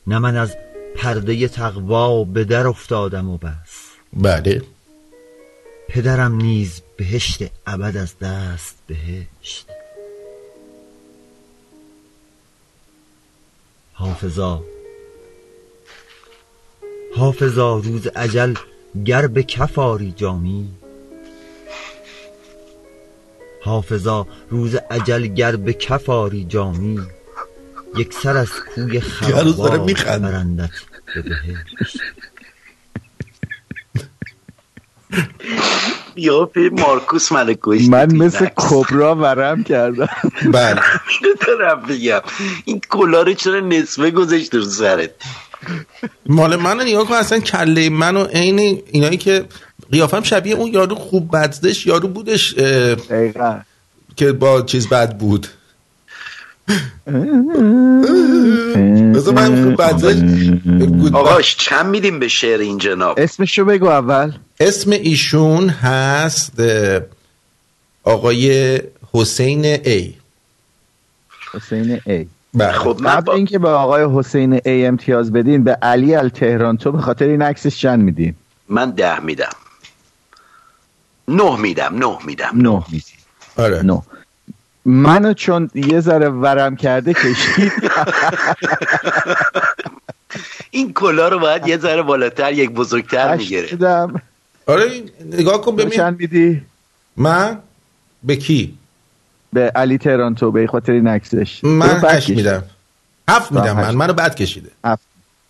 نه 0.08 0.20
من 0.20 0.36
از 0.38 0.58
پرده 0.96 1.48
تقوا 1.48 2.24
به 2.24 2.44
در 2.44 2.68
افتادم 2.68 3.30
و 3.30 3.38
بس. 3.38 3.88
بله. 4.14 4.62
پدرم 5.90 6.36
نیز 6.36 6.82
بهشت 6.98 7.44
ابد 7.68 7.98
از 7.98 8.20
دست 8.20 8.78
بهشت. 8.88 9.68
حافظا 13.94 14.64
حافظا 17.16 17.78
روز 17.78 18.08
عجل 18.08 18.54
گر 19.06 19.28
به 19.28 19.44
کفاری 19.44 20.12
جامی. 20.12 20.70
حافظا 23.62 24.28
روز 24.50 24.76
عجل 24.76 25.28
گر 25.28 25.56
به 25.56 25.74
کفاری 25.74 26.44
جامی. 26.44 27.00
یک 27.96 28.14
سر 28.14 28.38
از 28.38 28.50
کوی 28.76 29.00
خرابا 29.18 29.70
برندت 29.78 30.70
به 31.16 31.22
بهشت. 31.22 31.98
قیافه 36.16 36.70
مارکوس 36.74 37.32
ملکوش 37.32 37.88
من 37.88 38.14
مثل 38.16 38.46
کبرا 38.56 39.16
ورم 39.16 39.64
کردم. 39.64 40.10
بله. 40.54 40.82
دارم 41.48 41.82
بگم 41.82 42.22
این 42.66 42.82
کلا 42.90 43.22
رو 43.22 43.34
چرا 43.34 43.60
نصفه 43.60 44.12
گذاشت 44.12 44.56
رو 44.56 44.66
سرت؟ 44.66 45.12
مال 46.26 46.56
من 46.56 46.82
نگاه 46.82 47.08
کن 47.08 47.14
اصلا 47.14 47.40
کله 47.40 47.90
من 47.90 48.18
و 48.18 48.24
عین 48.24 48.84
اینایی 48.92 49.18
که 49.18 49.46
قیافم 49.92 50.24
شبیه 50.24 50.56
اون 50.56 50.74
یارو 50.74 50.96
خوب 50.96 51.32
بددش 51.36 51.88
یارو 51.88 52.08
بودش 52.08 52.54
دقیقا. 52.54 53.60
که 54.16 54.32
با 54.32 54.62
چیز 54.62 54.90
بد 54.90 55.18
بود. 55.18 55.48
بذار 59.14 59.34
من 59.34 59.76
بددش 59.76 60.16
آقاش 61.14 61.56
چند 61.56 61.86
میدیم 61.86 62.20
به 62.20 62.28
شعر 62.28 62.60
این 62.60 62.78
جناب؟ 62.78 63.20
اسمشو 63.20 63.66
بگو 63.66 63.86
اول. 63.88 64.32
اسم 64.60 64.92
ایشون 64.92 65.70
هست 65.70 66.62
آقای 68.04 68.80
حسین 69.14 69.66
ای 69.66 70.14
حسین 71.54 72.02
ای 72.06 72.28
بله. 72.54 72.72
خب 72.72 72.98
من 73.02 73.12
قبل 73.12 73.26
با... 73.26 73.34
اینکه 73.34 73.60
به 73.60 73.70
آقای 73.70 74.08
حسین 74.14 74.62
ای 74.66 74.86
امتیاز 74.86 75.34
بدین 75.34 75.64
به 75.64 75.72
علی 75.72 76.16
التهران 76.16 76.78
تو 76.78 76.92
به 76.92 77.02
خاطر 77.02 77.26
این 77.26 77.42
عکسش 77.42 77.80
چند 77.82 78.04
میدین؟ 78.04 78.36
من 78.70 78.92
ده 78.92 79.20
میدم. 79.20 79.50
نه 81.28 81.58
میدم 81.60 81.96
نه 81.98 82.18
میدم. 82.26 82.52
نه 82.54 82.84
میدین. 82.92 83.18
آره. 83.58 83.82
نه. 83.82 84.02
منو 84.88 85.34
چون 85.34 85.70
یه 85.76 86.00
ذره 86.00 86.30
ورم 86.30 86.76
کرده 86.76 87.14
کشید. 87.14 87.72
این 90.72 90.94
کلا 90.94 91.28
رو 91.28 91.40
باید 91.40 91.68
یه 91.68 91.78
ذره 91.78 92.02
بالاتر 92.02 92.54
یک 92.54 92.70
بزرگتر 92.72 93.36
می‌گیره 93.36 93.78
آره 94.66 95.04
نگاه 95.34 95.62
کن 95.62 95.76
ببین. 95.76 95.90
چند 95.90 96.20
میدی؟ 96.20 96.62
من؟ 97.18 97.60
به 98.24 98.36
کی؟ 98.36 98.78
به 99.54 99.72
علی 99.76 99.98
تهران 99.98 100.36
تو 100.36 100.52
به 100.52 100.68
خاطر 100.68 100.92
این 100.92 101.08
عکسش 101.08 101.64
من 101.64 102.02
هشت. 102.04 102.30
میدم. 102.30 102.64
هفت 103.30 103.52
میدم 103.52 103.76
من. 103.76 103.96
منو 103.96 104.14
بد 104.14 104.36
کشیده. 104.36 104.70
هفت. 104.86 105.04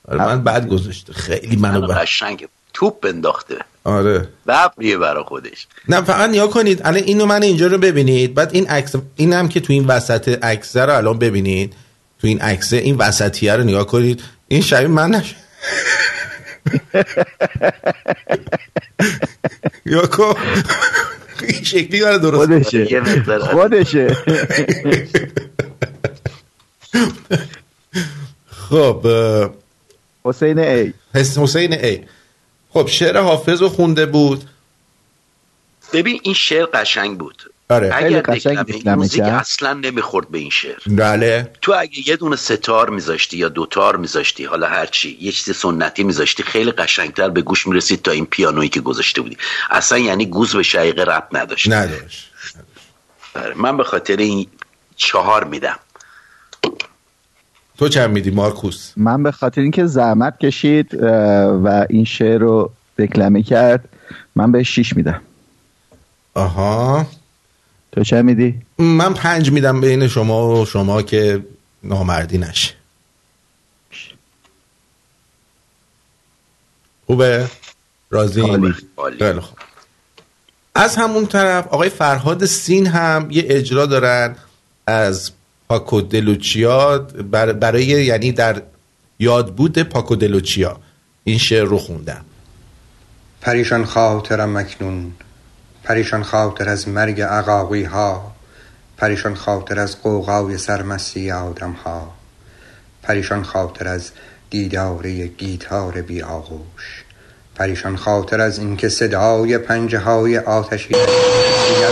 آره 0.08 0.26
من 0.26 0.44
بد 0.44 0.68
گذاشته. 0.68 1.14
خیلی 1.14 1.56
منو 1.56 1.82
بد 1.82 1.98
قشنگ 1.98 2.48
توپ 2.74 3.06
انداخته 3.10 3.58
آره. 3.88 4.28
ببریه 4.48 4.98
برا 4.98 5.24
خودش. 5.24 5.68
نه 5.90 6.02
فقط 6.02 6.30
نیا 6.30 6.48
کنید. 6.48 6.82
الان 6.86 7.04
اینو 7.04 7.26
من 7.26 7.44
اینجا 7.44 7.68
رو 7.68 7.78
ببینید. 7.78 8.34
بعد 8.34 8.50
این 8.54 8.68
عکس 8.68 8.96
اینم 9.16 9.50
که 9.50 9.60
تو 9.60 9.74
این 9.74 9.86
وسط 9.86 10.44
عکس 10.44 10.78
رو 10.78 10.96
الان 10.98 11.20
ببینید. 11.20 11.74
تو 12.22 12.28
این 12.28 12.42
عکس 12.42 12.74
این 12.74 12.96
وسطیه 12.96 13.54
رو 13.56 13.64
نگاه 13.64 13.88
کنید. 13.88 14.22
این 14.48 14.62
شبیه 14.62 14.88
من 14.88 15.12
نش 15.16 15.36
یا 19.86 20.08
کن 20.08 20.34
این 21.42 21.64
شکلی 21.64 22.00
داره 22.00 22.18
درست 22.18 22.48
خودشه. 22.48 23.04
خودشه. 23.52 24.08
خب 28.70 29.08
حسین 30.26 30.60
ای 30.60 30.94
حس- 31.16 31.38
حسین 31.38 31.74
ای 31.74 32.00
خب 32.78 32.88
شعر 32.88 33.18
حافظ 33.18 33.62
رو 33.62 33.70
خونده 33.70 34.06
بود. 34.06 34.44
ببین 35.94 36.20
این 36.24 36.34
شعر 36.34 36.66
قشنگ 36.66 37.18
بود. 37.18 37.52
آره. 37.70 37.94
خیلی 37.94 38.16
اگر 38.16 38.22
قشنگ 38.22 38.58
دکلمه 38.58 38.96
موزیک. 38.96 39.22
اصلا 39.24 39.74
نمی‌خورد 39.74 40.32
به 40.32 40.38
این 40.38 40.50
شعر. 40.50 40.80
بله. 40.88 41.52
تو 41.62 41.74
اگه 41.78 42.10
یه 42.10 42.16
دونه 42.16 42.36
ستار 42.36 42.90
میذاشتی 42.90 43.38
یا 43.38 43.50
دوتار 43.50 43.96
میذاشتی 43.96 44.46
حالا 44.46 44.68
هرچی 44.68 45.18
یه 45.22 45.32
چیز 45.32 45.56
سنتی 45.56 46.04
میذاشتی 46.04 46.44
خیلی 46.44 46.72
قشنگتر 46.72 47.30
به 47.30 47.42
گوش 47.42 47.68
می‌رسید 47.68 48.02
تا 48.02 48.12
این 48.12 48.26
پیانویی 48.26 48.70
که 48.70 48.82
گذاشته 48.82 49.22
بودی. 49.22 49.38
اصلا 49.70 49.98
یعنی 49.98 50.26
گوز 50.26 50.56
به 50.56 50.64
شقیقه 50.64 51.04
رب 51.04 51.28
نداشت. 51.32 51.72
نداشت. 51.72 52.32
آره، 53.36 53.54
من 53.54 53.78
به 53.78 53.84
خاطر 53.84 54.18
این 54.18 54.48
چهار 54.96 55.44
میدم. 55.44 55.80
تو 57.78 57.90
چند 57.90 58.10
میدی 58.10 58.30
مارکوس؟ 58.32 58.94
من 58.98 59.24
به 59.24 59.32
خاطر 59.32 59.62
اینکه 59.62 59.86
زحمت 59.86 60.40
کشید 60.40 60.94
و 61.64 61.86
این 61.90 62.06
شعر 62.06 62.42
رو 62.42 62.72
دکلمه 63.00 63.44
کرد 63.44 63.90
من 64.36 64.52
به 64.52 64.64
شیش 64.64 64.96
میدم. 64.96 65.22
آها. 66.34 67.08
تو 67.92 68.04
چه 68.04 68.22
میدی؟ 68.22 68.56
من 68.78 69.14
پنج 69.14 69.52
میدم 69.52 69.82
بین 69.82 70.08
شما 70.08 70.62
و 70.62 70.66
شما 70.66 71.02
که 71.02 71.46
نامردی 71.84 72.38
نشه. 72.38 72.74
خوبه؟ 77.06 77.48
راضی. 78.10 78.42
خیلی 79.20 79.40
خوب. 79.40 79.58
از 80.76 80.96
همون 80.96 81.26
طرف 81.26 81.68
آقای 81.68 81.90
فرهاد 81.90 82.46
سین 82.46 82.88
هم 82.88 83.28
یه 83.32 83.46
اجرا 83.48 83.86
دارن 83.86 84.36
از 84.88 85.32
پاکو 85.68 86.02
دلوچیا 86.02 86.98
بر- 87.32 87.54
برای 87.54 87.86
یعنی 87.86 88.32
در 88.32 88.62
یادبود 89.20 89.80
پاکو 89.80 90.16
دلوچیا 90.16 90.80
این 91.24 91.38
شعر 91.38 91.64
رو 91.64 91.78
خوندن 91.78 92.22
پریشان 93.42 93.86
خاطرم 93.86 94.58
مکنون 94.58 95.12
پریشان 95.84 96.24
خاطر 96.24 96.70
از 96.70 96.88
مرگ 96.90 97.22
عقاقی 97.22 97.84
ها 97.84 98.32
پریشان 98.98 99.36
خاطر 99.36 99.80
از 99.80 100.02
قوقای 100.02 100.58
سرمستی 100.58 101.32
آدم 101.32 101.72
ها 101.72 102.12
پریشان 103.04 103.44
خاطر 103.44 103.88
از 103.88 104.12
دیدار 104.50 105.06
یک 105.06 105.38
گیتار 105.38 106.02
بی 106.02 106.22
آغوش. 106.22 107.04
پریشان 107.56 107.96
خاطر 107.98 108.42
از 108.42 108.60
اینکه 108.60 108.90
صدای 108.90 109.58
پنجه 109.58 110.00
های 110.00 110.38
آتشی 110.38 110.88
دیگر 110.88 111.92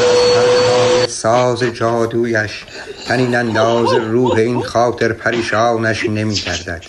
از 1.03 1.11
ساز 1.11 1.63
جادویش 1.63 2.65
تنین 3.05 3.35
انداز 3.35 3.93
روح 3.93 4.33
این 4.33 4.63
خاطر 4.63 5.13
پریشانش 5.13 6.03
نمی 6.03 6.35
گردد 6.35 6.83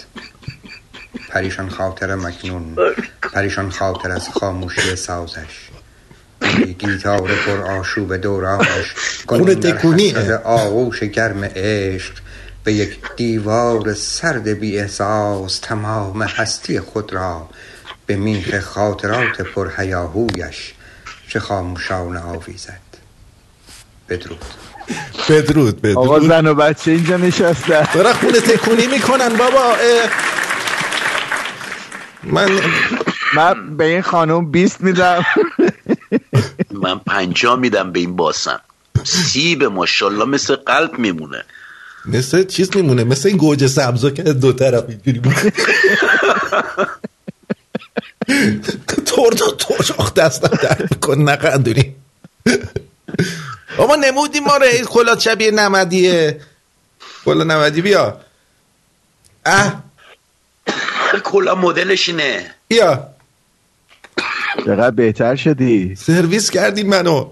پریشان 1.29 1.69
خاطر 1.69 2.15
مکنون 2.15 2.77
پریشان 3.33 3.71
خاطر 3.71 4.11
از 4.11 4.29
خاموشی 4.29 4.97
سازش. 4.97 5.69
گیتار 6.79 7.35
پر 7.47 7.63
آشوب 7.63 8.17
دورانش 8.17 8.95
کنون 9.27 9.55
در 9.55 10.43
آغوش 10.43 11.03
گرم 11.03 11.45
عشق 11.45 12.15
به 12.65 12.73
یک 12.73 12.99
دیوار 13.17 13.95
سرد 13.95 14.49
بی 14.49 14.79
احساس 14.79 15.59
تمام 15.59 16.23
هستی 16.23 16.81
خود 16.81 17.13
را 17.13 17.49
به 18.07 18.17
میخ 18.17 18.61
خاطرات 18.61 19.41
پر 19.41 19.71
هیاهویش 19.77 20.75
چه 21.29 21.41
خاموشانه 21.41 22.21
آویزد. 22.21 22.81
بدرود. 24.09 24.66
بدرود 25.29 25.83
بدرود. 25.83 25.99
آقا 25.99 26.21
زن 26.21 26.47
و 26.47 26.55
بچه 26.55 26.91
اینجا 26.91 27.17
نشسته 27.17 27.93
داره 27.95 28.13
خونه 28.13 28.41
تکونی 28.41 28.87
می‌کنن 28.87 29.29
بابا. 29.29 29.75
من 32.23 32.51
من 33.35 33.77
به 33.77 33.85
این 33.85 34.03
خانم 34.03 34.51
20 34.51 34.81
میدم. 34.81 35.25
من 36.71 36.99
پنجا 36.99 37.57
میدم 37.57 37.93
به 37.93 38.01
این 38.01 38.17
باسن 38.17 38.59
سیب 39.05 39.65
ماشاءالله 39.65 40.25
مثل 40.25 40.57
قلب 40.57 40.99
میمونه. 40.99 41.45
مثل 42.05 42.45
چیز 42.45 42.77
میمونه؟ 42.77 43.05
مثل 43.05 43.29
این 43.29 43.37
گوجه 43.37 43.69
سبزا 43.69 44.11
که 44.11 44.23
دو 44.23 44.53
طرف 44.53 44.85
اینجوری 44.89 45.21
تور 49.07 49.33
تو 49.33 49.51
تور 49.53 50.11
دستم 50.17 50.57
درد 50.63 50.89
میکن 50.91 51.19
نقندونی 51.19 51.95
بابا 53.77 53.97
نمودی 53.97 54.41
ما 54.41 54.57
رو 54.57 54.67
کلات 54.67 55.21
شبیه 55.21 55.51
نمدیه. 55.51 56.41
کلا 57.25 57.45
نمدی 57.45 57.83
بیا. 57.83 58.21
اه. 59.47 59.83
کلا 61.25 61.55
مدلش 61.55 62.09
اینه. 62.09 62.55
بیا. 62.69 63.09
چقدر 64.65 64.91
بهتر 64.91 65.37
شدی؟ 65.37 65.95
سرویس 65.95 66.51
کردی 66.51 66.83
منو. 66.83 67.31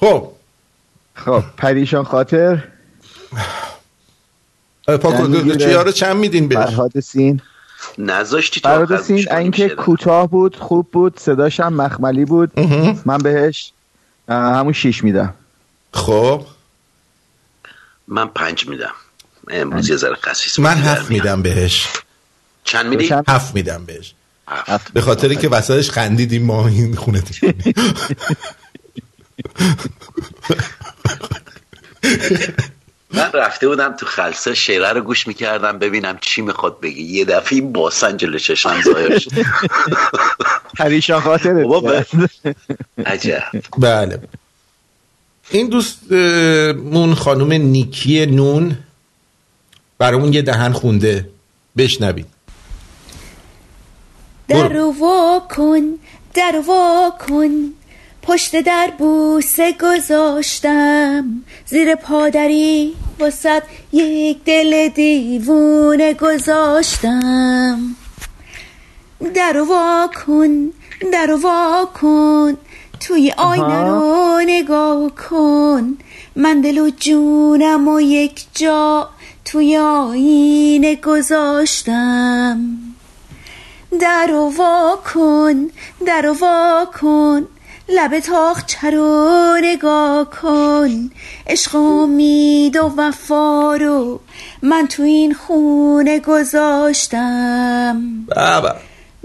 خب. 0.00 0.32
خب 1.14 1.42
پریشان 1.56 2.04
خاطر؟ 2.04 2.68
پاکوچیا 4.86 5.82
رو 5.82 5.92
چند 5.92 6.16
میدین 6.16 6.48
بهش؟ 6.48 6.58
فرهاد 6.58 7.00
سین؟ 7.00 7.40
نذاشتی 7.98 8.60
تو 8.60 8.68
فرهاد 8.68 9.02
سین 9.02 9.32
اینکه. 9.32 9.68
کوتاه 9.68 10.30
بود 10.30 10.56
خوب 10.56 10.90
بود 10.92 11.18
صداش 11.18 11.60
هم 11.60 11.72
مخملی 11.74 12.24
بود. 12.24 12.60
من 13.04 13.18
بهش 13.18 13.72
همون 14.28 14.72
شیش 14.72 15.04
میدم. 15.04 15.34
خب. 15.92 16.46
من 18.08 18.26
پنج 18.26 18.68
میدم. 18.68 18.92
امروز 19.50 19.88
یه 19.88 19.96
ذره 19.96 20.14
خسیس 20.14 20.58
من 20.58 20.76
هفت. 20.76 21.10
میدم 21.10 21.42
بهش. 21.42 21.88
چند 22.64 22.86
میدی؟ 22.86 23.14
هفت 23.28 23.54
میدم 23.54 23.84
بهش. 23.84 24.14
به 24.92 25.00
خاطر 25.00 25.34
که 25.34 25.48
وسطش 25.48 25.90
خندیدیم 25.90 26.46
ما 26.46 26.68
این 26.68 26.94
خونه. 26.96 27.22
من 33.14 33.32
رفته 33.32 33.68
بودم 33.68 33.96
تو 33.96 34.06
خلصه 34.06 34.54
شعره 34.54 34.92
رو 34.92 35.00
گوش 35.00 35.26
می‌کردم 35.26 35.78
ببینم 35.78 36.18
چی 36.20 36.42
می‌خواد 36.42 36.80
بگی 36.80 37.02
یه 37.02 37.24
دفعه 37.24 37.58
این 37.58 37.72
باسن 37.72 38.16
جلو 38.16 38.38
چشم 38.38 38.82
ظاهر 38.82 39.18
شد. 39.18 39.30
پریشان 40.78 41.38
کرد. 41.38 42.08
عجب. 43.06 43.42
بله. 43.78 44.18
این 45.50 45.68
دوستمون 45.68 47.14
خانم 47.14 47.52
نیکی 47.52 48.26
نون 48.26 48.78
برامون 49.98 50.32
یه 50.32 50.42
دهن 50.42 50.72
خونده. 50.72 51.28
بشنوید. 51.76 52.26
در 54.48 54.78
وا 54.78 55.42
کن 55.50 55.82
در 56.34 56.62
وا 56.66 57.12
کن. 57.28 57.50
پشت 58.26 58.60
در 58.60 58.90
بوسه 58.98 59.72
گذاشتم. 59.72 61.42
زیر 61.66 61.94
پادری 61.94 62.94
وسط 63.20 63.62
یک 63.92 64.44
دل 64.44 64.88
دیوونه 64.88 66.14
گذاشتم. 66.14 67.96
در 69.34 69.60
وا 69.60 70.10
کن 70.26 70.72
در 71.12 71.34
وا 71.42 71.88
کن 72.00 72.56
توی 73.00 73.32
آینه 73.36 73.82
رو 73.82 74.40
نگاه 74.46 75.10
کن. 75.30 75.98
من 76.36 76.60
دل 76.60 76.78
و 76.78 76.90
جونم 76.90 77.88
و 77.88 78.00
یک 78.00 78.46
جا 78.54 79.08
توی 79.44 79.76
آینه 79.76 80.96
گذاشتم. 80.96 82.60
در 84.00 84.26
رو 84.26 84.52
وا 84.56 84.98
کن 85.14 85.70
در 86.06 86.22
رو 86.22 86.32
وا 86.32 86.86
کن. 87.00 87.46
لب 87.88 88.18
تاخچه 88.18 88.90
رو 88.90 89.56
نگاه 89.62 90.30
کن. 90.30 91.10
عشق 91.46 91.74
و 91.74 91.78
امید 91.78 92.76
و 92.76 92.94
وفا 92.96 93.76
رو 93.76 94.20
من 94.62 94.86
تو 94.86 95.02
این 95.02 95.34
خونه 95.34 96.20
گذاشتم. 96.20 98.02
بابا 98.36 98.74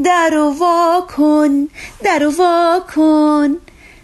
در 0.03 0.29
رو 0.33 0.49
وا 0.49 1.07
کن 1.17 1.67
در 2.03 2.19
رو 2.19 2.31
وا 2.31 2.79
کن. 2.95 3.57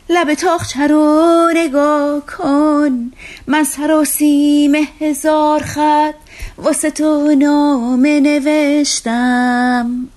لب 0.09 0.33
تاخچه 0.33 0.87
رو 0.87 1.49
نگاه 1.55 2.21
کن. 2.37 3.11
من 3.47 3.63
سراسیم 3.63 4.87
هزار 5.01 5.63
خط 5.63 6.15
واسه 6.57 6.91
تو 6.91 7.35
نامه 7.35 8.19
نوشتم. 8.19 10.07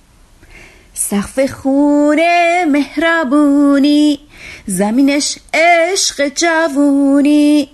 سقف 0.93 1.51
خونه 1.51 2.65
مهربونی 2.67 4.19
زمینش 4.65 5.37
عشق 5.53 6.27
جوونی. 6.27 7.69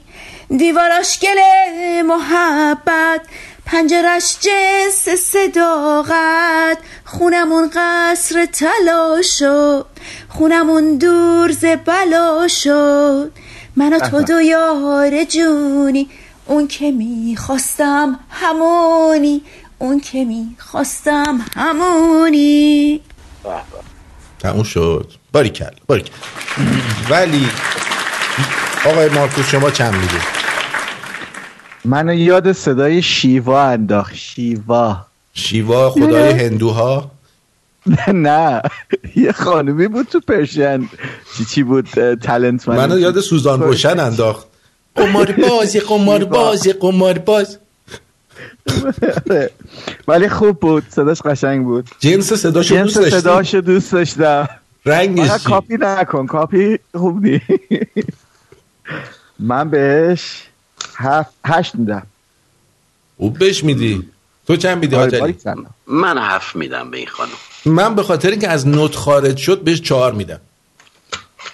دیواراش 0.57 1.19
گل 1.19 1.39
محبت 2.01 3.21
پنجرش 3.65 4.37
جنس 4.39 5.09
صداقت. 5.19 6.77
خونمون 7.05 7.71
قصر 7.73 8.45
طلا 8.45 9.21
شد 9.21 9.85
خونمون 10.29 10.97
دور 10.97 11.51
ز 11.51 11.65
بلا 11.65 12.47
شد. 12.47 13.31
من 13.75 13.93
و 13.93 13.99
تو 13.99 14.21
دو 14.21 14.41
یار 14.41 15.23
جونی 15.23 16.09
اون 16.45 16.67
که 16.67 16.91
می‌خواستم 16.91 18.19
همونی. 18.29 19.41
اون 19.79 19.99
که 19.99 20.25
می‌خواستم 20.25 21.45
همونی. 21.55 23.01
تموم 24.39 24.63
شد. 24.63 25.11
باری 25.37 25.49
کل 25.49 25.65
باری 25.87 26.01
کل. 26.01 26.11
ولی 27.09 27.47
آقای 28.85 29.09
مارکوس 29.09 29.49
شما 29.49 29.71
چند 29.71 29.93
می‌دید 29.93 30.21
منو 31.85 32.13
یاد 32.13 32.51
صدای 32.51 33.01
شیوا 33.01 33.63
انداخت. 33.63 34.15
شیوا. 34.15 35.05
شیوا 35.33 35.89
خدای 35.89 36.31
هندوها؟ 36.31 37.11
نه. 38.13 38.61
یه 39.15 39.31
خانومی 39.31 39.87
بود 39.87 40.07
تو 40.07 40.19
پرشن 40.19 40.89
چی 41.37 41.45
چی 41.45 41.63
بود؟ 41.63 41.87
تلنت 42.15 42.67
من 42.67 42.77
منو 42.77 42.99
یاد 42.99 43.19
سوزان 43.19 43.61
روشن 43.61 43.99
انداخت. 43.99 44.47
قمار 44.95 45.31
باز 45.31 45.75
یه 45.75 45.81
قمار 45.81 46.23
باز 46.23 46.65
یه 46.65 46.73
قمار 46.73 47.17
باز. 47.17 47.57
ولی 50.07 50.29
خوب 50.29 50.59
بود. 50.59 50.83
صداش 50.89 51.21
قشنگ 51.21 51.63
بود. 51.63 51.89
جنس 51.99 52.33
صداشو 52.33 52.75
جنس 52.75 52.83
دوست 52.83 52.97
داشتی؟ 52.97 53.19
صداشو 53.19 53.61
دوست 53.61 53.91
داشتم. 53.91 54.49
رنگش 54.87 55.31
چی؟ 55.43 55.49
کاپی 55.49 55.77
نکن 55.79 56.25
کاپی 56.27 56.79
خوب 56.95 57.25
نی 57.25 57.41
من 59.39 59.69
بهش 59.69 60.43
هفت 60.95 61.33
هشت 61.45 61.75
میدم. 61.75 62.07
خوب 63.17 63.37
بهش 63.39 63.63
میدی. 63.63 64.09
تو 64.47 64.55
چند 64.55 64.77
میدی 64.77 64.95
آره، 64.95 65.19
باریک 65.19 65.39
سلام. 65.39 65.65
من 65.87 66.17
هفت 66.17 66.55
میدم 66.55 66.91
به 66.91 66.97
این 66.97 67.07
خانم. 67.07 67.31
من 67.65 67.95
به 67.95 68.03
خاطر 68.03 68.29
اینکه 68.29 68.47
از 68.49 68.67
نوت 68.67 68.95
خارج 68.95 69.37
شد 69.37 69.61
بهش 69.61 69.81
چهار 69.81 70.13
میدم. 70.13 70.39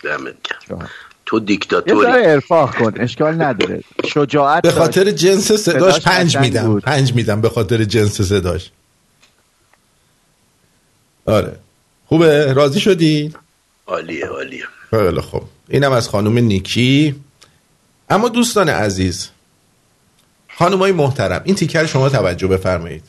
دمت 0.04 0.36
گرم. 0.70 0.90
تو 1.26 1.38
یه 1.38 1.44
دیکتاتوری 1.46 2.02
ذره 2.12 2.32
ارفاق 2.32 2.76
کن 2.76 2.94
اشکال 3.02 3.42
نداره. 3.42 3.84
شجاعت 4.06 4.64
به 4.64 4.70
داشت. 4.70 4.82
خاطر 4.82 5.12
جنس 5.12 5.52
صداش 5.52 5.60
صداش 5.60 6.02
پنج 6.02 6.38
میدم 6.38 6.64
بود. 6.66 6.84
پنج 6.84 7.14
میدم 7.14 7.42
به 7.42 7.50
خاطر 7.50 7.84
جنس 7.84 8.22
صداش. 8.22 8.72
آره. 11.26 11.60
خوبه؟ 12.14 12.54
راضی 12.54 12.80
شدی؟ 12.80 13.34
عالیه 13.88 14.26
عالیه. 14.26 14.64
خیلی 14.90 15.22
خب 15.22 15.44
اینم 15.70 15.92
از 15.92 16.10
خانم 16.10 16.38
نیکی. 16.38 17.16
اما 18.10 18.30
دوستان 18.30 18.70
عزیز 18.70 19.30
خانمای 20.58 20.92
محترم 20.92 21.42
این 21.44 21.56
تیکر 21.56 21.86
شما 21.86 22.10
توجه 22.10 22.48
بفرمایید. 22.48 23.04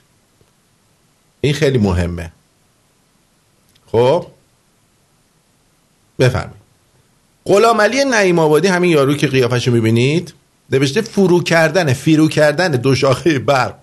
این 1.41 1.55
خیلی 1.55 1.79
مهمه. 1.79 2.33
خب؟ 3.93 4.27
بفرمایید. 6.19 6.63
غلام 7.45 7.81
علی 7.81 8.05
نعیم 8.05 8.39
آبادی 8.39 8.69
همین 8.69 8.91
یارو 8.91 9.15
که 9.15 9.27
قیافش 9.27 9.69
رو 9.69 9.75
می‌بینید 9.75 10.35
نوشته 10.71 11.01
فرو 11.01 11.43
کردن 11.43 11.93
فیرو 11.93 12.29
کردن 12.29 12.71
دو 12.71 12.95
شاخه 12.95 13.39
برق. 13.39 13.75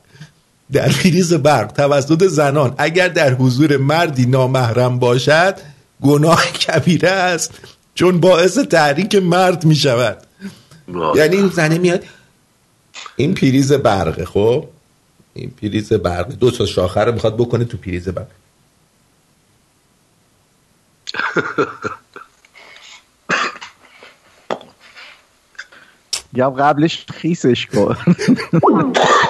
در 0.72 0.90
فریز 0.90 1.34
برق 1.34 1.72
توسط 1.72 2.24
زنان 2.28 2.76
اگر 2.78 3.08
در 3.08 3.34
حضور 3.34 3.78
مردی 3.78 4.26
نامحرم 4.26 5.00
باشد 5.00 5.56
گناه 6.02 6.46
کبیره 6.46 7.10
است 7.10 7.60
چون 7.96 8.20
باعث 8.20 8.58
تحریک 8.58 9.16
مرد 9.16 9.66
می 9.66 9.76
شود 9.76 10.18
یعنی 11.16 11.36
این 11.36 11.48
زنه 11.48 11.78
میاد 11.78 12.04
این 13.16 13.34
پریز 13.34 13.74
برقه 13.74 14.26
خب؟ 14.26 14.68
این 15.34 15.52
پریز 15.62 15.94
برق 15.94 16.28
دو 16.28 16.52
تا 16.52 16.66
شاخه 16.66 17.02
رو 17.02 17.12
می‌خواد 17.12 17.38
بکنه 17.38 17.66
تو 17.66 17.78
پریز 17.78 18.10
برق. 18.10 18.28
یا 26.34 26.50
قبلش 26.50 27.06
خیسش 27.14 27.66
کن. 27.66 27.98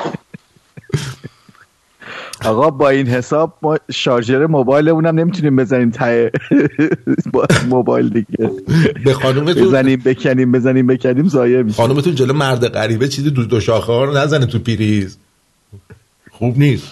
آقا 2.45 2.69
با 2.69 2.89
این 2.89 3.07
حساب 3.07 3.57
ما 3.61 3.77
شارژر 3.91 4.45
موبایلمون 4.45 5.05
هم 5.05 5.19
نمی‌تونیم 5.19 5.55
بزنیم 5.55 5.91
ته 5.91 6.31
با 7.33 7.47
موبایل 7.69 8.09
دیگه. 8.09 8.51
به 9.05 9.13
خانومتون 9.13 9.67
بزنیم 9.67 10.01
بکنیم 10.05 10.51
بزنیم 10.51 10.87
بکنیم 10.87 11.27
ضایع 11.27 11.61
میشه. 11.61 11.75
خانومتون 11.77 12.15
جلو 12.15 12.33
مرد 12.33 12.67
غریبه 12.67 13.07
چیزی 13.07 13.29
دو 13.29 13.43
دو 13.43 13.59
شاخه 13.59 13.91
ها 13.91 14.03
رو 14.03 14.17
نزنه 14.17 14.45
تو 14.45 14.59
پریز. 14.59 15.17
خوب 16.31 16.57
نیست. 16.59 16.91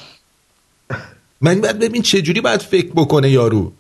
من 1.41 1.61
باید 1.61 1.79
ببین 1.79 2.01
چه 2.01 2.21
جوری 2.21 2.41
باید 2.41 2.61
فکر 2.61 2.91
بکنه 2.95 3.29
یارو. 3.29 3.71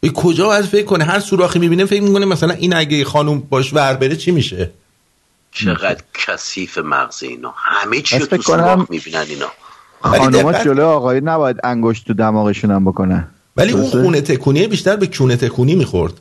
به 0.00 0.08
کجا 0.08 0.46
باید 0.46 0.64
فکر 0.64 0.84
کنه؟ 0.84 1.04
هر 1.04 1.20
سوراخی 1.20 1.58
می‌بینه 1.58 1.84
فکر 1.84 2.02
می‌کنه 2.02 2.26
مثلا 2.26 2.54
این 2.54 2.76
اگه 2.76 3.04
خانوم 3.04 3.38
باش 3.50 3.74
ور 3.74 3.94
بره 3.94 4.16
چی 4.16 4.30
میشه؟ 4.30 4.70
چقدر 5.52 6.02
کثیف 6.14 6.78
مغز 6.78 7.22
اینا. 7.22 7.54
همه 7.56 8.00
چی 8.00 8.18
رو 8.18 8.26
تو 8.26 8.42
سوراخ 8.42 8.90
می‌بینن 8.90 9.24
اینا. 9.28 9.46
خانوما 10.00 10.52
دقت- 10.52 10.64
جلو 10.64 10.84
آقای 10.86 11.20
نباید 11.20 11.56
انگشت 11.64 12.06
تو 12.06 12.14
دماغشون 12.14 12.70
هم 12.70 12.84
بکنن. 12.84 13.28
ولی 13.56 13.72
اون؟ 13.72 13.90
خونه 13.90 14.20
تکونی 14.20 14.66
بیشتر 14.66 14.96
به 14.96 15.06
کونه 15.06 15.36
تکونی 15.36 15.74
می‌خورد. 15.74 16.12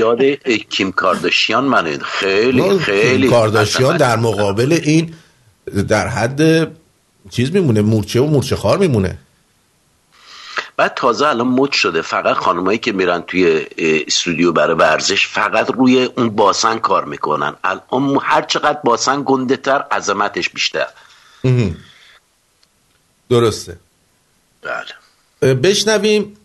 یاد 0.00 0.22
کیم 0.70 0.92
کارداشیان 0.92 1.64
من 1.64 1.98
خیلی 1.98 2.78
خیلی 2.78 3.28
کارداشیان 3.28 3.96
در 3.96 4.16
مقابل 4.16 4.78
این 4.82 5.14
در 5.88 6.08
حد 6.08 6.70
چیز 7.30 7.52
میمونه 7.52 7.80
مورچه 7.82 8.20
و 8.20 8.26
مورچه 8.26 8.56
خار 8.56 8.78
میمونه. 8.78 9.18
بعد 10.76 10.94
تازه 10.94 11.26
الان 11.26 11.48
مد 11.48 11.72
شده. 11.72 12.02
فقط 12.02 12.36
خانمایی 12.36 12.78
که 12.78 12.92
میرن 12.92 13.20
توی 13.20 13.66
استودیو 13.78 14.52
برای 14.52 14.76
ورزش 14.76 15.26
فقط 15.26 15.70
روی 15.70 16.04
اون 16.04 16.30
باسن 16.30 16.78
کار 16.78 17.04
می‌کنن. 17.04 17.54
الان 17.64 18.18
هر 18.22 18.42
چقدر 18.42 18.78
باسن 18.84 19.22
گنده 19.26 19.56
تر 19.56 19.84
عظمتش 19.90 20.48
بیشتر. 20.48 20.86
درسته. 23.30 23.76
بله. 24.62 25.54
بشنویم 25.54 26.36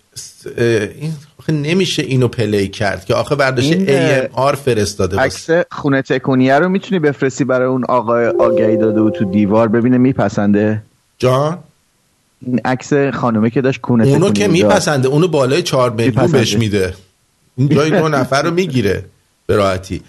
این 0.98 1.14
نمیشه 1.50 2.04
اینو 2.04 2.28
پلی 2.28 2.68
کرد 2.68 3.06
که 3.06 3.14
آخه 3.14 3.36
برداشت 3.36 3.72
ای 3.72 4.28
آر 4.34 4.56
فرستاده 4.56 5.20
عکس 5.20 5.50
خونه 5.72 6.02
تکونیه 6.02 6.60
رو 6.60 6.70
می‌تونی 6.70 7.00
بفرستی 7.00 7.44
برای 7.44 7.68
اون 7.68 7.86
آقای 7.86 8.28
آگهی 8.28 8.78
داده 8.78 9.00
و 9.02 9.10
تو 9.10 9.32
دیوار 9.32 9.68
ببینه 9.68 9.98
میپسنده؟ 9.98 10.84
جان؟ 11.18 11.60
عکس 12.66 12.94
خانومه 12.94 13.50
که 13.50 13.62
داشت 13.62 13.82
کونه 13.82 14.08
اونو 14.08 14.32
که 14.32 14.48
میپسنده 14.48 15.08
اونو 15.08 15.28
بالای 15.28 15.62
چهار 15.62 15.92
میلیون 15.92 16.32
بهش 16.32 16.58
میده. 16.58 16.96
این 17.56 17.70
جای 17.70 17.90
دو 17.90 18.08
نفر 18.08 18.42
رو 18.42 18.52
می‌گیره 18.52 19.06
به 19.46 19.56
راحتی. 19.56 20.02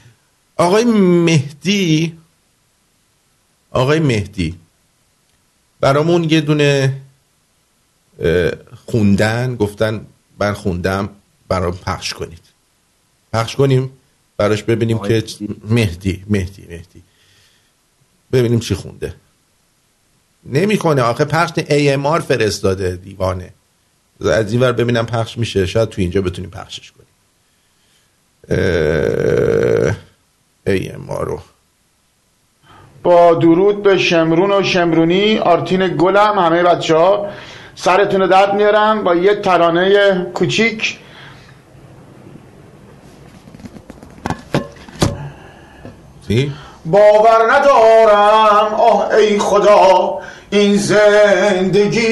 آقای 0.56 0.84
مهدی 1.24 2.18
آقای 3.70 3.98
مهدی 3.98 4.54
برامون 5.80 6.24
یه 6.24 6.40
دونه 6.40 7.00
خوندن 8.86 9.56
گفتن 9.56 10.06
من 10.40 10.52
خوندم 10.52 11.08
برام 11.48 11.76
پخش 11.76 12.14
کنید. 12.14 12.42
پخش 13.32 13.56
کنیم 13.56 13.90
براش 14.36 14.62
ببینیم 14.62 14.98
که 14.98 15.24
مهدی 15.68 16.24
مهدی 16.28 16.66
مهدی. 16.68 17.02
ببینیم 18.32 18.60
چی 18.60 18.74
خونده. 18.74 19.14
نمی‌کنه. 20.48 21.02
آخه 21.02 21.24
پخش 21.24 21.50
AMR 21.58 22.20
فرستاده 22.20 22.96
دیوانه. 22.96 23.50
از 24.32 24.52
این 24.52 24.60
ور 24.60 24.72
ببینم 24.72 25.06
پخش 25.06 25.38
میشه. 25.38 25.66
شاید 25.66 25.88
تو 25.88 26.00
اینجا 26.00 26.22
بتونیم 26.22 26.50
پخشش 26.50 26.92
کنیم. 26.92 27.08
AMR 30.66 31.20
رو. 31.20 31.40
با 33.02 33.34
درود 33.34 33.82
به 33.82 33.98
شمرون 33.98 34.52
و 34.52 34.62
شمرونی 34.62 35.38
آرتین 35.38 35.96
گلم 35.96 36.38
همه 36.38 36.62
بچه 36.62 36.96
ها 36.96 37.26
سرتون 37.74 38.28
درد 38.28 38.54
میارم. 38.54 39.04
با 39.04 39.14
یه 39.14 39.34
ترانه 39.34 40.26
کوچیک. 40.34 40.98
باور 46.84 47.52
ندارم. 47.52 48.74
آه 48.74 49.10
ای 49.10 49.38
خدا. 49.38 50.18
این 50.50 50.76
زندگی 50.76 52.08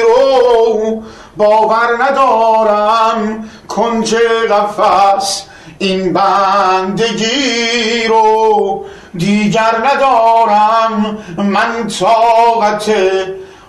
رو 0.00 1.02
باور 1.36 1.88
ندارم 2.00 3.48
کنج 3.68 4.14
قفص 4.50 5.42
این 5.78 6.12
بندگی 6.12 8.06
رو 8.08 8.84
دیگر 9.14 9.82
ندارم. 9.84 11.18
من 11.36 11.88
طاقت 12.00 12.90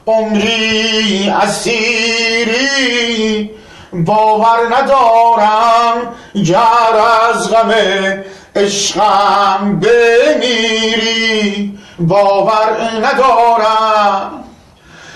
عمری 0.07 1.29
اسیری 1.41 2.59
باور 3.93 4.57
ندارم. 4.71 6.13
گر 6.45 6.95
از 7.29 7.51
غم 7.51 7.73
عشقم 8.55 9.79
بمیری 9.79 11.77
باور 11.99 12.77
ندارم 13.03 14.43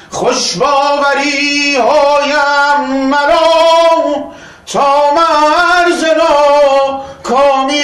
خوش 0.10 0.58
باوری 0.58 1.76
هایم 1.76 3.08
مرا 3.10 4.32
تا 4.74 5.14
مرز 5.16 6.06
کامی 7.24 7.84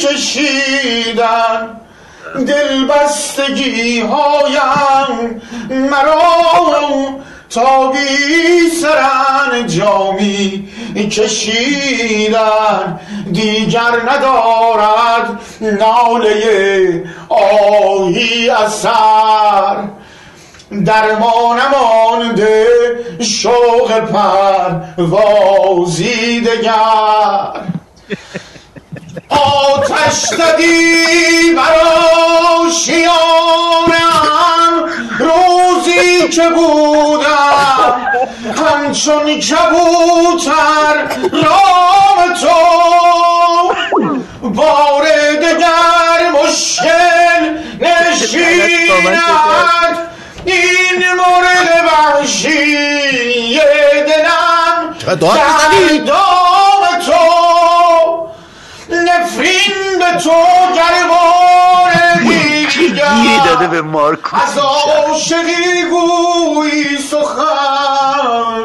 کشیدن. 0.00 1.80
دل 2.46 2.84
بستگی 2.84 4.00
هایم 4.00 5.42
مرا 5.70 6.24
تا 7.54 7.92
بی 7.92 8.70
سرن 8.82 9.66
جامی 9.66 10.68
کشیدن 11.10 13.00
دیگر 13.32 13.80
ندارد 14.08 15.40
ناله 15.60 17.04
آهی 17.28 18.50
اثر. 18.50 19.76
درمان 20.86 21.58
مانده 21.72 22.66
شوق 23.20 24.00
پر 24.00 24.70
وازی 24.98 26.40
دگر. 26.40 27.60
آتش 29.30 30.12
زدی 30.12 31.54
برا 31.56 32.70
شیانم. 32.84 33.14
روزی 35.18 36.28
که 36.28 36.48
بودم 36.48 38.06
همچون 38.56 39.40
کبوتر 39.40 40.96
رام 41.32 42.34
تو. 42.40 42.74
بار 44.48 45.04
دگر 45.42 46.30
مشکل 46.30 47.42
نشیند. 47.80 49.24
این 50.44 51.04
مورد 51.16 51.84
وحشی 51.86 53.60
دلم 54.06 54.96
در 55.06 56.43
تو 60.18 60.30
گربار 60.76 61.92
دیگر 62.74 63.44
داده 63.46 63.68
به 63.68 63.82
مارکو 63.82 64.36
از 64.36 64.58
عاشقی 64.58 65.84
گویی 65.90 66.98
سخن. 66.98 68.64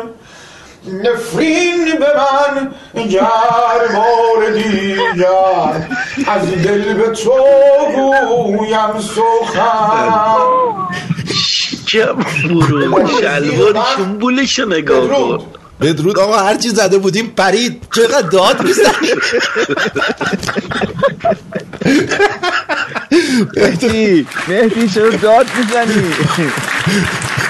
نفرین 0.87 1.85
به 1.99 2.07
من 2.17 2.71
گربار 3.09 4.51
دیگر. 4.53 5.87
از 6.27 6.51
دل 6.63 6.93
به 6.93 7.09
تو 7.09 7.31
گویم 7.95 8.99
سخن. 8.99 10.09
شکم 11.33 12.15
برو 12.15 13.07
شلوار 13.21 13.85
شنبولش 13.97 14.59
نگاه 14.59 15.07
کن. 15.07 15.58
بدرود 15.81 16.19
آقا 16.19 16.37
هر 16.37 16.55
چی 16.55 16.69
زده 16.69 16.97
بودیم 16.97 17.27
پرید. 17.27 17.87
چقدر 17.95 18.29
داد 18.29 18.61
می‌زنی؟ 18.63 19.09
مهدی 23.57 24.27
مهدی 24.47 24.89
چرا 24.89 25.09
داد 25.09 25.45
می‌زنی؟ 25.57 26.13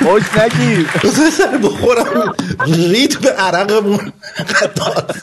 خوش 0.03 0.23
نگیر. 0.38 0.89
سر 1.38 1.57
بخورم. 1.57 2.34
رید 2.68 3.19
به 3.22 3.30
عرقمون. 3.30 4.14
داد 4.76 5.15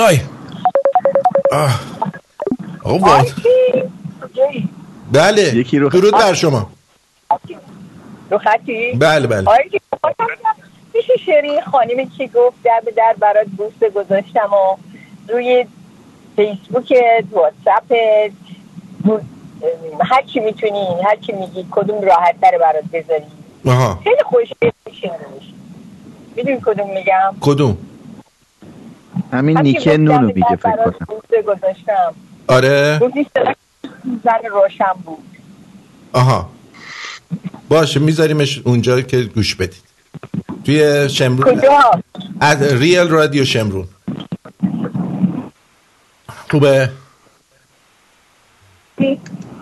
آی 0.00 0.20
آقا 2.84 3.24
بله. 5.12 5.42
یکی 5.42 5.78
رو 5.78 5.88
درود 5.88 6.12
بر 6.12 6.34
شما. 6.34 6.70
رو 8.30 8.38
خطی؟ 8.38 8.92
بله 8.92 9.26
بله. 9.26 9.44
میشه 10.94 11.12
شعری 11.26 11.60
خانمی 11.60 12.08
که 12.18 12.26
گفت؟ 12.26 12.56
در 12.64 12.82
به 12.84 12.90
در 12.90 13.14
برات 13.18 13.46
بوست 13.56 13.94
گذاشتم 13.94 14.50
و 14.52 14.76
روی 15.32 15.66
فیسبوک 16.36 16.94
واتساپ 17.30 17.92
هر 20.00 20.22
چی 20.22 20.40
می‌تونی 20.40 20.86
هر 21.04 21.16
چی 21.16 21.32
میگی 21.32 21.66
کدوم 21.70 22.00
راحت 22.00 22.40
تر 22.40 22.58
برات 22.58 22.84
بذاری. 22.92 23.24
آها. 23.66 23.98
خیلی 24.04 24.22
خوش 24.24 24.48
می‌دونی 26.36 26.60
کدوم 26.60 26.90
میگم؟ 26.90 27.34
کدوم؟ 27.40 27.78
همین 29.32 29.58
نیکه 29.58 29.96
نونو 29.96 30.26
میگه 30.26 30.56
فکر 30.56 30.76
کنم. 30.76 30.94
بوست 31.08 31.42
گذاشتم. 31.46 32.14
آره. 32.48 33.00
زن 34.04 34.48
روشن 34.50 34.92
بود. 35.04 35.24
آها. 36.12 36.50
باشه 37.68 38.00
میذاریمش 38.00 38.60
اونجا 38.64 39.00
که 39.00 39.22
گوش 39.22 39.54
بدید. 39.54 39.82
توی 40.64 41.08
شمرون 41.08 41.60
کجا؟ 41.60 42.02
از 42.40 42.62
ریل 42.62 43.08
رادیو 43.08 43.44
شمرون. 43.44 43.88
خوبه؟ 46.50 46.90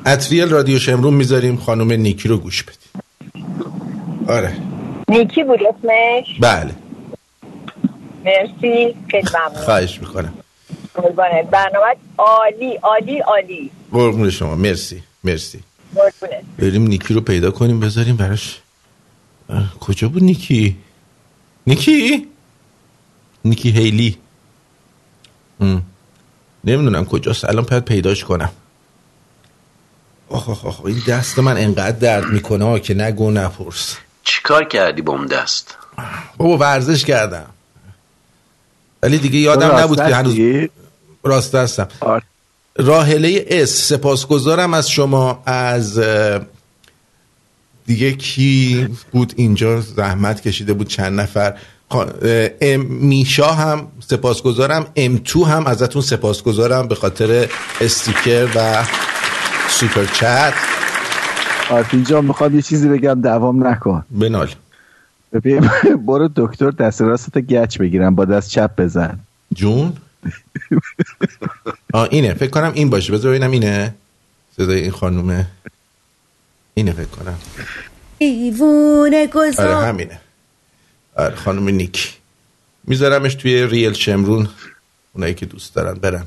از 0.04 0.32
ریل 0.32 0.48
رادیو 0.48 0.78
شمرون 0.78 1.14
می‌ذاریم 1.14 1.56
خانم 1.56 1.92
نیکی 1.92 2.28
رو 2.28 2.38
گوش 2.38 2.62
بدید. 2.62 3.04
آره. 4.28 4.56
نیکی 5.08 5.44
بود 5.44 5.60
اسمش؟ 5.62 6.40
بله. 6.40 6.74
مرسی 8.24 8.96
خیلی 9.10 9.28
ممنون. 9.34 9.64
خواهش 9.64 10.00
می‌کنم. 10.00 10.34
برنامه 11.50 11.96
عالی 12.18 12.74
عالی 12.82 13.18
عالی. 13.18 13.70
قربون 13.96 14.30
شما. 14.30 14.54
مرسی. 14.54 15.02
مرسی. 15.24 15.60
بریم 16.58 16.86
نیکی 16.86 17.14
رو 17.14 17.20
پیدا 17.20 17.50
کنیم 17.50 17.80
بذاریم 17.80 18.16
براش. 18.16 18.60
کجا 19.80 20.08
بود 20.08 20.24
نیکی؟ 20.24 20.76
نیکی؟ 21.66 22.26
نیکی 23.44 23.70
هیلی. 23.70 24.16
ام. 25.60 25.82
نمی‌دونم 26.64 27.04
کجاست 27.04 27.44
الان 27.44 27.64
باید 27.64 27.84
پیداش 27.84 28.24
کنم. 28.24 28.50
آخ 30.28 30.48
آخ 30.48 30.64
آخ 30.64 30.84
این 30.84 31.02
دست 31.08 31.38
من 31.38 31.56
انقدر 31.56 31.98
درد 31.98 32.24
می‌کنه 32.24 32.80
که 32.80 32.94
نگو 32.94 33.30
نپرس 33.30 33.96
چیکار 34.24 34.64
کردی 34.64 35.02
با 35.02 35.12
اون 35.12 35.26
دست؟ 35.26 35.76
بابا 36.36 36.56
ورزش 36.58 37.04
کردم. 37.04 37.46
ولی 39.02 39.18
دیگه 39.18 39.38
یادم 39.38 39.76
نبود 39.76 39.98
که 39.98 40.14
هنوز؟ 40.16 40.68
راست 41.24 41.54
هستم 41.54 41.88
راهله 42.78 43.44
اس. 43.48 43.70
سپاسگزارم 43.70 44.74
از 44.74 44.90
شما 44.90 45.42
از 45.46 46.00
دیگه 47.86 48.12
کی 48.12 48.88
بود 49.12 49.32
اینجا؟ 49.36 49.80
زحمت 49.80 50.40
کشیده 50.40 50.72
بود 50.72 50.88
چند 50.88 51.20
نفر. 51.20 51.54
ام 52.60 52.80
میشا 52.80 53.52
هم 53.52 53.86
سپاسگزارم. 54.00 54.86
ام 54.96 55.20
تو 55.24 55.44
هم 55.44 55.66
ازتون 55.66 56.02
سپاسگزارم 56.02 56.88
به 56.88 56.94
خاطر 56.94 57.48
استیکر 57.80 58.48
و 58.54 58.84
سوپر 59.68 60.04
چت. 60.04 60.54
آرتین 61.70 62.04
جان 62.04 62.24
می‌خوام 62.24 62.54
یه 62.56 62.62
چیزی 62.62 62.88
بگم 62.88 63.20
دوام 63.20 63.66
نکن. 63.66 64.04
بنال. 64.10 64.50
ببین 65.32 65.70
برو 66.06 66.30
دکتر 66.36 66.70
دست 66.70 67.00
راستت 67.00 67.38
گچ 67.38 67.78
بگیرم 67.78 68.14
با 68.14 68.24
دست 68.24 68.50
چپ 68.50 68.70
بزن. 68.80 69.18
جون؟ 69.54 69.92
اینه. 72.04 72.34
فکر 72.34 72.50
کنم 72.50 72.72
این 72.74 72.90
باشه. 72.90 73.12
بذار 73.12 73.30
ببینم 73.30 73.50
اینه. 73.50 73.94
صدای 74.56 74.80
این 74.80 74.90
خانومه. 74.90 75.46
اینه 76.74 76.92
فکر 76.92 77.04
کنم. 77.04 77.38
دیوونه 78.18 79.18
آره 79.18 79.26
گذار 79.26 79.84
همینه. 79.84 80.20
آره 81.16 81.36
خانم 81.36 81.68
نیکی 81.68 82.08
میذارمش 82.84 83.34
توی 83.34 83.66
ریل 83.66 83.92
شمرون. 83.92 84.48
اونایی 85.12 85.34
که 85.34 85.46
دوست 85.46 85.74
دارن 85.74 85.94
برن. 85.94 86.26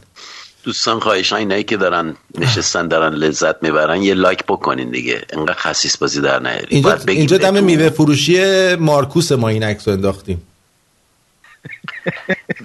دوستان 0.64 1.00
خواهشان 1.00 1.40
اینایی 1.40 1.64
که 1.64 1.78
دارن 1.78 2.16
نشستن 2.38 2.88
دارن 2.88 3.14
لذت 3.14 3.64
می‌برن 3.64 4.04
یه 4.04 4.14
لایک 4.14 4.44
بکنین 4.44 4.92
دیگه. 4.92 5.22
انقدر 5.30 5.54
خسیس 5.54 5.98
بازی 5.98 6.22
در 6.22 6.40
نیاری 6.40 6.68
اینجا, 6.70 6.98
اینجا 7.08 7.38
دم. 7.38 7.64
میوه 7.64 7.90
فروشی 7.90 8.76
مارکوس 8.76 9.32
ما 9.32 9.50
این 9.50 9.64
عکس 9.64 9.88
رو 9.88 9.94
انداختیم. 9.94 10.42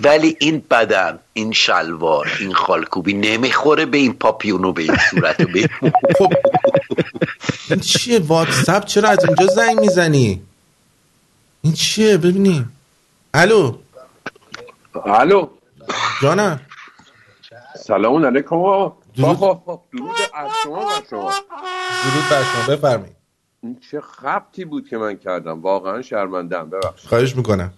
ولی 0.02 0.36
این 0.40 0.64
بدن 0.70 1.18
این 1.32 1.52
شلوار 1.52 2.32
این 2.40 2.54
خالکوبی 2.54 3.14
نمی‌خوره 3.14 3.86
به 3.86 3.98
این 3.98 4.12
پاپیونو 4.12 4.72
به 4.72 4.82
این 4.82 4.96
صورت 5.10 5.40
و 5.40 5.44
به 5.44 5.58
این 5.58 5.68
این 7.70 7.80
چیه؟ 7.80 8.18
واتساپ 8.18 8.84
چرا 8.84 9.08
از 9.08 9.24
اینجا 9.24 9.46
زنگ 9.46 9.80
می‌زنی؟ 9.80 10.42
این 11.62 11.72
چیه؟ 11.72 12.16
ببینی. 12.16 12.66
الو. 13.34 13.76
الو. 15.04 15.48
جانم. 16.22 16.60
سلام 17.86 18.26
علیکم. 18.26 18.92
درود. 19.16 19.36
خب، 19.36 19.62
خب، 19.66 19.80
شما 20.62 20.84
بر 20.84 21.02
شما. 21.10 21.30
درود 22.04 22.28
بر 22.30 22.42
شما. 22.42 22.76
بفرمایید. 22.76 23.16
این 23.62 23.80
چه 23.90 24.00
خبتی 24.00 24.64
بود 24.64 24.88
که 24.88 24.96
من 24.96 25.16
کردم. 25.16 25.62
واقعا 25.62 26.02
شرمندم 26.02 26.70
ببخشید. 26.70 27.08
خواهش 27.08 27.36
می‌کنم. 27.36 27.72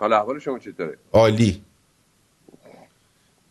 حال 0.00 0.12
احوال 0.12 0.38
شما 0.38 0.58
چطوره 0.58 0.98
عالی. 1.12 1.62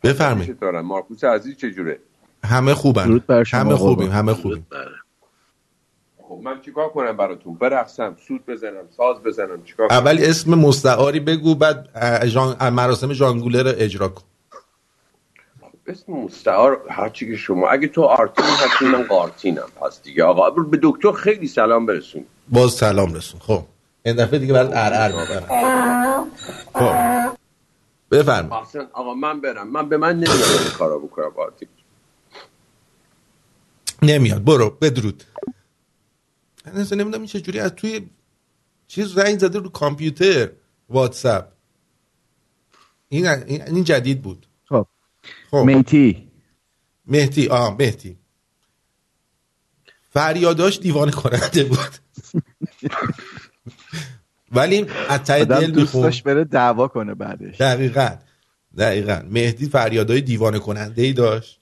بفرمایید. 0.04 0.56
چطورن 0.56 0.82
مارکوس 0.82 1.24
عزیز 1.24 1.58
چجوره 1.58 2.00
همه 2.44 2.74
خوبن. 2.74 3.22
همه. 3.54 3.76
خوبیم 3.76 4.12
همه 4.12 4.34
خوبیم. 4.34 4.68
خب 6.28 6.40
من 6.44 6.62
چیکار 6.62 6.90
کنم 6.90 7.18
براتون؟ 7.18 7.54
برقصم 7.54 8.16
سود 8.28 8.46
بزنم 8.46 8.84
ساز 8.98 9.24
بزنم 9.24 9.64
چیکار 9.64 9.88
کنم؟ 9.88 9.98
اول 9.98 10.18
اسم 10.22 10.54
مستعاری 10.54 11.20
بگو 11.20 11.56
بعد 11.56 11.90
جان... 12.28 12.70
مراسم 12.70 13.14
جانگوله 13.14 13.64
رو 13.64 13.72
اجرا 13.76 14.08
کن. 14.08 14.24
اسم 15.88 16.14
مستعار 16.14 16.82
هرچی 16.90 17.28
که 17.28 17.36
شما 17.36 17.70
اگه 17.70 17.88
تو 17.88 18.04
آرتین 18.04 18.46
هستی 18.46 18.86
من 18.86 19.04
قارتینم. 19.04 19.68
پس 19.82 20.02
دیگه 20.04 20.24
آقا 20.24 20.50
به 20.50 20.80
دکتر 20.84 21.12
خیلی 21.12 21.48
سلام 21.48 21.86
برسون. 21.86 22.26
باز 22.50 22.72
سلام 22.72 23.14
رسون. 23.14 23.40
خب. 23.40 23.64
این 24.08 24.16
دفعه 24.16 24.40
دیگه 24.40 24.54
برات 24.54 24.72
ار 24.74 25.12
می‌برم 25.12 26.28
خب. 26.74 27.38
بفرم 28.12 28.50
آقا 28.94 29.14
من 29.14 29.42
برم. 29.42 29.72
من 29.72 29.90
به 29.90 29.98
من 29.98 30.16
نمیاد 30.16 30.62
این 30.62 30.72
کارا 30.78 31.00
بکنم 31.00 31.32
نمیاد. 34.02 34.44
برو 34.44 34.70
بدرود. 34.70 35.24
من 36.66 36.72
اصلا 36.82 36.98
نمی‌دونم 36.98 37.22
این 37.22 37.28
چجوری 37.28 37.60
از 37.60 37.72
توی 37.72 38.10
چیز 38.88 39.18
رنگ 39.18 39.40
زده 39.40 39.60
رو 39.60 39.70
کامپیوتر 39.70 40.52
واتساپ. 40.90 41.46
این 43.10 43.28
این, 43.28 43.62
این 43.62 43.84
جدید 43.84 44.22
بود. 44.22 44.48
خب. 44.70 44.88
خب. 45.52 45.58
میتی 45.58 46.32
مهدی. 47.06 47.48
آه 47.48 47.78
مهدی. 47.80 48.18
فریاداش 50.10 50.80
دیوانه 50.80 51.12
کننده 51.12 51.64
بود. 51.64 51.80
ولی 54.52 54.86
از 55.10 55.24
ته 55.24 55.46
دل 55.46 55.72
دوست 55.72 55.80
میخون. 55.80 56.02
داشت 56.02 56.24
بره 56.24 56.44
دعوا 56.44 56.88
کنه 56.88 57.14
بعدش. 57.14 57.62
دقیقا. 57.62 58.16
دقیقا. 58.78 59.22
مهدی 59.30 59.70
فریادای 59.70 60.22
دیوانه 60.22 60.60
کننده 60.60 61.02
ای 61.02 61.14
داشت 61.14 61.62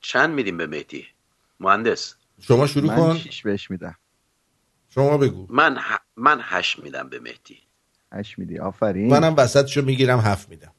چند 0.00 0.34
میدیم 0.34 0.56
به 0.56 0.66
مهدی؟ 0.66 1.06
مهندس. 1.60 2.14
شما 2.40 2.66
شروع 2.66 2.88
من 2.88 2.96
کن. 2.96 3.18
شیش 3.18 3.42
بهش 3.42 3.70
میدم. 3.70 3.96
شما 4.88 5.18
بگو. 5.18 5.46
من 5.50 5.76
ه... 5.78 5.98
من 6.16 6.40
هشت 6.42 6.78
میدم 6.78 7.08
به 7.08 7.20
مهدی. 7.20 7.58
هشت 8.12 8.38
میدی. 8.38 8.58
آفرین. 8.58 9.10
منم 9.10 9.34
وسطشو 9.36 9.82
می‌گیرم 9.82 10.20
هفت 10.20 10.48
میدم. 10.48 10.72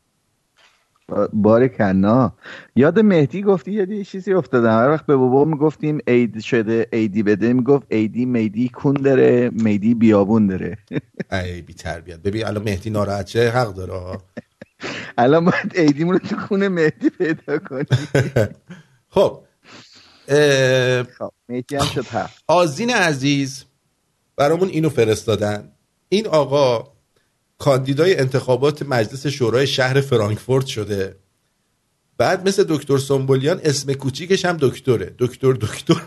بار 1.33 1.67
کنا. 1.67 2.33
یاد 2.75 2.99
مهدی 2.99 3.41
گفتی 3.41 3.71
یاد 3.71 3.89
یه 3.89 4.03
چیزی 4.03 4.33
افتادم 4.33 4.69
هر 4.69 4.89
وقت 4.89 5.05
به 5.05 5.15
بابا 5.15 5.45
می‌گفتیم 5.45 5.99
عید 6.07 6.39
شده 6.39 6.87
عیدی 6.93 7.23
بده 7.23 7.53
می‌گفت 7.53 7.87
عیدی 7.91 8.25
میدی 8.25 8.69
کون 8.69 8.93
داره 8.93 9.49
میدی 9.53 9.93
بیابون 9.93 10.47
داره. 10.47 10.77
ای 11.31 11.61
بی 11.61 11.73
تربیت. 11.73 12.19
ببین 12.19 12.45
الان 12.45 12.63
مهدی 12.63 12.89
ناراحت 12.89 13.25
چه 13.25 13.49
حق 13.49 13.73
داره. 13.73 14.17
الان 15.17 15.45
باید 15.45 15.73
عیدیمون 15.75 16.13
رو 16.13 16.19
تو 16.19 16.37
خونه 16.37 16.69
مهدی 16.69 17.09
پیدا 17.09 17.57
کنیم 17.59 17.85
خب 19.15 19.43
اه، 20.27 21.05
مهدی 21.49 21.75
هم 21.75 21.85
شد 21.85 22.05
آزین 22.47 22.89
عزیز 22.89 23.65
برامون 24.37 24.69
اینو 24.69 24.89
فرستادن. 24.89 25.71
این 26.09 26.27
آقا 26.27 26.92
کاندیدای 27.63 28.19
انتخابات 28.19 28.81
مجلس 28.81 29.27
شورای 29.27 29.67
شهر 29.67 30.01
فرانکفورت 30.01 30.65
شده. 30.65 31.15
بعد 32.17 32.47
مثل 32.47 32.65
دکتر 32.69 32.97
سنبولیان 32.97 33.59
اسم 33.63 33.93
کوچیکش 33.93 34.45
هم 34.45 34.57
دکتره. 34.57 35.15
دکتر 35.19 35.53
دکتر. 35.53 36.01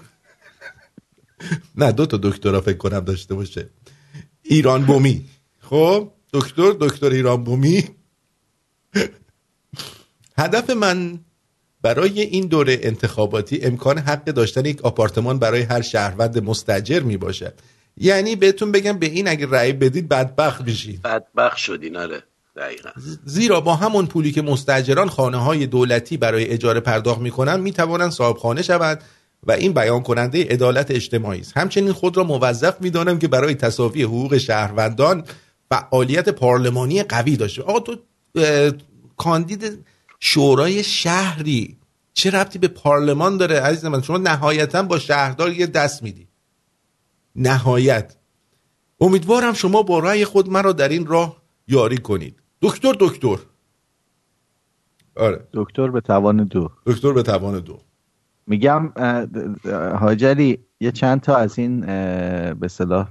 نه 1.77 1.93
دو 1.93 2.07
تا 2.07 2.17
دکترا 2.17 2.61
فکر 2.61 2.77
کنم 2.77 3.01
داشته 3.01 3.35
باشه. 3.35 3.71
ایران 4.43 4.85
بومی. 4.85 5.25
خب 5.61 6.13
دکتر 6.33 6.73
دکتر 6.81 7.11
ایران 7.11 7.45
بومی. 7.45 7.85
هدف 10.39 10.71
من 10.71 11.21
برای 11.83 12.21
این 12.21 12.47
دوره 12.47 12.79
انتخاباتی 12.83 13.61
امکان 13.63 13.99
حق 13.99 14.25
داشتن 14.25 14.65
یک 14.65 14.83
آپارتمان 14.83 15.39
برای 15.39 15.63
هر 15.63 15.83
شهروند 15.83 16.45
مستجر 16.45 17.01
می 17.01 17.17
باشد 17.17 17.55
یعنی 17.97 18.37
بهتون 18.37 18.73
بگم 18.73 18.99
به 18.99 19.07
این 19.07 19.29
اگه 19.29 19.47
رأی 19.51 19.73
بدید 19.73 20.09
بدبخت 20.09 20.61
میشید 20.61 21.03
بدبخت 21.03 21.57
شدین 21.57 21.97
آره. 21.97 22.23
دقیقا. 22.57 22.91
زیرا 23.25 23.61
با 23.61 23.75
همون 23.75 24.07
پولی 24.07 24.33
که 24.33 24.43
مستجران 24.43 25.09
خانه 25.09 25.37
های 25.37 25.67
دولتی 25.67 26.17
برای 26.17 26.49
اجاره 26.49 26.81
پرداخت 26.81 27.21
می‌کنن 27.21 27.61
می 27.61 27.73
توانند 27.73 28.11
صاحب 28.11 28.37
خانه 28.37 28.63
شوند 28.63 29.05
و 29.43 29.53
این 29.53 29.73
بیان 29.73 30.03
کننده 30.03 30.45
عدالت 30.45 30.91
اجتماعی 30.91 31.41
است. 31.41 31.57
همچنین 31.57 31.93
خود 31.93 32.17
را 32.17 32.25
موظف 32.25 32.81
می‌دانم 32.81 33.19
که 33.19 33.29
برای 33.29 33.55
تصافی 33.55 34.03
حقوق 34.03 34.37
شهروندان 34.37 35.25
فعالیت 35.71 36.29
پارلمانی 36.29 37.03
قوی 37.03 37.37
داشته. 37.37 37.63
آقا 37.63 37.81
تو 37.81 37.97
کاندید 39.17 39.85
شورای 40.21 40.85
شهری 40.85 41.77
چه 42.15 42.31
ربطی 42.31 42.59
به 42.59 42.69
پارلمان 42.69 43.37
داره؟ 43.37 43.61
عزیز 43.61 43.85
من 43.85 44.03
شما 44.03 44.19
نهایتا 44.19 44.83
با 44.83 44.99
شهردار 44.99 45.53
یه 45.53 45.67
دست 45.67 46.03
میدی. 46.03 46.26
نهایت. 47.37 48.17
امیدوارم 49.01 49.53
شما 49.53 49.83
با 49.83 49.99
رأی 49.99 50.25
خود 50.25 50.51
مرا 50.51 50.73
در 50.73 50.89
این 50.89 51.07
راه 51.07 51.43
یاری 51.69 51.99
کنید. 51.99 52.43
دکتر 52.63 52.97
دکتر. 53.01 53.37
آره. 55.17 55.49
دکتر 55.53 55.89
به 55.89 56.01
توان 56.01 56.45
دو. 56.45 56.71
دکتر 56.87 57.13
به 57.13 57.23
توان 57.23 57.61
دو. 57.61 57.79
میگم 58.47 58.93
حاجری 60.01 60.59
یه 60.81 60.93
چند 60.93 61.21
تا 61.21 61.37
از 61.37 61.59
این 61.59 61.81
به 62.55 62.69
اصطلاح 62.69 63.09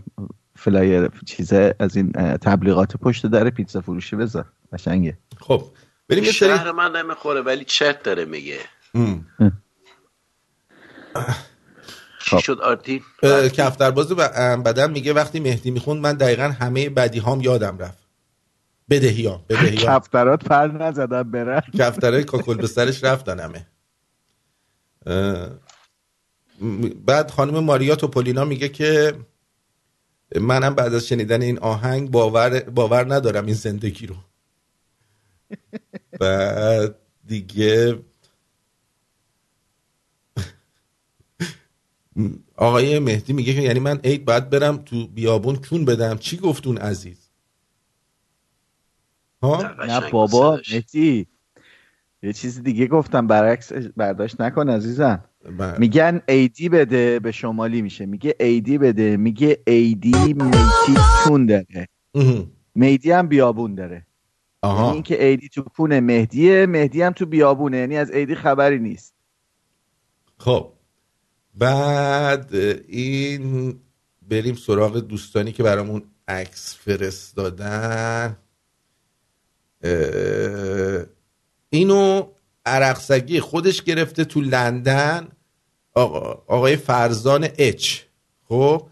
flyer 0.56 1.10
چیزه 1.26 1.76
از 1.80 1.98
این 1.98 2.12
تبلیغات 2.38 2.98
پشت 2.98 3.26
در 3.26 3.50
پیتزا 3.50 3.82
فروشی 3.82 4.16
بذار. 4.16 4.46
قشنگه. 4.74 5.18
خب 5.40 5.64
بریم 6.10 6.24
شهر 6.24 6.72
من 6.72 6.96
نمی‌خوره 6.96 7.42
ولی 7.42 7.66
چت 7.66 8.04
داره 8.04 8.26
میگه. 8.26 8.60
چی 12.26 12.42
شد 12.42 12.60
آرتین 12.62 13.02
کفترباز 13.50 14.12
بدن 14.12 14.92
میگه 14.92 15.14
وقتی 15.14 15.40
مهدی 15.40 15.72
می‌خوند 15.72 16.02
من 16.02 16.14
دقیقا 16.14 16.44
همه 16.44 16.90
بدی 16.90 17.20
هام 17.20 17.42
یادم 17.42 17.78
رفت. 17.78 18.06
بدهی 18.90 19.26
ها 19.28 19.46
بدهی 19.50 19.78
کفترات 19.78 20.44
پر 20.44 20.68
نزدن 20.68 21.24
برن. 21.24 21.62
کفترهای 21.80 22.24
کاکل 22.24 22.58
به 22.58 22.68
سرش 22.68 23.04
رفتن 23.04 23.40
همه. 23.40 23.68
بعد 27.06 27.32
خانم 27.32 27.60
ماریا 27.60 27.96
توپولینا 27.96 28.46
میگه 28.46 28.70
که 28.70 29.14
منم 30.42 30.76
بعد 30.76 30.94
از 30.94 31.08
شنیدن 31.08 31.42
این 31.42 31.60
آهنگ 31.60 32.12
باور, 32.12 32.60
باور 32.60 33.14
ندارم 33.14 33.46
این 33.46 33.56
زندگی 33.56 34.08
رو. 34.08 34.16
بعد 36.22 36.96
دیگه 37.26 38.00
آقای 42.56 43.00
مهدی 43.00 43.34
میگه 43.34 43.54
که 43.54 43.62
یعنی 43.62 43.80
من 43.80 44.00
عید 44.04 44.26
باید 44.26 44.50
برم 44.50 44.78
تو 44.78 45.08
بیابون 45.08 45.56
کون 45.56 45.86
بدم. 45.86 46.18
چی 46.18 46.38
گفتون 46.38 46.78
عزیز؟ 46.78 47.30
ها؟ 49.44 49.74
نه 49.88 50.10
بابا 50.12 50.60
مهدی. 50.72 51.28
یه 52.24 52.34
چیزی 52.34 52.62
دیگه 52.62 52.88
گفتم 52.88 53.28
برعکس 53.28 53.72
برداشت 53.74 54.42
نکن 54.42 54.70
عزیزم. 54.70 55.24
بله. 55.58 55.80
میگن 55.80 56.22
ایدی 56.28 56.70
بده 56.70 57.20
به 57.20 57.32
شمالی 57.32 57.82
میشه. 57.82 58.06
میگه 58.06 58.36
ایدی 58.40 58.78
بده. 58.78 59.18
میگه 59.18 59.58
ایدی 59.68 60.34
میتی 60.34 61.02
کون 61.24 61.46
داره. 61.46 61.88
میدی 62.76 63.12
هم 63.12 63.28
بیابون 63.28 63.76
داره. 63.76 64.06
آها. 64.62 64.84
یعنی 64.84 64.94
اینکه 64.94 65.26
ایدی 65.26 65.50
تو 65.50 65.62
کون 65.62 66.00
مهدیه 66.00 66.66
مهدی 66.66 67.02
هم 67.02 67.12
تو 67.14 67.26
بیابونه. 67.26 67.78
یعنی 67.78 67.98
از 67.98 68.12
ایدی 68.12 68.36
خبری 68.36 68.80
نیست. 68.80 69.16
خب. 70.38 70.75
بعد 71.58 72.56
این 72.88 73.76
بریم 74.30 74.56
سراغ 74.56 75.00
دوستانی 75.00 75.52
که 75.52 75.64
برامون 75.64 76.04
عکس 76.28 76.76
فرستادن. 76.76 78.38
اینو 81.70 82.28
عرقسگی 82.66 83.40
خودش 83.40 83.84
گرفته 83.84 84.26
تو 84.26 84.42
لندن. 84.42 85.28
آقا، 85.94 86.44
آقای 86.48 86.76
فرزان 86.76 87.48
اچ. 87.58 88.00
خب 88.44 88.88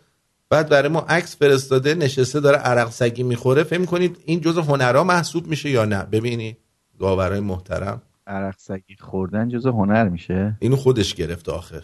بعد 0.49 0.69
برای 0.69 0.89
ما 0.89 0.99
عکس 0.99 1.37
فرستاده 1.37 1.95
نشسته 1.95 2.39
داره 2.39 2.57
عرق 2.57 2.89
سگی 2.89 3.23
می‌خوره. 3.23 3.63
فکر 3.63 3.85
کنید 3.85 4.17
این 4.25 4.41
جزء 4.41 4.61
هنرها 4.61 5.03
محسوب 5.03 5.47
میشه 5.47 5.69
یا 5.69 5.85
نه؟ 5.85 6.03
ببینید 6.03 6.57
گاورای 6.99 7.39
محترم. 7.39 8.01
عرق 8.27 8.55
سگی 8.57 8.95
خوردن 8.99 9.49
جزء 9.49 9.71
هنر 9.71 10.09
میشه؟ 10.09 10.57
اینو 10.59 10.75
خودش 10.75 11.15
گرفت 11.15 11.49
آخر 11.49 11.83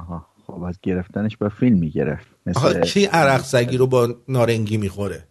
آها 0.00 0.26
خب 0.46 0.62
از 0.62 0.78
گرفتنش 0.82 1.36
با 1.36 1.48
فیلم 1.48 1.78
می‌گرفت. 1.78 2.26
مثل... 2.46 2.80
کی 2.80 3.04
عرق 3.04 3.44
سگی 3.44 3.76
رو 3.76 3.86
با 3.86 4.14
نارنگی 4.28 4.76
می‌خوره؟ 4.76 5.26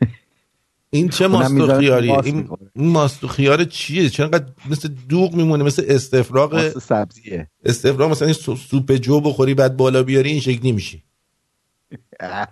این 0.90 1.08
چه 1.08 1.26
ماستو 1.26 1.78
خیاریه 1.78 2.18
این 2.24 2.50
ماستو 2.76 3.28
خیار 3.28 3.64
چیه؟ 3.64 4.08
چرا 4.08 4.30
مثل 4.70 4.88
دوغ 5.08 5.34
میمونه 5.34 5.64
مثل 5.64 5.84
استفراغ 5.88 6.78
سبزیه. 6.78 7.50
استفراغ 7.64 8.10
مثلا 8.10 8.28
این 8.28 8.56
سوپ 8.56 8.92
جو 8.92 9.20
بخوری 9.20 9.54
بعد 9.54 9.76
بالا 9.76 10.02
بیاری 10.02 10.30
این 10.30 10.40
شکلی 10.40 10.72
میشی. 10.72 11.04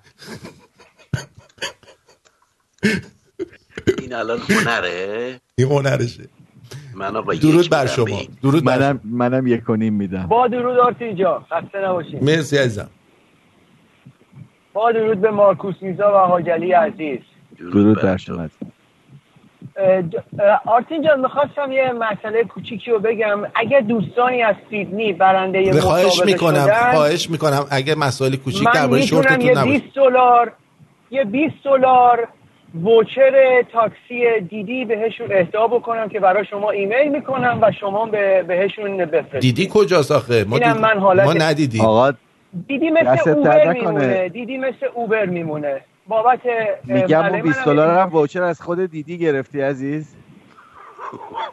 این 3.99 4.13
الان 4.13 4.39
هنره؟ 4.39 5.41
این 5.55 5.69
هنرشه. 5.69 6.29
من 6.97 7.21
با 7.21 7.35
درود 7.35 7.71
بر 7.71 7.87
شما. 7.87 8.19
درود 8.43 8.65
منم 8.65 9.01
منم 9.05 9.47
یک 9.47 9.71
و 9.71 9.77
نیم 9.77 9.95
میدم. 9.95 10.27
با 10.27 10.49
درود 10.49 10.79
آرتین 10.79 11.17
جا 11.17 11.43
خسته 11.51 11.79
نباشین. 11.85 12.25
مرسی 12.25 12.57
عزیزم. 12.57 12.89
با 14.73 14.93
درود 14.93 15.21
به 15.21 15.31
مارکوس 15.31 15.75
میزا 15.81 16.13
و 16.15 16.17
حاجلی 16.17 16.73
عزیز. 16.73 17.19
درود 17.59 18.03
بر 18.03 18.17
شما. 18.17 18.49
آرتین 20.67 21.03
جان 21.03 21.21
می‌خواستم 21.21 21.73
یه 21.73 21.93
مسئله 21.93 22.45
کوچیکی 22.45 22.91
رو 22.91 22.99
بگم. 22.99 23.43
اگه 23.55 23.81
دوستانی 23.81 24.43
از 24.43 24.57
سیدنی 24.71 25.13
برنده 25.13 25.81
خواهش 25.81 26.23
می‌کنم 26.27 26.67
خواهش 26.95 27.31
می‌کنم. 27.31 27.67
اگه 27.71 27.95
مسائل 27.95 28.37
کوچیک 28.37 28.69
درباره 28.75 29.07
شورتتون 29.07 29.41
یه 29.41 29.65
20 29.65 29.95
دلار 29.95 30.53
یه 31.11 31.25
20 31.25 31.55
دلار 31.65 32.29
ووچر 32.85 33.63
تاکسی 33.73 34.41
دیدی 34.51 34.85
بهشون 34.85 35.27
اهدا 35.31 35.67
بکنم 35.67 36.09
که 36.09 36.21
برای 36.21 36.45
شما 36.51 36.71
ایمیل 36.71 37.09
می‌کنم 37.09 37.59
و 37.63 37.73
شما 37.81 38.07
به 38.07 38.43
بهشون 38.43 38.97
بفرستید. 38.97 39.41
دیدی 39.41 39.71
کجاست 39.75 40.13
آخه؟ 40.13 40.45
ما, 40.45 40.59
دید... 40.59 40.69
من 40.69 40.99
حالت... 40.99 41.25
ما 41.27 41.33
ندیدیم. 41.33 41.85
آقا 41.85 42.13
دیدی 42.69 42.91
مثل 42.91 43.31
اوبر 43.31 43.73
میمونه. 43.73 44.29
دیدی 44.29 44.59
مثل 44.59 44.87
اوبر 44.95 45.27
میمونه. 45.27 45.81
بابت 46.09 46.41
میگم 46.85 47.25
اون 47.25 47.43
20 47.43 47.65
دلار 47.65 47.99
هم 47.99 48.09
واچر 48.09 48.43
از 48.43 48.61
خود 48.61 48.91
دیدی 48.91 49.19
گرفتی 49.19 49.61
عزیز؟ 49.61 50.15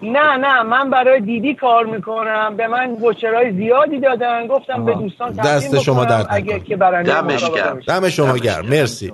نه 0.01 0.37
نه 0.37 0.63
من 0.63 0.89
برای 0.89 1.19
دیدی 1.21 1.55
کار 1.55 1.85
می‌کنم. 1.85 2.57
به 2.57 2.67
من 2.67 2.91
وچرهای 2.91 3.51
زیادی 3.51 3.99
دادن. 3.99 4.47
گفتم 4.47 4.73
آه. 4.73 4.85
به 4.85 4.93
دوستان 4.93 5.31
دست 5.31 5.79
شما 5.79 6.05
درد 6.05 6.27
اگه 6.29 6.59
که 6.59 6.75
برنده 6.75 7.21
دمش 7.21 7.49
گرم. 7.49 7.79
دم 7.87 8.09
شما 8.09 8.37
گرم. 8.37 8.65
مرسی. 8.65 9.13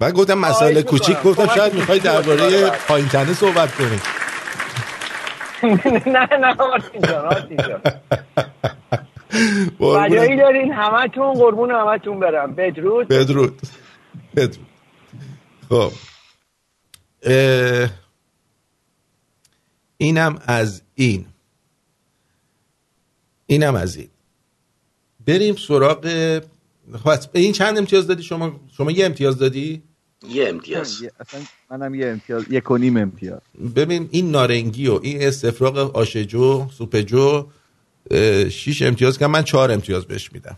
من 0.00 0.10
گفتم 0.10 0.38
مسائل 0.38 0.82
کوچیک 0.82 1.22
گفتم 1.22 1.46
شاید 1.46 1.74
می‌خوای 1.74 1.98
درباره 1.98 2.70
پایین 2.70 3.08
تنه 3.08 3.34
صحبت 3.34 3.74
کنی. 3.74 4.00
نه 6.14 6.28
نه 6.40 6.54
بجایی 9.78 10.36
دارین 10.36 10.72
همتون 10.72 11.34
قربون 11.34 11.70
همتون 11.70 12.20
برم. 12.20 12.54
بدرود. 12.54 13.08
بدرود 13.08 13.60
بدرود. 14.36 14.66
خب. 15.68 15.92
اینم 19.96 20.38
از 20.46 20.82
این. 20.94 21.26
اینم 23.46 23.74
از 23.74 23.96
این. 23.96 24.08
بریم 25.26 25.56
سراغ 25.56 26.00
خب، 26.92 27.18
این 27.32 27.52
چند 27.52 27.78
امتیاز 27.78 28.06
دادی؟ 28.06 28.22
شما 28.22 28.60
شما 28.76 28.90
یه 28.90 29.06
امتیاز 29.06 29.38
دادی؟ 29.38 29.82
یه 30.28 30.48
امتیاز. 30.48 31.02
اصلا 31.20 31.40
منم 31.70 31.94
یه 31.94 32.06
امتیاز 32.06 32.44
یک 32.50 32.70
و 32.70 32.76
نیم 32.76 32.96
امتیاز. 32.96 33.40
ببین 33.76 34.08
این 34.10 34.30
نارنگی 34.30 34.88
و 34.88 35.00
این 35.02 35.22
استفراغ 35.22 35.96
آشجو 35.96 36.68
سوپجو 36.70 37.46
شیش 38.50 38.82
امتیاز 38.82 39.18
که 39.18 39.26
من 39.26 39.42
چهار 39.42 39.72
امتیاز 39.72 40.04
بهش 40.04 40.32
میدم. 40.32 40.56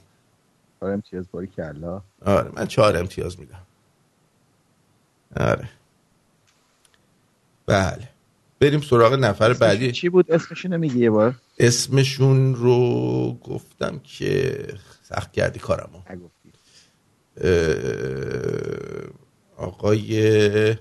چهار 0.80 0.92
امتیاز 0.92 1.24
باری 1.32 1.46
کلا. 1.46 2.02
آره 2.24 2.50
من 2.56 2.66
چهار 2.66 2.96
امتیاز 2.96 3.40
میدم. 3.40 3.62
آره. 5.36 5.68
بله. 7.66 8.08
بریم 8.60 8.80
سراغ 8.80 9.14
نفر 9.14 9.52
بعدی. 9.52 9.92
چی 9.92 10.08
بود؟ 10.08 10.32
اسمشون 10.32 10.76
میگی 10.76 10.98
یه 10.98 11.10
بار. 11.10 11.34
اسمشون 11.58 12.54
رو 12.54 13.32
گفتم 13.44 14.00
که 14.04 14.66
سخت 15.08 15.32
کردی 15.32 15.58
کارمو. 15.58 16.02
آقای 19.56 20.76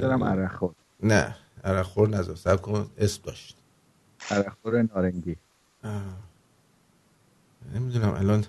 دارم 0.00 0.24
عرخور 0.24 0.74
نه 1.02 1.36
عرخور 1.64 2.08
نزد 2.08 2.34
سب 2.34 2.62
کن 2.62 2.90
اسم 2.98 3.22
داشت. 3.22 3.56
عرخور 4.30 4.82
نارنگی. 4.82 5.36
نمی‌دونم 7.74 8.14
الان 8.14 8.44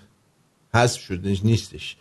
حذف 0.74 1.00
شد 1.00 1.26
نیستش. 1.44 1.96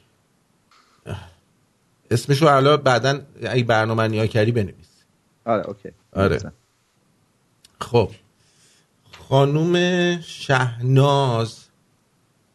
اسمشو 2.11 2.45
الان 2.45 2.77
بعدا 2.77 3.21
اگه 3.43 3.63
برنامه 3.63 4.07
نیا 4.07 4.27
کردی 4.27 4.51
بنویس. 4.51 5.03
آره 5.45 5.67
اوکی. 5.67 5.91
آره. 6.13 6.51
خب. 7.81 8.11
خانوم 9.11 9.75
شهناز 10.21 11.66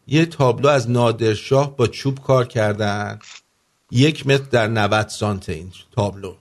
یه 0.07 0.27
تابلو 0.27 0.69
از 0.69 0.91
نادرشاه 0.91 1.77
با 1.77 1.87
چوب 1.87 2.21
کار 2.21 2.47
کردن. 2.47 3.19
یک 3.91 4.27
متر 4.27 4.45
در 4.45 4.69
90 4.69 5.09
سانت 5.09 5.49
این 5.49 5.73
تابلو. 5.93 6.35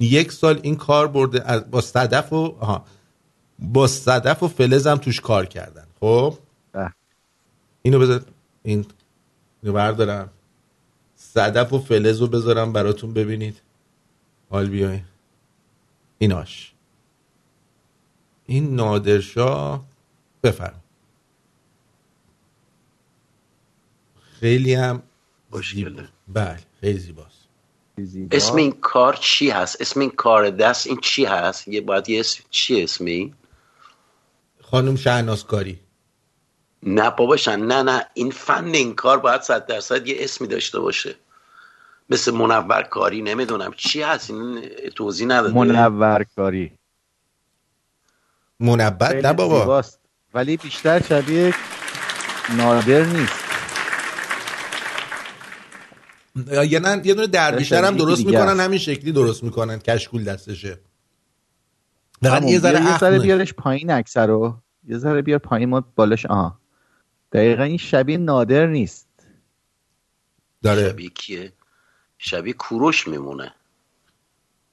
یک 0.00 0.32
سال 0.32 0.60
این 0.62 0.76
کار 0.76 1.08
برده 1.08 1.58
با 1.58 1.80
صدف 1.80 2.32
و 2.32 2.56
آها. 2.60 2.84
با 3.58 3.86
صدف 3.86 4.42
و 4.42 4.48
فلز 4.48 4.86
هم 4.86 4.98
توش 4.98 5.20
کار 5.20 5.46
کردن. 5.46 5.86
خب؟ 6.00 6.38
اینو 7.82 7.98
بذار 7.98 8.24
این 8.62 8.86
اینو 9.62 9.74
بردارم. 9.74 10.30
صدف 11.16 11.72
و 11.72 11.78
فلز 11.78 12.20
رو 12.20 12.26
بذارم 12.26 12.72
براتون 12.72 13.12
ببینید. 13.12 13.60
حال 14.50 14.68
بیاین. 14.68 15.04
ایناش. 16.18 16.72
این 18.46 18.74
نادرشاه 18.74 19.84
بفرم 20.42 20.82
خیلی 24.46 24.74
هم 24.74 25.02
خوشگله 25.50 26.08
بله 26.28 26.58
خیلی 26.80 26.98
زیباست. 26.98 27.48
اسم 28.30 28.56
این 28.56 28.72
کار 28.72 29.14
چی 29.20 29.50
هست؟ 29.50 29.80
اسم 29.80 30.00
این 30.00 30.10
کار 30.10 30.50
دست 30.50 30.86
این 30.86 31.00
چی 31.02 31.24
هست؟ 31.24 31.68
یه 31.68 31.80
باید 31.80 32.08
یه 32.08 32.20
اسم 32.20 32.44
چی 32.50 32.82
اسمی؟ 32.82 33.34
خانم 34.62 34.96
شهنازکاری. 34.96 35.80
نه 36.82 37.10
باباشن 37.10 37.60
نه 37.60 37.82
نه. 37.82 38.06
این 38.14 38.30
فن 38.30 38.64
این 38.64 38.94
کار 38.94 39.18
باید 39.18 39.40
صد 39.40 39.66
درصد 39.66 40.06
یه 40.06 40.16
اسمی 40.18 40.48
داشته 40.48 40.80
باشه. 40.80 41.14
مثل 42.10 42.30
منورکاری 42.34 43.22
نمی‌دونم. 43.22 43.72
چی 43.76 44.02
هست؟ 44.02 44.30
این 44.30 44.68
توضیح 44.94 45.26
نداده. 45.26 45.54
منورکاری. 45.54 46.72
منبت 48.60 49.24
نه 49.24 49.32
بابا. 49.32 49.60
زیباست. 49.60 50.00
ولی 50.34 50.56
بیشتر 50.56 51.02
شبیه 51.02 51.54
نادر 52.56 53.04
نیست. 53.04 53.45
یه 56.68 56.78
نه 56.78 57.02
یه 57.04 57.14
دونه 57.14 57.26
درویشتر 57.26 57.84
هم 57.84 57.96
درست 57.96 58.26
می‌کنن. 58.26 58.60
همین 58.60 58.78
شکلی 58.78 59.12
درست 59.12 59.44
می‌کنن 59.44 59.78
کشکول 59.78 60.24
دستشه. 60.24 60.78
فقط 62.22 62.42
یه 62.42 62.58
ذره 62.58 62.80
یه 62.80 62.84
ذره 62.84 62.94
اخمه. 62.94 63.18
بیارش 63.18 63.54
پایین 63.54 63.90
اکثر 63.90 64.26
رو 64.26 64.56
یه 64.88 64.98
ذره 64.98 65.22
بیار 65.22 65.38
پایین 65.38 65.68
ما 65.68 65.80
بالاش 65.96 66.26
آها. 66.26 66.60
دقیقا 67.32 67.62
این 67.62 67.76
شبیه 67.76 68.16
نادر 68.16 68.66
نیست. 68.66 69.08
داره. 70.62 70.88
شبیه 70.88 71.08
کیه؟ 71.08 71.52
شبیه 72.18 72.52
کوروش 72.52 73.08
میمونه. 73.08 73.54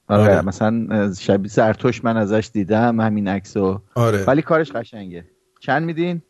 آره, 0.08 0.40
مثلا 0.40 1.12
شبیه 1.14 1.50
زرتوش 1.50 2.04
من 2.04 2.16
ازش 2.16 2.50
دیدم 2.52 3.00
همین 3.00 3.28
عکسو. 3.28 3.82
آره. 3.94 4.24
ولی 4.24 4.42
کارش 4.42 4.72
قشنگه. 4.72 5.26
چند 5.60 5.82
میدین؟ 5.82 6.22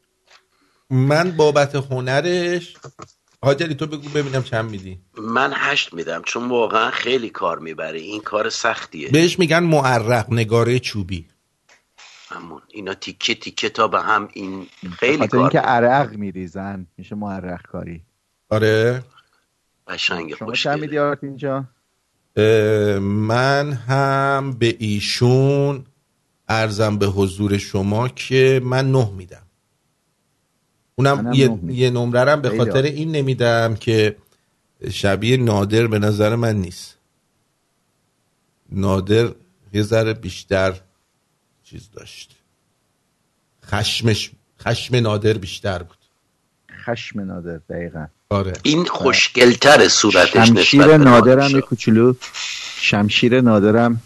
من 0.91 1.31
بابت 1.31 1.75
هنرش 1.75 2.77
حاجلی 3.45 3.75
تو 3.75 3.87
بگو 3.87 4.09
ببینم 4.09 4.43
چند 4.43 4.71
میدی. 4.71 4.99
من 5.19 5.53
هشت 5.57 5.95
میدم 5.95 6.23
چون 6.23 6.49
واقعا 6.49 6.91
خیلی 6.91 7.31
کار 7.31 7.59
می‌بره. 7.59 7.99
این 7.99 8.21
کار 8.21 8.51
سختیه. 8.51 9.09
بهش 9.09 9.39
میگن 9.39 9.63
معرق 9.63 10.33
نگاره 10.33 10.79
چوبی. 10.79 11.27
همون. 12.29 12.63
اینا 12.69 12.95
تیکه 12.95 13.35
تیکه 13.35 13.69
تا 13.69 13.89
به 13.89 14.01
هم 14.01 14.29
این 14.33 14.67
خیلی 14.99 15.29
کار 15.29 15.41
اینکه 15.41 15.59
عرق 15.59 16.15
میریزن 16.15 16.87
میشه 16.99 17.15
معرق 17.15 17.63
کاری 17.63 18.03
آره. 18.51 19.05
قشنگه 19.89 20.37
شما. 20.37 20.53
چند 20.53 20.81
میدی 20.81 20.99
اه، 22.37 22.99
من 22.99 23.73
هم 23.73 24.53
به 24.59 24.77
ایشون 24.79 25.85
ارزم 26.49 26.99
به 26.99 27.07
حضور 27.07 27.59
شما 27.59 28.09
که 28.09 28.61
من 28.65 28.93
نه 28.93 29.11
میدم. 29.11 29.44
اونم 30.95 31.33
یه. 31.33 31.59
یه 31.67 31.91
نمره 31.91 32.21
رم 32.21 32.43
به 32.43 32.59
خاطر. 32.59 32.83
این 32.83 33.13
نمیدم 33.13 33.75
که 33.75 34.17
شبیه 34.91 35.37
نادر 35.37 35.87
به 35.87 35.99
نظر 35.99 36.35
من 36.35 36.57
نیست. 36.57 36.97
نادر 38.73 39.29
یه 39.73 39.83
ذره 39.83 40.13
بیشتر 40.13 40.81
چیز 41.65 41.89
داشت. 41.93 42.31
خشمش 43.67 44.31
خشم 44.61 44.97
نادر 44.97 45.33
بیشتر 45.33 45.83
بود. 45.83 45.97
خشم 46.85 47.21
نادر 47.21 47.57
دقیقا. 47.57 48.07
آره. 48.31 48.53
این 48.63 48.85
خوشگلتر 48.85 49.89
صورتش 49.89 50.37
نسبت 50.37 50.47
شمشیر 50.47 50.87
به 50.87 50.99
نادرم 50.99 51.39
نادر 51.39 51.51
یه 51.51 51.61
کوچولو 51.61 52.15
شمشیر 52.81 53.41
نادرم 53.41 54.03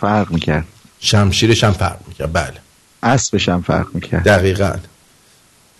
فرق 0.00 0.32
می‌کرد. 0.32 0.64
شمشیرش 1.00 1.64
هم 1.64 1.72
فرق 1.72 2.00
می‌کرد. 2.08 2.32
بله. 2.32 2.60
اسبش 3.02 3.48
هم 3.48 3.62
فرق 3.62 3.94
می‌کرد. 3.94 4.24
دقیقا. 4.24 4.76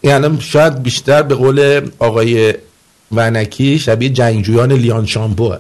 یعنی 0.03 0.41
شاید 0.41 0.83
بیشتر 0.83 1.23
به 1.23 1.35
قول 1.35 1.81
آقای 1.99 2.55
ونکی 3.13 3.79
شبیه 3.79 4.09
جنگجویان 4.09 4.73
لیان 4.73 5.07
شامپوه 5.07 5.59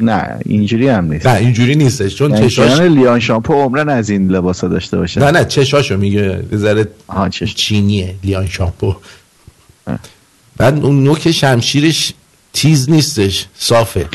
نه 0.00 0.38
اینجوری 0.44 0.88
هم 0.88 1.12
نیست. 1.12 1.26
نه 1.26 1.34
اینجوری 1.34 1.74
نیستش 1.74 2.14
چون 2.14 2.40
چشاش 2.40 2.80
لیان 2.80 3.20
شامپو 3.20 3.54
عمرن 3.54 3.88
از 3.88 4.10
این 4.10 4.28
لباسا 4.28 4.68
داشته 4.68 4.96
باشه. 4.96 5.20
نه 5.20 5.30
نه 5.30 5.44
چشاشو 5.44 5.96
میگه 5.96 6.42
ذره 6.54 6.88
چش 7.30 7.54
چینیه 7.54 8.14
لیان 8.24 8.48
شامپو 8.48 8.96
بعد 10.56 10.84
اون 10.84 11.04
نوک 11.04 11.30
شمشیرش 11.30 12.12
تیز 12.52 12.90
نیستش 12.90 13.46
صافه. 13.58 14.06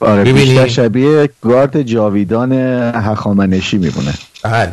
آره؟ 0.00 0.32
بیشتر 0.32 0.68
شبیه 0.68 1.30
گارد 1.42 1.82
جاویدان 1.82 2.52
هخامنشی 2.94 3.78
میمونه. 3.78 4.14
بله. 4.42 4.72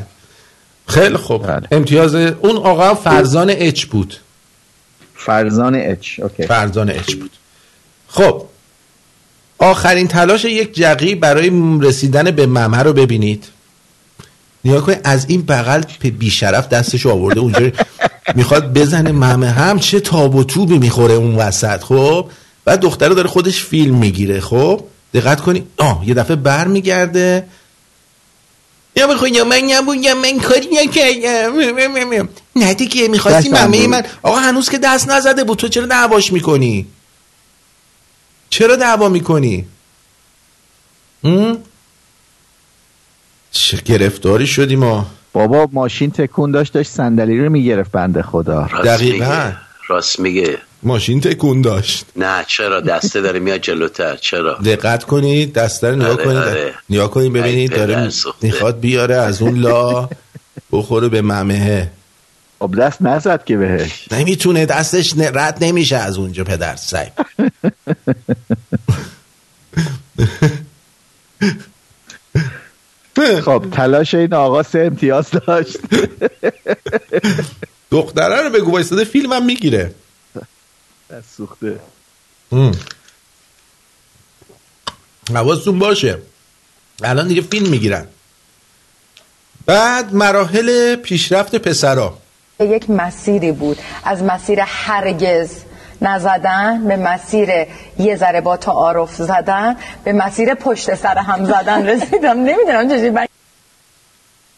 خیلی 0.87 1.17
خوب. 1.17 1.47
بله. 1.47 1.67
امتیاز 1.71 2.15
اون 2.15 2.57
آقا 2.57 2.93
فرزان 2.95 3.49
اچ 3.49 3.85
بود. 3.85 4.15
فرزان 5.15 5.75
اچ 5.75 6.19
اوکی. 6.19 6.43
فرزان 6.47 6.89
اچ 6.89 7.13
بود. 7.13 7.31
خب. 8.07 8.45
آخرین 9.59 10.07
تلاش 10.07 10.45
یک 10.45 10.75
جقی 10.75 11.15
برای 11.15 11.51
رسیدن 11.81 12.31
به 12.31 12.45
ممه 12.45 12.77
رو 12.77 12.93
ببینید. 12.93 13.45
نیا 14.65 14.81
کنید 14.81 15.01
از 15.03 15.25
این 15.29 15.41
بغل 15.41 15.81
به 15.99 16.11
بیشرف 16.11 16.69
دستش 16.69 17.05
آورده 17.05 17.39
اونجا. 17.39 17.71
می‌خواد 18.35 18.73
بزنه 18.73 19.11
ممه. 19.11 19.49
هم 19.49 19.79
چه 19.79 19.99
تاب 19.99 20.35
و 20.35 20.43
توبی 20.43 20.77
می‌خوره 20.77 21.13
اون 21.13 21.35
وسط 21.35 21.83
خب؟ 21.83 22.29
بعد 22.65 22.79
دختره 22.79 23.15
داره 23.15 23.27
خودش 23.27 23.63
فیلم 23.63 23.95
می‌گیره 23.95 24.39
خب؟ 24.39 24.81
دقت 25.13 25.41
کنی. 25.41 25.63
آه 25.77 26.03
یه 26.07 26.13
دفعه 26.13 26.35
بر 26.35 26.67
میگرده 26.67 27.47
یا 28.95 29.07
بخوای 29.07 29.31
یا 29.31 29.45
من 29.45 29.57
نبود 29.57 29.97
یا 29.97 30.15
من 30.15 30.39
کاری 30.39 30.67
نکردم 30.71 32.29
نه 32.55 32.73
دیگه 32.73 33.07
می‌خواستی 33.07 33.49
ممه. 33.49 33.87
من 33.87 34.03
آقا 34.23 34.39
هنوز 34.39 34.69
که 34.69 34.77
دست 34.77 35.09
نزده 35.09 35.43
بود 35.43 35.57
تو 35.57 35.67
چرا 35.67 35.85
دعواش 35.85 36.33
می‌کنی 36.33 36.87
چرا 38.49 38.75
دعوا 38.75 39.09
می‌کنی 39.09 39.65
هم؟ 41.23 41.57
چه 43.51 43.77
گرفتاری 43.77 44.47
شدیم 44.47 44.79
ما 44.79 45.05
بابا 45.33 45.69
ماشین 45.71 46.11
تکون 46.11 46.51
داشت 46.51 46.73
داشت 46.73 46.91
صندلی 46.91 47.39
رو 47.39 47.49
می‌گرفت 47.49 47.91
بنده 47.91 48.21
خدا 48.21 48.61
راست 48.71 48.83
دقیقاً. 48.83 49.25
میگه. 49.25 49.55
راست 49.87 50.19
میگه 50.19 50.57
ماشین 50.83 51.21
تکون 51.21 51.61
داشت. 51.61 52.05
نه 52.15 52.45
چرا؟ 52.47 52.81
دسته 52.81 53.21
داره 53.21 53.39
میاد 53.39 53.61
جلوتر 53.61 54.15
چرا؟ 54.15 54.53
دقت 54.53 55.03
کنید 55.03 55.53
دسته 55.53 55.89
رو 55.89 55.95
نگاه 55.95 56.09
آره، 56.09 56.23
کنید. 56.25 56.37
آره. 56.37 56.73
نگاه 56.89 57.11
کنید 57.11 57.33
ببینید 57.33 57.75
داره. 57.75 58.11
می‌خواد 58.41 58.79
بیاره 58.79 59.15
از 59.15 59.41
اون 59.41 59.55
لا 59.59 60.09
بخوره 60.71 61.09
به 61.09 61.21
ممهه. 61.21 61.91
خب 62.59 62.75
دست 62.79 63.01
نزد 63.01 63.43
که 63.43 63.57
بهش. 63.57 64.07
نمی‌تونه 64.11 64.65
دستش 64.65 65.13
رد 65.17 65.57
نمیشه 65.63 65.95
از 65.95 66.17
اونجا 66.17 66.43
پدر 66.43 66.75
سگ 66.75 67.07
خب 73.45 73.65
تلاش 73.71 74.13
این 74.13 74.33
آقا 74.33 74.63
سه 74.63 74.79
امتیاز 74.79 75.31
داشت. 75.31 75.77
دختره 77.91 78.41
رو 78.41 78.49
بگو 78.49 78.71
وایستاده 78.71 79.03
فیلمم 79.03 79.45
می‌گیره. 79.45 79.91
دست 81.09 81.29
سوخته. 81.37 81.79
حواستون 85.33 85.79
باشه. 85.79 86.17
الان 87.03 87.27
دیگه 87.27 87.41
فیلم 87.41 87.69
می‌گیرن. 87.69 88.07
بعد 89.65 90.13
مراحل 90.13 90.95
پیشرفت 90.95 91.55
پسرا. 91.55 92.17
یک 92.59 92.89
مسیری 92.89 93.51
بود. 93.51 93.77
از 94.03 94.23
مسیر 94.23 94.59
هرگز 94.59 95.51
نزدن 96.01 96.87
به 96.87 96.95
مسیر 96.97 97.49
یه 97.99 98.15
ذره 98.15 98.41
با 98.41 98.57
تعارف 98.57 99.15
زدن 99.15 99.75
به 100.03 100.13
مسیر 100.13 100.53
پشت 100.53 100.95
سر 100.95 101.17
هم 101.17 101.45
زدن 101.45 101.87
رسیدم. 101.87 102.39
نمی‌دونم 102.39 102.89
چجوری 102.89 103.09
من 103.09 103.27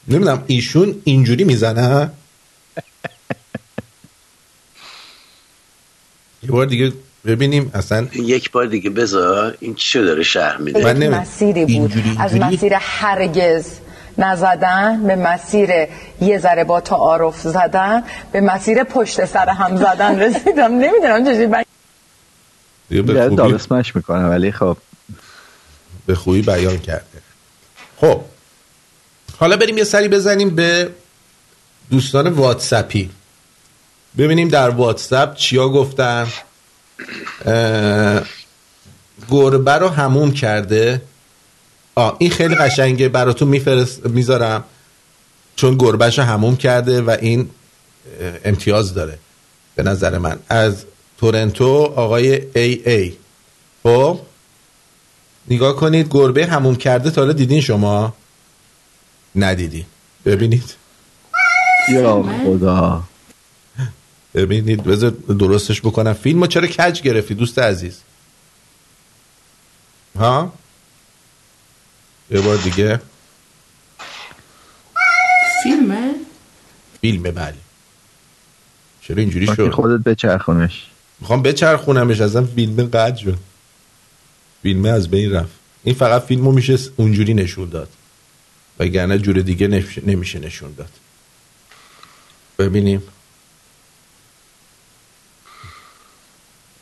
نمی‌دونم 0.07 0.43
ایشون 0.47 1.01
اینجوری 1.03 1.43
می‌زنه 1.43 2.11
یه 6.43 6.51
بار 6.51 6.65
دیگه 6.65 6.93
ببینیم 7.25 7.71
اصلا 7.73 8.07
یک 8.13 8.51
بار 8.51 8.65
دیگه 8.65 8.89
بذار 8.89 9.57
این 9.59 9.75
چی 9.75 9.99
داره 10.03 10.23
شهر 10.23 10.57
میده؟ 10.57 10.83
من 10.83 10.97
نمی- 10.97 11.15
مسیری 11.15 11.61
بود. 11.61 11.69
اینجوری- 11.69 12.15
از؟ 12.19 12.35
مسیر 12.35 12.73
هرگز 12.73 13.65
نزدن 14.17 15.03
به 15.07 15.15
مسیر 15.15 15.69
یه 16.21 16.39
ذره 16.39 16.63
با 16.63 16.81
تعارف 16.81 17.41
زدن 17.41 18.03
به 18.31 18.41
مسیر 18.41 18.83
پشت 18.83 19.25
سر 19.25 19.49
هم 19.49 19.77
زدن 19.77 20.19
رسیدم. 20.23 20.71
نمی‌دونم 20.71 21.23
چجوری 21.25 21.47
من 21.47 21.63
دیگه 22.89 23.01
به 23.01 23.29
خوبی, 23.29 23.57
می‌کنه 23.95 24.27
ولی 24.27 24.51
خب. 24.51 24.77
به 26.05 26.15
خوبی 26.15 26.41
بیان 26.41 26.77
کرده. 26.77 27.03
خب 28.01 28.21
حالا 29.39 29.57
بریم 29.57 29.77
یه 29.77 29.83
سری 29.83 30.07
بزنیم 30.07 30.49
به 30.55 30.89
دوستان 31.91 32.27
واتسپی 32.27 33.09
ببینیم 34.17 34.47
در 34.47 34.69
واتساپ 34.69 35.35
چیا 35.35 35.69
گفتن. 35.69 36.27
گربه 39.29 39.71
رو 39.71 39.89
هموم 39.89 40.31
کرده. 40.31 41.01
آه 41.95 42.15
این 42.19 42.29
خیلی 42.29 42.55
قشنگه. 42.55 43.09
براتون 43.09 43.47
میفرست 43.47 44.05
می‌ذارم. 44.05 44.63
چون 45.55 45.77
گربهش 45.77 46.19
رو 46.19 46.25
هموم 46.25 46.57
کرده 46.57 47.01
و 47.01 47.17
این 47.21 47.49
امتیاز 48.45 48.93
داره. 48.93 49.19
به 49.75 49.83
نظر 49.83 50.17
من. 50.17 50.39
از 50.49 50.85
تورنتو 51.17 51.93
آقای 51.95 52.41
ای 52.55 52.81
ای. 52.85 53.13
خب؟ 53.83 54.19
نگاه 55.49 55.75
کنید 55.75 56.07
گربه 56.09 56.45
هموم 56.45 56.75
کرده 56.75 57.11
تا 57.11 57.31
دیدین 57.31 57.61
شما؟ 57.61 58.13
ندیدی 59.35 59.85
ببینید. 60.25 60.73
یا 61.89 62.23
خدا. 62.45 63.03
ببینید 64.37 64.83
بذار 64.83 65.09
درستش 65.09 65.81
بکنم. 65.81 66.13
فیلمو 66.13 66.47
چرا 66.47 66.67
کج 66.67 67.01
گرفتی 67.01 67.33
دوست 67.33 67.59
عزیز؟ 67.59 68.01
ها؟ 70.19 70.53
یه 72.31 72.41
بار 72.41 72.57
دیگه. 72.57 73.01
فیلمه؟ 75.63 76.13
فیلمه 77.01 77.31
بله. 77.31 77.55
چرا 79.01 79.17
اینجوری 79.17 79.45
شد؟ 79.45 79.71
خودت 79.71 80.03
بچرخونش. 80.03 80.87
می‌خوام 81.19 81.41
بچرخونمش 81.41 82.21
ازم 82.21 82.45
فیلم 82.45 82.85
قد 82.87 83.15
شد. 83.15 83.37
فیلمه 84.61 84.89
از 84.89 85.09
بین 85.09 85.31
رفت. 85.31 85.51
این 85.83 85.95
فقط 85.95 86.25
فیلمو 86.25 86.51
میشه 86.51 86.77
اونجوری 86.95 87.33
نشون 87.33 87.69
داد. 87.69 87.89
وگرنه 88.79 89.17
جور 89.17 89.41
دیگه 89.41 89.67
نمیشه 90.05 90.39
نشون 90.39 90.73
داد. 90.73 90.91
ببینیم. 92.59 93.03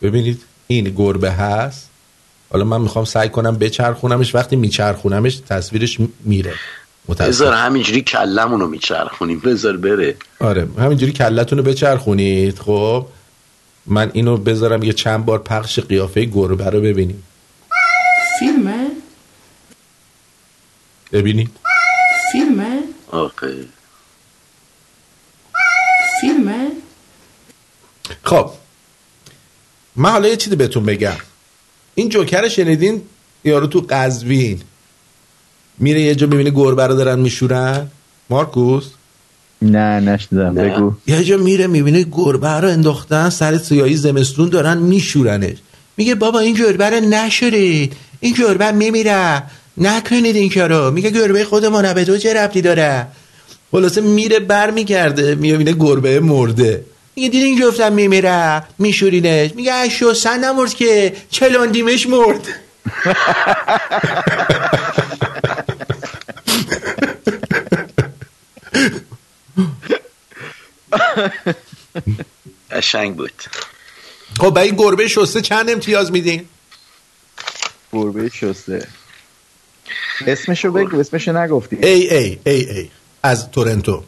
ببینید 0.01 0.41
این 0.67 0.89
گربه 0.89 1.31
هست. 1.31 1.89
حالا 2.51 2.65
من 2.65 2.81
می‌خوام 2.81 3.05
سعی 3.05 3.29
کنم 3.29 3.57
بچرخونمش. 3.57 4.35
وقتی 4.35 4.55
میچرخونمش 4.55 5.35
تصویرش 5.35 5.97
میره. 6.23 6.53
بذار 7.19 7.53
همینجوری 7.53 8.01
کلمون 8.01 8.59
رو 8.59 8.67
میچرخونیم. 8.67 9.39
بذار 9.39 9.77
بره. 9.77 10.15
آره 10.39 10.67
همینجوری 10.77 11.11
کلتون 11.11 11.57
رو 11.57 11.63
بچرخونید. 11.63 12.59
خب 12.59 13.07
من 13.85 14.11
اینو 14.13 14.37
بذارم 14.37 14.83
یه 14.83 14.93
چند 14.93 15.25
بار 15.25 15.39
پخش 15.39 15.79
قیافه 15.79 16.25
گربه 16.25 16.65
رو 16.65 16.81
ببینیم. 16.81 17.23
فیلمه؟ 18.39 18.87
ببینید. 21.11 21.49
فیلمه؟ 22.31 22.79
آقا 23.11 23.31
فیلمه؟ 26.21 26.67
خب 28.23 28.51
من 29.95 30.09
حالا 30.09 30.27
یه 30.27 30.35
چیزی 30.35 30.55
بهتون 30.55 30.85
بگم. 30.85 31.17
این 31.95 32.09
جوکر 32.09 32.47
شنیدین؟ 32.47 33.01
یارو 33.43 33.67
تو 33.67 33.85
قزوین. 33.89 34.61
میره 35.79 36.01
یه 36.01 36.15
جا 36.15 36.27
ببینه 36.27 36.49
گربه 36.49 36.87
رو 36.87 36.95
دارن 36.95 37.19
میشورن؟ 37.19 37.87
مارکوس؟ 38.29 38.85
نه 39.61 39.99
نشدم 39.99 40.55
بگو. 40.55 40.93
یه 41.07 41.23
جا 41.23 41.37
میره 41.37 41.67
می‌بینه 41.67 42.03
گربه 42.11 42.49
رو 42.49 42.67
انداختن 42.69 43.29
سر 43.29 43.57
سیایی 43.57 43.95
زمستون 43.95 44.49
دارن 44.49 44.77
میشورنش. 44.77 45.57
میگه 45.97 46.15
بابا 46.15 46.39
این 46.39 46.55
گربه 46.55 46.89
رو 46.89 46.99
نشورید. 46.99 47.93
این 48.19 48.33
گربه 48.33 48.71
میمیره. 48.71 49.43
نکنید 49.77 50.35
این 50.35 50.49
کارو. 50.49 50.91
میگه 50.91 51.09
گربه 51.09 51.45
خودمونه 51.45 51.93
به 51.93 52.05
تو 52.05 52.17
چه 52.17 52.33
ربطی 52.33 52.61
داره؟ 52.61 53.07
خلاصه 53.71 54.01
میره 54.01 54.39
بر 54.39 54.71
میگرده 54.71 55.35
می‌بینه 55.35 55.73
گربه 55.73 56.19
مرده. 56.19 56.83
میگه 57.15 57.29
دیدین 57.29 57.67
گفتم 57.67 57.93
میمیره؟ 57.93 58.63
میشورینش 58.77 59.51
میگه 59.55 59.73
اشو 59.73 60.13
سن 60.13 60.43
نمرد 60.43 60.73
که 60.73 61.15
چلاندیمش 61.29 62.07
مرد. 62.07 62.47
قشنگ 72.71 73.15
بود. 73.15 73.43
خب 74.39 74.53
به 74.53 74.61
این 74.61 74.75
گربه 74.75 75.07
شسته 75.07 75.41
چند 75.41 75.69
امتیاز 75.69 76.11
میدین؟ 76.11 76.47
گربه 77.93 78.29
شسته. 78.29 78.87
اسمشو 80.27 80.71
بگو 80.71 80.99
اسمشو 80.99 81.37
نگفتی. 81.37 81.75
ای 81.75 82.17
ای 82.17 82.39
ای 82.45 82.69
ای. 82.69 82.89
از 83.23 83.51
تورنتو. 83.51 84.03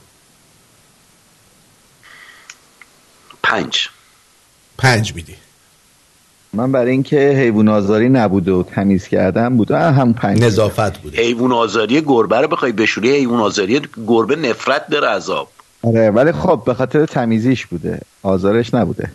پنج. 3.47 3.87
پنج 4.77 5.15
میدی. 5.15 5.35
من 6.53 6.71
برای 6.71 6.91
اینکه 6.91 7.17
حیوان 7.37 7.67
آزاری 7.67 8.09
نبوده 8.09 8.51
و 8.51 8.63
تمیز 8.63 9.07
کردم 9.07 9.57
بود. 9.57 9.71
هم 9.71 10.13
پنج. 10.13 10.41
نظافت 10.43 10.97
بوده 10.97 11.21
حیوان 11.21 11.51
آزاری 11.51 12.01
گربه 12.01 12.41
رو 12.41 12.47
بخوای 12.47 12.71
بشوری 12.71 13.11
حیوان 13.11 13.39
آزاری 13.39 13.81
گربه 14.07 14.35
نفرت 14.35 14.87
داره 14.89 15.07
عذاب. 15.07 15.49
آره 15.81 16.11
ولی 16.11 16.31
خب 16.31 16.61
به 16.65 16.73
خاطر 16.73 17.05
تمیزیش 17.05 17.65
بوده. 17.65 17.99
آزارش 18.23 18.73
نبوده. 18.73 19.11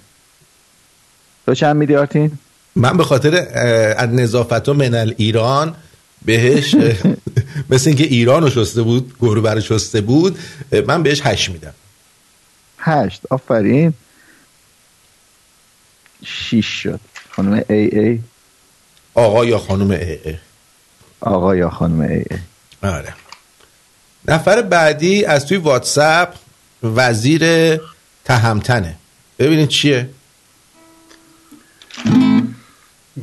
تو 1.47 1.55
چند 1.55 1.77
میدی 1.77 1.97
آرتین؟ 1.97 2.33
من 2.77 2.97
به 2.97 3.05
خاطر 3.05 3.37
از 3.97 4.09
نظافت 4.11 4.69
و 4.69 4.75
منل 4.75 5.13
ایران 5.17 5.75
بهش 6.25 6.77
مثل 7.71 7.89
اینکه 7.89 8.05
ایران 8.05 8.43
رو 8.43 8.51
شسته 8.51 8.83
بود 8.83 9.15
گربه 9.21 9.51
رو 9.55 9.61
شسته 9.61 10.01
بود 10.01 10.39
من 10.87 11.03
بهش 11.03 11.21
هشت 11.25 11.51
میدم. 11.51 11.75
هشت. 12.79 13.23
آفرین. 13.31 13.93
شیش 16.25 16.67
شد. 16.67 17.01
خانم 17.31 17.65
ای 17.69 17.99
ای 17.99 18.19
آقا 19.15 19.45
یا 19.45 19.59
خانم 19.59 19.91
ای 19.91 20.19
ای 20.25 20.37
آقا 21.21 21.57
یا 21.57 21.71
خانم 21.71 22.01
ای 22.01 22.25
ای 22.31 22.39
آره. 22.83 23.15
نفر 24.29 24.63
بعدی 24.63 25.25
از 25.25 25.47
توی 25.47 25.57
واتساپ 25.57 26.35
وزیر 26.83 27.77
تهمتنه. 28.25 28.95
ببینید 29.39 29.69
چیه. 29.69 30.09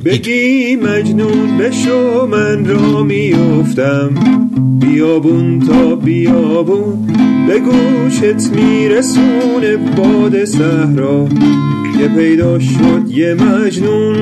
بگی 0.04 0.76
مجنون 0.76 1.58
بشو 1.58 2.26
من 2.26 2.64
را 2.64 3.02
میافتم. 3.02 4.10
بیابون 4.80 5.60
تا 5.60 5.94
بیابون 5.94 7.06
به 7.46 7.58
گوشت 7.58 8.52
میرسونه 8.52 9.76
باد 9.96 10.44
صحرا. 10.44 11.28
که 11.98 12.08
پیدا 12.08 12.58
شد 12.58 13.04
یه 13.08 13.34
مجنون 13.34 14.16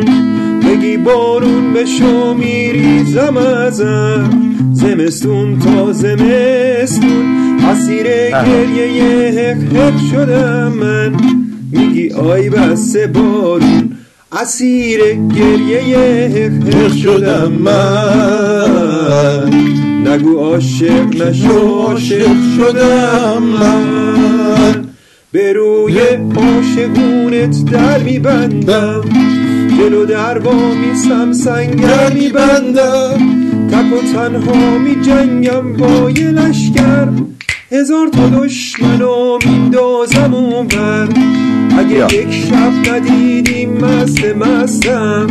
بگی 0.69 0.97
بارون 0.97 1.73
بشو 1.73 2.35
میریزم 2.35 3.36
ازم 3.36 4.31
زمستون 4.73 5.59
تا 5.59 5.93
زمستون 5.93 7.59
اسیر 7.70 8.07
گریه 8.31 9.31
حق 9.31 9.77
حق 9.77 10.11
شدم 10.12 10.73
من. 10.73 11.16
میگی 11.73 12.11
آی 12.11 12.51
بس 12.51 12.97
بارون 12.97 13.88
اسیر 14.32 15.00
گریه 15.36 16.28
حق 16.28 16.92
شدم 16.92 17.52
من. 17.52 19.50
نگو 20.05 20.38
عاشق 20.38 21.22
نشو 21.22 21.59
عاشق 21.59 22.36
شدم 22.56 23.42
من. 23.42 24.84
به 25.32 25.52
روی 25.52 26.00
عاشقونت 26.36 27.64
در 27.64 27.98
میبندم. 27.98 29.05
جلو 29.78 30.06
در 30.06 30.38
با 30.38 30.74
میسم 30.74 31.32
سنگر 31.32 32.12
میبندم. 32.12 33.18
تک 33.70 33.92
و 33.92 34.12
تنها 34.14 34.78
می 34.78 34.96
جنگم 35.02 35.72
با 35.72 36.10
یه 36.10 36.30
لشکر. 36.30 37.09
هزار 37.73 38.09
تا 38.09 38.28
دشمنو 38.28 39.39
میندازم 39.47 40.35
اونور. 40.35 41.09
اگه 41.78 42.15
یک 42.15 42.32
شب 42.32 42.93
ندیدیم 42.93 43.70
مست 43.70 44.24
مستم 44.24 45.27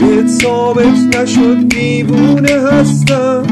بهت 0.00 0.26
ثابت 0.26 1.16
نشد 1.16 1.68
دیوونه 1.68 2.52
هستم. 2.72 3.42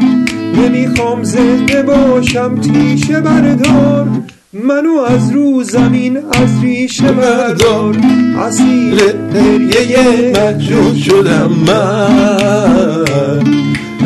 نمی‌خوام 0.56 1.22
زنده 1.22 1.82
باشم 1.82 2.60
تیشه 2.60 3.20
بردار. 3.20 4.08
منو 4.52 4.98
از 5.08 5.32
رو 5.32 5.62
زمین 5.62 6.16
از 6.16 6.62
ریشه 6.62 7.12
بردار. 7.12 7.96
اسیر 8.38 8.94
هریه 9.34 10.32
مجنون 10.36 10.94
شدم 10.94 11.50
من. 11.66 13.44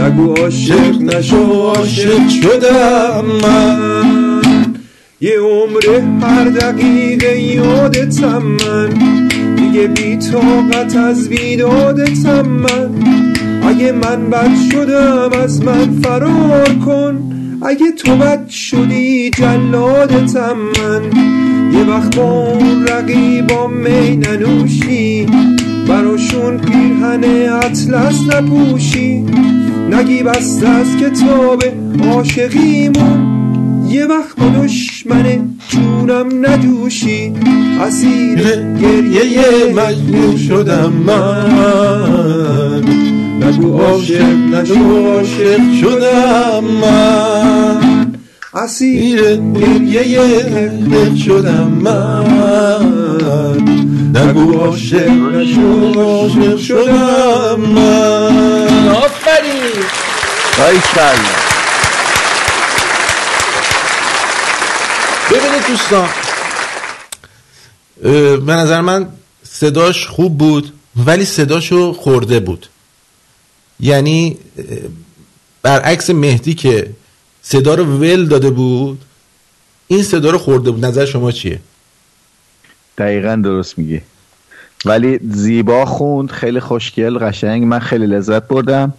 نگو 0.02 0.34
عاشق 0.34 1.02
نشو 1.02 1.52
عاشق 1.52 2.28
شدم 2.28 3.24
من. 3.42 4.03
یه 5.24 5.38
عمر 5.40 6.00
هر 6.26 6.44
دقیقه 6.44 7.40
یادتم 7.40 8.42
من. 8.42 8.88
دیگه 9.56 9.86
بی 9.86 10.16
طاقت 10.16 10.96
از 10.96 11.28
بیدادتم 11.28 12.46
من. 12.46 12.90
اگه 13.62 13.92
من 13.92 14.30
بد 14.30 14.50
شدم 14.72 15.30
از 15.42 15.62
من 15.62 16.00
فرار 16.02 16.68
کن. 16.86 17.18
اگه 17.62 17.92
تو 17.92 18.16
بد 18.16 18.48
شدی 18.48 19.30
جلادتم 19.30 20.56
من. 20.56 21.02
یه 21.72 21.84
وقت 21.84 22.16
با 22.16 22.46
اون 22.46 22.86
رقیبا 22.86 23.66
می 23.66 24.16
ننوشی. 24.16 25.26
براشون 25.88 26.58
پیرهن 26.58 27.24
اطلس 27.52 28.20
نپوشی. 28.28 29.24
نگی 29.90 30.22
بست 30.22 30.64
از 30.64 30.96
کتاب 30.96 31.64
عاشقیمون. 32.10 33.43
یه 33.94 34.06
وقت 34.06 34.36
با 34.36 34.48
دشمن 34.64 35.48
جونم 35.68 36.46
ندوشی. 36.46 37.32
اسیر 37.80 38.42
گریه 38.80 39.72
مجنون 39.76 40.36
شدم 40.36 40.92
من. 40.92 42.84
نگو 43.40 43.78
عاشق 43.78 44.22
نگو 44.22 45.08
عاشق 45.08 45.60
شدم 45.80 46.64
من. 46.64 48.14
اسیر 48.54 49.36
گریه 49.36 50.28
حق 50.38 51.16
شدم 51.16 51.72
من. 51.80 52.24
نگو 54.14 54.58
عاشق 54.58 55.10
نگو 55.10 56.00
عاشق 56.00 56.56
شدم 56.58 57.60
من. 57.74 58.88
آفرین! 58.88 59.84
ببینید 60.58 61.43
دوستان. 65.74 66.08
به 68.46 68.52
نظر 68.52 68.80
من 68.80 69.08
صداش 69.42 70.06
خوب 70.06 70.38
بود 70.38 70.72
ولی 71.06 71.24
صداشو 71.24 71.92
خورده 71.92 72.40
بود. 72.40 72.66
یعنی 73.80 74.36
برعکس 75.62 76.10
مهدی 76.10 76.54
که 76.54 76.90
صدا 77.42 77.74
رو 77.74 77.84
ول 77.84 78.26
داده 78.26 78.50
بود 78.50 79.04
این 79.86 80.02
صدا 80.02 80.30
رو 80.30 80.38
خورده 80.38 80.70
بود. 80.70 80.84
نظر 80.84 81.04
شما 81.04 81.32
چیه؟ 81.32 81.60
دقیقا 82.98 83.40
درست 83.44 83.78
میگی. 83.78 84.00
ولی 84.84 85.18
زیبا 85.30 85.84
خوند 85.84 86.30
خیلی 86.30 86.60
خوشگل 86.60 87.18
قشنگ. 87.18 87.64
من 87.64 87.78
خیلی 87.78 88.06
لذت 88.06 88.48
بردم. 88.48 88.94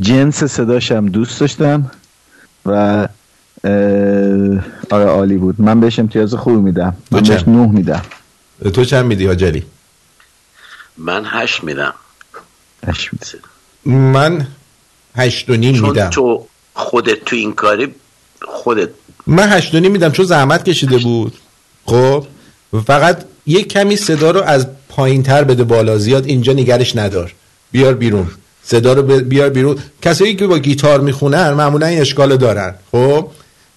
جنس 0.00 0.44
صداشم 0.44 1.06
دوست 1.06 1.40
داشتم 1.40 1.90
و 2.66 3.08
آره 4.90 5.04
عالی 5.04 5.36
بود. 5.36 5.60
من 5.60 5.80
بهش 5.80 5.98
امتیاز 5.98 6.34
خوبی 6.34 6.56
میدم. 6.56 6.96
من 7.10 7.22
تو 7.22 7.32
بهش؟ 7.32 7.48
نه 7.48 7.66
میدم. 7.66 8.02
تو 8.74 8.84
چند 8.84 9.04
میدی 9.04 9.26
حاجلی؟ 9.26 9.62
من 10.98 11.22
هشت 11.26 11.64
میدم. 11.64 11.94
من 13.84 14.46
هشت 15.16 15.50
و 15.50 15.54
نیم 15.56 15.74
چون 15.74 15.88
میدم. 15.88 16.10
تو 16.10 16.46
خودت 16.74 17.24
تو 17.24 17.36
این 17.36 17.52
کاری 17.52 17.94
خودت 18.42 18.88
من 19.26 19.48
هشت 19.52 19.74
و 19.74 19.80
نیم 19.80 19.92
میدم 19.92 20.12
چون 20.12 20.26
زحمت 20.26 20.64
کشیده 20.64 20.98
بود. 20.98 21.34
خب؟ 21.86 22.26
فقط 22.86 23.24
یک 23.46 23.68
کمی 23.68 23.96
صدا 23.96 24.30
رو 24.30 24.42
از 24.42 24.66
پایین 24.88 25.22
تر 25.22 25.44
بده 25.44 25.64
بالا 25.64 25.98
زیاد 25.98 26.26
اینجا 26.26 26.52
نگرش 26.52 26.96
ندار. 26.96 27.34
بیار 27.72 27.94
بیرون. 27.94 28.30
صدا 28.62 28.92
رو 28.92 29.02
بیار 29.20 29.48
بیرون. 29.48 29.78
کسایی 30.02 30.36
که 30.36 30.46
با 30.46 30.58
گیتار 30.58 31.00
می‌خونن 31.00 31.50
معمولا 31.50 31.86
این 31.86 32.00
اشکال 32.00 32.36
دارن. 32.36 32.74
خب؟ 32.92 33.30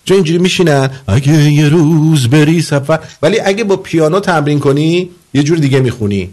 چون 0.07 0.15
اینجوری 0.15 0.39
میشینن 0.39 0.89
اگه 1.07 1.51
یه 1.51 1.69
روز 1.69 2.29
بری 2.29 2.61
سفر. 2.61 2.99
ولی 3.21 3.39
اگه 3.39 3.63
با 3.63 3.75
پیانو 3.77 4.19
تمرین 4.19 4.59
کنی 4.59 5.09
یه 5.33 5.43
جور 5.43 5.57
دیگه 5.57 5.79
می‌خونی. 5.79 6.29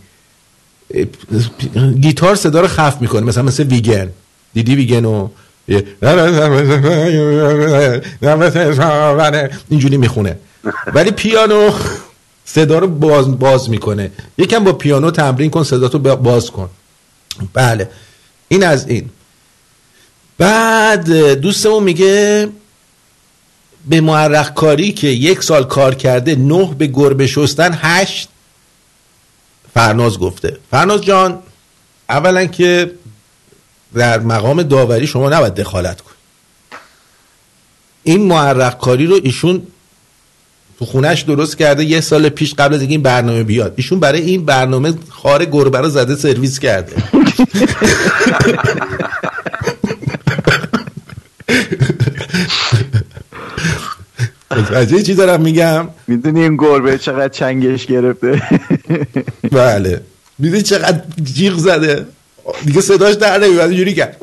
گیتار 2.01 2.35
صدا 2.35 2.61
رو 2.61 2.69
خفت 2.69 3.01
می‌کنه 3.01 3.21
مثلا 3.21 3.43
مثل 3.43 3.63
ویگن. 3.63 4.11
دیدی 4.55 4.75
ویگنو 4.75 5.29
اینجوری 9.69 9.97
می‌خونه. 9.97 10.39
ولی 10.95 11.11
پیانو 11.11 11.71
صدا 12.45 12.79
رو 12.79 12.87
باز, 12.87 13.39
باز 13.39 13.71
می‌کنه. 13.71 14.11
یکم 14.39 14.65
با 14.65 14.73
پیانو 14.73 15.11
تمرین 15.11 15.51
کن 15.51 15.63
صدا 15.63 15.89
تو 15.89 15.99
باز 15.99 16.51
کن. 16.51 16.71
بله. 17.53 17.91
این 18.49 18.65
از 18.65 18.89
این. 18.89 19.11
بعد 20.39 21.11
دوستمون 21.41 21.83
میگه 21.83 22.49
به 23.89 24.01
معرق 24.01 24.55
کاری 24.55 24.93
که 24.93 25.09
یک 25.09 25.43
سال 25.43 25.65
کار 25.65 25.95
کرده 25.95 26.35
نه 26.35 26.75
به 26.79 26.87
گربه 26.87 27.27
شستن 27.27 27.79
هشت 27.81 28.29
فرناز 29.75 30.19
گفته. 30.19 30.59
فرناز 30.71 31.03
جان 31.03 31.39
اولا 32.09 32.47
که 32.47 32.93
در 33.95 34.21
مقام 34.21 34.63
داوری 34.63 35.07
شما 35.07 35.29
نباید 35.29 35.55
دخالت 35.55 36.01
کن 36.01 36.11
این 38.03 38.27
معرق 38.27 38.79
کاری 38.79 39.07
رو 39.07 39.21
ایشون 39.23 39.67
تو 40.79 40.85
خونش 40.85 41.23
درست 41.23 41.59
کرده 41.59 41.85
یه 41.85 42.01
سال 42.01 42.29
پیش 42.29 42.55
قبل 42.55 42.75
از 42.75 42.83
این 42.83 43.03
برنامه 43.03 43.43
بیاد. 43.43 43.75
ایشون 43.77 44.01
برای 44.01 44.21
این 44.21 44.45
برنامه 44.45 44.95
خار 45.09 45.45
گربه 45.45 45.79
رو 45.79 45.89
زده 45.89 46.17
سرویس 46.17 46.59
کرده. 46.59 46.97
متوجه 54.61 55.03
چی 55.03 55.15
دارم 55.15 55.41
میگم. 55.41 55.89
می‌دونی 56.07 56.43
این 56.43 56.57
گربه 56.57 56.99
چقدر 56.99 57.29
چنگش 57.29 57.87
گرفته؟ 57.87 58.43
بله. 59.53 60.01
می‌دونی 60.39 60.63
چقدر 60.63 61.03
جیغ 61.23 61.57
زده؟ 61.57 62.07
دیگه 62.65 62.81
صداش 62.81 63.15
در 63.15 63.39
نمیاد 63.39 63.69
اینجوری 63.69 63.95
کرد. 63.95 64.17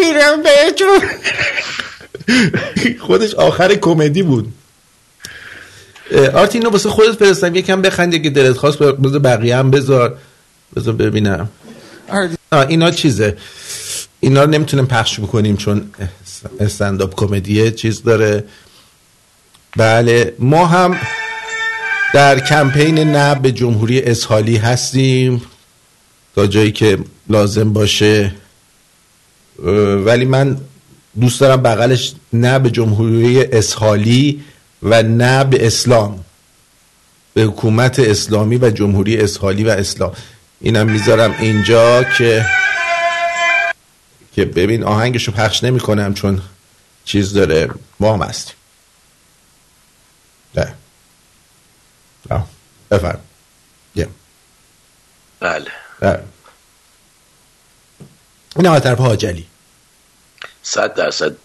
میرم 0.00 0.42
بهتون. 0.42 1.00
خودش 3.00 3.34
آخر 3.34 3.74
کمدی 3.74 4.22
بود. 4.22 4.52
اه، 6.10 6.28
آرتی 6.28 6.58
اینو 6.58 6.70
واسه 6.70 6.88
خودت 6.88 7.12
فرستم. 7.12 7.54
یکم 7.54 7.82
بخند 7.82 8.22
که 8.22 8.30
دلت 8.30 8.56
خواست. 8.56 8.78
بذار 8.78 9.18
بقیه 9.18 9.56
هم 9.56 9.70
بذار. 9.70 10.16
بذار 10.76 10.94
ببینم. 10.94 11.48
آه 12.52 12.66
اینا 12.68 12.90
چیزه. 12.90 13.36
اینا 14.20 14.44
رو 14.44 14.50
نمی‌تونیم 14.50 14.86
پخش 14.86 15.20
بکنیم 15.20 15.56
چون 15.56 15.90
استنداپ 16.60 17.14
کمدیه 17.14 17.70
چیز 17.70 18.02
داره. 18.02 18.44
بله 19.76 20.34
ما 20.38 20.66
هم 20.66 20.98
در 22.14 22.40
کمپین 22.40 22.98
نه 22.98 23.34
به 23.34 23.52
جمهوری 23.52 24.02
اسحالی 24.02 24.56
هستیم. 24.56 25.42
تا 26.34 26.46
جایی 26.46 26.72
که 26.72 26.98
لازم 27.28 27.72
باشه. 27.72 28.34
ولی 30.04 30.24
من 30.24 30.60
دوست 31.20 31.40
دارم 31.40 31.62
بغلش 31.62 32.12
نه 32.32 32.58
به 32.58 32.70
جمهوری 32.70 33.44
اسحالی 33.44 34.44
و 34.82 35.02
نه 35.02 35.44
به 35.44 35.66
اسلام. 35.66 36.24
به 37.34 37.42
حکومت 37.42 37.98
اسلامی 37.98 38.56
و 38.56 38.70
جمهوری 38.70 39.16
اسحالی 39.16 39.64
و 39.64 39.68
اسلام. 39.68 40.12
اینم 40.60 40.90
می‌ذارم 40.90 41.34
اینجا 41.40 42.04
که 42.04 42.46
که 44.36 44.44
ببین 44.44 44.84
آهنگشو 44.84 45.32
پخش 45.32 45.64
نمی 45.64 45.80
کنم 45.80 46.14
چون 46.14 46.42
چیز 47.04 47.32
داره 47.32 47.68
ما 48.00 48.14
هم 48.14 48.22
هستیم. 48.22 48.54
ده 50.54 50.74
آه، 52.30 52.48
بفرم. 52.90 53.20
یه 53.94 54.08
بله. 55.40 55.70
بله. 56.00 56.22
این 58.56 58.66
از 58.66 58.82
طرف 58.82 58.98
حاجلی 58.98 59.46
صد 60.62 60.94
درصد. 60.94 61.36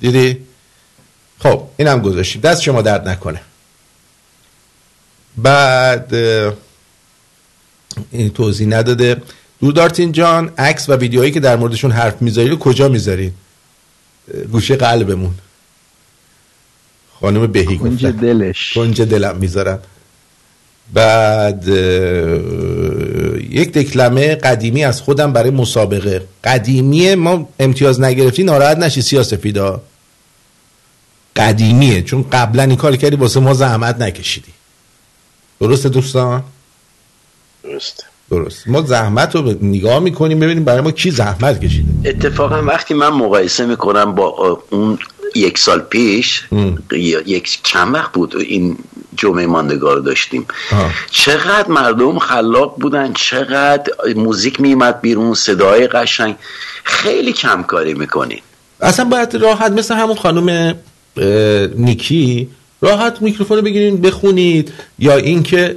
دیدی؟ 0.00 0.46
خب 1.38 1.68
این 1.76 1.88
هم 1.88 2.02
گذاشتیم. 2.02 2.40
دست 2.40 2.62
شما 2.62 2.82
درد 2.82 3.08
نکنه. 3.08 3.42
بعد 5.36 6.14
این 8.10 8.30
توضیح 8.34 8.68
نداده. 8.68 9.22
دودارتین 9.60 10.12
جان 10.12 10.52
عکس 10.58 10.88
و 10.88 10.96
ویدیوهایی 10.96 11.32
که 11.32 11.40
در 11.40 11.56
موردشون 11.56 11.90
حرف 11.90 12.22
می‌ذاری 12.22 12.48
رو 12.48 12.58
کجا 12.58 12.88
می‌ذارین 12.88 13.32
اه، 14.34 14.40
گوشه 14.40 14.76
قلبمون. 14.76 15.34
خانم 17.20 17.46
بهی 17.46 17.78
کنج. 17.78 18.06
دلش. 18.06 18.72
کنج 18.74 19.02
دلم 19.02 19.36
می‌ذارم. 19.36 19.78
بعد 20.92 21.70
اه، 21.70 21.76
یک 23.42 23.72
دکلمه 23.72 24.34
قدیمی 24.34 24.84
از 24.84 25.00
خودم 25.00 25.32
برای 25.32 25.50
مسابقه. 25.50 26.26
قدیمی 26.44 27.14
ما 27.14 27.48
امتیاز 27.60 28.00
نگرفتی 28.00 28.42
ناراحت 28.42 28.78
نشی 28.78 29.02
سیاسفیدا 29.02 29.82
قدیمیه 31.36 32.02
چون 32.02 32.24
قبلا 32.32 32.62
این 32.62 32.76
کار 32.76 32.96
کردی 32.96 33.16
واسه 33.16 33.40
ما 33.40 33.54
زحمت 33.54 34.00
نکشیدی. 34.00 34.52
درسته 35.60 35.88
دوستان؟ 35.88 36.44
درسته. 37.62 38.04
درست. 38.30 38.68
ما 38.68 38.82
زحمت 38.82 39.36
رو 39.36 39.54
نگاه 39.62 39.98
می‌کنیم 39.98 40.40
ببینیم 40.40 40.64
برای 40.64 40.80
ما 40.80 40.90
کی 40.90 41.10
زحمت 41.10 41.60
کشیده. 41.60 41.88
اتفاقا 42.04 42.62
وقتی 42.62 42.94
من 42.94 43.08
مقایسه 43.08 43.66
می‌کنم 43.66 44.14
با 44.14 44.28
آه، 44.30 44.62
اون 44.70 44.98
یک 45.34 45.58
سال 45.58 45.80
پیش 45.80 46.44
یک 47.26 47.60
چند 47.62 47.94
وقت 47.94 48.12
بود 48.12 48.36
این 48.36 48.76
جمعه 49.16 49.46
ماندگار 49.46 49.98
داشتیم. 49.98 50.46
چقدر 51.10 51.68
مردم 51.68 52.18
خلاق 52.18 52.76
بودن 52.80 53.12
چقدر 53.12 53.92
موزیک 54.16 54.60
میمد 54.60 55.00
بیرون 55.00 55.34
صدای 55.34 55.86
قشنگ. 55.86 56.36
خیلی 56.84 57.32
کم 57.32 57.62
کاری 57.62 57.94
می‌کنین 57.94 58.40
اصلا 58.80 59.04
باید 59.04 59.34
راحت 59.34 59.72
مثل 59.72 59.94
همون 59.94 60.16
خانم 60.16 60.74
نیکی. 61.76 62.48
راحت 62.80 63.22
میکروفون 63.22 63.56
رو 63.56 63.62
بگیرین 63.62 64.00
بخونید. 64.00 64.72
یا 64.98 65.16
اینکه 65.16 65.76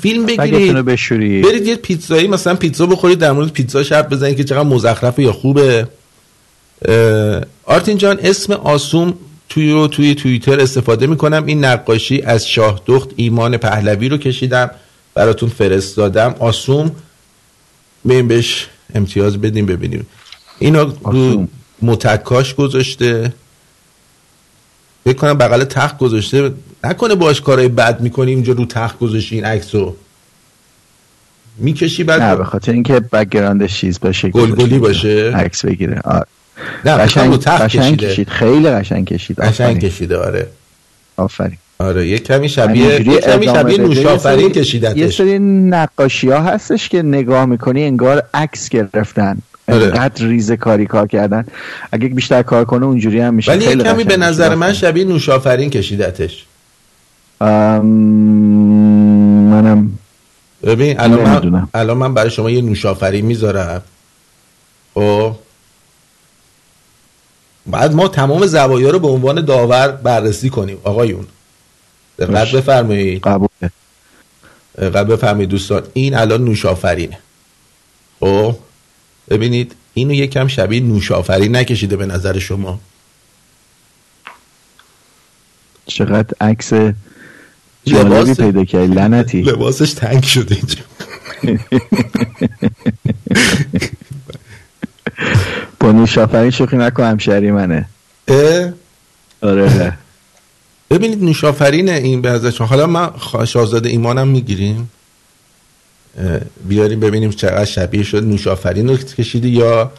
فیلم 0.00 0.26
بگیرید. 0.26 0.72
بشورید. 0.72 1.44
برید 1.44 1.66
یه 1.66 1.76
پیتزایی 1.76 2.28
مثلا 2.28 2.54
پیتزا 2.54 2.86
بخورید 2.86 3.18
در 3.18 3.32
مورد 3.32 3.48
پیتزا 3.48 3.82
شب 3.82 4.08
بزنید 4.08 4.36
که 4.36 4.44
چقدر 4.44 4.62
مزخرفه 4.62 5.22
یا 5.22 5.32
خوبه. 5.32 5.88
آرتین 7.64 7.98
جان 7.98 8.18
اسم 8.22 8.52
آسوم 8.52 9.14
توی 9.48 9.70
رو 9.70 9.88
توی 9.88 10.14
توییتر 10.14 10.60
استفاده 10.60 11.06
می‌کنم. 11.06 11.46
این 11.46 11.64
نقاشی 11.64 12.22
از 12.22 12.48
شاه 12.48 12.80
دخت 12.86 13.08
ایمان 13.16 13.56
پهلوی 13.56 14.08
رو 14.08 14.18
کشیدم. 14.18 14.70
براتون 15.14 15.48
فرستادم. 15.48 16.34
آسوم 16.38 16.92
بیم 18.04 18.28
بهش 18.28 18.66
امتیاز 18.94 19.40
بدیم 19.40 19.66
ببینیم. 19.66 20.06
اینا 20.58 20.92
رو 21.04 21.48
متکاش 21.82 22.54
گذاشته. 22.54 23.32
فکر 25.04 25.16
کنم 25.16 25.34
بغل 25.34 25.64
تخت 25.64 25.98
گذاشته. 25.98 26.52
نکنه 26.84 27.14
باش 27.14 27.40
کارهای 27.40 27.68
بد 27.68 28.00
می‌کنی 28.00 28.30
اینجا 28.30 28.52
رو 28.52 28.66
تخت 28.66 28.98
گذاشتی 28.98 29.34
این 29.34 29.44
عکس 29.44 29.74
رو 29.74 29.96
می‌کشی 31.58 32.04
بعد 32.04 32.22
نه 32.22 32.36
به 32.36 32.44
خاطر 32.44 32.72
اینکه 32.72 33.00
background 33.00 33.65
ش 33.65 33.78
چیز 33.78 34.00
باشه 34.00 34.28
گلگلی 34.28 34.78
باشه. 34.78 35.32
عکس 35.34 35.64
بگیره. 35.64 36.00
آره 36.04 36.26
نه 36.84 36.92
قشنگ, 36.96 37.30
رو 37.30 37.36
تخت 37.36 37.62
قشنگ. 37.62 37.96
کشید. 37.96 38.28
خیلی 38.28 38.70
قشنگ 38.70 39.06
کشید. 39.06 39.40
قشنگ. 39.40 39.80
کشیده 39.84 40.16
آره. 40.16 40.46
آفرین. 41.16 41.58
آره 41.78 42.08
یه 42.08 42.18
کمی 42.18 42.48
شبیه 42.48 42.84
یه 42.84 43.20
کمی 43.20 43.46
شبیه. 43.46 43.78
نوشافرین 43.78 44.18
سری- 44.18 44.42
یه 44.42 44.50
کشیدتش. 44.50 45.16
سری 45.16 45.38
نقاشی 45.38 46.30
ها 46.30 46.42
هستش 46.42 46.88
که 46.88 47.02
نگاه 47.02 47.44
می‌کنی 47.46 47.84
انگار 47.84 48.22
عکس 48.34 48.68
گرفتن. 48.68 49.38
آره. 49.68 49.84
انقدر 49.84 50.26
ریز 50.26 50.52
کاری 50.52 50.86
کار 50.86 51.06
کردن. 51.06 51.46
اگه 51.92 52.08
بیشتر 52.08 52.42
کار 52.42 52.64
کنه 52.64 52.86
اونجوری 52.86 53.20
هم 53.20 53.34
میشه. 53.34 53.52
ولی 53.52 53.82
کمی 53.82 54.04
به. 54.04 54.16
نظر 54.16 54.54
من 54.54 54.72
شبیه 54.72 55.04
نوشافرین 55.04 55.70
کشیدتش. 55.70 56.44
ام، 57.40 57.86
منم. 59.50 59.98
ببین 60.62 61.00
الان 61.00 61.48
من. 61.48 61.68
الان 61.74 61.96
من 61.96 62.14
برای 62.14 62.30
شما 62.30 62.50
یه 62.50 62.62
نوشافرین 62.62 63.26
می‌ذارم. 63.26 63.82
خب؟ 64.94 65.32
بعد 67.66 67.94
ما 67.94 68.08
تمام 68.08 68.46
زوایا 68.46 68.90
رو 68.90 68.98
به 68.98 69.08
عنوان 69.08 69.44
داور 69.44 69.88
بررسی 69.88 70.50
کنیم 70.50 70.78
آقایون. 70.84 71.26
دقت. 72.18 72.52
بفرمایید. 72.52 73.22
قبوله. 73.22 73.70
دقت 74.78 75.06
بفرمایید 75.06 75.48
دوستان. 75.48 75.82
این 75.92 76.14
الان 76.14 76.44
نوشافرینه 76.44 77.18
خب؟ 78.20 78.56
ببینید 79.28 79.74
اینو 79.94 80.12
یکم 80.14 80.48
شبیه 80.48 80.80
نوشافرین 80.80 81.56
نکشیده 81.56 81.96
به 81.96 82.06
نظر 82.06 82.38
شما. 82.38 82.80
چقدر 85.86 86.34
عکس 86.40 86.72
جالبی 87.84 88.30
لباس- 88.30 88.40
پیدا 88.40 88.64
کردی 88.64 88.94
لعنتی. 88.94 89.42
لباسش 89.42 89.92
تنگ 89.92 90.22
شده 90.24 90.54
اینجا. 90.54 90.82
با 95.80 95.92
نوشافرین 95.92 96.50
شوخی 96.50 96.76
نکن 96.76 97.02
همشهری 97.02 97.50
منه. 97.50 97.88
اه؟ 98.28 98.72
آره 99.42 99.98
ببینید 100.90 101.24
نوشافرین 101.24 101.88
این 101.88 102.22
به 102.22 102.50
شما. 102.50 102.66
حالا 102.66 102.86
من 102.86 103.10
شاهزاده 103.46 103.88
ایمانم 103.88 104.28
می‌گیریم. 104.28 104.90
بیاریم 106.68 107.00
ببینیم 107.00 107.30
چقدر 107.30 107.64
شبیه 107.64 108.02
شد 108.02 108.22
نوشافرین 108.22 108.88
رو 108.88 108.96
کشیدی 108.96 109.48
یا 109.48 109.92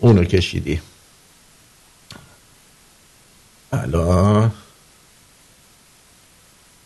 اونو 0.00 0.24
کشیدی. 0.24 0.80
الان 3.72 4.52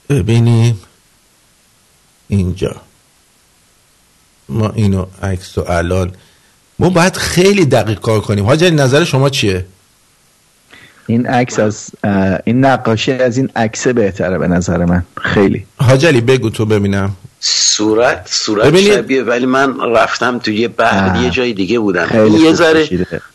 ببینیم 0.08 0.80
اینجا. 2.28 2.76
ما 4.48 4.70
اینو 4.70 5.06
عکس 5.22 5.58
و 5.58 5.64
الان 5.68 6.12
ما 6.78 6.90
باید 6.90 7.16
خیلی 7.16 7.64
دقیق 7.64 8.00
کار 8.00 8.20
کنیم. 8.20 8.44
حاجی 8.46 8.70
نظر 8.70 9.04
شما 9.04 9.30
چیه؟ 9.30 9.66
این 11.06 11.26
عکس 11.26 11.58
از 11.58 11.90
این 12.44 12.64
نقاشی 12.64 13.12
از 13.12 13.36
این 13.36 13.50
عکس 13.56 13.88
بهتره 13.88 14.38
به 14.38 14.48
نظر 14.48 14.84
من. 14.84 15.04
خیلی. 15.22 15.66
حاجلی 15.76 16.20
بگو 16.20 16.50
تو 16.50 16.66
ببینم. 16.66 17.16
صورت 17.40 18.28
صورت 18.30 18.66
ببینید. 18.66 18.92
شبیه 18.92 19.22
ولی 19.22 19.46
من 19.46 19.80
رفتم 19.80 20.38
تو 20.38 20.50
یه 20.50 20.68
بحر. 20.68 21.22
یه 21.22 21.30
جای 21.30 21.52
دیگه 21.52 21.78
بودم 21.78 22.08
یه 22.40 22.52
ذره. 22.52 22.88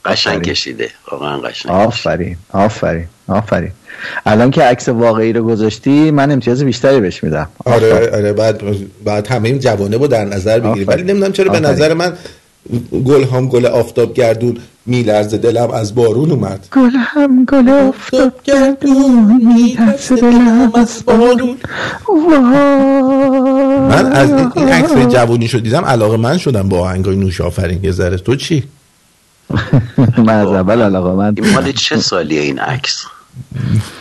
قشنگ. 0.05 0.41
کشیده 0.41 0.89
واقعا 1.11 1.37
قشنگ 1.37 1.71
آفرین 1.71 2.37
آفرین 2.53 3.05
آفرین 3.27 3.71
الان 4.25 4.51
که 4.51 4.63
عکس 4.63 4.89
واقعی 4.89 5.33
رو 5.33 5.43
گذاشتی 5.43 6.11
من 6.11 6.31
امتیاز 6.31 6.63
بیشتری 6.63 6.99
بهش 6.99 7.23
میدم 7.23 7.49
آره 7.65 8.15
آره 8.15 8.33
بعد 8.33 8.61
بعد 9.05 9.27
همه 9.27 9.49
این 9.49 9.59
جوانه 9.59 9.97
رو 9.97 10.07
در 10.07 10.25
نظر 10.25 10.59
بگیریم 10.59 10.87
ولی. 10.87 11.03
نمی‌دونم 11.03 11.31
چرا 11.31 11.51
به 11.51 11.57
آفرین. 11.57 11.71
نظر 11.71 11.93
من 11.93 12.13
گل 13.05 13.23
هم 13.23 13.47
گل 13.47 13.65
آفتاب 13.65 14.13
گردون 14.13 14.57
میلرزه 14.85 15.37
دلم 15.37 15.71
از 15.71 15.95
بارون 15.95 16.31
اومد. 16.31 16.67
گل 16.71 16.89
هم 16.95 17.45
گل 17.45 17.69
افتاب 17.69 18.31
گردون 18.43 19.41
میترسه 19.55 20.15
دلم 20.15 20.71
از 20.75 21.03
بارون. 21.05 21.57
من 23.89 24.11
از 24.13 24.31
این- 24.31 24.67
عکس 24.69 25.13
جوانی 25.13 25.47
شو 25.47 25.57
دیدم 25.57 25.85
علاقه 25.85 26.17
من 26.17 26.37
شدم 26.37 26.69
با 26.69 26.79
آهنگای 26.79 27.15
نوش 27.15 27.41
آفرین 27.41 27.83
یه 27.83 27.91
ذره. 27.91 28.17
تو 28.17 28.35
چی؟ 28.35 28.63
من 30.17 30.29
از 30.33 30.47
اول 30.47 30.81
علاقه 30.81 31.11
من 31.15 31.33
این 31.37 31.53
مال 31.53 31.71
چه 31.71 31.97
سالیه 31.99 32.41
این 32.41 32.59
عکس؟ 32.59 33.03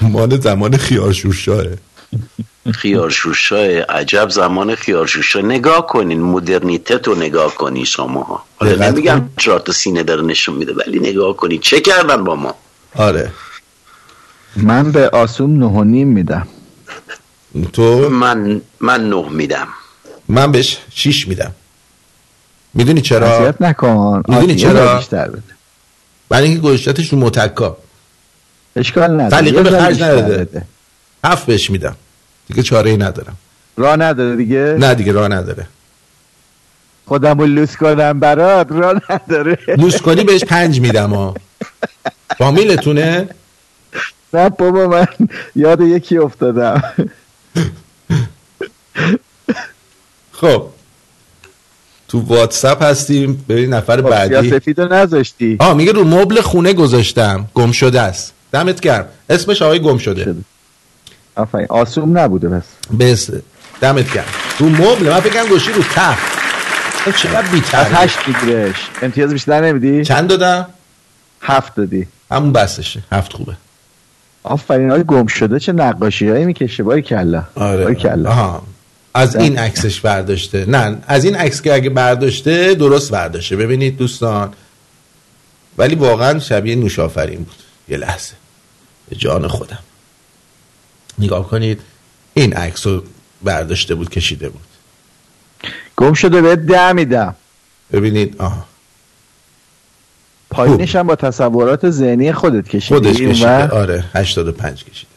مال 0.01 0.41
زمان 0.41 0.77
خیارشوشاه 0.77 1.65
خیارشوشاه 2.71 3.67
عجب 3.81 4.29
زمان 4.31 4.75
خیارشوشا. 4.75 5.41
نگاه 5.41 5.87
کنین 5.87 6.23
مدرنیته 6.23 6.99
تو 6.99 7.15
نگاه 7.15 7.55
کنی 7.55 7.87
شما 7.87 8.43
حالا 8.57 8.73
دقت 8.73 8.93
نمیگم. 8.93 9.29
چهار 9.39 9.61
تا 9.61 9.73
سینه 9.73 10.03
داره 10.03 10.23
نشون 10.23 10.55
میده 10.55 10.73
ولی 10.73 10.99
نگاه 10.99 11.37
کنی 11.37 11.59
چه 11.59 11.81
کردن 11.81 12.25
با 12.25 12.37
ما؟ 12.37 12.55
آره. 12.95 13.33
من 14.57 14.93
به 14.93 15.09
آسوم 15.09 15.59
نه 15.59 15.67
و 15.67 15.85
نیم 15.85 16.09
میدم. 16.09 16.49
تو؟ 17.73 18.09
من 18.09 18.61
من 18.81 19.09
نه 19.09 19.29
میدم. 19.29 19.69
من 20.29 20.53
بهش 20.53 20.79
شیش 20.95 21.29
میدم. 21.29 21.53
می‌دونی 22.75 23.01
چرا؟ 23.01 23.55
نکن. 23.61 24.23
می‌دونی 24.29 24.57
چرا؟ 24.57 24.93
رو 24.93 24.99
بیشتر 24.99 25.29
بده. 25.29 25.43
برای 26.29 26.49
اینکه 26.49 26.63
گذاشتتش 26.63 27.13
رو 27.13 27.19
متکا. 27.19 27.77
اشکال 28.77 29.21
نداره. 29.21 29.43
سلیقه 29.43 29.63
به 29.63 29.71
خرج 29.71 30.03
نداده. 30.03 30.39
بده. 30.39 30.63
هفت 31.25 31.47
بهش 31.47 31.71
میدم. 31.71 31.97
دیگه 32.53 32.63
چاره 32.63 32.91
ای 32.91 32.97
ندارم. 32.97 33.37
راه 33.77 33.97
نداره 33.97 34.37
دیگه؟ 34.37 34.77
نه 34.79 34.95
دیگه 34.95 35.13
راه 35.13 35.29
نداره. 35.29 35.67
خودم 37.07 37.39
رو 37.39 37.47
لوس 37.47 37.77
کنم 37.77 38.21
برات 38.21 38.67
راه 38.71 39.01
نداره. 39.11 39.59
لوس 39.79 39.97
کنی 40.01 40.25
بهش 40.25 40.45
پنج 40.45 40.81
میدم 40.81 41.11
ها. 41.11 41.35
فامیلتونه؟ 42.39 43.29
نه 44.35 44.49
بابا 44.49 44.87
من 44.87 45.07
یاد 45.57 45.81
یکی 45.81 46.19
افتادم. 46.19 46.83
خب. 50.33 50.67
تو 52.09 52.21
واتساپ 52.21 52.83
هستیم. 52.83 53.45
ببین 53.49 53.75
نفر 53.75 53.97
خب، 53.97 54.11
بعدی. 54.11 54.51
سفید 54.51 54.81
رو 54.81 54.93
نذاشتی. 54.93 55.57
آه 55.61 55.75
میگه 55.75 55.93
رو 55.93 56.05
مبل 56.05 56.41
خونه 56.41 56.73
گذاشتم. 56.73 57.47
گم 57.55 57.73
شده 57.73 58.01
است. 58.01 58.33
دمت 58.53 58.81
گرم. 58.81 59.07
اسمش 59.31 59.63
آقای 59.63 59.81
گم 59.81 59.99
شده. 59.99 60.35
آفرین. 61.37 61.67
آسوم 61.71 62.19
نبوده 62.19 62.49
بس 62.49 62.65
بس. 63.01 63.31
دمت 63.81 64.15
گرم. 64.15 64.25
رو 64.59 64.69
مبل 64.69 65.09
من 65.11 65.21
فکرم 65.21 65.47
گوشی 65.47 65.73
رو 65.73 65.83
تخت. 65.83 66.33
این 67.07 67.15
چقدر 67.15 67.39
از 67.39 67.51
بی‌تربیت. 67.51 67.99
هشت 67.99 68.19
میگیرش 68.27 68.77
امتیاز 69.03 69.33
بیشتر 69.33 69.61
نمیدی؟ 69.61 70.05
چند 70.05 70.29
دادم؟ 70.29 70.67
هفت 71.41 71.75
دادی. 71.75 72.07
همون 72.31 72.53
بسشه 72.53 73.03
هفت 73.13 73.33
خوبه. 73.33 73.57
آفرین. 74.43 74.91
های 74.91 75.05
گم 75.05 75.27
شده 75.27 75.61
چه 75.61 75.73
نقاشی 75.73 76.29
هایی 76.29 76.45
می‌کشه؟ 76.45 76.83
باری 76.83 77.03
کلا. 77.03 77.43
آره. 77.55 77.83
باری 77.83 77.95
کلا. 77.95 78.31
آها. 78.31 78.63
از 79.15 79.37
این 79.37 79.59
عکسش 79.59 80.01
برداشته. 80.01 80.65
نه 80.69 80.99
از 81.07 81.25
این 81.25 81.37
عکس 81.37 81.63
که 81.63 81.75
اگه 81.75 81.91
برداشته 81.91 82.75
درست 82.75 83.11
برداشته. 83.11 83.57
ببینید 83.57 83.97
دوستان. 83.97 84.53
ولی 85.79 85.95
واقعا 85.95 86.39
شبیه 86.39 86.75
نوشافرین 86.75 87.39
بود. 87.39 87.57
یه 87.89 87.97
لحظه. 87.97 88.35
به 89.09 89.17
جان 89.17 89.49
خودم. 89.49 89.79
نگاه 91.19 91.49
کنید 91.49 91.81
این 92.35 92.53
عکس 92.53 92.87
رو 92.87 93.03
برداشته 93.43 93.95
بود 93.95 94.11
کشیده 94.11 94.49
بود. 94.49 94.63
گم 95.97 96.13
شده 96.13 96.43
بهت 96.43 96.59
ده 96.59 96.93
میدم. 96.93 97.35
ببینید 97.93 98.37
آها. 98.39 98.65
پایینش 100.51 100.97
هم 100.97 101.07
با 101.07 101.17
تصورات 101.17 101.91
ذهنی 101.91 102.33
خودت 102.33 102.69
کشیده 102.69 102.95
خودش 102.95 103.17
آره، 103.21 103.31
کشیده. 103.31 103.69
آره 103.69 104.05
85 104.15 104.85
کشیده. 104.85 105.13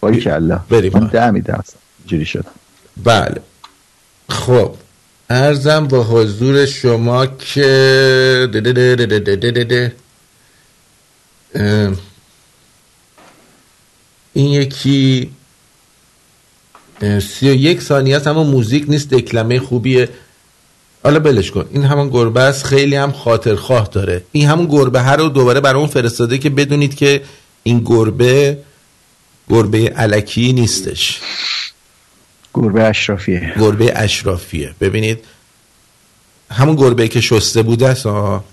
باری 0.00 0.20
کلا 0.20 0.60
بریم 0.70 0.92
من 0.94 1.06
ده 1.06 1.30
میدم 1.30 1.64
اینجوری 1.98 2.24
شد. 2.24 2.44
بله. 3.04 3.40
خب 4.28 4.74
ارزم 5.30 5.86
با 5.86 6.04
حضور 6.04 6.66
شما 6.66 7.26
که 7.26 8.48
ده 8.52 8.60
ده 8.60 9.64
ده 9.64 9.92
این 14.32 14.50
یکی 14.50 15.30
سی 17.00 17.50
و 17.50 17.54
یک 17.54 17.82
ثانیه 17.82 18.16
است 18.16 18.26
اما 18.26 18.44
موزیک 18.44 18.84
نیست 18.88 19.10
دکلمه 19.10 19.60
خوبیه. 19.60 20.08
حالا 21.02 21.18
بلش 21.18 21.50
کن. 21.50 21.64
این 21.72 21.84
همون 21.84 22.08
گربه 22.08 22.40
است 22.40 22.64
خیلی 22.64 22.96
هم 22.96 23.12
خاطرخواه 23.12 23.88
داره. 23.92 24.22
این 24.32 24.48
همون 24.48 24.66
گربه 24.66 25.02
هر 25.02 25.16
رو 25.16 25.28
دوباره 25.28 25.60
برای 25.60 25.80
اون 25.80 25.88
فرستاده 25.88 26.38
که 26.38 26.50
بدونید 26.50 26.94
که 26.94 27.22
این 27.62 27.82
گربه 27.84 28.58
گربه 29.48 29.88
علکی 29.88 30.52
نیستش. 30.52 31.20
گربه 32.54 32.82
اشرافیه. 32.82 33.52
گربه 33.60 33.92
اشرافیه. 33.96 34.74
ببینید 34.80 35.18
همون 36.50 36.76
گربه 36.76 37.08
که 37.08 37.20
شسته 37.20 37.62
بوده 37.62 37.88
است 37.88 38.06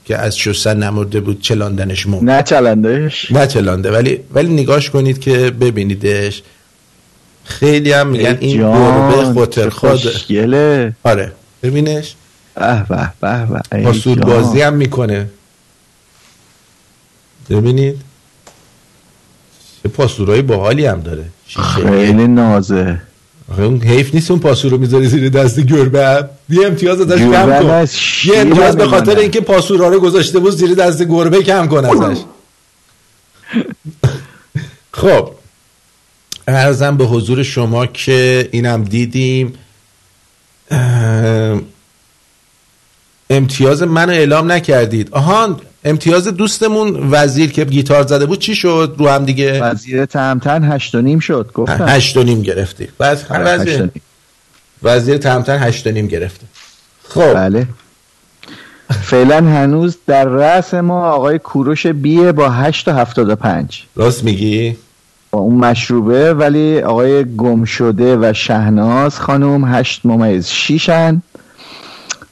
که 0.05 0.17
از 0.17 0.37
شستن 0.37 0.83
نمرده 0.83 1.19
بود 1.19 1.41
چلاندنش 1.41 2.07
مون 2.07 2.29
نه 2.29 2.43
چلندش 2.43 3.31
نه 3.31 3.47
چلانده 3.47 3.91
ولی 3.91 4.19
ولی 4.33 4.53
نگاش 4.53 4.89
کنید 4.89 5.19
که 5.19 5.51
ببینیدش. 5.51 6.43
خیلی 7.43 7.91
هم 7.91 8.07
میگن 8.07 8.37
این 8.39 8.57
گربه 8.57 9.33
خاطرخواه 9.33 9.99
آره. 11.03 11.31
ببینش. 11.63 12.15
به 12.55 12.85
به 12.89 13.11
به 13.21 13.47
به. 13.71 13.83
پاسور 13.83 14.19
بازی 14.19 14.61
هم 14.61 14.73
می‌کنه. 14.73 15.29
ببینید. 17.49 18.01
چه 19.83 19.89
پاسورهای 19.89 20.41
باحالی 20.41 20.85
هم 20.85 21.01
داره. 21.01 21.25
خیلی 21.47 22.27
نازه. 22.27 23.01
اون 23.57 23.81
حیف 23.81 24.15
نیست 24.15 24.31
اون 24.31 24.39
پاسور 24.39 24.71
رو 24.71 24.77
می‌ذاری 24.77 25.07
زیر 25.07 25.29
دست 25.29 25.59
گربه. 25.59 26.29
یه 26.49 26.67
امتیاز 26.67 27.01
ازش 27.01 27.21
کم 27.21 27.59
کن. 27.61 27.87
یه 28.25 28.39
امتیاز 28.39 28.77
به 28.77 28.87
خاطر 28.87 29.17
اینکه 29.17 29.41
پاسورها 29.41 29.87
رو 29.87 29.99
گذاشته 29.99 30.39
بود 30.39 30.51
زیر 30.51 30.73
دست 30.73 31.03
گربه 31.03 31.43
کم 31.43 31.67
کن 31.67 31.85
ازش. 31.85 32.17
خب. 34.91 35.31
ارزم 36.47 36.97
به 36.97 37.05
حضور 37.05 37.43
شما 37.43 37.85
که 37.85 38.49
اینم 38.51 38.83
دیدیم. 38.83 39.53
امتیاز 43.29 43.83
منو 43.83 44.11
اعلام 44.11 44.51
نکردید. 44.51 45.09
آهان 45.11 45.59
امتیاز 45.85 46.27
دوستمون 46.27 47.07
وزیر 47.11 47.51
که 47.51 47.65
گیتار 47.65 48.07
زده 48.07 48.25
بود 48.25 48.39
چی 48.39 48.55
شد؟ 48.55 48.95
رو 48.97 49.09
هم 49.09 49.25
دیگه؟ 49.25 49.63
وزیر 49.63 50.05
تمتن 50.05 50.71
هشت 50.71 50.95
و 50.95 51.01
نیم 51.01 51.19
شد 51.19 51.51
گفتم. 51.53 51.85
هشت 51.89 52.17
و 52.17 52.23
نیم 52.23 52.41
گرفتی. 52.41 52.87
بعد 52.97 53.25
وزیر؟ 53.29 53.89
وزیر 54.83 55.17
تمتن 55.17 55.63
هشت 55.63 55.87
و 55.87 55.91
نیم 55.91 56.07
گرفته. 56.07 56.45
خب. 57.09 57.33
بله. 57.33 57.67
فعلا 59.01 59.37
هنوز 59.37 59.97
در 60.07 60.25
رأس 60.25 60.73
ما 60.73 61.11
آقای 61.11 61.39
کوروش 61.39 61.87
بیه 61.87 62.31
با 62.31 62.49
هشت 62.49 62.87
و 62.87 62.91
هفتاد 62.91 63.29
و 63.29 63.35
پنج. 63.35 63.83
راست 63.95 64.23
میگی؟ 64.23 64.77
با 65.33 65.39
اون 65.39 65.55
مشروبه 65.55 66.33
ولی 66.33 66.81
آقای 66.81 67.35
گم 67.35 67.65
شده 67.65 68.17
و 68.17 68.33
شهناز 68.33 69.19
خانم 69.19 69.75
هشت 69.75 70.01
ممیز 70.05 70.47
شیشن. 70.47 71.21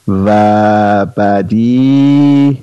و 0.08 1.06
بعدی 1.06 2.58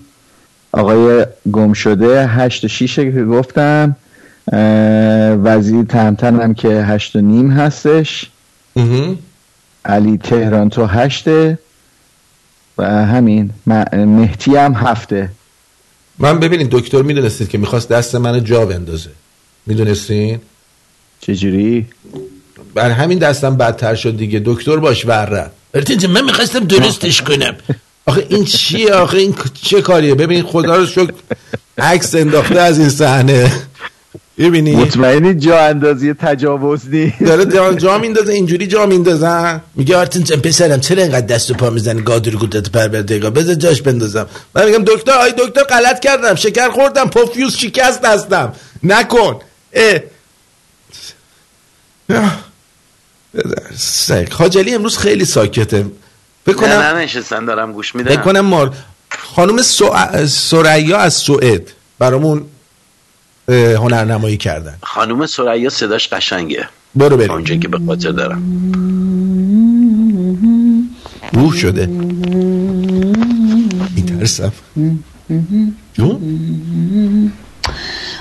آقای 0.72 1.26
گم 1.52 1.74
شده 1.74 2.28
هشت 2.28 2.64
و 2.64 2.68
شیشه 2.68 3.12
که 3.12 3.24
گفتم 3.24 3.96
وزیر 5.44 5.84
تمتن 5.84 6.42
هم 6.42 6.54
که 6.54 6.68
هشت 6.68 7.16
و 7.16 7.22
نیم 7.22 7.52
هستش. 7.52 8.30
علی 9.86 10.18
تهران 10.18 10.70
تو 10.70 10.86
هشته. 10.86 11.60
و 12.78 13.06
همین 13.06 13.50
مهتی 13.94 14.56
هم 14.56 14.74
هفته. 14.74 15.30
من 16.20 16.40
ببینید 16.40 16.70
دکتر 16.70 17.02
می‌دونستید 17.02 17.50
که 17.50 17.58
می‌خواست 17.58 17.90
دست 17.90 18.16
من 18.16 18.44
جا 18.44 18.66
بندازه. 18.66 19.10
می‌دونستین؟ 19.70 20.40
چجوری؟ 21.22 21.86
بر 22.76 22.90
همین 22.90 23.20
دستم 23.20 23.58
بدتر 23.58 23.96
شد 23.96 24.18
دیگه. 24.18 24.42
دکتر 24.46 24.78
باش 24.78 25.06
ورد 25.06 25.52
من 26.10 26.26
می‌خواستم 26.26 26.60
درستش 26.60 27.22
کنم. 27.22 27.56
آخه 28.06 28.26
این 28.30 28.46
چیه؟ 28.46 28.94
آخه 28.94 29.18
این 29.18 29.36
چه 29.62 29.82
کاریه؟ 29.82 30.16
ببین 30.16 30.44
خدا 30.44 30.76
رو 30.76 30.86
شکر 30.86 31.14
عکس 31.78 32.16
انداخته 32.16 32.60
از 32.60 32.80
این 32.80 32.90
صحنه. 32.90 33.52
ببینی؟ 34.38 34.76
مطمئنی 34.76 35.34
جا 35.36 35.60
اندازی 35.60 36.14
تجاوز 36.14 36.90
نی 36.90 37.14
داره 37.26 37.46
جا, 37.46 37.74
جا 37.74 37.98
میندازه 37.98 38.34
اینجوری 38.34 38.68
جا 38.68 38.86
میندازن 38.86 39.62
میگه 39.76 39.98
آرتین 39.98 40.24
چم 40.24 40.36
پسرم 40.36 40.80
چرا 40.80 41.04
اینقدر 41.04 41.26
دست 41.26 41.52
و 41.52 41.54
پا 41.54 41.70
می‌زنی؟ 41.70 42.02
گادر 42.02 42.32
گودت 42.32 42.70
پر 42.70 42.88
بردگاه 42.88 43.32
بذار 43.32 43.56
جاش 43.56 43.82
بندازم. 43.82 44.28
من 44.56 44.66
میگم 44.66 44.84
دکتر 44.84 45.12
آی 45.12 45.32
دکتر 45.32 45.64
غلط 45.64 46.00
کردم. 46.00 46.36
شکر 46.36 46.70
خوردم. 46.70 47.10
پوفیوز 47.10 47.56
شکست 47.56 48.02
دستم 48.02 48.54
نکن. 48.84 49.40
اه. 49.74 50.02
خاجلی 54.32 54.76
امروز 54.76 54.98
خیلی 54.98 55.26
ساکته. 55.26 55.86
بکنم 56.46 56.70
نه 56.70 56.94
نشستن 56.94 57.46
دارم 57.46 57.72
گوش 57.74 57.96
میدم. 57.96 58.16
بکنم 58.16 58.40
مار 58.40 58.74
خانم 59.10 59.62
سریا 60.28 60.98
از 60.98 61.14
سوئد. 61.14 61.72
برامون 62.00 62.46
هنرنمایی 63.50 64.38
کردن. 64.38 64.78
خانم 64.84 65.26
سریا 65.26 65.70
صداش 65.70 66.10
قشنگه. 66.10 66.70
برو 66.96 67.18
بریم. 67.18 67.32
اونجا 67.32 67.56
که 67.56 67.68
به 67.68 67.80
خاطر 67.88 68.12
دارم. 68.12 68.42
روح 71.34 71.56
شده. 71.56 71.86
میترسم. 73.96 74.54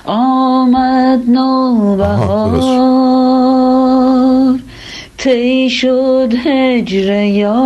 آمد 0.08 1.30
نوبهار. 1.30 2.58
تی 5.18 5.70
شد 5.70 6.32
هجر 6.44 7.22
یار. 7.24 7.58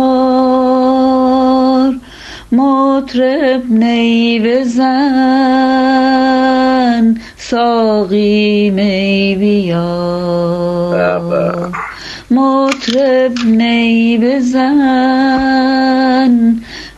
مطرب 2.51 3.71
نی 3.71 4.39
بزن 4.39 4.83
ساقی 7.37 8.69
می 8.69 9.35
بیار. 9.39 10.93
مطرب 12.31 13.31
نی 13.45 14.17
بزن 14.17 15.53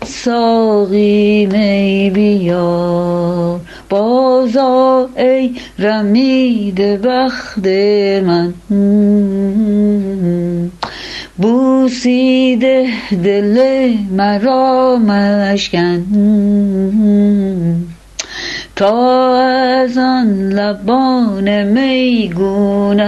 ساقی 0.06 1.46
می 1.46 2.10
بیار. 2.10 3.60
بازا 3.90 5.10
ای 5.18 5.56
رمید 5.80 7.02
بخت 7.02 7.68
من. 8.24 8.54
بوسیده 11.38 12.88
دل 13.24 13.94
مرا 14.12 14.98
مشکن. 14.98 16.04
تا 18.76 19.38
از 19.38 19.98
آن 19.98 20.50
لبان 20.50 21.64
میگونت. 21.64 23.06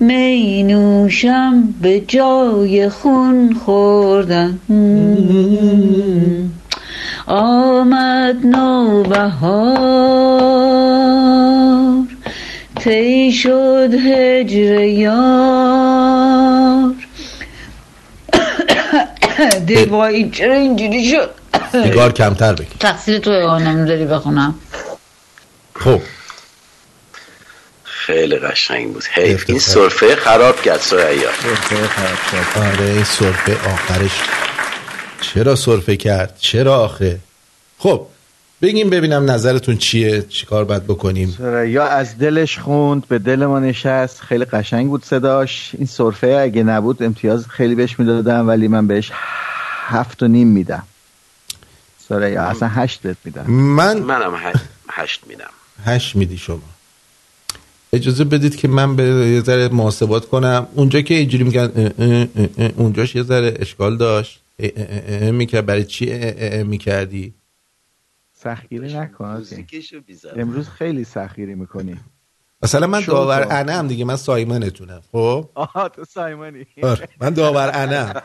می 0.00 0.62
نوشم 0.62 1.74
به 1.82 2.00
جای 2.00 2.88
خون 2.88 3.54
خوردن. 3.54 4.58
آمد 7.26 8.46
نوبهار 8.46 9.76
تی 12.80 13.32
شد 13.32 13.90
هجر 13.94 14.80
یار. 14.80 15.16
دیوایی 19.66 20.30
چرا 20.30 20.54
اینجوری 20.54 21.04
شد؟ 21.04 21.30
سیگار 21.84 22.12
کمتر 22.12 22.52
بگی. 22.52 22.68
تقصیر 22.80 23.18
تو 23.18 23.58
نمیداری 23.58 24.04
بخونم. 24.04 24.54
خب. 25.74 26.00
خیلی 27.84 28.38
قشنگ 28.38 28.92
بود. 28.92 29.04
حیف 29.12 29.44
این 29.48 29.58
صرفه 29.58 30.16
خراب 30.16 30.62
کرد 30.62 30.80
سریا 30.80 31.30
آره 32.56 32.84
این 32.84 33.04
صرفه 33.04 33.56
آخرش. 33.72 34.12
چرا 35.20 35.56
صرفه 35.56 35.96
کرد؟ 35.96 36.36
چرا 36.40 36.84
آخه؟ 36.84 37.18
خب 37.78 38.06
بگیم 38.62 38.90
ببینم 38.90 39.30
نظرتون 39.30 39.76
چیه؟ 39.76 40.22
چیکار 40.22 40.64
باید 40.64 40.84
بکنیم؟ 40.84 41.36
یا 41.68 41.86
از 41.86 42.18
دلش 42.18 42.58
خوند 42.58 43.08
به 43.08 43.18
دل 43.18 43.46
ما 43.46 43.58
نشست. 43.58 44.20
خیلی 44.20 44.44
قشنگ 44.44 44.88
بود 44.88 45.04
صداش. 45.04 45.70
این 45.74 45.86
صرفه 45.86 46.26
اگه 46.42 46.62
نبود 46.62 47.02
امتیاز 47.02 47.48
خیلی 47.48 47.74
بهش 47.74 47.98
می‌دادم 47.98 48.48
ولی 48.48 48.68
من 48.68 48.86
بهش 48.86 49.12
هفت 49.86 50.22
و 50.22 50.28
نیم 50.28 50.48
میدم. 50.48 50.82
یا 52.10 52.42
اصلا 52.42 52.68
هشت 52.68 53.00
بهت 53.02 53.16
میدم. 53.24 53.50
من 53.50 53.98
منم 53.98 54.32
هشت 54.88 55.20
میدم. 55.26 55.50
هشت 55.84 56.16
میدی 56.16 56.38
شما. 56.38 56.60
اجازه 57.92 58.24
بدید 58.24 58.56
که 58.56 58.68
من 58.68 58.96
به 58.96 59.02
یه 59.04 59.40
ذره 59.40 59.68
محاسبات 59.68 60.28
کنم. 60.28 60.66
اونجا 60.74 61.00
که 61.00 61.14
اینجوری 61.14 61.44
میگن 61.44 61.92
اونجاش 62.76 63.14
یه 63.14 63.22
ذره 63.22 63.54
اشکال 63.60 63.96
داشت. 63.96 64.40
می‌کرد 65.32 65.66
برای 65.66 65.84
چی 65.84 66.06
می‌کردی 66.62 67.34
سخیری 68.32 68.94
نکن 68.94 69.44
امروز 70.36 70.68
خیلی 70.68 71.04
سخیری 71.04 71.54
می‌کنی 71.54 72.00
مثلا 72.62 72.86
من 72.86 73.00
داور. 73.00 73.46
انم 73.50 73.88
دیگه 73.88 74.04
من 74.04 74.16
سایمنتونم 74.16 75.02
خب 75.12 75.50
آها 75.54 75.88
تو 75.88 76.04
سایمانی 76.04 76.66
آره، 76.82 77.08
من 77.20 77.30
داور 77.30 77.70
انم 77.74 78.22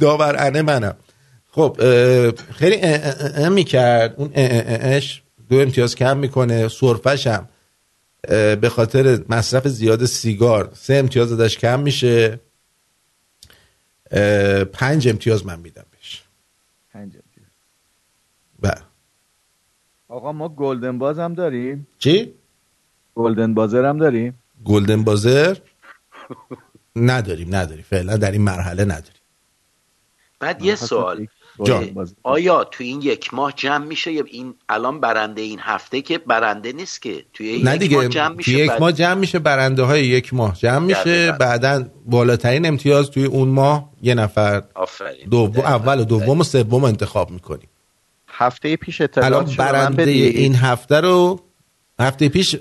داور 0.00 0.36
انه 0.38 0.62
منم 0.62 0.96
خب 1.50 1.76
خیلی 2.52 2.76
اه 2.82 3.48
می‌کرد 3.48 4.14
اون 4.16 4.30
اه 4.34 4.50
اه 4.50 4.62
اه 4.66 4.96
اش 4.96 5.22
دو 5.48 5.56
امتیاز 5.56 5.94
کم 5.94 6.16
می‌کنه 6.16 6.68
سرفش 6.68 7.26
هم 7.26 7.48
به 8.60 8.68
خاطر 8.70 9.18
مصرف 9.28 9.68
زیاد 9.68 10.04
سیگار 10.04 10.70
سه 10.74 10.94
امتیاز 10.94 11.32
ازش 11.32 11.58
کم 11.58 11.80
میشه 11.80 12.40
پنج 14.72 15.08
امتیاز 15.08 15.46
من 15.46 15.60
میدم 15.60 15.84
بهش. 15.90 16.22
پنج 16.92 17.16
امتیاز. 17.16 17.50
بله. 18.60 18.82
آقا 20.08 20.32
ما 20.32 20.48
گلدن 20.48 20.98
باز 20.98 21.18
هم 21.18 21.34
داریم. 21.34 21.86
چی؟ 21.98 22.34
گلدن 23.14 23.54
بازر 23.54 23.84
هم 23.84 23.98
داریم. 23.98 24.42
گلدن 24.64 25.04
بازر؟ 25.04 25.56
نداریم 26.96 27.54
نداریم. 27.54 27.84
فعلا 27.84 28.16
در 28.16 28.30
این 28.30 28.42
مرحله 28.42 28.84
نداریم. 28.84 29.20
بعد 30.40 30.62
یه 30.62 30.76
سوال. 30.76 31.26
آیا 32.22 32.64
تو 32.64 32.84
این 32.84 33.02
یک 33.02 33.34
ماه 33.34 33.52
جمع 33.56 33.84
میشه؟ 33.84 34.12
یا 34.12 34.24
این 34.26 34.54
الان 34.68 35.00
برنده 35.00 35.42
این 35.42 35.58
هفته 35.62 36.02
که 36.02 36.18
برنده 36.18 36.72
نیست 36.72 37.02
که. 37.02 37.24
توی 37.34 37.62
نه 37.62 37.74
یک 37.74 37.80
دیگه 37.80 37.96
ماه 37.96 38.08
جمع 38.08 38.34
میشه 38.34 38.50
یک 38.50 38.70
ماه 38.80 38.92
جمع 38.92 39.14
میشه 39.14 39.38
برنده 39.38 39.82
های 39.82 40.06
یک 40.06 40.34
ماه 40.34 40.56
جمع 40.56 40.78
میشه. 40.78 41.32
بعدا 41.32 41.84
بالاترین 42.06 42.66
امتیاز 42.66 43.10
توی 43.10 43.24
اون 43.24 43.48
ماه 43.48 43.90
یه 44.02 44.14
نفر 44.14 44.62
آفرین. 44.74 45.28
دوم 45.30 45.64
اول 45.64 46.00
و 46.00 46.04
دوم 46.04 46.40
و 46.40 46.44
سوم 46.44 46.84
انتخاب 46.84 47.30
می‌کنیم. 47.30 47.68
هفته 48.28 48.76
پیش 48.76 49.02
الان 49.16 49.44
برنده. 49.44 50.02
این 50.10 50.54
هفته 50.54 51.00
رو 51.00 51.40
هفته 52.00 52.28
پیش 52.28 52.54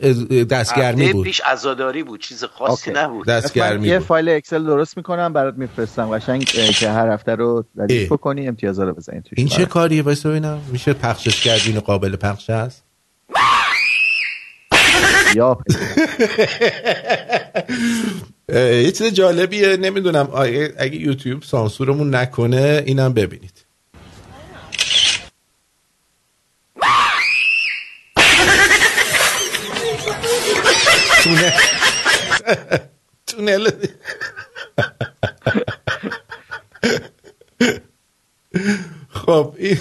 دستگرمی 0.49 1.01
هفته 1.01 1.13
بود 1.13 1.25
پیش 1.25 1.41
عزاداری 1.41 2.03
بود 2.03 2.19
چیز 2.19 2.43
خاصی 2.43 2.89
okay. 2.91 3.01
نبود 3.01 3.27
دستگرمی 3.27 3.87
من 3.87 3.93
یه. 3.93 3.99
file 3.99 4.29
Excel 4.29 4.63
درست 4.65 4.97
می‌کنم 4.97 5.33
برات 5.33 5.53
میفرستم 5.57 6.17
قشنگ 6.17 6.43
که 6.43 6.89
هر 6.89 7.07
هفته 7.07 7.35
رو 7.35 7.65
ردیف. 7.77 8.11
بکنی 8.11 8.47
امتیازا 8.47 8.83
رو 8.83 8.93
بزنید 8.93 9.23
توش 9.23 9.37
این 9.39 9.47
چه. 9.47 9.65
کاریه 9.65 10.01
وایسا 10.01 10.29
ببینم 10.29 10.61
میشه 10.71 10.93
پخشش 10.93 11.43
کرد 11.43 11.61
اینو 11.65 11.79
قابل 11.79 12.15
پخش 12.15 12.49
هست 12.49 12.83
یا 15.35 15.57
اه، 18.49 18.59
یه 18.59 18.91
چیز 18.91 19.13
جالبیه 19.13 19.77
نمی‌دونم 19.77 20.29
اگه, 20.35 20.73
اگه 20.77 20.95
یوتیوب 20.95 21.43
سانسورمون 21.43 22.15
نکنه 22.15 22.83
اینم 22.85 23.13
ببینید 23.13 23.65
تونه 31.29 31.53
تونل. 33.27 33.69
خب 39.09 39.55
این 39.57 39.77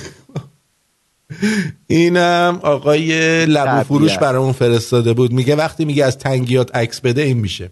اینم 1.86 2.60
آقای 2.62 3.46
لبو 3.46 3.84
فروش. 3.84 4.18
برامون 4.18 4.52
فرستاده 4.52 5.12
بود. 5.12 5.32
میگه 5.32 5.56
وقتی 5.56 5.84
میگه 5.84 6.04
از 6.04 6.18
تنگیات 6.18 6.76
عکس 6.76 7.00
بده 7.00 7.22
این 7.22 7.38
میشه. 7.38 7.70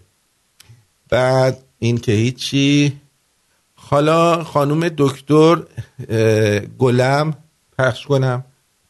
بعد 1.09 1.63
این 1.79 1.97
که 1.97 2.11
هیچی. 2.11 3.01
حالا 3.75 4.43
خانوم 4.43 4.89
دکتر 4.97 5.63
گلم 6.77 7.33
پخش 7.79 8.05
کنم. 8.05 8.45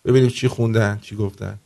ببینیم 0.05 0.29
چی 0.29 0.47
خوندن 0.47 0.99
چی 1.01 1.15
گفتن. 1.15 1.59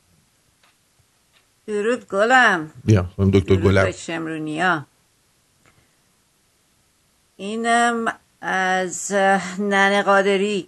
درود 1.68 2.08
گلم. 2.08 2.72
بیا 2.86 3.06
خانوم 3.16 3.32
دکتر 3.32 3.56
گلم. 3.56 3.92
شمرونیا. 3.92 4.86
اینم 7.36 8.14
از 8.42 9.12
ننه 9.60 10.04
قادری. 10.04 10.68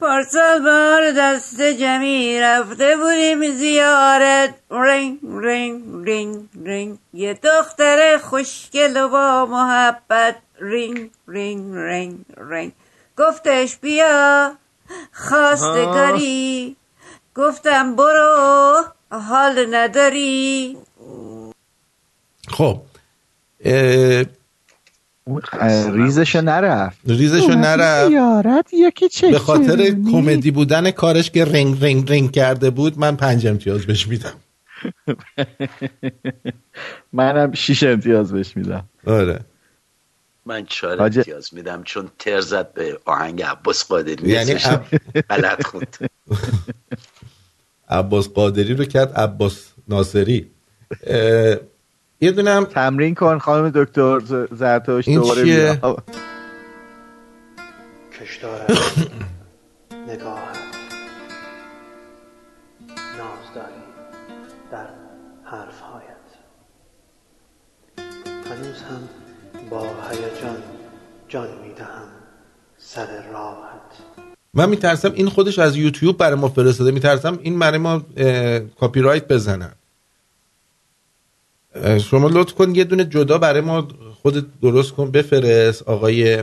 پارسال 0.00 0.62
بار 0.64 1.12
دست 1.18 1.60
جمعی 1.60 2.40
رفته 2.40 2.96
بودیم 2.96 3.56
زیارت. 3.56 4.54
رینگ 4.70 5.18
رینگ 5.22 5.82
رینگ 6.08 6.48
رینگ 6.64 6.98
یه 7.12 7.34
دختر 7.34 8.18
خوشگل 8.18 8.96
و 8.96 9.08
با 9.08 9.46
محبت. 9.46 10.36
رینگ 10.60 11.10
رینگ 11.28 11.74
رینگ 11.76 12.24
رینگ 12.36 12.72
گفتش 13.18 13.76
بیا 13.76 14.52
خواستگاری. 15.12 16.76
گفتم 17.34 17.96
برو. 17.96 18.84
حال 19.20 19.66
نداری؟ 19.70 20.76
خب 22.48 22.82
ریزشو 25.92 26.40
نرفت. 26.40 26.98
ریزشو 27.06 27.54
نرفت. 27.54 28.72
یکی 28.72 29.08
چه 29.08 29.30
به 29.30 29.38
خاطر 29.38 29.76
کمدی 30.12 30.50
بودن 30.50 30.90
کارش 30.90 31.30
که 31.30 31.44
رنگ 31.44 31.84
رنگ 31.84 32.12
رنگ 32.12 32.32
کرده 32.32 32.70
بود 32.70 32.98
من 32.98 33.16
پنج 33.16 33.46
امتیاز 33.46 33.86
بهش 33.86 34.06
میدم. 34.06 34.34
منم 37.12 37.52
شیش 37.52 37.82
امتیاز 37.82 38.32
بهش 38.32 38.56
میدم. 38.56 38.84
آره. 39.06 39.40
من 40.46 40.66
چهار 40.66 40.96
حاج- 40.98 41.16
امتیاز 41.16 41.54
میدم 41.54 41.82
چون 41.82 42.10
تر 42.18 42.40
زد 42.40 42.72
به 42.72 42.98
آهنگ 43.04 43.42
عباس 43.42 43.84
قادری. 43.84 44.30
یعنی 44.30 44.54
غلط 45.30 45.66
خوند. 45.66 45.96
عباس 47.88 48.28
قادری 48.28 48.74
رو 48.74 48.84
کرد 48.84 49.12
عباس 49.12 49.72
ناصری. 49.88 50.50
یه 52.20 52.32
دونم 52.32 52.64
تمرین 52.64 53.14
کن 53.14 53.38
خانم 53.38 53.70
دکتر 53.74 54.20
زرتوش 54.52 55.08
این 55.08 55.20
دوباره 55.20 55.44
چیه؟ 55.44 55.78
بیا. 55.82 55.96
کش 58.20 58.36
دارد 58.36 58.70
نگاهت 60.08 60.58
ناز 63.18 63.54
داری 63.54 63.82
در 64.72 64.86
حرفهایت. 65.44 66.04
هنوز 68.50 68.82
هم 68.82 69.08
با 69.70 69.80
هیجان 69.80 70.62
جان 71.28 71.48
می‌دهم 71.62 72.08
سر 72.78 73.22
راهت 73.32 73.73
من 74.54 74.68
میترسم 74.68 75.12
این 75.12 75.28
خودش 75.28 75.58
از 75.58 75.76
یوتیوب 75.76 76.16
برای 76.16 76.34
ما 76.34 76.48
فرستاده 76.48 76.90
میترسم 76.90 77.38
این 77.42 77.58
برای 77.58 77.78
ما 77.78 78.02
اه، 78.16 78.58
کاپی 78.58 79.00
رایت 79.00 79.28
بزنن 79.28 79.72
شما 82.10 82.28
لطف 82.28 82.54
کن 82.54 82.74
یه 82.74 82.84
دونه 82.84 83.04
جدا 83.04 83.38
برای 83.38 83.60
ما 83.60 83.88
خودت 84.22 84.44
درست 84.62 84.92
کن 84.92 85.10
بفرست. 85.10 85.82
آقای 85.82 86.42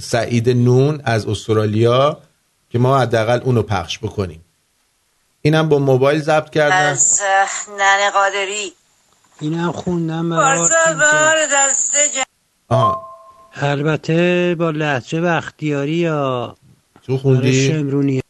سعید 0.00 0.50
نون 0.50 1.00
از 1.04 1.26
استرالیا 1.26 2.18
که 2.70 2.78
ما 2.78 2.98
حداقل 2.98 3.40
اونو 3.44 3.62
پخش 3.62 3.98
بکنیم. 3.98 4.44
اینم 5.42 5.68
با 5.68 5.78
موبایل 5.78 6.22
ضبط 6.22 6.50
کردن. 6.50 6.90
از 6.90 7.20
ننه 7.78 8.10
قادری. 8.10 8.72
اینم 9.40 9.72
خوندم 9.72 10.30
جمعی 11.48 12.24
آها. 12.68 13.13
البته 13.56 14.56
با 14.58 14.70
لهجه 14.70 15.20
بختیاری 15.20 15.96
یا 15.96 16.56
تو 17.06 17.18
خوندی؟ 17.18 17.68
شمرونی. 17.68 18.20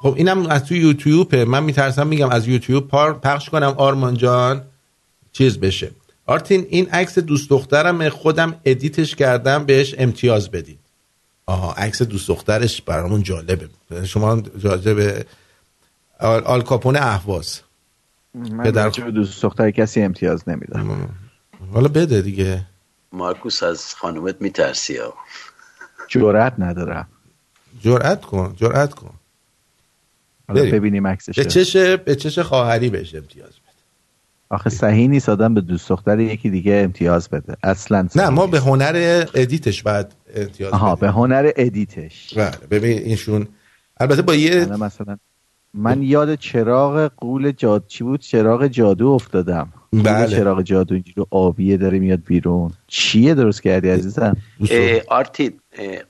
خب 0.00 0.14
اینم 0.16 0.46
از 0.46 0.64
تو 0.64 0.74
یوتیوبه 0.74 1.44
من 1.44 1.62
میترسم 1.62 2.06
میگم 2.06 2.28
از 2.28 2.48
یوتیوب 2.48 2.88
پار 2.88 3.18
پخش 3.18 3.48
کنم. 3.50 3.74
آرمان 3.76 4.14
جان 4.16 4.62
چیز 5.32 5.60
بشه. 5.60 5.90
آرتین 6.26 6.66
این 6.70 6.90
عکس 6.90 7.18
دوست 7.18 7.50
دخترم 7.50 8.08
خودم 8.08 8.54
edit 8.64 8.97
ش 8.97 9.14
کردم. 9.14 9.64
بهش 9.64 9.94
امتیاز 9.98 10.50
بدید. 10.50 10.78
آها 11.46 11.72
عکس 11.72 12.02
دوست 12.02 12.28
دخترش 12.28 12.82
برامون 12.82 13.22
جالبه. 13.22 13.68
شما 14.04 14.40
جالبه. 14.58 15.24
آل, 16.20 16.44
آل 16.44 16.62
کاپون 16.62 16.96
اهواز. 16.96 17.60
من 18.34 18.64
پدر- 18.64 18.88
به 18.88 19.10
دوست 19.10 19.42
دختر 19.42 19.70
کسی 19.70 20.02
امتیاز 20.02 20.48
نمیدم. 20.48 21.08
حالا 21.74 21.88
بده 21.88 22.22
دیگه. 22.22 22.66
مارکوس 23.16 23.62
از 23.62 23.94
خانومت 23.94 24.42
میترسی 24.42 24.96
ها. 24.96 25.14
جرأت 26.08 26.54
ندارم. 26.58 27.08
جرأت 27.80 28.20
کن 28.20 28.54
جرأت 28.56 28.94
کن. 28.94 29.14
حالا 30.48 30.60
بریم. 30.60 30.72
ببینیم 30.72 31.06
عکسش 31.06 31.38
به 31.38 31.44
چش 31.44 31.76
به 31.76 32.14
چش 32.14 32.38
خواهری 32.38 32.90
بهش 32.90 33.14
امتیاز 33.14 33.50
آخه 34.48 34.70
صحیح 34.70 35.08
نیست 35.08 35.28
آدم 35.28 35.54
به 35.54 35.60
دوست 35.60 35.88
دختر 35.88 36.20
یکی 36.20 36.50
دیگه 36.50 36.80
امتیاز 36.84 37.28
بده. 37.28 37.56
اصلا 37.62 38.08
نه 38.16 38.28
ما 38.28 38.46
به 38.46 38.60
هنر 38.60 39.26
edit 39.34 39.66
ش 39.66 39.82
بعد 39.82 40.14
امتیاز 40.34 40.72
آها 40.72 40.94
به 40.96 41.10
هنر 41.10 41.50
edit 41.56 42.01
ش. 42.01 42.34
بله 42.36 42.50
ببین 42.70 42.98
اینشون 42.98 43.48
البته 44.00 44.22
با 44.22 44.34
یه 44.34 44.66
مثلا 44.66 45.16
من 45.74 46.02
یاد 46.02 46.34
چراغ 46.34 47.10
غول 47.16 47.52
جاد 47.52 47.84
چی 47.86 48.04
بود؟ 48.04 48.20
چراغ 48.20 48.66
جادو 48.66 49.08
افتادم. 49.08 49.72
غول 49.92 50.02
بله. 50.02 50.36
چراغ 50.36 50.62
جادو 50.62 50.94
اینجوری 50.94 51.26
آبیه 51.30 51.76
داره 51.76 51.98
میاد 51.98 52.24
بیرون. 52.26 52.72
چیه 52.86 53.34
درست 53.34 53.62
کردی 53.62 53.88
عزیزم؟ 53.88 54.36
اه، 54.70 55.00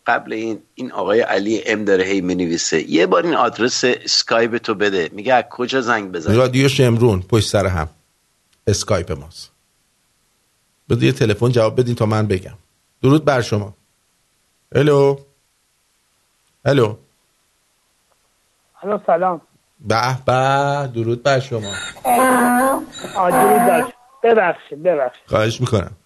قبل 0.06 0.32
این 0.32 0.58
این 0.74 0.92
آقای 0.92 1.20
علی 1.20 1.62
ام 1.66 1.84
داره 1.84 2.04
هی 2.04 2.20
می‌نویسه. 2.20 2.90
یه 2.90 3.06
بار 3.06 3.26
این 3.26 3.34
آدرس 3.34 3.84
اسکایپ 3.84 4.56
تو 4.56 4.74
بده. 4.74 5.10
میگه 5.12 5.34
از 5.34 5.44
کجا 5.50 5.80
زنگ 5.80 6.12
بزن 6.12 6.34
رادیو 6.34 6.68
شمرون 6.68 7.22
پشت 7.22 7.48
سر 7.48 7.66
هم. 7.66 7.88
اسکایپ 8.66 9.12
ماست. 9.12 9.50
بده 10.90 11.06
یه 11.06 11.12
تلفن 11.12 11.48
جواب 11.48 11.80
بدین 11.80 11.94
تا 11.94 12.06
من 12.06 12.26
بگم. 12.26 12.54
درود 13.02 13.24
بر 13.24 13.40
شما. 13.40 13.74
الو؟ 14.72 15.16
الو؟ 16.64 16.96
سلام. 19.06 19.40
به 19.80 19.96
به 20.26 20.88
درود 20.94 21.22
بر 21.22 21.40
شما. 21.40 21.72
آه 23.16 23.30
درود 23.30 23.58
بر 23.58 23.92
ببخشید 24.22 24.82
ببخشید. 24.82 25.22
خواهش 25.26 25.60
می‌کنم. 25.60 25.96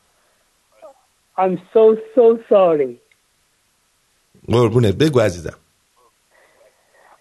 I'm 1.39 1.57
so 1.75 1.97
so 2.15 2.39
sorry. 2.51 2.97
قربونت 4.49 4.95
بگو 4.95 5.21
عزیزم. 5.21 5.59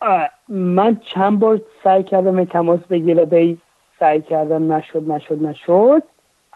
آه، 0.01 0.29
من 0.47 1.01
چند 1.13 1.39
بار 1.39 1.61
سعی 1.83 2.03
کردم 2.03 2.45
تماس 2.45 2.79
بگیره 2.79 3.25
به 3.25 3.57
سعی 3.99 4.21
کردم 4.21 4.73
نشد 4.73 5.11
نشد 5.11 5.43
نشد. 5.43 6.03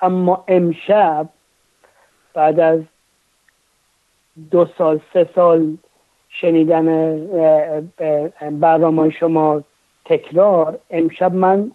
اما 0.01 0.43
امشب 0.47 1.29
بعد 2.33 2.59
از 2.59 2.79
دو 4.51 4.67
سال 4.77 4.99
سه 5.13 5.29
سال 5.35 5.77
شنیدن 6.41 6.87
برنامه 8.59 9.09
شما 9.09 9.63
تکرار 10.05 10.79
امشب 10.89 11.33
من 11.33 11.71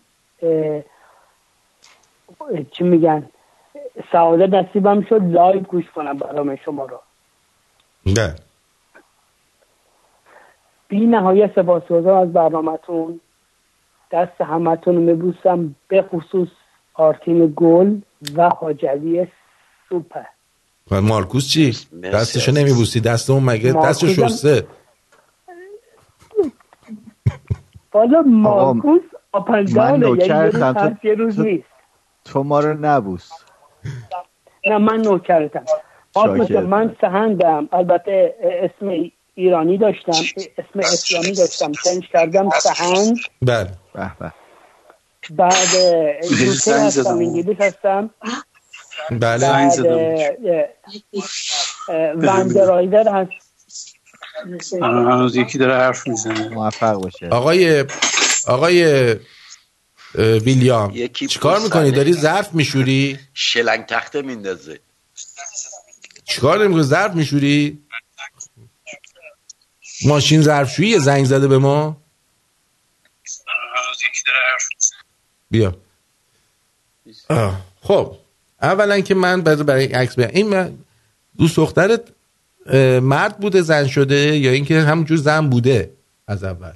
چی 2.71 2.85
میگن 2.85 3.29
سعادت 4.13 4.55
نصیبم 4.55 5.01
شد 5.01 5.23
لایو 5.23 5.61
گوش 5.61 5.91
کنم 5.91 6.19
برنامه 6.19 6.57
شما 6.65 6.85
رو. 6.85 7.01
نه. 8.07 8.35
بی 10.89 11.07
نهایت 11.07 11.55
سپاسگزارم 11.55 12.17
از 12.17 12.33
برنامهتون. 12.33 13.21
دست 14.11 14.41
همتون 14.41 14.95
رو 14.95 15.01
میبوسم 15.01 15.75
به 15.89 16.03
خصوص 16.03 16.49
آرتین 16.95 17.53
گل 17.57 18.01
و 18.37 18.49
حاجلی 18.49 19.29
سوپر. 19.89 20.25
و 20.91 21.01
مارکوس 21.01 21.49
چی؟ 21.49 21.77
دستشو 22.03 22.53
نمیبوسی. 22.53 23.01
دست 23.01 23.31
اون 23.31 23.43
مگه 23.43 23.73
دستشو 23.73 24.29
شسته. 24.29 24.67
حالا 27.93 28.23
مارکوس 28.23 29.03
من 29.03 29.19
آپندانه 29.33 30.27
یعنی 30.27 30.97
یه 31.03 31.15
روز 31.15 31.41
نیست. 31.41 31.65
تو 32.25 32.43
ما 32.43 32.61
رو 32.61 32.79
نبوس. 32.81 33.31
نه 34.67 34.79
من 34.79 35.01
نوکرتم. 35.01 35.65
شاکر. 36.15 36.61
من 36.61 36.97
سهندم. 37.01 37.69
البته 37.73 38.35
اسم 38.43 39.11
ایرانی 39.35 39.79
داشتم. 39.79 40.13
اسم 40.59 40.79
اسلامی 40.79 41.33
داشتم. 41.33 41.73
چنج 41.85 42.09
کردم 42.13 42.49
سهند. 42.51 43.17
بله. 43.43 43.71
به 43.95 44.11
به. 44.21 44.33
بعد 45.31 45.53
زنگ 46.23 46.83
هستم. 46.83 47.15
انگلیس 47.15 47.61
هستم. 47.61 48.11
بله. 49.11 49.49
بعد 49.49 49.79
وندرایزر 52.17 53.09
هست 53.09 53.31
هنوز 54.83 55.37
یکی 55.37 55.59
داره 55.59 55.75
حرف 55.75 56.07
می‌زنه. 56.09 56.49
موفق 56.49 56.93
باشه. 56.95 57.29
آقای 57.29 57.85
آقای 58.47 59.17
ویلیام 60.15 61.09
چیکار 61.13 61.61
می‌کنی. 61.61 61.91
داری 61.91 62.13
ظرف 62.13 62.55
میشوری؟ 62.55 63.19
شلنگ 63.35 63.87
تخته 63.87 64.23
میندازه. 64.23 64.81
چیکار 66.25 66.65
نمی‌کنی 66.65 66.83
ظرف 66.83 67.15
میشوری؟ 67.15 67.83
ماشین 70.05 70.43
ظرفشویی؟ 70.43 70.99
زنگ 70.99 71.25
زده 71.25 71.49
به 71.49 71.59
ما. 71.59 71.97
هنوز 73.47 74.03
یکی 74.09 74.23
داره 74.27 74.39
حرف 74.53 74.69
می‌زنه. 74.75 74.99
بیا. 75.51 75.77
آه. 77.29 77.61
خب. 77.83 78.17
اولا 78.63 79.01
که 79.01 79.15
من 79.15 79.43
برای 79.43 79.85
عکس 79.85 80.17
بیام 80.17 80.31
این 80.33 80.49
من 80.49 80.79
دوست 81.39 81.57
دخترت 81.57 82.01
مرد 83.03 83.39
بوده 83.39 83.63
زن 83.63 83.87
شده 83.87 84.39
یا 84.39 84.51
اینکه 84.51 84.81
همونجور 84.81 85.19
زن 85.19 85.49
بوده 85.49 85.91
از 86.27 86.45
اول. 86.45 86.73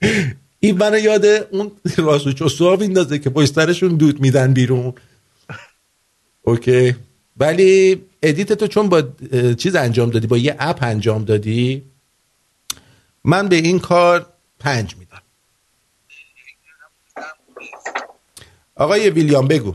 این 0.60 0.78
منو 0.78 0.98
یاد 0.98 1.24
اون 1.26 1.72
راسو 1.96 2.32
چوسو 2.32 2.76
میندازه 2.76 3.18
که 3.18 3.30
پشت 3.30 3.54
سرشون 3.54 3.96
دود 3.96 4.20
میدن 4.20 4.52
بیرون. 4.52 4.94
okay. 6.42 6.96
ولی 7.36 8.02
edit 8.22 8.52
تو 8.52 8.66
چون 8.66 8.88
با 8.88 9.02
چیز 9.58 9.74
انجام 9.74 10.10
دادی 10.10 10.26
با 10.26 10.38
یه 10.38 10.56
app 10.58 10.78
انجام 10.82 11.24
دادی 11.24 11.82
من 13.24 13.48
به 13.48 13.56
این 13.56 13.78
کار 13.78 14.26
پنج 14.58 14.96
میدم. 14.96 15.19
آقای 18.80 19.10
ویلیام 19.10 19.48
بگو. 19.48 19.74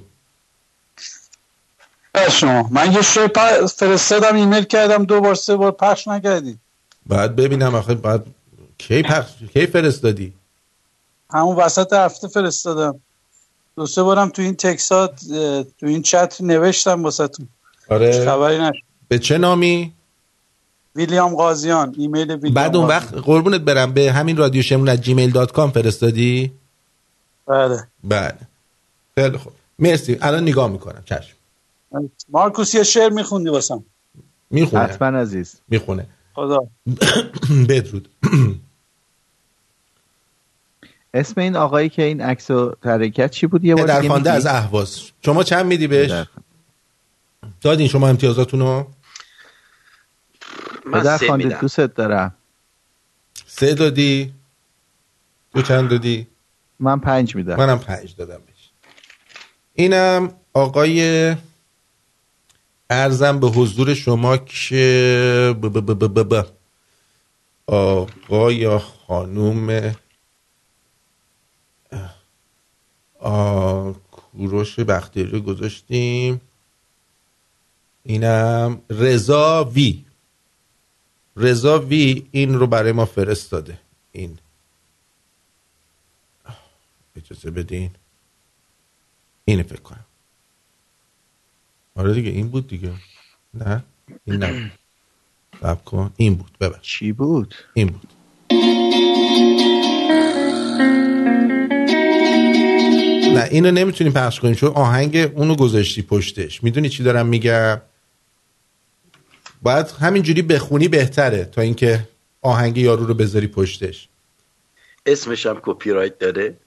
شما. 2.32 2.68
من 2.72 2.92
یه 2.92 3.02
شوی 3.02 3.28
پ- 3.28 3.66
فرستادم 3.66 4.36
ایمیل 4.36 4.64
کردم 4.64 5.06
دو 5.06 5.22
بار 5.22 5.36
سه 5.36 5.56
بار 5.56 5.72
پخش 5.72 6.08
نکردی. 6.08 6.58
بعد 7.06 7.36
ببینم 7.36 7.76
آخه 7.76 7.96
بعد 7.96 8.26
کی 8.78 9.02
پخش 9.04 9.32
کی 9.54 9.66
فرستادی؟ 9.68 10.34
همون 11.34 11.56
وسط 11.56 11.94
هفته 11.94 12.28
فرستادم. 12.28 13.00
دو 13.76 13.86
سه 13.86 14.04
بارم 14.04 14.30
تو 14.30 14.42
این 14.42 14.56
تکسات 14.56 15.20
تو 15.80 15.86
این 15.86 16.02
چت 16.02 16.38
نوشتم 16.42 17.04
واسهتون. 17.04 17.48
آره. 17.90 18.26
خبری 18.26 18.58
نشد 18.60 18.84
به 19.08 19.20
چه 19.20 19.38
نامی؟ 19.38 19.94
ویلیام 20.96 21.36
قاضیان 21.36 21.96
ایمیل 21.98 22.32
ویلیام 22.32 22.54
بعد 22.54 22.76
اون. 22.76 22.88
وقت 22.88 23.14
قربونت 23.14 23.62
برم 23.62 23.94
به 23.94 24.12
همین 24.12 24.38
رادیو 24.38 24.62
شمرون 24.62 24.90
از 24.90 25.02
Gmail 25.02 25.32
dot 25.32 25.52
com 25.52 25.72
فرستادی؟ 25.72 26.52
بله. 27.48 27.88
بله. 28.04 28.38
خیلی 29.18 29.38
خوب. 29.38 29.54
مرسی. 29.80 30.18
الان 30.22 30.44
نگاه 30.44 30.72
می‌کنم. 30.72 31.04
چشم. 31.06 31.36
مارکوس 32.30 32.76
یه 32.76 32.84
شعر 32.84 33.10
میخوندی 33.10 33.50
واسم؟ 33.50 33.84
می‌خونه. 34.50 34.84
حتما 34.84 35.18
عزیز. 35.20 35.56
می‌خونه. 35.68 36.08
خدا. 36.34 36.60
بدرود. 37.70 38.10
اسم 41.14 41.42
این 41.42 41.56
آقایی 41.56 41.90
که 41.90 42.04
این 42.04 42.22
عکس 42.22 42.52
و 42.52 42.76
ترکت 42.84 43.32
چی 43.32 43.48
بود؟ 43.48 43.66
یه 43.66 43.76
بار 43.76 43.88
در 43.88 43.96
دیگه 43.98 44.10
خوانده 44.10 44.30
میگی؟ 44.30 44.38
از 44.38 44.46
اهواز. 44.46 45.00
شما 45.26 45.44
چند 45.44 45.66
میدی 45.66 45.88
بهش؟ 45.88 46.26
دادین 47.62 47.88
شما 47.88 48.08
امتیازاتون 48.10 48.60
رو 48.60 48.88
من 50.86 51.18
سه 51.18 51.36
میدم. 51.36 51.58
دوست 51.62 51.80
دارم. 51.80 52.36
سه 53.48 53.74
دادی. 53.74 54.34
تو 55.54 55.62
چند 55.62 55.90
دادی؟ 55.90 56.28
من 56.80 57.00
پنج 57.00 57.36
میدم. 57.36 57.56
منم 57.56 57.80
پنج 57.80 58.16
دادم. 58.16 58.42
بهش 58.46 58.55
اینم 59.76 60.34
آقای 60.54 61.36
ارزم 62.90 63.40
به 63.40 63.48
حضور 63.48 63.94
شما 63.94 64.38
که 64.38 65.56
ب 65.62 65.66
ب 65.66 65.78
ب 65.80 66.04
ب 66.04 66.20
ب 66.20 66.34
ب. 66.34 66.46
آقا 67.68 68.52
یا 68.52 68.80
خانوم 68.80 69.96
آ 73.20 73.92
کوروش 74.12 74.80
بختیاری 74.80 75.32
رو 75.32 75.40
گذاشتیم. 75.40 76.42
اینم 78.04 78.82
رضا 78.90 79.64
وی. 79.64 80.06
رضا 81.36 81.80
وی 81.80 82.28
این 82.32 82.54
رو 82.54 82.68
برای 82.68 82.92
ما 82.92 83.06
فرستاده. 83.06 83.80
این. 84.12 84.38
اجازه 87.16 87.52
بدین. 87.52 87.92
اینه 89.46 89.64
فکر 89.64 89.82
کنم. 89.82 90.06
آره 91.96 92.14
دیگه 92.14 92.30
این 92.30 92.48
بود 92.48 92.68
دیگه. 92.68 92.92
نه 93.54 93.84
این 94.26 94.44
نه 94.44 94.72
سب 95.62 95.84
کن. 95.84 96.14
این 96.18 96.36
بود 96.36 96.58
ببر 96.62 96.80
چی 96.82 97.12
بود؟ 97.12 97.56
این 97.74 97.88
بود. 97.88 98.10
نه 103.36 103.48
اینو 103.52 103.72
نمی‌تونیم 103.72 104.14
پخش 104.14 104.40
کنیم 104.40 104.54
چون 104.54 104.70
آهنگ 104.70 105.32
اونو 105.36 105.56
گذاشتی 105.56 106.02
پشتش. 106.02 106.64
می‌دونی 106.64 106.90
چی 106.90 107.04
دارم 107.04 107.28
میگم؟ 107.28 107.82
باید 109.62 109.88
همینجوری 109.88 110.42
بخونی 110.42 110.88
بهتره 110.88 111.46
تا 111.46 111.62
اینکه 111.62 112.10
آهنگ 112.42 112.78
یارو 112.78 113.06
رو 113.06 113.14
بذاری 113.14 113.48
پشتش. 113.48 114.08
اسمش 115.06 115.46
هم 115.46 115.60
کپی 115.64 115.92
رایت 115.92 116.20
داره. 116.20 116.58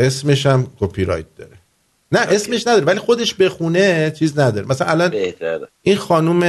اسمش 0.00 0.46
هم 0.46 0.72
کپی 0.80 1.04
رایت 1.04 1.34
داره. 1.36 1.57
نه 2.12 2.20
اسمش 2.20 2.66
نداره 2.66 2.84
ولی 2.84 2.98
خودش 2.98 3.34
بخونه 3.34 4.10
چیز 4.10 4.38
نداره. 4.38 4.66
مثلا 4.66 4.88
الان 4.88 5.12
این 5.82 5.96
خانوم 5.96 6.42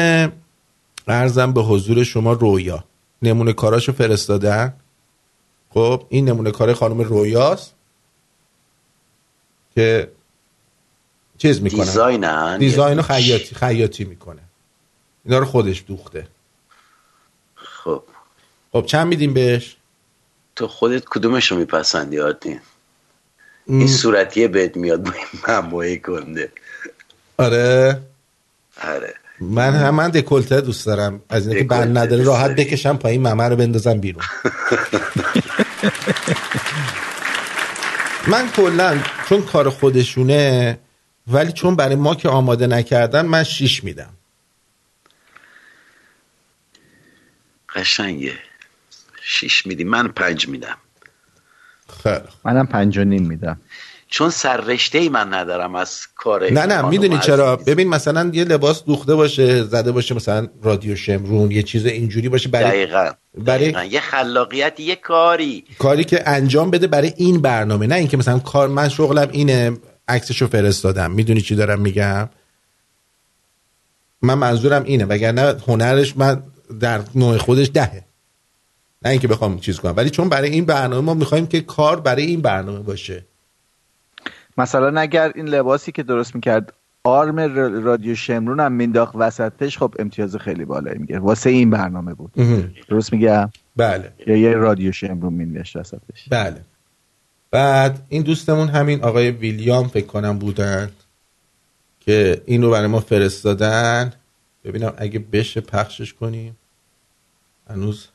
عرضم 1.07 1.53
به 1.53 1.61
حضور 1.61 2.03
شما 2.03 2.33
رویا. 2.33 2.83
نمونه 3.21 3.53
کاراشو 3.53 3.91
فرستادن. 3.91 4.73
خب 5.69 6.05
این 6.09 6.29
نمونه 6.29 6.51
کار 6.51 6.73
خانم 6.73 7.01
رویاست 7.01 7.73
که 9.75 10.11
چیز 11.37 11.61
می‌کنه. 11.61 11.85
design 11.85 12.39
ن. 12.39 12.57
design 12.57 12.99
و 12.99 13.01
خیاطی 13.01 13.55
خیاطی 13.55 14.03
می‌کنه. 14.03 14.41
اینا 15.25 15.39
رو 15.39 15.45
خودش 15.45 15.83
دوخته. 15.87 16.27
خب. 17.55 18.03
خب 18.71 18.85
چند 18.85 19.07
میدیم 19.07 19.33
بهش؟ 19.33 19.77
تو 20.55 20.67
خودت 20.67 21.05
کدومش 21.05 21.51
رو 21.51 21.57
میپسندی 21.57 22.19
آرتین؟ 22.19 22.59
این 23.69 23.87
صورتیه 23.87 24.47
بهت 24.47 24.77
میاد 24.77 25.13
با 25.71 25.83
گنده. 26.05 26.51
آره. 27.37 28.01
آره. 28.83 29.13
من 29.41 29.73
هم 29.73 29.95
من 29.95 30.09
دکلته 30.09 30.61
دوست 30.61 30.85
دارم. 30.85 31.21
از 31.29 31.47
اینکه 31.47 31.63
بند 31.63 31.97
نداره 31.97 32.23
راحت؟ 32.23 32.55
بکشم 32.55 32.97
پایین 32.97 33.27
ممه 33.27 33.43
رو 33.43 33.55
بندازم 33.55 33.99
بیرون. 33.99 34.23
من 38.27 38.49
کلا 38.51 38.97
چون 39.29 39.41
کار 39.41 39.69
خودشونه 39.69 40.79
ولی 41.27 41.51
چون 41.51 41.75
برای 41.75 41.95
ما 41.95 42.15
که 42.15 42.29
آماده 42.29 42.67
نکردن 42.67 43.25
من 43.25 43.43
شیش 43.43 43.83
میدم. 43.83 44.13
قشنگه. 47.75 48.33
شیش 49.21 49.65
میدی. 49.65 49.83
من 49.83 50.07
پنج 50.07 50.47
میدم. 50.47 50.77
خیلی 52.03 52.15
منم 52.45 52.67
پنج 52.67 52.97
و 52.97 53.03
نیم 53.03 53.27
میدم. 53.27 53.59
چون 54.11 54.29
سررشته 54.29 54.97
ای 54.97 55.09
من 55.09 55.33
ندارم 55.33 55.75
از 55.75 56.07
کار 56.15 56.51
نه 56.51 56.65
نه 56.65 56.89
می‌دونی. 56.89 57.19
چرا؟ 57.19 57.55
ببین 57.55 57.89
مثلا 57.89 58.29
یه 58.33 58.43
لباس 58.43 58.83
دوخته 58.83 59.15
باشه 59.15 59.63
زده 59.63 59.91
باشه 59.91 60.15
مثلا 60.15 60.47
رادیو 60.63 60.95
شمرون 60.95 61.51
یه 61.51 61.63
چیز 61.63 61.85
اینجوری 61.85 62.29
باشه 62.29 62.49
برای 62.49 62.69
دقیقا 62.69 63.11
برای 63.37 63.71
دقیقا. 63.71 63.83
یه 63.83 63.99
خلاقیت 63.99 64.79
یه 64.79 64.95
کاری. 64.95 65.63
کاری 65.79 66.03
که 66.03 66.29
انجام 66.29 66.71
بده 66.71 66.87
برای 66.87 67.13
این 67.17 67.41
برنامه 67.41 67.87
نه 67.87 67.95
اینکه 67.95 68.17
مثلا 68.17 68.39
کار 68.39 68.67
من 68.67 68.89
شغلم 68.89 69.29
اینه 69.31 69.77
عکسشو 70.07 70.47
فرستادم. 70.47 71.11
می‌دونی 71.11 71.41
چی 71.41 71.55
دارم 71.55 71.81
میگم؟ 71.81 72.29
من 74.21 74.33
منظورم 74.33 74.83
اینه 74.83 75.05
وگرنه 75.05 75.55
هنرش 75.67 76.17
من 76.17 76.43
در 76.79 77.01
نوع 77.15 77.37
خودش 77.37 77.71
دهه. 77.73 78.08
نه 79.05 79.11
اینکه 79.11 79.27
بخوام 79.27 79.59
چیز 79.59 79.79
کنم. 79.79 79.93
ولی 79.97 80.09
چون 80.09 80.29
برای 80.29 80.49
این 80.49 80.65
برنامه 80.65 81.05
ما 81.05 81.13
می‌خوایم 81.13 81.47
که 81.47 81.61
کار 81.61 81.99
برای 81.99 82.25
این 82.25 82.41
برنامه 82.41 82.79
باشه. 82.79 83.25
مثلا 84.57 85.01
اگر 85.01 85.31
این 85.35 85.47
لباسی 85.47 85.91
که 85.91 86.03
درست 86.03 86.35
می‌کرد 86.35 86.73
آرم 87.03 87.39
رادیو 87.83 88.15
شمرون 88.15 88.59
هم 88.59 88.71
مینداخت 88.71 89.15
وسطش 89.15 89.77
خب 89.77 89.95
امتیاز 89.99 90.35
خیلی 90.35 90.65
بالایی 90.65 90.97
میگه 90.97 91.19
واسه 91.19 91.49
این 91.49 91.69
برنامه 91.69 92.13
بود. 92.13 92.31
درست 92.89 93.13
میگم 93.13 93.49
بله. 93.75 94.13
یا 94.27 94.37
یه 94.37 94.53
رادیو 94.53 94.91
شمرون 94.91 95.33
مینداشت 95.33 95.75
وسطش. 95.75 96.29
بله. 96.29 96.61
بعد 97.51 98.05
این 98.09 98.21
دوستمون 98.21 98.67
همین 98.67 99.03
آقای 99.03 99.31
ویلیام 99.31 99.87
فکر 99.87 100.05
کنم 100.05 100.39
بودن 100.39 100.91
که 101.99 102.41
این 102.45 102.61
رو 102.61 102.71
برای 102.71 102.87
ما 102.87 102.99
فرستادن. 102.99 104.13
ببینم 104.63 104.93
اگه 104.97 105.19
بشه 105.19 105.61
پخشش 105.61 106.13
کنیم. 106.13 106.57
هنوز 107.69 108.07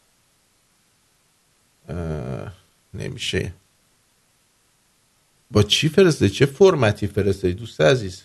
نمیشه. 2.95 3.53
با 5.51 5.63
چی 5.63 5.89
فرسته 5.89 6.29
چه 6.29 6.47
فرمتی 6.47 7.07
فرسته 7.07 7.53
دوست 7.53 7.81
عزیز؟ 7.81 8.23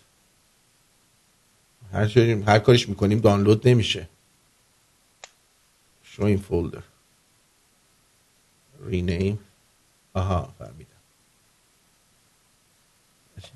هر, 1.94 2.08
هر 2.48 2.60
کاریش 2.60 2.90
می‌کنیم 2.90 3.20
دانلود 3.20 3.68
نمیشه. 3.68 4.10
شو 6.04 6.24
این 6.24 6.38
فولدر 6.38 6.84
رینیم 8.86 9.40
آها 10.14 10.54
فهمیدم. 10.60 10.90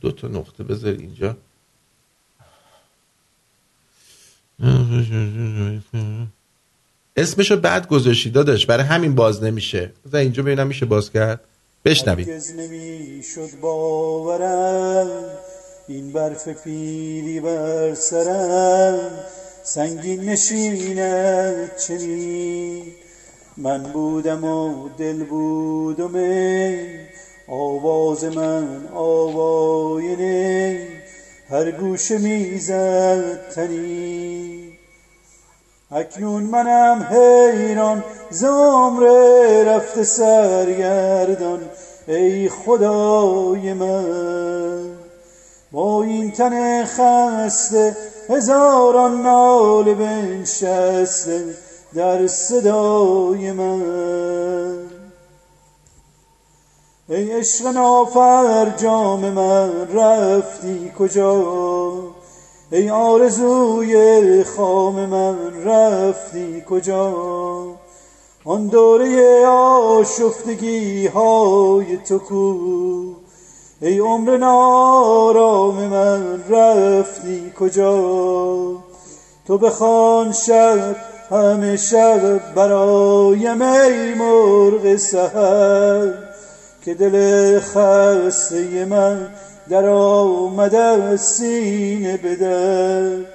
دو 0.01 0.11
تا 0.11 0.27
نقطه 0.27 0.63
بذار 0.63 0.93
اینجا. 0.93 1.37
اسمشو 7.17 7.57
بعد 7.57 7.87
گذاشتی 7.87 8.29
داداش 8.29 8.65
برای 8.65 8.83
همین 8.83 9.15
باز 9.15 9.43
نمیشه. 9.43 9.91
بذار 10.05 10.21
اینجا 10.21 10.43
ببینم 10.43 10.67
میشه 10.67 10.85
باز 10.85 11.11
کرد. 11.11 11.39
بشنویم 11.85 12.29
هرگز 12.29 12.51
نمی‌شد 12.51 13.49
باورم 13.61 15.09
این 15.87 16.11
برف 16.13 16.63
پیری 16.63 17.39
بر 17.39 17.93
سرم. 17.93 19.11
سنگین 19.63 20.29
نشیند 20.29 21.71
چنین. 21.87 22.83
من 23.57 23.83
بودم 23.83 24.43
و 24.43 24.89
دل 24.97 25.23
بود 25.23 25.99
و 25.99 26.07
می. 26.07 26.77
آواز 27.47 28.23
من 28.23 28.87
آواینه 28.93 30.87
هر 31.49 31.71
گوشه 31.71 32.17
می‌زد 32.17 33.49
تنی 33.55 34.72
اکنون 35.95 36.43
منم 36.43 37.07
حیران 37.11 38.03
عمر 38.43 39.03
رفته 39.63 40.03
سرگردان. 40.03 41.59
ای 42.07 42.49
خدای 42.49 43.73
من 43.73 44.85
با 45.71 46.03
این 46.03 46.31
تن 46.31 46.85
خسته 46.85 47.97
هزاران 48.29 49.21
ناله 49.21 49.93
بنشسته 49.93 51.43
در 51.95 52.27
صدای 52.27 53.51
من. 53.51 54.77
ای 57.09 57.31
عشق 57.31 57.67
نافرجام 57.67 59.29
من 59.29 59.87
رفتی 59.93 60.91
کجا؟ 60.99 61.82
ای 62.73 62.89
آرزوی 62.89 64.43
خام 64.43 65.05
من 65.05 65.63
رفتی 65.65 66.63
کجا؟ 66.69 67.13
آن 68.45 68.67
دوره 68.67 69.45
آشفتگی 69.47 71.07
های 71.07 71.97
تو 71.97 72.19
کو؟ 72.19 72.55
ای 73.81 73.99
عمر 73.99 74.37
نارام 74.37 75.75
من 75.75 76.43
رفتی 76.49 77.51
کجا؟ 77.59 77.97
تو 79.47 79.57
بخوان 79.57 80.31
شب 80.31 80.95
همه 81.29 81.77
شب 81.77 82.53
برایم 82.55 83.61
ای 83.61 84.13
مرغ 84.13 84.95
سهر 84.95 86.13
که 86.85 86.93
دل 86.93 87.59
خسته 87.59 88.85
من 88.85 89.29
در 89.69 89.85
آمده 89.85 90.77
از 90.77 91.21
سینه 91.21 92.17
بده. 92.17 93.25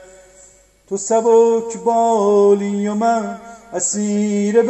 تو 0.88 0.96
سبک 0.96 1.78
بالی 1.84 2.88
و 2.88 2.94
من 2.94 3.38
اسیر 3.72 4.62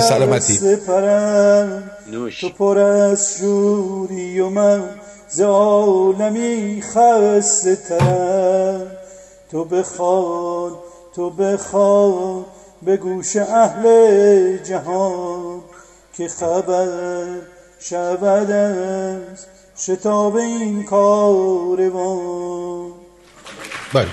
سلامتی. 0.00 0.52
بشکسته 0.52 0.76
پرم 0.76 1.90
نوش. 2.10 2.40
تو 2.40 2.48
پر 2.48 2.78
از 2.78 3.34
شوری 3.38 4.40
و 4.40 4.48
من 4.48 4.82
ز 5.28 5.40
عالمی 5.40 6.82
خسته 6.82 7.76
ترم 7.76 8.90
تو 9.50 9.64
بخوان 9.64 10.72
تو 11.14 11.30
بخوان 11.30 12.44
به 12.82 12.96
گوش 12.96 13.36
اهل 13.36 14.56
جهان 14.56 15.60
که 16.16 16.28
خبر 16.28 17.26
شود 17.78 18.50
از 18.50 19.46
شتاب 19.76 20.36
این 20.36 20.84
کاروان 20.84 22.92
بله؟ 23.92 24.08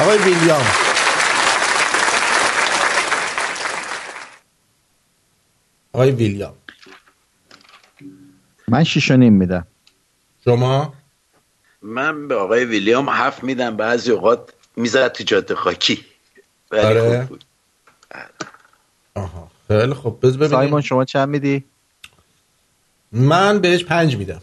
آقای 0.00 0.18
ویلیام. 0.18 0.66
آقای 5.92 6.10
ویلیام. 6.10 6.54
من 8.68 8.84
شیش 8.84 9.10
و 9.10 9.16
نیم 9.16 9.32
میدم. 9.32 9.66
شما؟ 10.44 10.94
من 11.82 12.28
به 12.28 12.34
آقای 12.34 12.64
ویلیام 12.64 13.08
هفت 13.08 13.44
میدم. 13.44 13.76
بعضی 13.76 14.10
اوقات 14.10 14.52
می‌زد 14.76 15.08
تو 15.08 15.24
جاده 15.24 15.54
خاکی. 15.54 16.04
آره. 16.72 17.00
خوب 17.00 17.28
بود. 17.28 17.44
خیلی 19.68 19.94
خب 19.94 20.18
بذار 20.22 20.36
ببینیم. 20.36 20.56
سایمون 20.56 20.82
شما 20.82 21.04
چند 21.04 21.28
میدی؟ 21.28 21.64
من 23.12 23.58
بهش 23.58 23.84
پنج 23.84 24.16
میدم. 24.16 24.42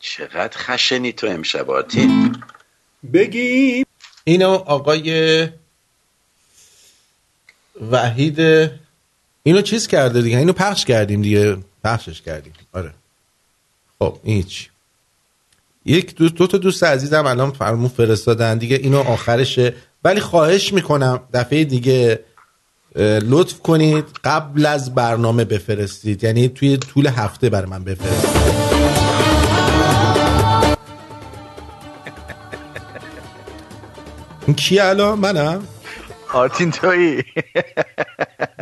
چقدر 0.00 0.58
خشنی 0.58 1.12
تو 1.12 1.26
امشب 1.26 1.70
آرتین 1.70 2.36
بگیم 3.12 3.86
اینو 4.24 4.50
آقای 4.50 5.48
وحید 7.90 8.40
اینو 9.42 9.62
چیز 9.62 9.86
کرده 9.86 10.22
دیگه؟ 10.22 10.38
اینو 10.38 10.52
پخش 10.52 10.84
کردیم 10.84 11.22
دیگه. 11.22 11.56
پخشش 11.84 12.22
کردیم. 12.22 12.52
آره. 12.72 12.94
خب 13.98 14.20
این 14.22 14.36
هیچ. 14.36 14.70
یک 15.84 16.14
دو, 16.14 16.28
دو 16.28 16.46
تا 16.46 16.58
دوست 16.58 16.84
عزیزم 16.84 17.26
الان 17.26 17.50
فرمون 17.50 17.88
فرستادن. 17.88 18.58
دیگه 18.58 18.76
اینو 18.76 18.98
آخرشه. 18.98 19.74
ولی 20.04 20.20
خواهش 20.20 20.72
می‌کنم 20.72 21.20
دفعه 21.34 21.64
دیگه 21.64 22.24
لطف 22.98 23.60
کنید 23.60 24.04
قبل 24.24 24.66
از 24.66 24.94
برنامه 24.94 25.44
بفرستید. 25.44 26.24
یعنی 26.24 26.48
توی 26.48 26.76
طول 26.76 27.06
هفته 27.06 27.50
بر 27.50 27.64
من 27.64 27.84
بفرستید. 27.84 28.56
این 34.46 34.56
کیه 34.56 34.84
الان؟ 34.84 35.18
منم. 35.18 35.66
آرتین 36.32 36.70
تویی. 36.70 37.24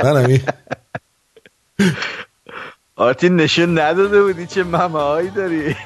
منم. 0.05 0.41
آرتین 2.97 3.37
نشون 3.37 3.79
نداده 3.79 4.23
بودی 4.23 4.47
چه 4.47 4.65
ممه 4.65 4.99
هایی 4.99 5.31
داری. 5.31 5.77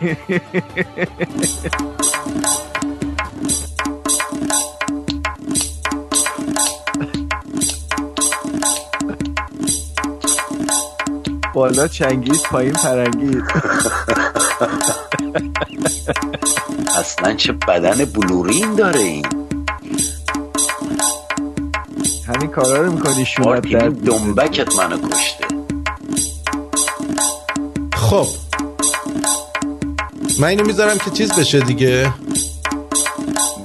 بالا 11.59 11.89
چنگیز 11.89 12.43
پایین 12.43 12.73
پرنگیز 12.73 13.43
اصلا 16.99 17.35
چه 17.35 17.53
بدن 17.53 18.05
بلورین 18.05 18.75
داره 18.75 19.01
این. 19.01 19.27
همین 22.27 22.51
کارا 22.51 22.83
رو 22.83 22.93
می‌کنی 22.93 23.27
شونت 23.27 23.47
آرتین 23.49 23.79
در 23.79 23.89
دنبکت 23.89 24.77
منو 24.77 24.97
کشته. 24.97 25.45
خب. 27.95 28.27
من 30.41 30.49
اینو 30.49 30.65
می‌ذارم 30.65 30.99
که 30.99 31.11
چیز 31.11 31.33
بشه 31.33 31.61
دیگه. 31.61 32.13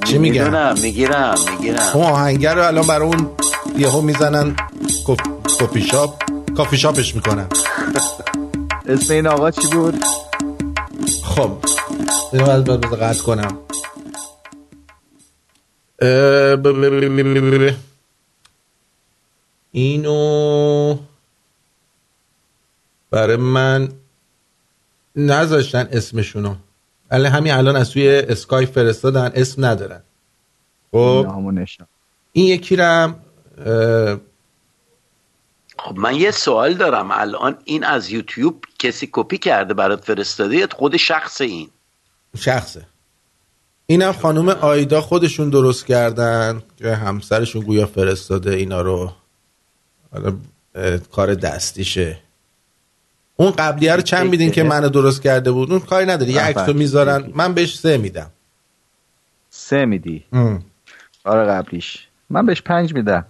چی 0.05 0.17
میگن؟ 0.17 0.43
می‌دونم 0.43 0.75
می‌گیرم 0.81 1.35
می‌گیرم. 1.51 1.91
اون 1.93 2.05
آهنگر 2.05 2.55
رو 2.55 2.67
الان 2.67 2.87
برای 2.87 3.07
اون 3.07 3.29
یهو 3.77 4.01
می‌زنن 4.01 4.55
کافی 5.59 5.81
شاپ. 5.81 6.23
کافی 6.57 6.77
شاپش 6.77 7.15
می‌کنن. 7.15 7.47
اسم 8.85 9.13
این 9.13 9.27
آقا 9.27 9.51
چی 9.51 9.67
بود؟ 9.67 9.95
خب 11.23 11.51
اینو 12.33 12.45
باید 12.45 12.63
باید 12.63 12.85
قطع 12.85 13.23
کنم. 13.23 13.57
اینو 19.71 20.97
برای 23.11 23.35
من 23.35 23.89
نذاشتن 25.15 25.87
اسمشونو. 25.91 26.55
الان 27.11 27.31
همین 27.31 27.53
الان 27.53 27.75
از 27.75 27.91
توی 27.91 28.09
اسکای 28.09 28.65
فرستادن 28.65 29.31
اسم 29.35 29.65
ندارن. 29.65 30.01
خب؟ 30.91 31.27
این 32.31 32.45
یکی 32.45 32.75
رم 32.75 33.15
خب 35.83 35.97
من 35.97 36.15
یه 36.15 36.31
سوال 36.31 36.73
دارم. 36.73 37.11
الان 37.11 37.57
این 37.65 37.83
از 37.83 38.09
یوتیوب 38.09 38.63
کسی 38.79 39.09
کپی 39.11 39.37
کرده 39.37 39.73
برات 39.73 40.05
فرستاده؟ 40.05 40.67
خود 40.67 40.97
شخص 40.97 41.41
این. 41.41 41.69
شخصه. 42.37 42.87
اینم 43.85 44.11
خانم 44.11 44.49
آیدا 44.49 45.01
خودشون 45.01 45.49
درست 45.49 45.85
کردن 45.85 46.63
که 46.77 46.95
همسرشون 46.95 47.61
گویا 47.61 47.85
فرستاده 47.85 48.51
اینا 48.51 48.81
رو. 48.81 49.11
حالا 50.13 50.37
کار 51.11 51.33
دستیشه. 51.33 52.19
اون 53.35 53.51
قبلیه 53.51 53.95
رو 53.95 54.01
چند 54.01 54.29
میدین 54.29 54.51
که 54.51 54.63
منو 54.63 54.89
درست 54.89 55.21
کرده 55.21 55.51
بود؟ 55.51 55.71
اون 55.71 55.79
کاری 55.79 56.05
نداره 56.05 56.31
یه 56.31 56.39
نفر. 56.39 56.49
عکس 56.49 56.69
رو 56.69 56.73
می‌ذارن. 56.73 57.31
من 57.35 57.53
بهش 57.53 57.79
سه 57.79 57.97
میدم. 57.97 58.31
سه 59.49 59.85
میدی. 59.85 60.25
آره 61.23 61.45
قبلیش. 61.45 62.07
من 62.29 62.45
بهش 62.45 62.61
پنج 62.61 62.93
میدم. 62.93 63.25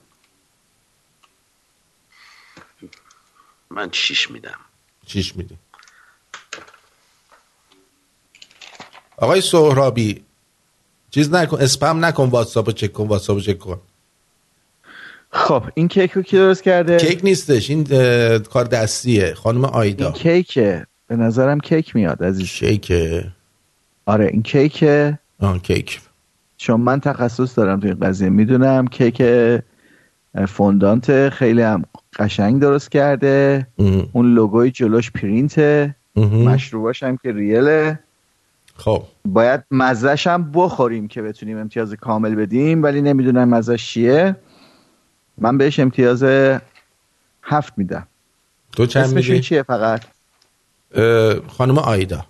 من 3.74 3.90
شیش 3.92 4.32
میدم. 4.32 4.60
چیش 5.06 5.36
میدی. 5.36 5.58
آقای 9.18 9.42
سهرابی 9.42 10.24
چیز 11.12 11.34
نکن 11.34 11.58
اسپم 11.62 12.06
نکن 12.06 12.30
واتساپ 12.30 12.66
رو 12.66 12.72
چک 12.72 12.94
کن 12.94 13.08
واتساپ 13.08 13.36
رو 13.36 13.42
چک 13.42 13.60
کن. 13.60 13.82
خب 15.32 15.64
این 15.74 15.88
کیک 15.88 16.12
رو 16.12 16.22
کی 16.22 16.38
درست 16.38 16.64
کرده؟ 16.64 16.98
کیک 16.98 17.20
نیستش 17.24 17.70
این 17.70 17.84
کار 18.40 18.66
دستیه 18.66 19.34
خانم 19.34 19.66
آیدا. 19.66 20.06
این 20.06 20.14
کیکه. 20.14 20.88
به 21.08 21.16
نظرم 21.16 21.60
کیک 21.60 21.96
میاد 21.96 22.24
عزیز. 22.24 22.48
کیکه 22.48 23.32
آره 24.06 24.28
این 24.28 24.44
کیکه. 24.44 25.20
آه 25.40 25.62
کیک. 25.62 26.02
چون 26.58 26.82
من 26.82 27.00
تخصص 27.00 27.58
دارم 27.58 27.80
توی 27.80 27.90
این 27.90 28.00
قضیه. 28.00 28.30
می‌دونم 28.30 28.88
کیک 28.88 29.24
فوندانت 30.48 31.30
خیلی 31.30 31.62
هم 31.62 31.84
قشنگ 32.16 32.62
درست 32.62 32.92
کرده. 32.92 33.68
اون 34.12 34.34
لوگوی 34.34 34.72
جلوش 34.72 35.12
پرینته. 35.12 35.96
مشروباش 36.16 37.04
هم 37.04 37.18
که 37.18 37.32
ریله 37.32 38.00
خب. 38.76 39.04
باید 39.26 39.64
مزهش 39.72 40.28
هم 40.28 40.52
بخوریم 40.52 41.08
که 41.08 41.22
بتونیم 41.22 41.58
امتیاز 41.58 41.94
کامل 41.94 42.36
بدیم 42.36 42.84
ولی 42.84 43.02
نمی‌دونم 43.02 43.50
مزهش 43.50 43.88
چیه. 43.88 44.36
من 45.38 45.58
بهش 45.58 45.80
امتیاز 45.80 46.24
هفت 47.44 47.74
میدم. 47.78 48.08
تو 48.72 48.86
چند 48.86 49.04
اسمشون 49.04 49.32
میدی؟ 49.32 49.44
چیه 49.44 49.64
فقط؟ 49.64 50.06
خانم 51.48 51.78
آیدا. 51.78 52.26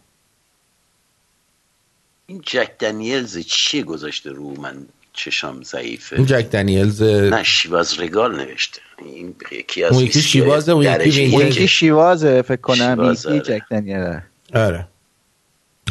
این 2.28 2.42
جک 2.46 2.78
دنیلز 2.80 3.38
چیه 3.38 3.84
گذاشته 3.84 4.32
رو 4.32 4.62
من؟ 4.62 4.86
چشام 5.14 5.64
ضعیفه. 5.64 6.26
جک 6.26 6.50
دنیلز 6.50 7.02
نه 7.02 7.44
شیواز 7.44 8.00
رگال 8.00 8.36
نوشته. 8.36 8.82
این 9.06 9.36
یکی 9.52 9.84
از 9.84 9.94
اون 9.94 10.04
یکی 10.04 10.22
شیوازه، 10.22 10.72
اون 10.72 10.84
یکی. 10.84 11.24
یکی 11.24 11.68
شیوازه 11.68 12.42
فکر 12.42 12.62
کنم. 12.62 13.12
یکی 13.12 13.28
آره. 13.30 13.40
جک 13.40 13.62
دنیله 13.72 14.24
آره. 14.56 14.88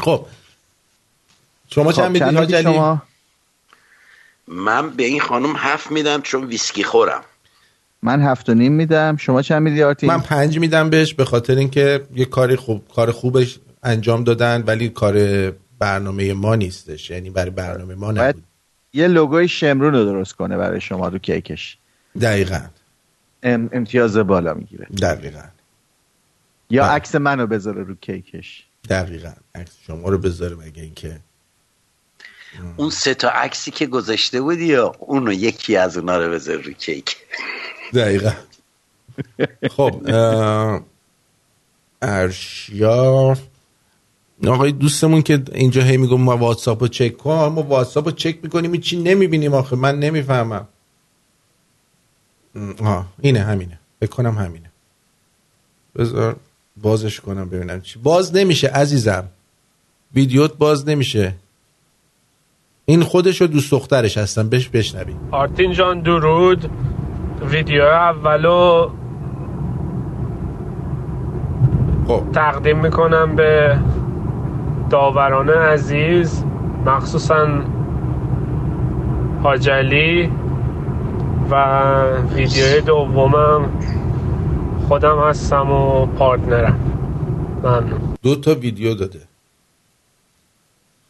خب. 0.01 0.27
شما 1.70 1.90
خب، 1.90 1.97
چند 1.97 2.07
میدی؟ 2.07 2.19
چند 2.19 2.36
حاج 2.36 2.47
میدی 2.47 2.55
علی؟ 2.55 2.74
شما؟ 2.74 3.03
من 4.49 4.90
به 4.90 5.05
این 5.05 5.20
خانم 5.20 5.55
هفت 5.57 5.90
میدم 5.90 6.23
چون 6.23 6.44
ویسکی 6.44 6.85
خورم. 6.85 7.23
من 8.03 8.23
هفت 8.23 8.49
و 8.49 8.55
نیم 8.55 8.73
میدم. 8.73 9.16
شما 9.16 9.43
چند 9.43 9.62
میدی 9.62 9.82
آرتین؟ 9.82 10.09
من 10.11 10.20
پنج 10.20 10.59
میدم 10.59 10.90
بهش 10.90 11.15
به 11.15 11.24
خاطر 11.24 11.55
اینکه 11.55 12.03
یه 12.15 12.24
کاری 12.24 12.57
خوب 12.57 12.89
کار 12.94 13.12
خوبش 13.12 13.59
انجام 13.82 14.24
دادن 14.24 14.65
ولی 14.66 14.89
کار 14.89 15.51
برنامه 15.78 16.32
ما 16.32 16.55
نیستش. 16.55 17.11
یعنی 17.11 17.31
برای 17.31 17.51
برنامه 17.51 17.94
ما 17.94 18.12
باید 18.12 18.19
نبود. 18.20 18.44
یه 18.93 19.09
لوگوی 19.09 19.48
شمرون 19.48 19.94
رو 19.94 20.05
درست 20.05 20.32
کنه 20.32 20.56
برای 20.56 20.81
شما 20.81 21.09
رو 21.09 21.19
کیکش. 21.19 21.78
دقیقا. 22.20 22.60
ام 23.43 23.70
امتیاز 23.73 24.16
بالا 24.16 24.55
می‌گیره. 24.55 24.86
دقیقا. 25.02 25.44
یا 26.70 26.82
بله. 26.82 26.93
عکس 26.93 27.14
منو 27.14 27.47
بذاره 27.47 27.82
رو 27.82 27.94
کیکش. 27.94 28.64
دقیقا. 28.89 29.32
عکس 29.55 29.73
شما 29.86 30.09
رو 30.09 30.19
بذاره 30.19 30.56
مگه 30.56 30.82
اینکه؟ 30.82 31.20
اون 32.77 32.90
سه 32.90 33.14
تا 33.14 33.28
عکسی 33.28 33.70
که 33.70 33.86
گذاشته 33.86 34.40
بودی 34.40 34.66
یا 34.66 34.94
اونو 34.98 35.32
یکی 35.32 35.77
از 35.77 35.97
اونا 35.97 36.19
رو 36.19 36.31
بذار 36.31 36.56
رو 36.56 36.73
کیک؟ 36.73 37.16
دقیقا. 37.94 38.32
خب 39.70 40.02
ارشیا 42.02 43.36
آقای 44.48 44.73
دوستمون 44.73 45.23
که 45.23 45.43
اینجا 45.55 45.82
هی 45.82 45.97
میگم 45.97 46.20
ما 46.20 46.36
واتساپ 46.36 46.82
رو 46.82 46.89
چک 46.89 47.16
کن. 47.16 47.31
ما 47.31 47.62
واتساپ 47.62 48.05
رو 48.05 48.10
چک 48.10 48.39
می‌کنیم 48.43 48.77
چی 48.77 49.02
نمی‌بینیم 49.02 49.55
آخه. 49.55 49.77
من 49.77 49.98
نمی‌فهمم. 49.98 50.69
آه 52.85 53.06
اینه 53.20 53.40
همینه. 53.40 53.78
فکر 54.01 54.10
کنم 54.10 54.39
همینه. 54.39 54.70
بذار 55.97 56.36
بازش 56.77 57.20
کنم 57.20 57.48
ببینم 57.48 57.81
چی. 57.81 57.98
باز 57.98 58.36
نمیشه 58.36 58.69
عزیزم. 58.69 59.24
ویدیوت 60.14 60.56
باز 60.56 60.89
نمیشه. 60.89 61.35
این 62.85 63.02
خودش 63.02 63.43
و 63.43 63.47
دوست 63.47 63.70
دخترش 63.70 64.19
هستن. 64.19 64.48
بش 64.48 64.69
بشنوی 64.69 65.14
آرتین 65.31 65.73
جان 65.73 66.01
درود. 66.01 66.70
ویدیو 67.51 67.82
اولو 67.82 68.90
خب. 72.09 72.24
تقدیم 72.32 72.78
می‌کنم 72.78 73.36
به 73.36 73.78
داوران 74.93 75.51
عزیز 75.51 76.44
مخصوصا 76.86 77.48
حاجلی 79.43 80.32
و 81.51 81.55
ویدیو 82.35 82.81
دومم 82.81 83.70
خودم 84.89 85.19
هستم 85.19 85.70
و 85.70 86.06
پارتنرم. 86.06 86.81
ممنون. 87.64 88.16
دو 88.23 88.36
تا 88.36 88.55
ویدیو 88.55 88.94
داده. 88.94 89.20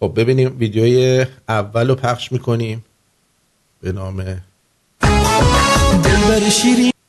خب 0.01 0.13
ببینیم 0.17 0.57
ویدیوی 0.59 1.27
اول 1.49 1.89
رو 1.89 1.95
پخش 1.95 2.33
می‌کنیم 2.33 2.85
به 3.83 3.93
نام 3.93 4.43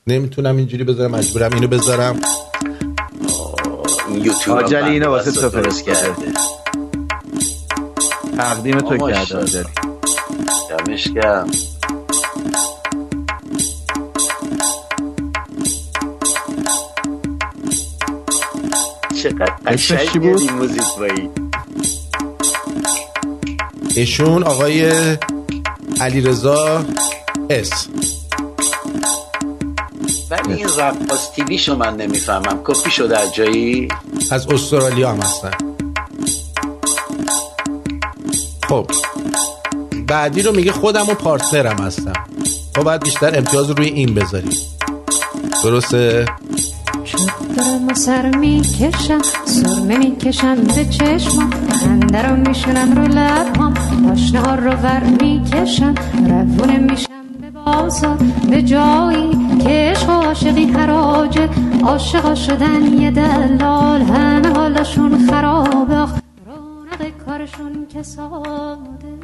نمی‌تونم 0.08 0.58
اینجوری 0.58 0.84
بذارم 0.84 1.12
مجبورم 1.12 1.54
اینو 1.54 1.68
بذارم. 1.68 2.20
یوتیوب 4.12 4.58
آجلی 4.58 4.90
اینو 4.90 5.08
واسه 5.08 5.32
تو 5.32 5.50
فرستاده 5.50 6.34
تقدیم 8.38 8.80
تو 8.80 9.12
کرده 9.12 9.46
داری 9.46 9.68
دمش 10.70 11.08
گرم. 11.08 11.52
چقدر 19.24 19.54
موسیقی. 20.54 21.30
ایشون 23.96 24.44
آقای 24.44 24.92
علی 24.92 25.18
علیرضا 26.02 26.86
اس. 27.50 27.88
ولی 30.32 30.54
این 30.54 30.68
رقاص 30.78 31.32
TV 31.36 31.49
show 31.49 31.76
من 31.76 31.96
نمی‌فهمم. 31.96 32.60
کپی 32.64 32.92
شده 32.92 33.20
از 33.20 33.34
جایی؟ 33.34 33.88
از 34.32 34.48
استرالیا 34.48 35.12
هم 35.12 35.18
هستن. 35.18 35.73
خب 38.74 38.86
بعدی 40.08 40.42
رو 40.42 40.56
میگه 40.56 40.72
خودم 40.72 41.02
و 41.02 41.14
پارتنرم 41.14 41.78
هستم. 41.78 42.14
خب 42.76 42.84
باید 42.84 43.04
بیشتر 43.04 43.38
امتیاز 43.38 43.70
روی 43.70 43.88
این 43.88 44.14
بذاری 44.14 44.50
درسته؟ 45.64 46.26
دارم 47.58 47.88
و 47.88 47.94
سر 47.94 48.36
می‌کشم 48.38 49.22
سرمه 49.46 49.98
می‌کشم 49.98 50.56
به 50.56 50.86
چشمام. 50.86 51.50
خنده 51.84 52.22
رو 52.22 52.36
میشونم 52.36 52.96
رو 52.96 53.04
لبام 53.04 53.74
پاشنه 54.08 54.40
ها 54.40 54.56
رو 54.56 54.72
ور 54.72 55.04
می‌کشم. 55.22 55.96
روونه 56.14 56.78
میشم 56.78 57.10
به 57.42 57.50
بازار 57.66 58.18
به 58.50 58.62
جایی 58.62 59.30
که 59.64 59.70
عشق 59.70 60.10
و 60.10 60.12
عاشقی 60.12 60.66
حراجه. 60.66 61.50
عاشقا 61.84 62.36
شدن 62.36 62.94
یه 63.02 63.12
دلال 63.12 64.02
همه 64.02 64.54
حالشون 64.54 65.28
خرابه. 65.30 66.23
کارشون 67.44 67.88
که 67.88 68.04
ساده. 68.04 69.18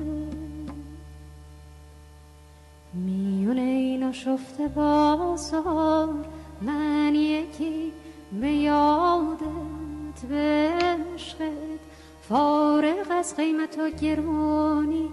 میونه 2.94 3.62
اینا 3.62 4.12
شفته 4.12 4.68
بازار 4.68 6.26
من 6.62 7.16
یکی 7.16 7.92
به 8.42 8.52
یادت 8.52 10.26
به 10.30 10.72
عشقت. 11.16 11.80
فارغ 12.30 13.08
از 13.12 13.36
قیمت 13.36 13.80
و 13.80 13.90
گرانی 13.90 15.10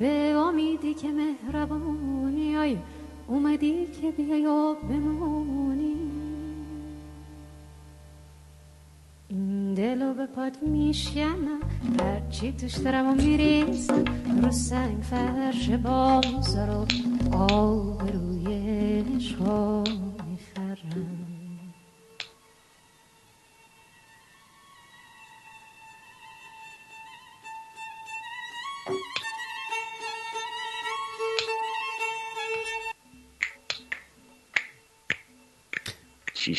به 0.00 0.34
امیدی 0.36 0.94
که 0.94 1.08
مهربانی. 1.08 2.78
اومدی 3.28 3.86
که 3.86 4.10
بیای 4.10 4.46
و 4.46 4.74
بمونی. 4.74 6.17
دلو 9.76 10.14
به 10.14 10.26
پاد 10.26 10.62
میشکنم 10.62 11.60
هرچی 12.00 12.52
توش 12.52 12.74
دارم 12.74 13.06
و 13.06 13.14
میریزم. 13.14 14.04
رو 14.42 14.50
سنگ 14.50 15.02
فرش 15.02 15.70
بازار 15.70 16.70
و 16.70 16.86
آب 17.36 18.02
روی 18.12 18.97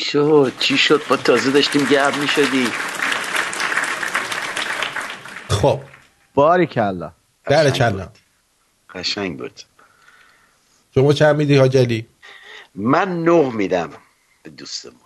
شد؟ 0.04 0.54
چی 0.60 0.78
شد؟ 0.78 1.02
با 1.10 1.18
تازه 1.18 1.52
داشتیم 1.52 1.86
گرم 1.86 2.20
می‌شدی. 2.20 2.68
خب. 5.50 5.82
باری 6.34 6.66
کلا. 6.66 7.12
در 7.46 7.70
کلا 7.70 8.10
قشنگ 8.90 9.40
بود. 9.40 9.62
شما 10.96 11.14
چند 11.14 11.36
میدی 11.36 11.56
حاجلی؟ 11.58 12.08
من 12.76 13.24
نه 13.24 13.50
میدم 13.56 13.90
به 14.44 14.50
دوستمون. 14.50 15.00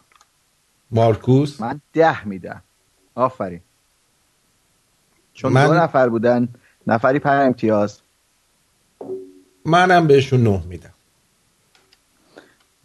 مارکوس؟ 0.91 1.61
من 1.61 1.81
ده 1.93 2.25
میدم. 2.27 2.63
آفرین. 3.15 3.61
چون 5.33 5.53
من- 5.53 5.67
دو 5.67 5.73
نفر 5.73 6.09
بودن 6.09 6.47
نفری 6.87 7.19
پر 7.19 7.35
امتیاز. 7.35 7.99
منم 9.65 10.07
بهشون 10.07 10.43
نه 10.43 10.63
میدم. 10.67 10.93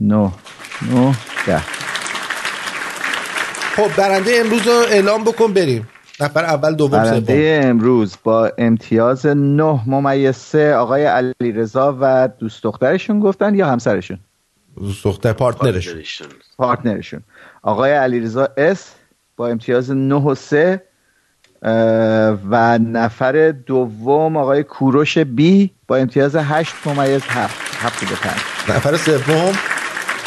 نه. 0.01 0.33
نه 0.83 1.17
ده. 1.47 1.88
خب 3.79 3.97
برنده 3.97 4.31
امروز 4.45 4.67
رو 4.67 4.73
اعلام 4.73 5.25
بکن 5.25 5.53
بریم. 5.53 5.89
نفر 6.21 6.45
اول 6.45 6.75
دوم 6.75 6.91
برنده 6.91 7.61
امروز 7.65 8.17
با 8.25 8.53
امتیاز 8.59 9.27
نه 9.27 9.81
ممیز 9.87 10.37
سه 10.37 10.75
آقای 10.75 11.05
علیرضا 11.05 11.97
و 12.01 12.29
دوست 12.39 12.63
دخترشون 12.63 13.21
گفتن 13.21 13.55
یا 13.55 13.67
همسرشون؟ 13.67 14.19
دوست 14.77 15.05
دختر 15.05 15.33
پارتنرشون. 15.33 16.03
پارتنرشون. 16.57 17.21
آقای 17.63 17.93
علیرضا 17.93 18.49
اس 18.57 18.95
با 19.37 19.49
امتیاز 19.49 19.91
9 19.91 20.15
و 20.15 20.35
3 20.35 20.83
و 22.51 22.79
نفر 22.79 23.55
دوم 23.67 24.37
آقای 24.37 24.65
کوروش 24.65 25.19
بی 25.19 25.71
با 25.87 25.97
امتیاز 25.97 26.37
8 26.37 26.75
ممیز 26.87 27.23
7 27.29 27.75
7 27.75 28.01
به 28.01 28.17
5 28.17 28.77
نفر 28.77 28.97
سوم. 28.97 29.78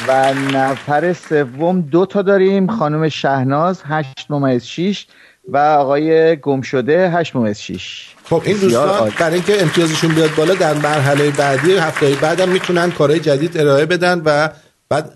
و 0.07 0.33
نفر 0.33 1.13
سوم 1.13 1.81
دو 1.81 2.05
تا 2.05 2.21
داریم 2.21 2.67
خانم 2.67 3.09
شهناز 3.09 3.81
8 3.85 4.25
ممیز 4.29 4.65
6 4.65 5.07
و 5.47 5.57
آقای 5.57 6.35
گمشده 6.35 7.09
8 7.09 7.35
ممیز 7.35 7.59
6 7.59 8.07
خب 8.23 8.41
این 8.45 8.57
دوستان. 8.57 9.11
برای 9.19 9.33
اینکه 9.33 9.61
امتیازشون 9.61 10.15
بیاد 10.15 10.35
بالا 10.37 10.53
در 10.53 10.73
مرحله 10.73 11.31
بعدی 11.31 11.73
هفته 11.73 12.15
بعدم 12.21 12.49
می‌تونن 12.49 12.91
کارهای 12.91 13.19
جدید 13.19 13.57
ارائه 13.57 13.85
بدن 13.85 14.21
و 14.25 14.49
بعد 14.89 15.11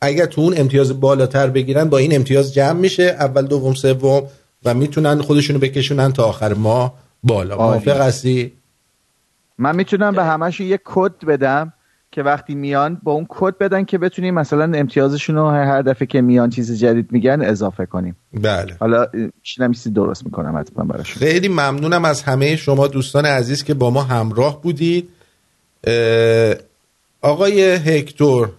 اگر 0.00 0.26
تو 0.26 0.40
اون 0.40 0.54
امتیاز 0.56 1.00
بالاتر 1.00 1.46
بگیرن 1.46 1.84
با 1.84 1.98
این 1.98 2.14
امتیاز 2.14 2.54
جمع 2.54 2.80
میشه 2.80 3.02
اول 3.02 3.46
دوم 3.46 3.74
سوم 3.74 4.22
و 4.64 4.74
می‌تونن 4.74 5.22
خودشونو 5.22 5.58
بکشونن 5.58 6.12
تا 6.12 6.24
آخر 6.24 6.54
ماه 6.54 6.94
بالا. 7.22 7.56
موافق 7.56 8.00
هستی؟ 8.00 8.52
من 9.58 9.76
می‌تونم 9.76 10.14
به 10.14 10.24
همشون 10.24 10.66
یک 10.66 10.80
کد 10.84 11.24
بدم. 11.24 11.72
که 12.12 12.22
وقتی 12.22 12.54
میان 12.54 13.00
با 13.02 13.12
اون 13.12 13.26
کد 13.28 13.58
بدن 13.58 13.84
که 13.84 13.98
بتونیم 13.98 14.34
مثلا 14.34 14.78
امتیازشون 14.78 15.36
رو 15.36 15.48
هر 15.50 15.82
دفعه 15.82 16.06
که 16.06 16.20
میان 16.20 16.50
چیز 16.50 16.78
جدید 16.80 17.12
میگن 17.12 17.42
اضافه 17.42 17.86
کنیم. 17.86 18.16
بله. 18.34 18.76
حالا 18.80 19.06
میشینم 19.42 19.72
چیزی 19.72 19.90
درست 19.90 20.24
می‌کنم 20.24 20.58
حتما 20.58 20.84
براشون. 20.84 21.26
خیلی 21.28 21.48
ممنونم 21.48 22.04
از 22.04 22.22
همه 22.22 22.56
شما 22.56 22.86
دوستان 22.86 23.26
عزیز 23.26 23.64
که 23.64 23.74
با 23.74 23.90
ما 23.90 24.02
همراه 24.02 24.62
بودید. 24.62 25.08
آقای 27.22 27.62
هکتور 27.74 28.50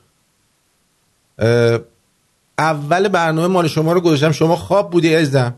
اول 2.58 3.08
برنامه 3.08 3.48
مال 3.48 3.68
شما 3.68 3.94
رو 3.94 4.02
گذاشتم. 4.02 4.32
شما 4.32 4.56
خواب 4.56 4.92
بودی 4.92 5.14
عزیزم؟ 5.14 5.54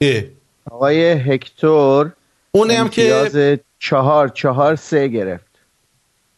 اه. 0.00 0.22
آقای 0.70 1.12
هکتور 1.12 2.12
اونه 2.52 2.74
هم 2.74 2.88
که- 2.88 3.60
چهار 3.78 4.28
چهار 4.28 4.76
سه 4.76 5.08
گرفت. 5.08 5.49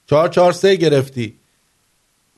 چهار 0.06 0.28
چهار 0.28 0.52
سه 0.52 0.76
گرفتی. 0.76 1.34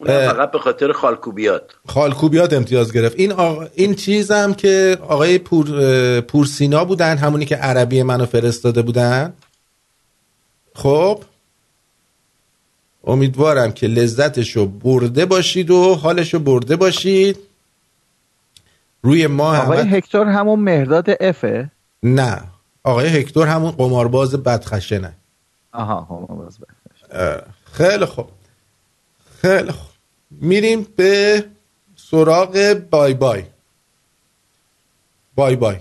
فقط 0.07 0.51
به 0.51 0.59
خاطر 0.59 0.93
خالکوبیات. 0.93 1.63
خالکوبیات 1.89 2.53
امتیاز 2.53 2.93
گرفت. 2.93 3.19
این 3.19 3.33
آقا... 3.33 3.67
این 3.75 3.95
چیزم 3.95 4.55
که 4.55 4.99
آقای 5.09 5.39
پور... 5.39 6.21
پورسینا 6.21 6.85
بودن 6.85 7.17
همونی 7.17 7.45
که 7.47 7.57
عربی 7.57 8.03
منو 8.03 8.27
فرستاده 8.27 8.83
بودن. 8.83 9.33
خب. 10.75 11.23
امیدوارم 13.07 13.73
که 13.73 13.87
لذتشو 13.87 14.67
برده 14.67 15.27
باشید 15.27 15.71
و 15.71 15.95
حالشو 15.95 16.39
برده 16.39 16.77
باشید. 16.77 17.39
روی 19.03 19.27
ما 19.27 19.57
آقای 19.57 19.79
همه... 19.79 19.91
هکتور 19.91 20.27
همون 20.27 20.61
مهرداد 20.61 21.07
افه 21.21 21.71
نه. 22.03 22.43
آقای 22.83 23.07
هکتور 23.07 23.47
همون 23.47 23.71
قمارباز 23.71 24.35
بدخشنه. 24.35 25.13
آها 25.73 26.27
هم 26.31 26.37
باز 26.37 26.59
بر. 26.59 26.67
اه، 26.69 26.74
خیلی 27.73 28.05
خوب. 28.05 28.29
خیلی 29.43 29.73
خوب. 29.73 29.91
میریم 30.31 30.87
به 30.97 31.45
سراغ 31.97 32.81
بای 32.91 33.15
بای. 33.15 33.45
بای 35.35 35.57
بای. 35.57 35.77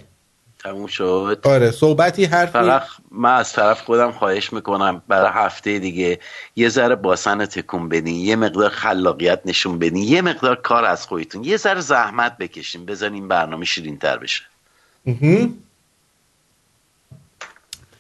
تموم 0.60 0.88
شد. 0.88 1.40
آره 1.44 1.72
صحبتی 1.72 2.26
حرفی. 2.26 2.52
فقط 2.52 2.84
من 3.12 3.36
از 3.36 3.54
طرف 3.54 3.82
خودم 3.82 4.12
خواهش 4.12 4.54
می‌کنم 4.54 5.02
برای 5.08 5.32
هفته 5.34 5.80
دیگه 5.80 6.20
یه 6.56 6.70
ذره 6.70 6.96
باسن 6.96 7.46
تکون 7.46 7.90
بدین 7.90 8.16
یه 8.16 8.36
مقدار 8.36 8.70
خلاقیت 8.70 9.42
نشون 9.46 9.80
بدین 9.80 10.04
یه 10.04 10.22
مقدار 10.22 10.56
کار 10.56 10.86
از 10.86 11.08
خودتون 11.08 11.44
یه 11.44 11.58
ذره 11.58 11.82
زحمت 11.82 12.38
بکشین. 12.38 12.86
بزن 12.86 13.14
این 13.14 13.28
برنامه 13.28 13.66
شیرین 13.66 13.98
تر 13.98 14.18
بشه. 14.18 14.44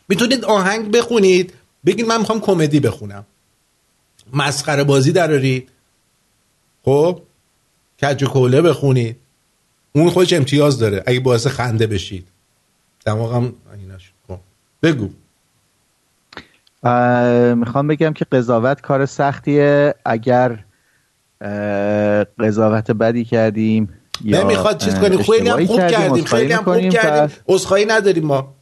می‌تونید 0.09 0.45
آهنگ 0.45 0.91
بخونید. 0.91 1.53
بگید 1.85 2.05
من 2.05 2.17
می‌خوام 2.19 2.41
کمدی 2.41 2.79
بخونم. 2.79 3.25
مسخره 4.33 4.83
بازی 4.83 5.11
درارید. 5.11 5.69
خب؟ 6.85 7.21
کج 8.01 8.23
و 8.23 8.27
کوله 8.27 8.61
بخونید. 8.61 9.17
اون 9.93 10.09
خودش 10.09 10.33
امتیاز 10.33 10.79
داره. 10.79 11.03
اگه 11.05 11.19
باعث 11.19 11.47
خنده 11.47 11.87
بشید. 11.87 12.27
دماغم 13.05 13.53
ایناش 13.79 14.11
خب 14.27 14.39
بگو. 14.83 15.09
می‌خوام 17.55 17.87
بگم 17.87 18.13
که 18.13 18.25
قضاوت 18.25 18.81
کار 18.81 19.05
سختیه. 19.05 19.95
اگر 20.05 20.59
قضاوت 22.39 22.91
بدی 22.91 23.25
کردیم 23.25 23.89
یا 24.23 24.43
نمی‌خواد 24.43 24.77
چیز 24.77 24.95
کنیم. 24.95 25.21
خیلی 25.23 25.49
هم 25.49 25.65
خوب 25.65 25.79
کردیم، 25.79 26.23
خیلی 26.23 26.53
هم 26.53 26.63
خوب 26.63 26.89
کردیم. 26.89 27.37
عذرخواهی 27.47 27.85
نداریم 27.85 28.25
ما. 28.25 28.53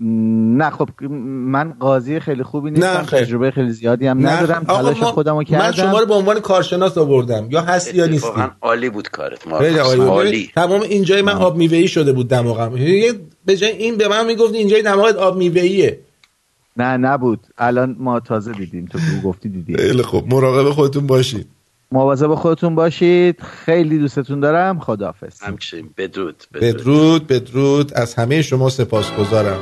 نه 0.00 0.70
خب 0.70 0.88
من 1.02 1.72
قاضی 1.80 2.20
خیلی 2.20 2.42
خوبی 2.42 2.70
نیستم 2.70 2.86
نه،. 2.86 3.06
تجربه 3.06 3.50
خیلی 3.50 3.70
زیادی 3.70 4.06
هم 4.06 4.18
نه، 4.18 4.32
ندارم 4.32 4.64
تلاش 4.64 4.96
ما- 5.00 5.12
خودمو 5.12 5.42
کردم. 5.42 5.64
من 5.64 5.72
شما 5.72 5.98
رو 6.00 6.06
به 6.06 6.14
عنوان 6.14 6.40
کارشناس 6.40 6.98
آوردم. 6.98 7.46
یا 7.50 7.60
هستی 7.60 7.96
یا 7.96 8.06
نیستی؟ 8.06 8.28
واقعا 8.28 8.50
عالی 8.62 8.90
بود 8.90 9.08
کارت. 9.08 9.48
ما 9.48 9.58
خیلی 9.58 9.78
عالی. 9.78 10.00
عالی. 10.00 10.50
تمام 10.54 10.80
اینجای 10.80 11.22
من 11.22 11.32
آب 11.32 11.56
میوه‌ای 11.56 11.88
شده 11.88 12.12
بود 12.12 12.28
دماغم. 12.28 12.72
به 13.44 13.56
جای 13.56 13.70
این 13.70 13.96
به 13.96 14.08
من 14.08 14.26
می‌گفت 14.26 14.54
اینجای 14.54 14.82
دماغت 14.82 15.16
آب 15.16 15.36
میوه‌ایه. 15.36 15.98
نه 16.76 16.96
نبود. 16.96 17.40
الان 17.58 17.96
ما 17.98 18.20
تازه 18.20 18.52
دیدیم. 18.52 18.86
تو 18.86 18.98
گفتی 19.24 19.48
دیدیم 19.48 19.76
خیلی 19.76 20.02
خوب. 20.02 20.34
مراقب 20.34 20.70
خودتون 20.70 21.06
باشید. 21.06 21.46
مواظب 21.92 22.34
خودتون 22.34 22.74
باشید. 22.74 23.40
خیلی 23.40 23.98
دوستتون 23.98 24.40
دارم. 24.40 24.78
خداحافظ. 24.78 25.42
همچنین. 25.42 25.90
بدرود 25.96 26.44
بدرود. 26.54 26.74
بدرود 26.74 27.26
بدرود. 27.26 27.94
از 27.94 28.14
همه 28.14 28.42
شما 28.42 28.68
سپاسگزارم. 28.68 29.58